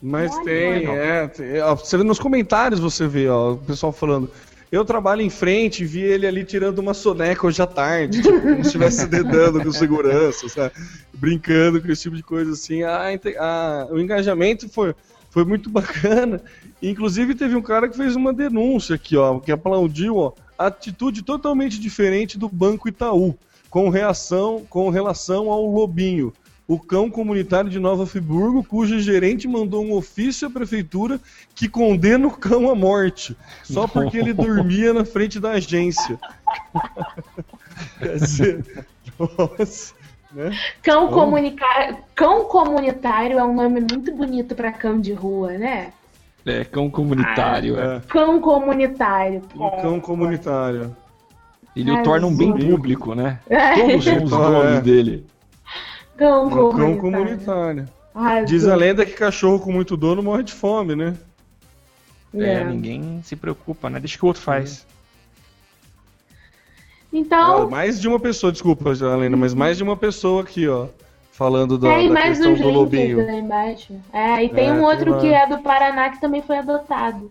Mas 0.00 0.32
Olha, 0.32 0.44
tem, 0.44 0.88
olha. 0.88 1.32
é. 1.40 1.62
ó, 1.64 1.74
você 1.74 1.98
vê 1.98 2.04
nos 2.04 2.20
comentários 2.20 2.78
você 2.78 3.08
vê, 3.08 3.28
ó, 3.28 3.54
o 3.54 3.58
pessoal 3.58 3.92
falando. 3.92 4.30
Eu 4.70 4.84
trabalho 4.84 5.20
em 5.22 5.30
frente 5.30 5.82
e 5.82 5.86
vi 5.86 6.00
ele 6.02 6.26
ali 6.26 6.44
tirando 6.44 6.78
uma 6.78 6.94
soneca 6.94 7.46
hoje 7.46 7.60
à 7.60 7.66
tarde, 7.66 8.22
tipo, 8.22 8.40
como 8.40 8.54
se 8.56 8.60
estivesse 8.62 9.06
dedando 9.08 9.62
com 9.64 9.72
segurança, 9.72 10.48
sabe? 10.48 10.72
Brincando 11.14 11.82
com 11.82 11.90
esse 11.90 12.02
tipo 12.02 12.14
de 12.16 12.22
coisa 12.22 12.52
assim. 12.52 12.82
A, 12.84 13.08
a- 13.38 13.88
o 13.90 13.98
engajamento 13.98 14.68
foi, 14.68 14.94
foi 15.28 15.44
muito 15.44 15.68
bacana. 15.68 16.40
Inclusive 16.80 17.34
teve 17.34 17.56
um 17.56 17.62
cara 17.62 17.88
que 17.88 17.96
fez 17.96 18.14
uma 18.14 18.32
denúncia 18.32 18.94
aqui, 18.94 19.16
ó, 19.16 19.40
que 19.40 19.50
aplaudiu, 19.50 20.16
ó, 20.16 20.32
a 20.56 20.66
atitude 20.66 21.22
totalmente 21.22 21.80
diferente 21.80 22.38
do 22.38 22.48
Banco 22.48 22.88
Itaú, 22.88 23.34
com 23.68 23.88
reação, 23.88 24.64
com 24.70 24.88
relação 24.88 25.50
ao 25.50 25.66
Lobinho 25.66 26.32
o 26.72 26.78
cão 26.78 27.10
comunitário 27.10 27.68
de 27.68 27.80
Nova 27.80 28.06
Friburgo, 28.06 28.62
cujo 28.62 29.00
gerente 29.00 29.48
mandou 29.48 29.84
um 29.84 29.92
ofício 29.92 30.46
à 30.46 30.50
prefeitura 30.52 31.18
que 31.52 31.68
condena 31.68 32.28
o 32.28 32.30
cão 32.30 32.70
à 32.70 32.76
morte, 32.76 33.36
só 33.64 33.88
porque 33.88 34.16
ele 34.18 34.32
dormia 34.32 34.94
na 34.94 35.04
frente 35.04 35.40
da 35.40 35.50
agência. 35.50 36.16
Quer 37.98 38.14
dizer, 38.18 38.86
nossa, 39.18 39.94
né? 40.30 40.56
Cão, 40.80 41.08
comunica... 41.08 41.66
cão 42.14 42.44
comunitário 42.44 43.36
é 43.40 43.42
um 43.42 43.52
nome 43.52 43.80
muito 43.80 44.14
bonito 44.14 44.54
pra 44.54 44.70
cão 44.70 45.00
de 45.00 45.12
rua, 45.12 45.50
né? 45.58 45.92
É, 46.46 46.62
cão 46.62 46.88
comunitário. 46.88 47.80
é. 47.80 47.96
É, 47.96 48.00
Cão 48.06 48.40
comunitário. 48.40 49.42
um 49.56 49.70
cão 49.82 49.98
comunitário. 50.00 50.96
Ele 51.74 51.90
o 51.90 52.02
torna 52.04 52.28
um 52.28 52.36
bem 52.36 52.52
público, 52.56 53.12
né? 53.16 53.40
É, 53.48 53.74
Todos 53.74 54.04
são 54.04 54.16
os 54.22 54.22
É. 54.32 54.36
donos 54.36 54.80
dele. 54.84 55.26
Cão 56.20 56.46
Um 56.46 56.50
comunitário. 56.50 56.86
cão 56.86 56.98
comunitário. 57.00 57.88
Ai, 58.14 58.44
Diz 58.44 58.62
Deus. 58.62 58.72
a 58.72 58.76
lenda 58.76 59.06
que 59.06 59.12
cachorro 59.12 59.60
com 59.60 59.72
muito 59.72 59.96
dono 59.96 60.22
morre 60.22 60.42
de 60.42 60.52
fome, 60.52 60.94
né? 60.94 61.16
É, 62.34 62.54
É. 62.54 62.64
ninguém 62.64 63.20
se 63.24 63.34
preocupa, 63.36 63.88
né? 63.90 63.98
Deixa 64.00 64.18
que 64.18 64.24
o 64.24 64.28
outro 64.28 64.42
faz. 64.42 64.86
Então, 67.12 67.62
Ah, 67.64 67.66
mais 67.66 68.00
de 68.00 68.06
uma 68.06 68.20
pessoa, 68.20 68.52
desculpa, 68.52 68.90
Helena, 68.90 69.36
mas 69.36 69.52
mais 69.52 69.76
de 69.76 69.82
uma 69.82 69.96
pessoa 69.96 70.42
aqui, 70.42 70.68
ó, 70.68 70.86
falando 71.32 71.76
da, 71.76 71.88
tem 71.96 72.08
da 72.08 72.14
mais 72.14 72.28
questão 72.38 72.52
uns 72.52 72.58
do 72.60 72.64
links 72.66 72.76
lobinho. 72.78 73.26
lá 73.26 73.32
embaixo. 73.32 73.94
É, 74.12 74.44
e 74.44 74.48
tem 74.48 74.68
É, 74.68 74.72
um 74.72 74.76
tem 74.76 74.84
outro 74.84 75.10
lá. 75.12 75.18
que 75.20 75.26
é 75.26 75.46
do 75.48 75.58
Paraná 75.58 76.10
que 76.10 76.20
também 76.20 76.42
foi 76.42 76.58
adotado. 76.58 77.30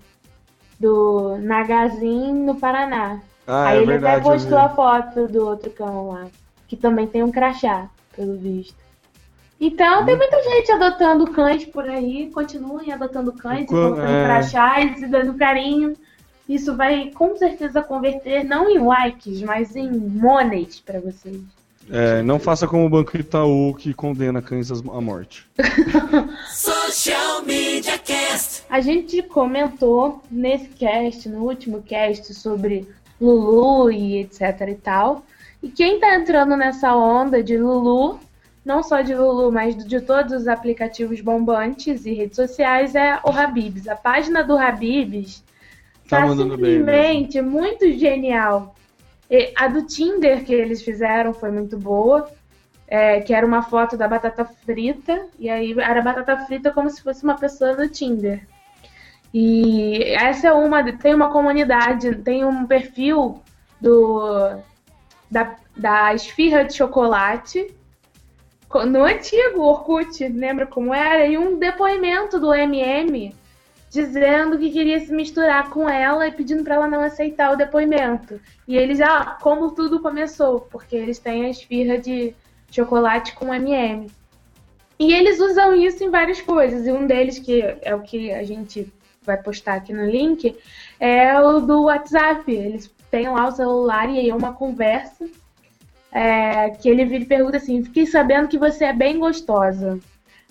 Do 0.79 1.37
Nagazin 1.39 2.33
no 2.33 2.55
Paraná. 2.55 3.19
Ah, 3.47 3.67
Aí 3.69 3.77
é 3.77 3.81
ele 3.81 3.85
verdade. 3.87 4.15
até 4.15 4.23
postou 4.23 4.57
a 4.57 4.69
foto 4.69 5.27
do 5.27 5.45
outro 5.45 5.69
cão 5.71 6.09
lá. 6.09 6.27
Que 6.67 6.75
também 6.75 7.07
tem 7.07 7.23
um 7.23 7.31
crachá, 7.31 7.89
pelo 8.19 8.35
visto. 8.37 8.75
Então 9.61 10.05
tem 10.05 10.17
muita 10.17 10.43
gente 10.43 10.71
adotando 10.73 11.25
cães 11.31 11.63
por 11.63 11.89
aí. 11.89 12.29
Continuem 12.33 12.91
adotando 12.91 13.31
cães 13.31 13.63
e 13.63 13.67
Quan- 13.67 13.91
colocando 13.91 14.09
é. 14.09 14.25
crachás 14.25 15.01
e 15.01 15.07
dando 15.07 15.33
carinho. 15.35 15.95
Isso 16.47 16.75
vai 16.75 17.11
com 17.11 17.37
certeza 17.37 17.81
converter 17.81 18.43
não 18.43 18.69
em 18.69 18.79
likes, 18.79 19.41
mas 19.41 19.75
em 19.75 19.89
monies 19.91 20.79
pra 20.81 20.99
vocês. 20.99 21.39
É, 21.91 22.21
não 22.21 22.39
faça 22.39 22.67
como 22.67 22.85
o 22.85 22.89
Banco 22.89 23.17
Itaú 23.17 23.73
que 23.73 23.93
condena 23.93 24.41
cães 24.41 24.69
à 24.71 25.01
morte. 25.01 25.47
Social 26.51 27.41
Media 27.43 27.97
Cast. 27.97 28.63
A 28.69 28.79
gente 28.81 29.23
comentou 29.23 30.21
nesse 30.29 30.67
cast, 30.69 31.27
no 31.29 31.43
último 31.43 31.81
cast, 31.81 32.33
sobre 32.33 32.87
Lulu 33.19 33.91
e 33.91 34.19
etc 34.19 34.41
e 34.69 34.75
tal. 34.75 35.23
E 35.61 35.69
quem 35.69 35.99
tá 35.99 36.15
entrando 36.15 36.55
nessa 36.55 36.95
onda 36.95 37.43
de 37.43 37.57
Lulu, 37.57 38.19
não 38.63 38.81
só 38.81 39.01
de 39.01 39.13
Lulu, 39.13 39.51
mas 39.51 39.75
de 39.75 40.01
todos 40.01 40.33
os 40.33 40.47
aplicativos 40.47 41.21
bombantes 41.21 42.05
e 42.05 42.13
redes 42.13 42.35
sociais, 42.35 42.95
é 42.95 43.19
o 43.23 43.29
Habibs. 43.29 43.87
A 43.87 43.95
página 43.95 44.43
do 44.43 44.57
Habibs 44.57 45.43
Tá 46.09 46.25
tá, 46.25 46.35
simplesmente 46.35 47.39
muito 47.39 47.91
genial. 47.93 48.75
E 49.29 49.53
a 49.55 49.67
do 49.67 49.85
Tinder 49.85 50.43
que 50.43 50.53
eles 50.53 50.81
fizeram 50.81 51.33
foi 51.33 51.51
muito 51.51 51.77
boa. 51.77 52.27
é, 52.91 53.21
que 53.21 53.31
era 53.31 53.45
uma 53.45 53.61
foto 53.61 53.95
da 53.95 54.07
batata 54.07 54.43
frita, 54.43 55.27
e 55.37 55.47
aí 55.47 55.79
era 55.79 56.01
batata 56.01 56.35
frita 56.47 56.71
como 56.71 56.89
se 56.89 57.03
fosse 57.03 57.23
uma 57.23 57.37
pessoa 57.37 57.75
do 57.75 57.87
Tinder. 57.87 58.47
E 59.31 60.05
essa 60.15 60.47
é 60.47 60.51
uma, 60.51 60.83
tem 60.93 61.13
uma 61.13 61.29
comunidade, 61.31 62.15
tem 62.15 62.43
um 62.43 62.65
perfil 62.65 63.43
do 63.79 64.57
da, 65.29 65.55
da 65.75 66.13
esfirra 66.13 66.63
de 66.63 66.73
chocolate 66.73 67.73
co- 68.67 68.85
no 68.85 69.03
antigo 69.03 69.61
Orkut, 69.61 70.27
lembra 70.27 70.65
como 70.65 70.93
era? 70.93 71.25
E 71.25 71.37
um 71.37 71.57
depoimento 71.57 72.39
do 72.39 72.53
MM 72.53 73.35
dizendo 73.89 74.57
que 74.59 74.69
queria 74.69 74.99
se 74.99 75.11
misturar 75.11 75.71
com 75.71 75.89
ela 75.89 76.27
e 76.27 76.31
pedindo 76.31 76.63
para 76.63 76.75
ela 76.75 76.87
não 76.87 77.01
aceitar 77.01 77.51
o 77.51 77.55
depoimento. 77.57 78.39
E 78.67 78.77
eles 78.77 78.99
já, 78.99 79.25
como 79.41 79.71
tudo 79.71 79.99
começou, 79.99 80.61
porque 80.61 80.95
eles 80.95 81.17
têm 81.17 81.45
a 81.45 81.49
esfirra 81.49 81.97
de 81.97 82.35
chocolate 82.71 83.33
com 83.33 83.51
MM. 83.53 84.11
E 84.99 85.11
eles 85.11 85.39
usam 85.39 85.73
isso 85.73 86.03
em 86.03 86.09
várias 86.11 86.39
coisas. 86.39 86.85
E 86.85 86.91
um 86.91 87.07
deles, 87.07 87.39
que 87.39 87.61
é 87.81 87.95
o 87.95 88.01
que 88.01 88.31
a 88.31 88.43
gente 88.43 88.93
vai 89.23 89.37
postar 89.37 89.75
aqui 89.75 89.91
no 89.91 90.05
link, 90.05 90.55
é 90.99 91.39
o 91.39 91.59
do 91.59 91.83
WhatsApp. 91.83 92.51
Eles 92.51 92.91
têm 93.09 93.29
lá 93.29 93.47
o 93.47 93.51
celular 93.51 94.09
e 94.09 94.19
aí 94.19 94.29
é 94.29 94.35
uma 94.35 94.53
conversa 94.53 95.27
é, 96.11 96.71
que 96.71 96.89
ele 96.89 97.05
vira 97.05 97.23
e 97.23 97.27
pergunta 97.27 97.57
assim: 97.57 97.83
Fiquei 97.83 98.05
sabendo 98.05 98.47
que 98.47 98.57
você 98.57 98.85
é 98.85 98.93
bem 98.93 99.19
gostosa. 99.19 99.99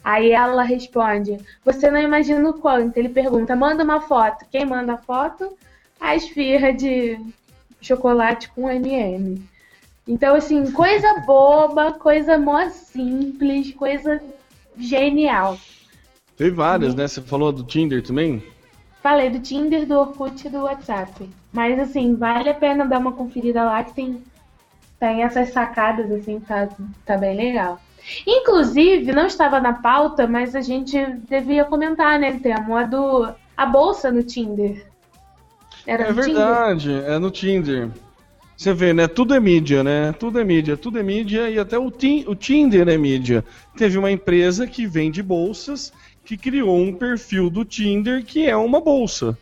Aí 0.02 0.30
ela 0.30 0.62
responde: 0.62 1.38
Você 1.64 1.90
não 1.90 2.00
imagina 2.00 2.48
o 2.48 2.54
quanto. 2.54 2.96
Ele 2.96 3.08
pergunta: 3.08 3.56
Manda 3.56 3.84
uma 3.84 4.00
foto. 4.00 4.44
Quem 4.50 4.64
manda 4.64 4.94
a 4.94 4.98
foto? 4.98 5.56
A 6.00 6.14
esfirra 6.14 6.72
de 6.72 7.18
chocolate 7.80 8.48
com 8.50 8.70
MM. 8.70 9.42
Então, 10.06 10.34
assim, 10.34 10.70
coisa 10.72 11.20
boba, 11.26 11.92
coisa 11.92 12.38
mó 12.38 12.66
simples, 12.70 13.74
coisa 13.74 14.22
genial. 14.78 15.58
Tem 16.36 16.50
várias, 16.50 16.94
né? 16.94 17.06
Você 17.06 17.20
falou 17.20 17.52
do 17.52 17.64
Tinder 17.64 18.02
também? 18.02 18.42
Falei 19.02 19.28
do 19.28 19.40
Tinder, 19.40 19.86
do 19.86 19.98
Orkut 19.98 20.46
e 20.46 20.50
do 20.50 20.62
WhatsApp. 20.62 21.28
Mas, 21.58 21.76
assim, 21.80 22.14
vale 22.14 22.48
a 22.48 22.54
pena 22.54 22.86
dar 22.86 23.00
uma 23.00 23.10
conferida 23.10 23.64
lá 23.64 23.82
que 23.82 23.92
tem, 23.92 24.22
tem 25.00 25.24
essas 25.24 25.48
sacadas, 25.50 26.08
assim, 26.12 26.38
tá, 26.38 26.68
tá 27.04 27.16
bem 27.18 27.36
legal. 27.36 27.80
Inclusive, 28.24 29.10
não 29.10 29.26
estava 29.26 29.58
na 29.58 29.72
pauta, 29.72 30.24
mas 30.28 30.54
a 30.54 30.60
gente 30.60 30.96
devia 31.28 31.64
comentar, 31.64 32.16
né, 32.16 32.38
Temo? 32.38 32.76
A 32.76 32.84
do. 32.84 33.28
A 33.56 33.66
bolsa 33.66 34.12
no 34.12 34.22
Tinder. 34.22 34.86
Era 35.84 36.04
É 36.04 36.12
no 36.12 36.14
Tinder? 36.14 36.24
verdade, 36.24 36.92
é 36.92 37.18
no 37.18 37.28
Tinder. 37.32 37.90
Você 38.56 38.72
vê, 38.72 38.92
né? 38.92 39.08
Tudo 39.08 39.34
é 39.34 39.40
mídia, 39.40 39.82
né? 39.82 40.12
Tudo 40.12 40.38
é 40.38 40.44
mídia, 40.44 40.76
tudo 40.76 41.00
é 41.00 41.02
mídia 41.02 41.50
e 41.50 41.58
até 41.58 41.76
o, 41.76 41.90
Tin- 41.90 42.24
o 42.28 42.36
Tinder 42.36 42.88
é 42.88 42.96
mídia. 42.96 43.44
Teve 43.76 43.98
uma 43.98 44.12
empresa 44.12 44.64
que 44.64 44.86
vende 44.86 45.24
bolsas 45.24 45.92
que 46.24 46.36
criou 46.36 46.78
um 46.78 46.92
perfil 46.94 47.50
do 47.50 47.64
Tinder 47.64 48.24
que 48.24 48.46
é 48.46 48.56
uma 48.56 48.80
bolsa. 48.80 49.36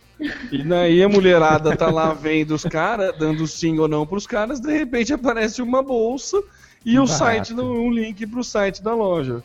E 0.50 0.62
daí 0.62 1.02
a 1.02 1.08
mulherada 1.08 1.76
tá 1.76 1.90
lá 1.90 2.12
vendo 2.14 2.54
os 2.54 2.62
caras, 2.64 3.14
dando 3.18 3.46
sim 3.46 3.78
ou 3.78 3.86
não 3.86 4.06
pros 4.06 4.26
caras, 4.26 4.60
de 4.60 4.72
repente 4.72 5.12
aparece 5.12 5.60
uma 5.60 5.82
bolsa 5.82 6.42
e 6.84 6.98
o 6.98 7.06
site, 7.06 7.52
do- 7.52 7.72
um 7.72 7.90
link 7.90 8.26
pro 8.26 8.42
site 8.42 8.82
da 8.82 8.94
loja. 8.94 9.42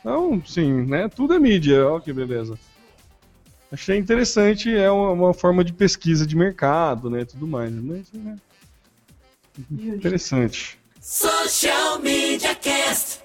Então, 0.00 0.42
sim, 0.46 0.72
né? 0.86 1.08
Tudo 1.08 1.34
é 1.34 1.38
mídia, 1.38 1.86
ó 1.88 2.00
que 2.00 2.12
beleza. 2.12 2.58
Achei 3.72 3.98
interessante, 3.98 4.74
é 4.74 4.90
uma, 4.90 5.10
uma 5.10 5.34
forma 5.34 5.64
de 5.64 5.72
pesquisa 5.72 6.26
de 6.26 6.36
mercado, 6.36 7.10
né? 7.10 7.24
Tudo 7.24 7.46
mais. 7.46 7.72
Mas, 7.74 8.12
né, 8.12 8.36
interessante. 9.70 10.78
Social 11.00 11.98
Media 12.00 12.54
Cast. 12.54 13.20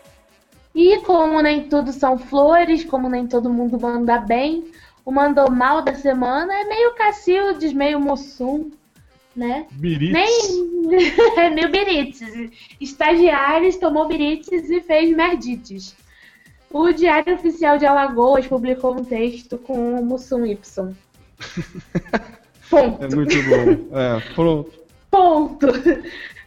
E 0.73 0.99
como 1.01 1.41
nem 1.41 1.67
tudo 1.67 1.91
são 1.91 2.17
flores, 2.17 2.83
como 2.83 3.09
nem 3.09 3.27
todo 3.27 3.49
mundo 3.49 3.79
manda 3.79 4.17
bem, 4.19 4.65
o 5.09 5.11
mandou 5.11 5.49
mal 5.49 5.81
da 5.81 5.95
semana 5.95 6.53
é 6.53 6.65
meio 6.65 6.93
Cacildes, 6.93 7.73
meio 7.73 7.99
Mussum, 7.99 8.69
né? 9.35 9.65
Birites. 9.71 10.13
Nem. 10.13 11.13
é 11.35 11.49
meio 11.49 11.71
Birites. 11.71 12.21
Estagiários 12.79 13.75
tomou 13.77 14.07
Birites 14.07 14.69
e 14.69 14.81
fez 14.81 15.09
merdites. 15.15 15.95
O 16.69 16.91
Diário 16.91 17.33
Oficial 17.33 17.79
de 17.79 17.87
Alagoas 17.87 18.45
publicou 18.45 18.93
um 18.95 19.03
texto 19.03 19.57
com 19.57 19.99
o 19.99 20.05
Mussum 20.05 20.45
Y. 20.45 20.93
Ponto. 22.69 23.03
É 23.03 23.15
muito 23.15 23.35
bom. 23.49 23.97
É, 23.97 24.19
pronto. 24.35 24.71
Ponto. 25.09 25.67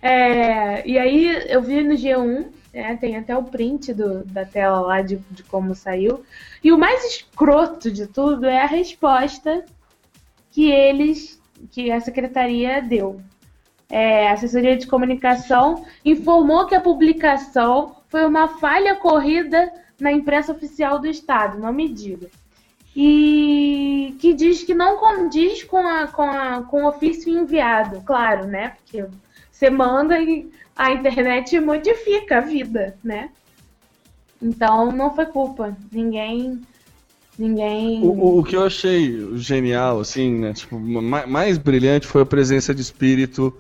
É, 0.01 0.87
e 0.89 0.97
aí 0.99 1.47
eu 1.49 1.61
vi 1.63 1.83
no 1.83 1.95
G1, 1.95 2.47
né, 2.73 2.97
tem 2.97 3.17
até 3.17 3.37
o 3.37 3.45
print 3.45 3.93
do, 3.93 4.25
da 4.25 4.45
tela 4.45 4.81
lá 4.81 5.03
de, 5.03 5.17
de 5.31 5.43
como 5.43 5.75
saiu. 5.75 6.25
E 6.63 6.73
o 6.73 6.79
mais 6.79 7.05
escroto 7.05 7.91
de 7.91 8.07
tudo 8.07 8.47
é 8.47 8.63
a 8.63 8.67
resposta 8.67 9.65
que 10.51 10.71
eles, 10.71 11.41
que 11.71 11.91
a 11.91 12.01
secretaria 12.01 12.81
deu. 12.81 13.21
É, 13.91 14.29
a 14.29 14.33
assessoria 14.33 14.77
de 14.77 14.87
comunicação 14.87 15.85
informou 16.03 16.67
que 16.67 16.75
a 16.75 16.81
publicação 16.81 17.97
foi 18.09 18.25
uma 18.25 18.49
falha 18.49 18.95
ocorrida 18.95 19.71
na 20.01 20.11
imprensa 20.11 20.53
oficial 20.53 20.99
do 20.99 21.07
Estado, 21.07 21.59
não 21.59 21.73
me 21.73 21.89
diga. 21.89 22.29
E 22.97 24.17
que 24.19 24.33
diz 24.35 24.63
que 24.63 24.75
não 24.75 24.99
condiz 24.99 25.63
com, 25.63 25.79
a, 25.79 26.07
com, 26.07 26.23
a, 26.23 26.63
com 26.63 26.85
o 26.85 26.89
ofício 26.89 27.33
enviado, 27.33 28.03
claro, 28.03 28.47
né? 28.47 28.71
Porque 28.77 29.07
você 29.51 29.71
manda 29.71 30.19
e 30.19 30.51
a 30.77 30.93
internet 30.93 31.59
modifica 31.61 32.39
a 32.39 32.41
vida, 32.41 32.97
né? 33.03 33.31
Então 34.41 34.91
não 34.91 35.15
foi 35.15 35.27
culpa. 35.27 35.77
Ninguém. 35.91 36.61
Ninguém. 37.39 38.03
O, 38.03 38.39
o- 38.39 38.45
que 38.45 38.57
eu 38.57 38.65
achei 38.65 39.37
genial, 39.37 40.01
assim, 40.01 40.33
né? 40.39 40.53
Tipo, 40.53 40.79
ma- 40.79 41.27
mais 41.27 41.57
brilhante 41.59 42.07
foi 42.07 42.23
a 42.23 42.27
presença 42.27 42.75
de 42.75 42.83
espírito 42.83 43.55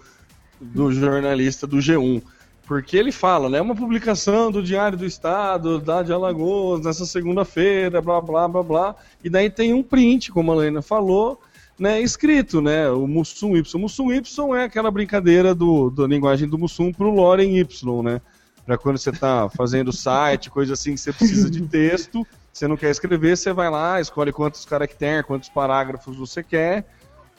do 0.60 0.93
jornalista 0.93 1.66
do 1.66 1.78
G1. 1.78 2.22
Porque 2.66 2.97
ele 2.97 3.10
fala, 3.12 3.48
né? 3.48 3.60
Uma 3.60 3.74
publicação 3.74 4.51
do 4.51 4.62
Diário 4.62 4.97
do 4.97 5.05
Estado, 5.06 5.78
da 5.80 6.02
de 6.02 6.12
Alagoas, 6.12 6.84
nessa 6.84 7.05
segunda-feira, 7.05 8.01
blá, 8.01 8.20
blá, 8.20 8.47
blá, 8.48 8.62
blá. 8.62 8.97
E 9.22 9.28
daí 9.28 9.51
tem 9.51 9.74
um 9.74 9.82
print, 9.82 10.30
como 10.30 10.52
a 10.52 10.56
Helena 10.56 10.80
falou, 10.82 11.40
né? 11.78 12.01
Escrito, 12.01 12.61
né? 12.61 12.90
O 12.90 13.07
Mussum 13.07 13.57
Y. 13.57 13.81
Mussum 13.81 14.12
Y 14.12 14.55
é 14.57 14.65
aquela 14.65 14.90
brincadeira 14.90 15.55
do, 15.55 15.90
da 15.90 16.07
linguagem 16.07 16.49
do 16.49 16.59
Mussum 16.59 16.93
pro 16.93 17.11
Loren 17.11 17.59
Y, 17.59 18.03
né? 18.03 18.20
Pra 18.65 18.78
quando 18.78 18.99
você 18.99 19.12
tá 19.12 19.49
fazendo 19.49 19.93
site, 19.93 20.51
coisa 20.51 20.74
assim 20.74 20.94
que 20.94 21.01
você 21.01 21.12
precisa 21.12 21.51
de 21.51 21.66
texto, 21.66 22.27
você 22.53 22.69
não 22.69 22.77
quer 22.77 22.90
escrever, 22.90 23.36
você 23.36 23.53
vai 23.53 23.70
lá, 23.70 24.01
escolhe 24.01 24.32
quantos 24.32 24.65
caracteres, 24.65 25.27
quantos 25.27 25.49
parágrafos 25.49 26.16
você 26.16 26.43
quer, 26.43 26.86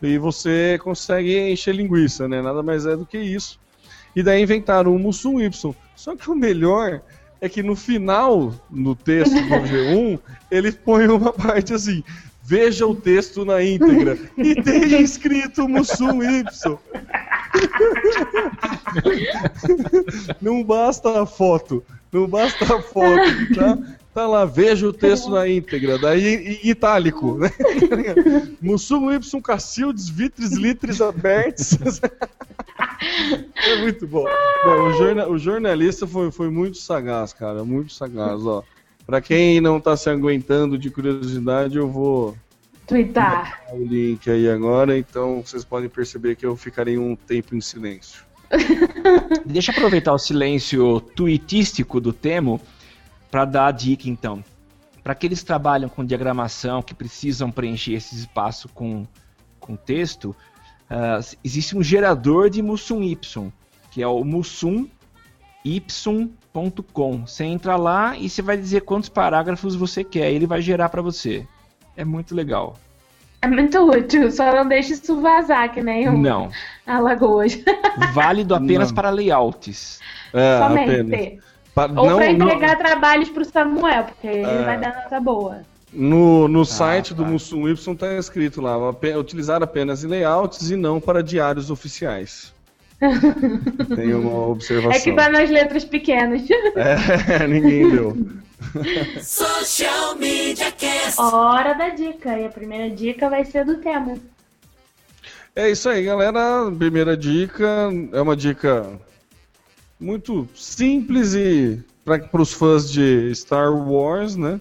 e 0.01 0.17
você 0.17 0.77
consegue 0.83 1.51
encher 1.51 1.73
linguiça, 1.73 2.27
né? 2.27 2.41
Nada 2.41 2.61
mais 2.61 2.85
é 2.85 2.97
do 2.97 3.05
que 3.05 3.17
isso. 3.17 3.59
E 4.15 4.21
daí 4.21 4.41
inventaram 4.41 4.93
o 4.93 4.99
Mussum 4.99 5.39
Y. 5.39 5.73
Só 5.95 6.15
que 6.15 6.29
o 6.29 6.35
melhor 6.35 7.01
é 7.39 7.49
que 7.49 7.63
no 7.63 7.75
final, 7.75 8.53
no 8.69 8.95
texto 8.95 9.33
do 9.33 9.39
G1, 9.39 10.19
ele 10.49 10.71
põe 10.71 11.07
uma 11.07 11.31
parte 11.33 11.73
assim: 11.73 12.03
veja 12.43 12.85
o 12.85 12.93
texto 12.95 13.45
na 13.45 13.63
íntegra. 13.63 14.17
E 14.37 14.53
tem 14.61 15.01
escrito 15.01 15.67
Mussum 15.67 16.21
Y. 16.21 16.77
Não 20.41 20.63
basta 20.63 21.21
a 21.21 21.25
foto. 21.25 21.83
Não 22.11 22.27
basta 22.27 22.63
a 22.75 22.81
foto, 22.81 23.55
tá? 23.55 23.77
Tá 24.13 24.27
lá, 24.27 24.45
veja 24.45 24.87
o 24.87 24.93
texto 24.93 25.31
na 25.31 25.47
íntegra, 25.47 25.97
daí 25.97 26.59
em 26.63 26.69
itálico, 26.69 27.35
né? 27.39 27.49
Mussum 28.61 29.11
Y, 29.11 29.41
Cacildes, 29.41 30.07
Vitris, 30.07 30.51
Litres 30.51 31.01
abertos. 31.01 31.73
É 33.55 33.81
muito 33.81 34.05
bom. 34.05 34.25
Não, 34.65 34.87
o, 34.89 34.93
jorna- 34.93 35.27
o 35.27 35.37
jornalista 35.39 36.05
foi, 36.05 36.29
foi 36.31 36.49
muito 36.51 36.77
sagaz, 36.77 37.33
cara, 37.33 37.63
muito 37.63 37.91
sagaz, 37.91 38.45
ó. 38.45 38.63
Pra 39.05 39.21
quem 39.21 39.59
não 39.59 39.79
tá 39.79 39.97
se 39.97 40.09
aguentando 40.09 40.77
de 40.77 40.89
curiosidade, 40.89 41.77
eu 41.77 41.89
vou 41.89 42.37
Twittar. 42.87 43.63
o 43.71 43.83
link 43.83 44.29
aí 44.29 44.49
agora, 44.49 44.97
então 44.97 45.41
vocês 45.41 45.63
podem 45.63 45.89
perceber 45.89 46.35
que 46.35 46.45
eu 46.45 46.55
ficarei 46.55 46.97
um 46.97 47.15
tempo 47.15 47.55
em 47.55 47.61
silêncio. 47.61 48.23
Deixa 49.45 49.71
eu 49.71 49.75
aproveitar 49.75 50.13
o 50.13 50.17
silêncio 50.17 50.99
tweetístico 50.99 51.99
do 51.99 52.13
Temo 52.13 52.61
para 53.31 53.45
dar 53.45 53.67
a 53.67 53.71
dica 53.71 54.09
então. 54.09 54.43
Para 55.03 55.13
aqueles 55.13 55.39
que 55.41 55.45
trabalham 55.45 55.89
com 55.89 56.05
diagramação, 56.05 56.81
que 56.81 56.93
precisam 56.93 57.51
preencher 57.51 57.93
esse 57.93 58.15
espaço 58.15 58.69
com, 58.69 59.05
com 59.59 59.75
texto, 59.75 60.35
ah, 60.89 61.19
existe 61.43 61.75
um 61.75 61.83
gerador 61.83 62.49
de 62.49 62.61
Mussum 62.61 63.01
Y, 63.01 63.51
que 63.91 64.01
é 64.01 64.07
o 64.07 64.23
mussumY.com. 66.53 67.25
Você 67.25 67.43
entra 67.43 67.75
lá 67.75 68.15
e 68.17 68.29
você 68.29 68.41
vai 68.41 68.55
dizer 68.57 68.81
quantos 68.81 69.09
parágrafos 69.09 69.75
você 69.75 70.03
quer, 70.03 70.31
ele 70.31 70.45
vai 70.45 70.61
gerar 70.61 70.89
para 70.89 71.01
você. 71.01 71.45
É 71.97 72.05
muito 72.05 72.35
legal. 72.35 72.75
É 73.41 73.47
muito 73.47 73.77
útil, 73.79 74.31
só 74.31 74.53
não 74.55 74.65
deixe 74.67 74.93
isso 74.93 75.19
vazar, 75.19 75.69
que 75.73 75.81
nem 75.81 76.07
o 76.07 76.17
Não, 76.17 76.49
Alagoas. 76.87 77.59
válido 78.13 78.55
apenas 78.55 78.89
Não. 78.89 78.95
para 78.95 79.09
layouts. 79.09 79.99
É, 80.33 80.59
Somente. 80.59 80.89
apenas. 81.01 81.43
Pa- 81.75 81.85
Ou 81.87 81.93
não- 82.09 82.15
pra 82.17 82.31
não- 82.33 82.47
entregar 82.47 82.77
trabalhos 82.77 83.29
pro 83.29 83.43
Samuel, 83.43 84.05
porque 84.05 84.27
ele 84.27 84.43
É. 84.45 84.63
vai 84.63 84.79
dar 84.79 84.95
nota 84.95 85.19
boa. 85.19 85.57
No, 85.91 86.47
no 86.47 86.63
site 86.65 87.13
do 87.13 87.23
tá. 87.23 87.29
Mussum 87.29 87.67
Y 87.67 87.95
tá 87.95 88.13
escrito 88.17 88.61
lá, 88.61 88.77
utilizar 89.19 89.61
apenas 89.61 90.03
em 90.03 90.07
layouts 90.07 90.71
e 90.71 90.75
não 90.75 90.99
para 91.01 91.21
diários 91.21 91.69
oficiais. 91.69 92.52
Tem 93.95 94.13
uma 94.13 94.47
observação. 94.47 94.91
É 94.91 94.99
que 94.99 95.13
tá 95.13 95.29
nas 95.29 95.49
letras 95.49 95.83
pequenas. 95.85 96.41
É, 96.49 97.45
ninguém 97.47 97.89
deu. 97.89 98.17
Social 99.21 100.15
Media 100.15 100.71
Cast. 100.71 101.19
Hora 101.19 101.73
da 101.73 101.89
dica. 101.89 102.37
E 102.39 102.45
a 102.45 102.49
primeira 102.49 102.89
dica 102.89 103.29
vai 103.29 103.45
ser 103.45 103.65
do 103.65 103.77
Temo. 103.77 104.21
É 105.55 105.69
isso 105.69 105.87
aí, 105.89 106.03
galera. 106.03 106.71
Primeira 106.77 107.15
dica 107.15 107.89
é 108.11 108.21
uma 108.21 108.35
dica 108.35 108.89
muito 109.99 110.47
simples 110.55 111.33
e 111.33 111.81
para 112.03 112.41
os 112.41 112.51
fãs 112.51 112.91
de 112.91 113.33
Star 113.35 113.71
Wars, 113.73 114.35
né? 114.35 114.59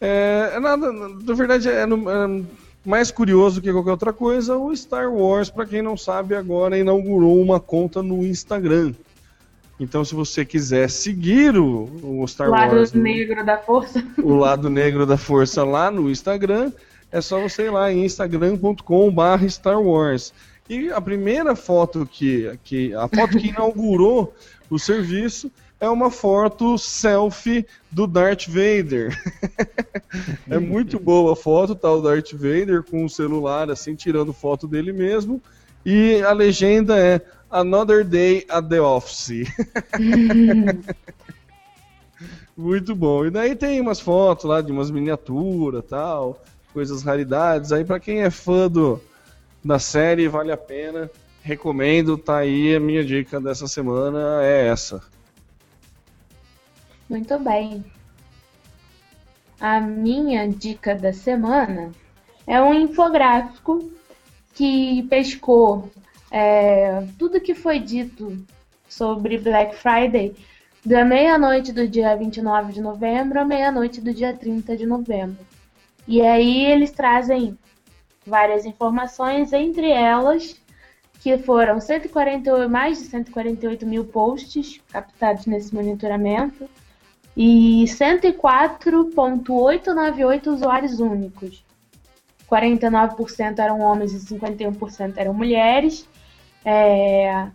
É, 0.00 0.52
é 0.54 0.60
nada, 0.60 0.90
na 0.92 1.34
verdade 1.34 1.68
é, 1.68 1.86
no- 1.86 2.10
é 2.10 2.42
mais 2.84 3.10
curioso 3.10 3.60
que 3.60 3.72
qualquer 3.72 3.90
outra 3.90 4.12
coisa. 4.12 4.56
O 4.56 4.74
Star 4.76 5.12
Wars, 5.12 5.50
para 5.50 5.66
quem 5.66 5.82
não 5.82 5.96
sabe, 5.96 6.34
agora 6.34 6.78
inaugurou 6.78 7.40
uma 7.40 7.60
conta 7.60 8.02
no 8.02 8.24
Instagram. 8.26 8.92
Então, 9.78 10.04
se 10.04 10.14
você 10.14 10.44
quiser 10.44 10.88
seguir 10.90 11.56
o, 11.56 11.88
o 12.02 12.26
Star 12.28 12.48
Lado 12.48 12.76
Wars, 12.76 12.92
no- 12.92 13.02
negro 13.02 13.44
da 13.44 13.58
força. 13.58 14.04
o 14.22 14.34
lado 14.34 14.68
negro 14.70 15.06
da 15.06 15.16
força 15.16 15.64
lá 15.64 15.90
no 15.90 16.10
Instagram, 16.10 16.70
é 17.10 17.20
só 17.20 17.40
você 17.40 17.64
ir 17.64 17.70
lá 17.70 17.92
em 17.92 18.04
instagram.com.br 18.04 19.48
Star 19.48 19.80
Wars. 19.80 20.32
E 20.68 20.90
a 20.90 21.00
primeira 21.00 21.56
foto 21.56 22.08
que, 22.10 22.56
que 22.62 22.94
a 22.94 23.08
foto 23.08 23.36
que 23.38 23.48
inaugurou 23.48 24.32
o 24.70 24.78
serviço 24.78 25.50
é 25.82 25.88
uma 25.88 26.12
foto 26.12 26.78
selfie 26.78 27.66
do 27.90 28.06
Darth 28.06 28.46
Vader. 28.46 29.20
é 30.48 30.56
muito 30.56 31.00
boa 31.00 31.32
a 31.32 31.36
foto, 31.36 31.74
tá 31.74 31.90
o 31.90 32.00
Darth 32.00 32.32
Vader 32.34 32.84
com 32.84 33.04
o 33.04 33.10
celular 33.10 33.68
assim 33.68 33.96
tirando 33.96 34.32
foto 34.32 34.68
dele 34.68 34.92
mesmo 34.92 35.42
e 35.84 36.22
a 36.22 36.30
legenda 36.30 36.96
é 36.96 37.20
Another 37.50 38.04
Day 38.04 38.46
at 38.48 38.68
the 38.68 38.80
Office. 38.80 39.44
Muito 42.56 42.94
bom. 42.94 43.26
E 43.26 43.30
daí 43.30 43.56
tem 43.56 43.80
umas 43.80 43.98
fotos 43.98 44.44
lá 44.44 44.60
de 44.60 44.70
umas 44.70 44.88
miniaturas 44.88 45.84
tal, 45.84 46.40
coisas 46.72 47.02
raridades. 47.02 47.72
Aí 47.72 47.84
pra 47.84 47.98
quem 47.98 48.22
é 48.22 48.30
fã 48.30 48.68
do, 48.68 49.00
da 49.64 49.80
série, 49.80 50.28
vale 50.28 50.52
a 50.52 50.56
pena. 50.56 51.10
Recomendo, 51.42 52.16
tá 52.16 52.36
aí 52.36 52.76
a 52.76 52.78
minha 52.78 53.04
dica 53.04 53.40
dessa 53.40 53.66
semana 53.66 54.44
é 54.44 54.68
essa. 54.68 55.02
Muito 57.12 57.38
bem. 57.38 57.84
A 59.60 59.78
minha 59.82 60.48
dica 60.48 60.94
da 60.94 61.12
semana 61.12 61.92
é 62.46 62.58
um 62.62 62.72
infográfico 62.72 63.92
que 64.54 65.02
pescou 65.10 65.90
é, 66.30 67.06
tudo 67.18 67.38
que 67.38 67.54
foi 67.54 67.78
dito 67.80 68.42
sobre 68.88 69.36
Black 69.36 69.76
Friday 69.76 70.34
da 70.82 71.04
meia-noite 71.04 71.70
do 71.70 71.86
dia 71.86 72.16
29 72.16 72.72
de 72.72 72.80
novembro 72.80 73.40
à 73.40 73.44
meia-noite 73.44 74.00
do 74.00 74.14
dia 74.14 74.32
30 74.32 74.74
de 74.74 74.86
novembro. 74.86 75.44
E 76.08 76.22
aí 76.22 76.64
eles 76.64 76.92
trazem 76.92 77.58
várias 78.26 78.64
informações, 78.64 79.52
entre 79.52 79.90
elas 79.90 80.58
que 81.20 81.36
foram 81.36 81.78
148, 81.78 82.70
mais 82.70 83.00
de 83.00 83.04
148 83.04 83.86
mil 83.86 84.06
posts 84.06 84.80
captados 84.90 85.44
nesse 85.44 85.74
monitoramento 85.74 86.66
e 87.36 87.84
104.898 87.84 90.46
usuários 90.48 90.98
únicos. 91.00 91.64
49% 92.50 93.58
eram 93.58 93.80
homens 93.80 94.12
e 94.12 94.18
51% 94.34 95.14
eram 95.16 95.32
mulheres. 95.32 96.06
É, 96.64 97.48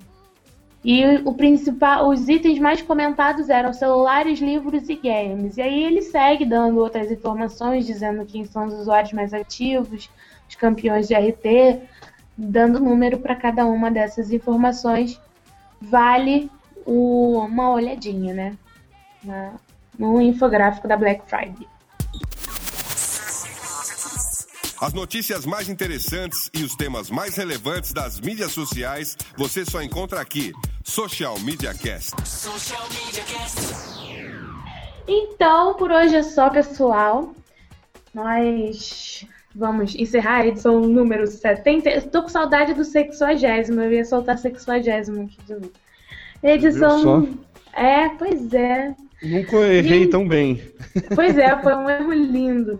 e 0.84 1.04
o 1.26 1.34
principal, 1.34 2.10
os 2.10 2.30
itens 2.30 2.60
mais 2.60 2.82
comentados 2.82 3.50
eram 3.50 3.74
celulares, 3.74 4.40
livros 4.40 4.90
e 4.90 4.96
games. 4.96 5.58
E 5.58 5.62
aí 5.62 5.84
ele 5.84 6.02
segue 6.02 6.46
dando 6.46 6.80
outras 6.80 7.12
informações, 7.12 7.86
dizendo 7.86 8.26
quem 8.26 8.46
são 8.46 8.68
os 8.68 8.74
usuários 8.74 9.14
mais 9.14 9.34
ativos, 9.34 10.10
os 10.48 10.56
campeões 10.56 11.08
de 11.08 11.14
RT, 11.14 11.82
dando 12.38 12.80
número 12.80 13.20
para 13.20 13.36
cada 13.36 13.66
uma 13.66 13.92
dessas 13.92 14.32
informações. 14.32 15.20
Vale 15.82 16.50
o, 16.86 17.40
uma 17.40 17.72
olhadinha, 17.72 18.34
né? 18.34 18.58
Na, 19.24 19.56
no 19.98 20.22
infográfico 20.22 20.88
da 20.88 20.98
Black 20.98 21.24
Friday. 21.28 21.68
As 24.80 24.94
notícias 24.94 25.44
mais 25.44 25.70
interessantes 25.70 26.52
e 26.54 26.64
os 26.64 26.76
temas 26.76 27.10
mais 27.10 27.36
relevantes 27.36 27.92
das 27.94 28.20
mídias 28.20 28.52
sociais 28.52 29.18
você 29.36 29.66
só 29.66 29.82
encontra 29.82 30.22
aqui. 30.22 30.54
Social 30.84 31.40
Media 31.40 31.74
Cast. 31.74 32.14
Social 32.28 32.84
Media 32.90 33.24
Cast. 33.24 33.98
Então, 35.08 35.74
por 35.74 35.92
hoje 35.92 36.16
é 36.16 36.22
só, 36.22 36.50
pessoal. 36.52 37.34
Nós 38.14 39.26
vamos 39.56 39.96
encerrar 39.96 40.42
a 40.42 40.48
edição 40.48 40.80
número 40.82 41.26
70. 41.26 41.90
Eu 41.90 42.02
tô 42.10 42.22
com 42.22 42.30
saudade 42.30 42.76
do 42.76 42.86
sexuagésimo. 42.86 43.82
Eu 43.82 43.94
ia 43.94 44.06
soltar 44.06 44.38
sexuagésimo 44.38 45.24
aqui 45.24 45.38
de 45.46 45.54
novo. 45.54 45.72
Edição. 46.44 47.36
É, 47.74 48.10
pois 48.10 48.54
é. 48.54 48.96
Nunca 49.22 49.58
errei 49.58 50.04
Sim. 50.04 50.10
tão 50.10 50.28
bem. 50.28 50.62
Pois 51.16 51.38
é, 51.38 51.58
foi 51.62 51.76
um 51.76 51.90
erro 51.90 52.14
lindo. 52.14 52.80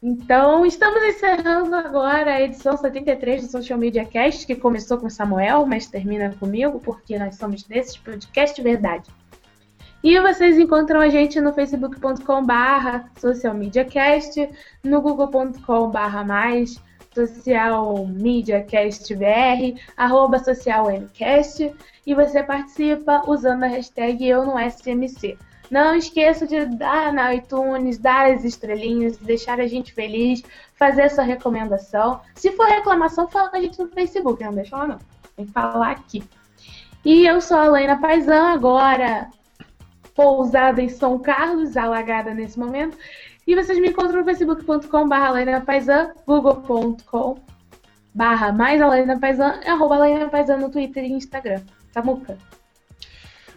Então, 0.00 0.64
estamos 0.64 1.02
encerrando 1.02 1.74
agora 1.74 2.34
a 2.34 2.42
edição 2.42 2.76
73 2.76 3.42
do 3.42 3.50
Social 3.50 3.76
Media 3.78 4.04
Cast, 4.04 4.46
que 4.46 4.54
começou 4.54 4.98
com 4.98 5.10
Samuel, 5.10 5.66
mas 5.66 5.88
termina 5.88 6.32
comigo, 6.38 6.78
porque 6.78 7.18
nós 7.18 7.34
somos 7.34 7.64
desses 7.64 7.96
podcast 7.96 8.62
verdade. 8.62 9.10
E 10.02 10.18
vocês 10.20 10.56
encontram 10.56 11.00
a 11.00 11.08
gente 11.08 11.40
no 11.40 11.52
facebook.com 11.52 12.46
barra 12.46 13.10
socialmediacast, 13.18 14.48
no 14.84 15.02
google.com 15.02 15.90
barra 15.90 16.22
mais, 16.22 16.80
socialmediacastbr, 17.12 19.80
arroba 19.96 20.38
socialmcast, 20.38 21.74
e 22.06 22.14
você 22.14 22.44
participa 22.44 23.24
usando 23.26 23.64
a 23.64 23.66
hashtag 23.66 24.28
eu 24.28 24.46
no 24.46 24.54
SMC. 24.56 25.36
Não 25.70 25.94
esqueça 25.94 26.46
de 26.46 26.64
dar 26.64 27.12
na 27.12 27.34
iTunes, 27.34 27.98
dar 27.98 28.30
as 28.30 28.44
estrelinhas, 28.44 29.16
deixar 29.18 29.60
a 29.60 29.66
gente 29.66 29.92
feliz, 29.92 30.42
fazer 30.74 31.02
essa 31.02 31.22
recomendação. 31.22 32.20
Se 32.34 32.52
for 32.52 32.66
reclamação, 32.66 33.28
fala 33.28 33.50
com 33.50 33.56
a 33.56 33.60
gente 33.60 33.78
no 33.78 33.88
Facebook, 33.88 34.42
não 34.42 34.54
deixa 34.54 34.76
lá 34.76 34.86
não. 34.86 34.98
Tem 35.36 35.46
que 35.46 35.52
falar 35.52 35.90
aqui. 35.90 36.22
E 37.04 37.26
eu 37.26 37.40
sou 37.40 37.58
a 37.58 37.66
Helena 37.66 38.00
Paisan, 38.00 38.52
agora 38.52 39.28
pousada 40.14 40.82
em 40.82 40.88
São 40.88 41.18
Carlos, 41.18 41.76
alagada 41.76 42.34
nesse 42.34 42.58
momento. 42.58 42.98
E 43.46 43.54
vocês 43.54 43.78
me 43.78 43.88
encontram 43.88 44.18
no 44.18 44.24
facebook.com 44.24 45.08
barra 45.08 45.40
Helena 45.40 45.64
google.com 46.26 47.36
barra 48.14 48.52
mais 48.52 48.80
Paisan, 49.20 49.60
arroba 49.64 50.08
Helena 50.08 50.28
Paisan 50.28 50.56
no 50.56 50.70
Twitter 50.70 51.04
e 51.04 51.12
Instagram. 51.12 51.62
Samuca. 51.92 52.36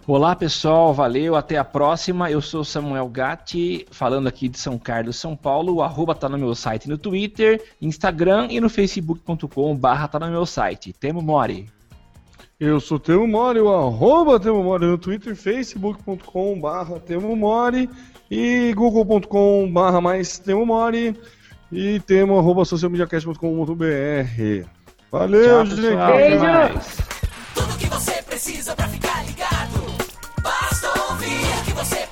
Olá 0.07 0.35
pessoal, 0.35 0.95
valeu, 0.95 1.35
até 1.35 1.57
a 1.57 1.63
próxima. 1.63 2.31
Eu 2.31 2.41
sou 2.41 2.63
Samuel 2.63 3.07
Gatti, 3.07 3.85
falando 3.91 4.27
aqui 4.27 4.49
de 4.49 4.57
São 4.57 4.79
Carlos, 4.79 5.15
São 5.15 5.35
Paulo. 5.35 5.75
O 5.75 5.83
arroba 5.83 6.15
tá 6.15 6.27
no 6.27 6.39
meu 6.39 6.55
site 6.55 6.89
no 6.89 6.97
Twitter, 6.97 7.61
Instagram 7.79 8.47
e 8.49 8.59
no 8.59 8.67
facebook.com 8.67 9.75
barra 9.75 10.07
tá 10.07 10.19
no 10.19 10.31
meu 10.31 10.43
site. 10.45 10.91
Temo 10.91 11.21
Mori. 11.21 11.67
Eu 12.59 12.79
sou 12.79 12.99
Temo 12.99 13.27
Mori, 13.27 13.59
o 13.59 13.71
arroba 13.71 14.39
Temo 14.39 14.63
Mori 14.63 14.87
no 14.87 14.97
Twitter, 14.97 15.35
facebook.com 15.35 16.59
barra 16.59 16.99
Temo 16.99 17.35
Mori 17.35 17.87
e 18.29 18.73
google.com 18.73 19.71
barra 19.71 20.01
mais 20.01 20.39
Temo 20.39 20.65
Mori 20.65 21.15
e 21.71 21.99
temo 21.99 22.39
arroba 22.39 22.65
socialmediacast.com.br. 22.65 24.67
Valeu, 25.11 25.43
Tchau, 25.43 25.65
gente! 25.65 25.81
pessoal, 25.81 26.07
até 26.07 26.39
Beijo. 26.39 27.10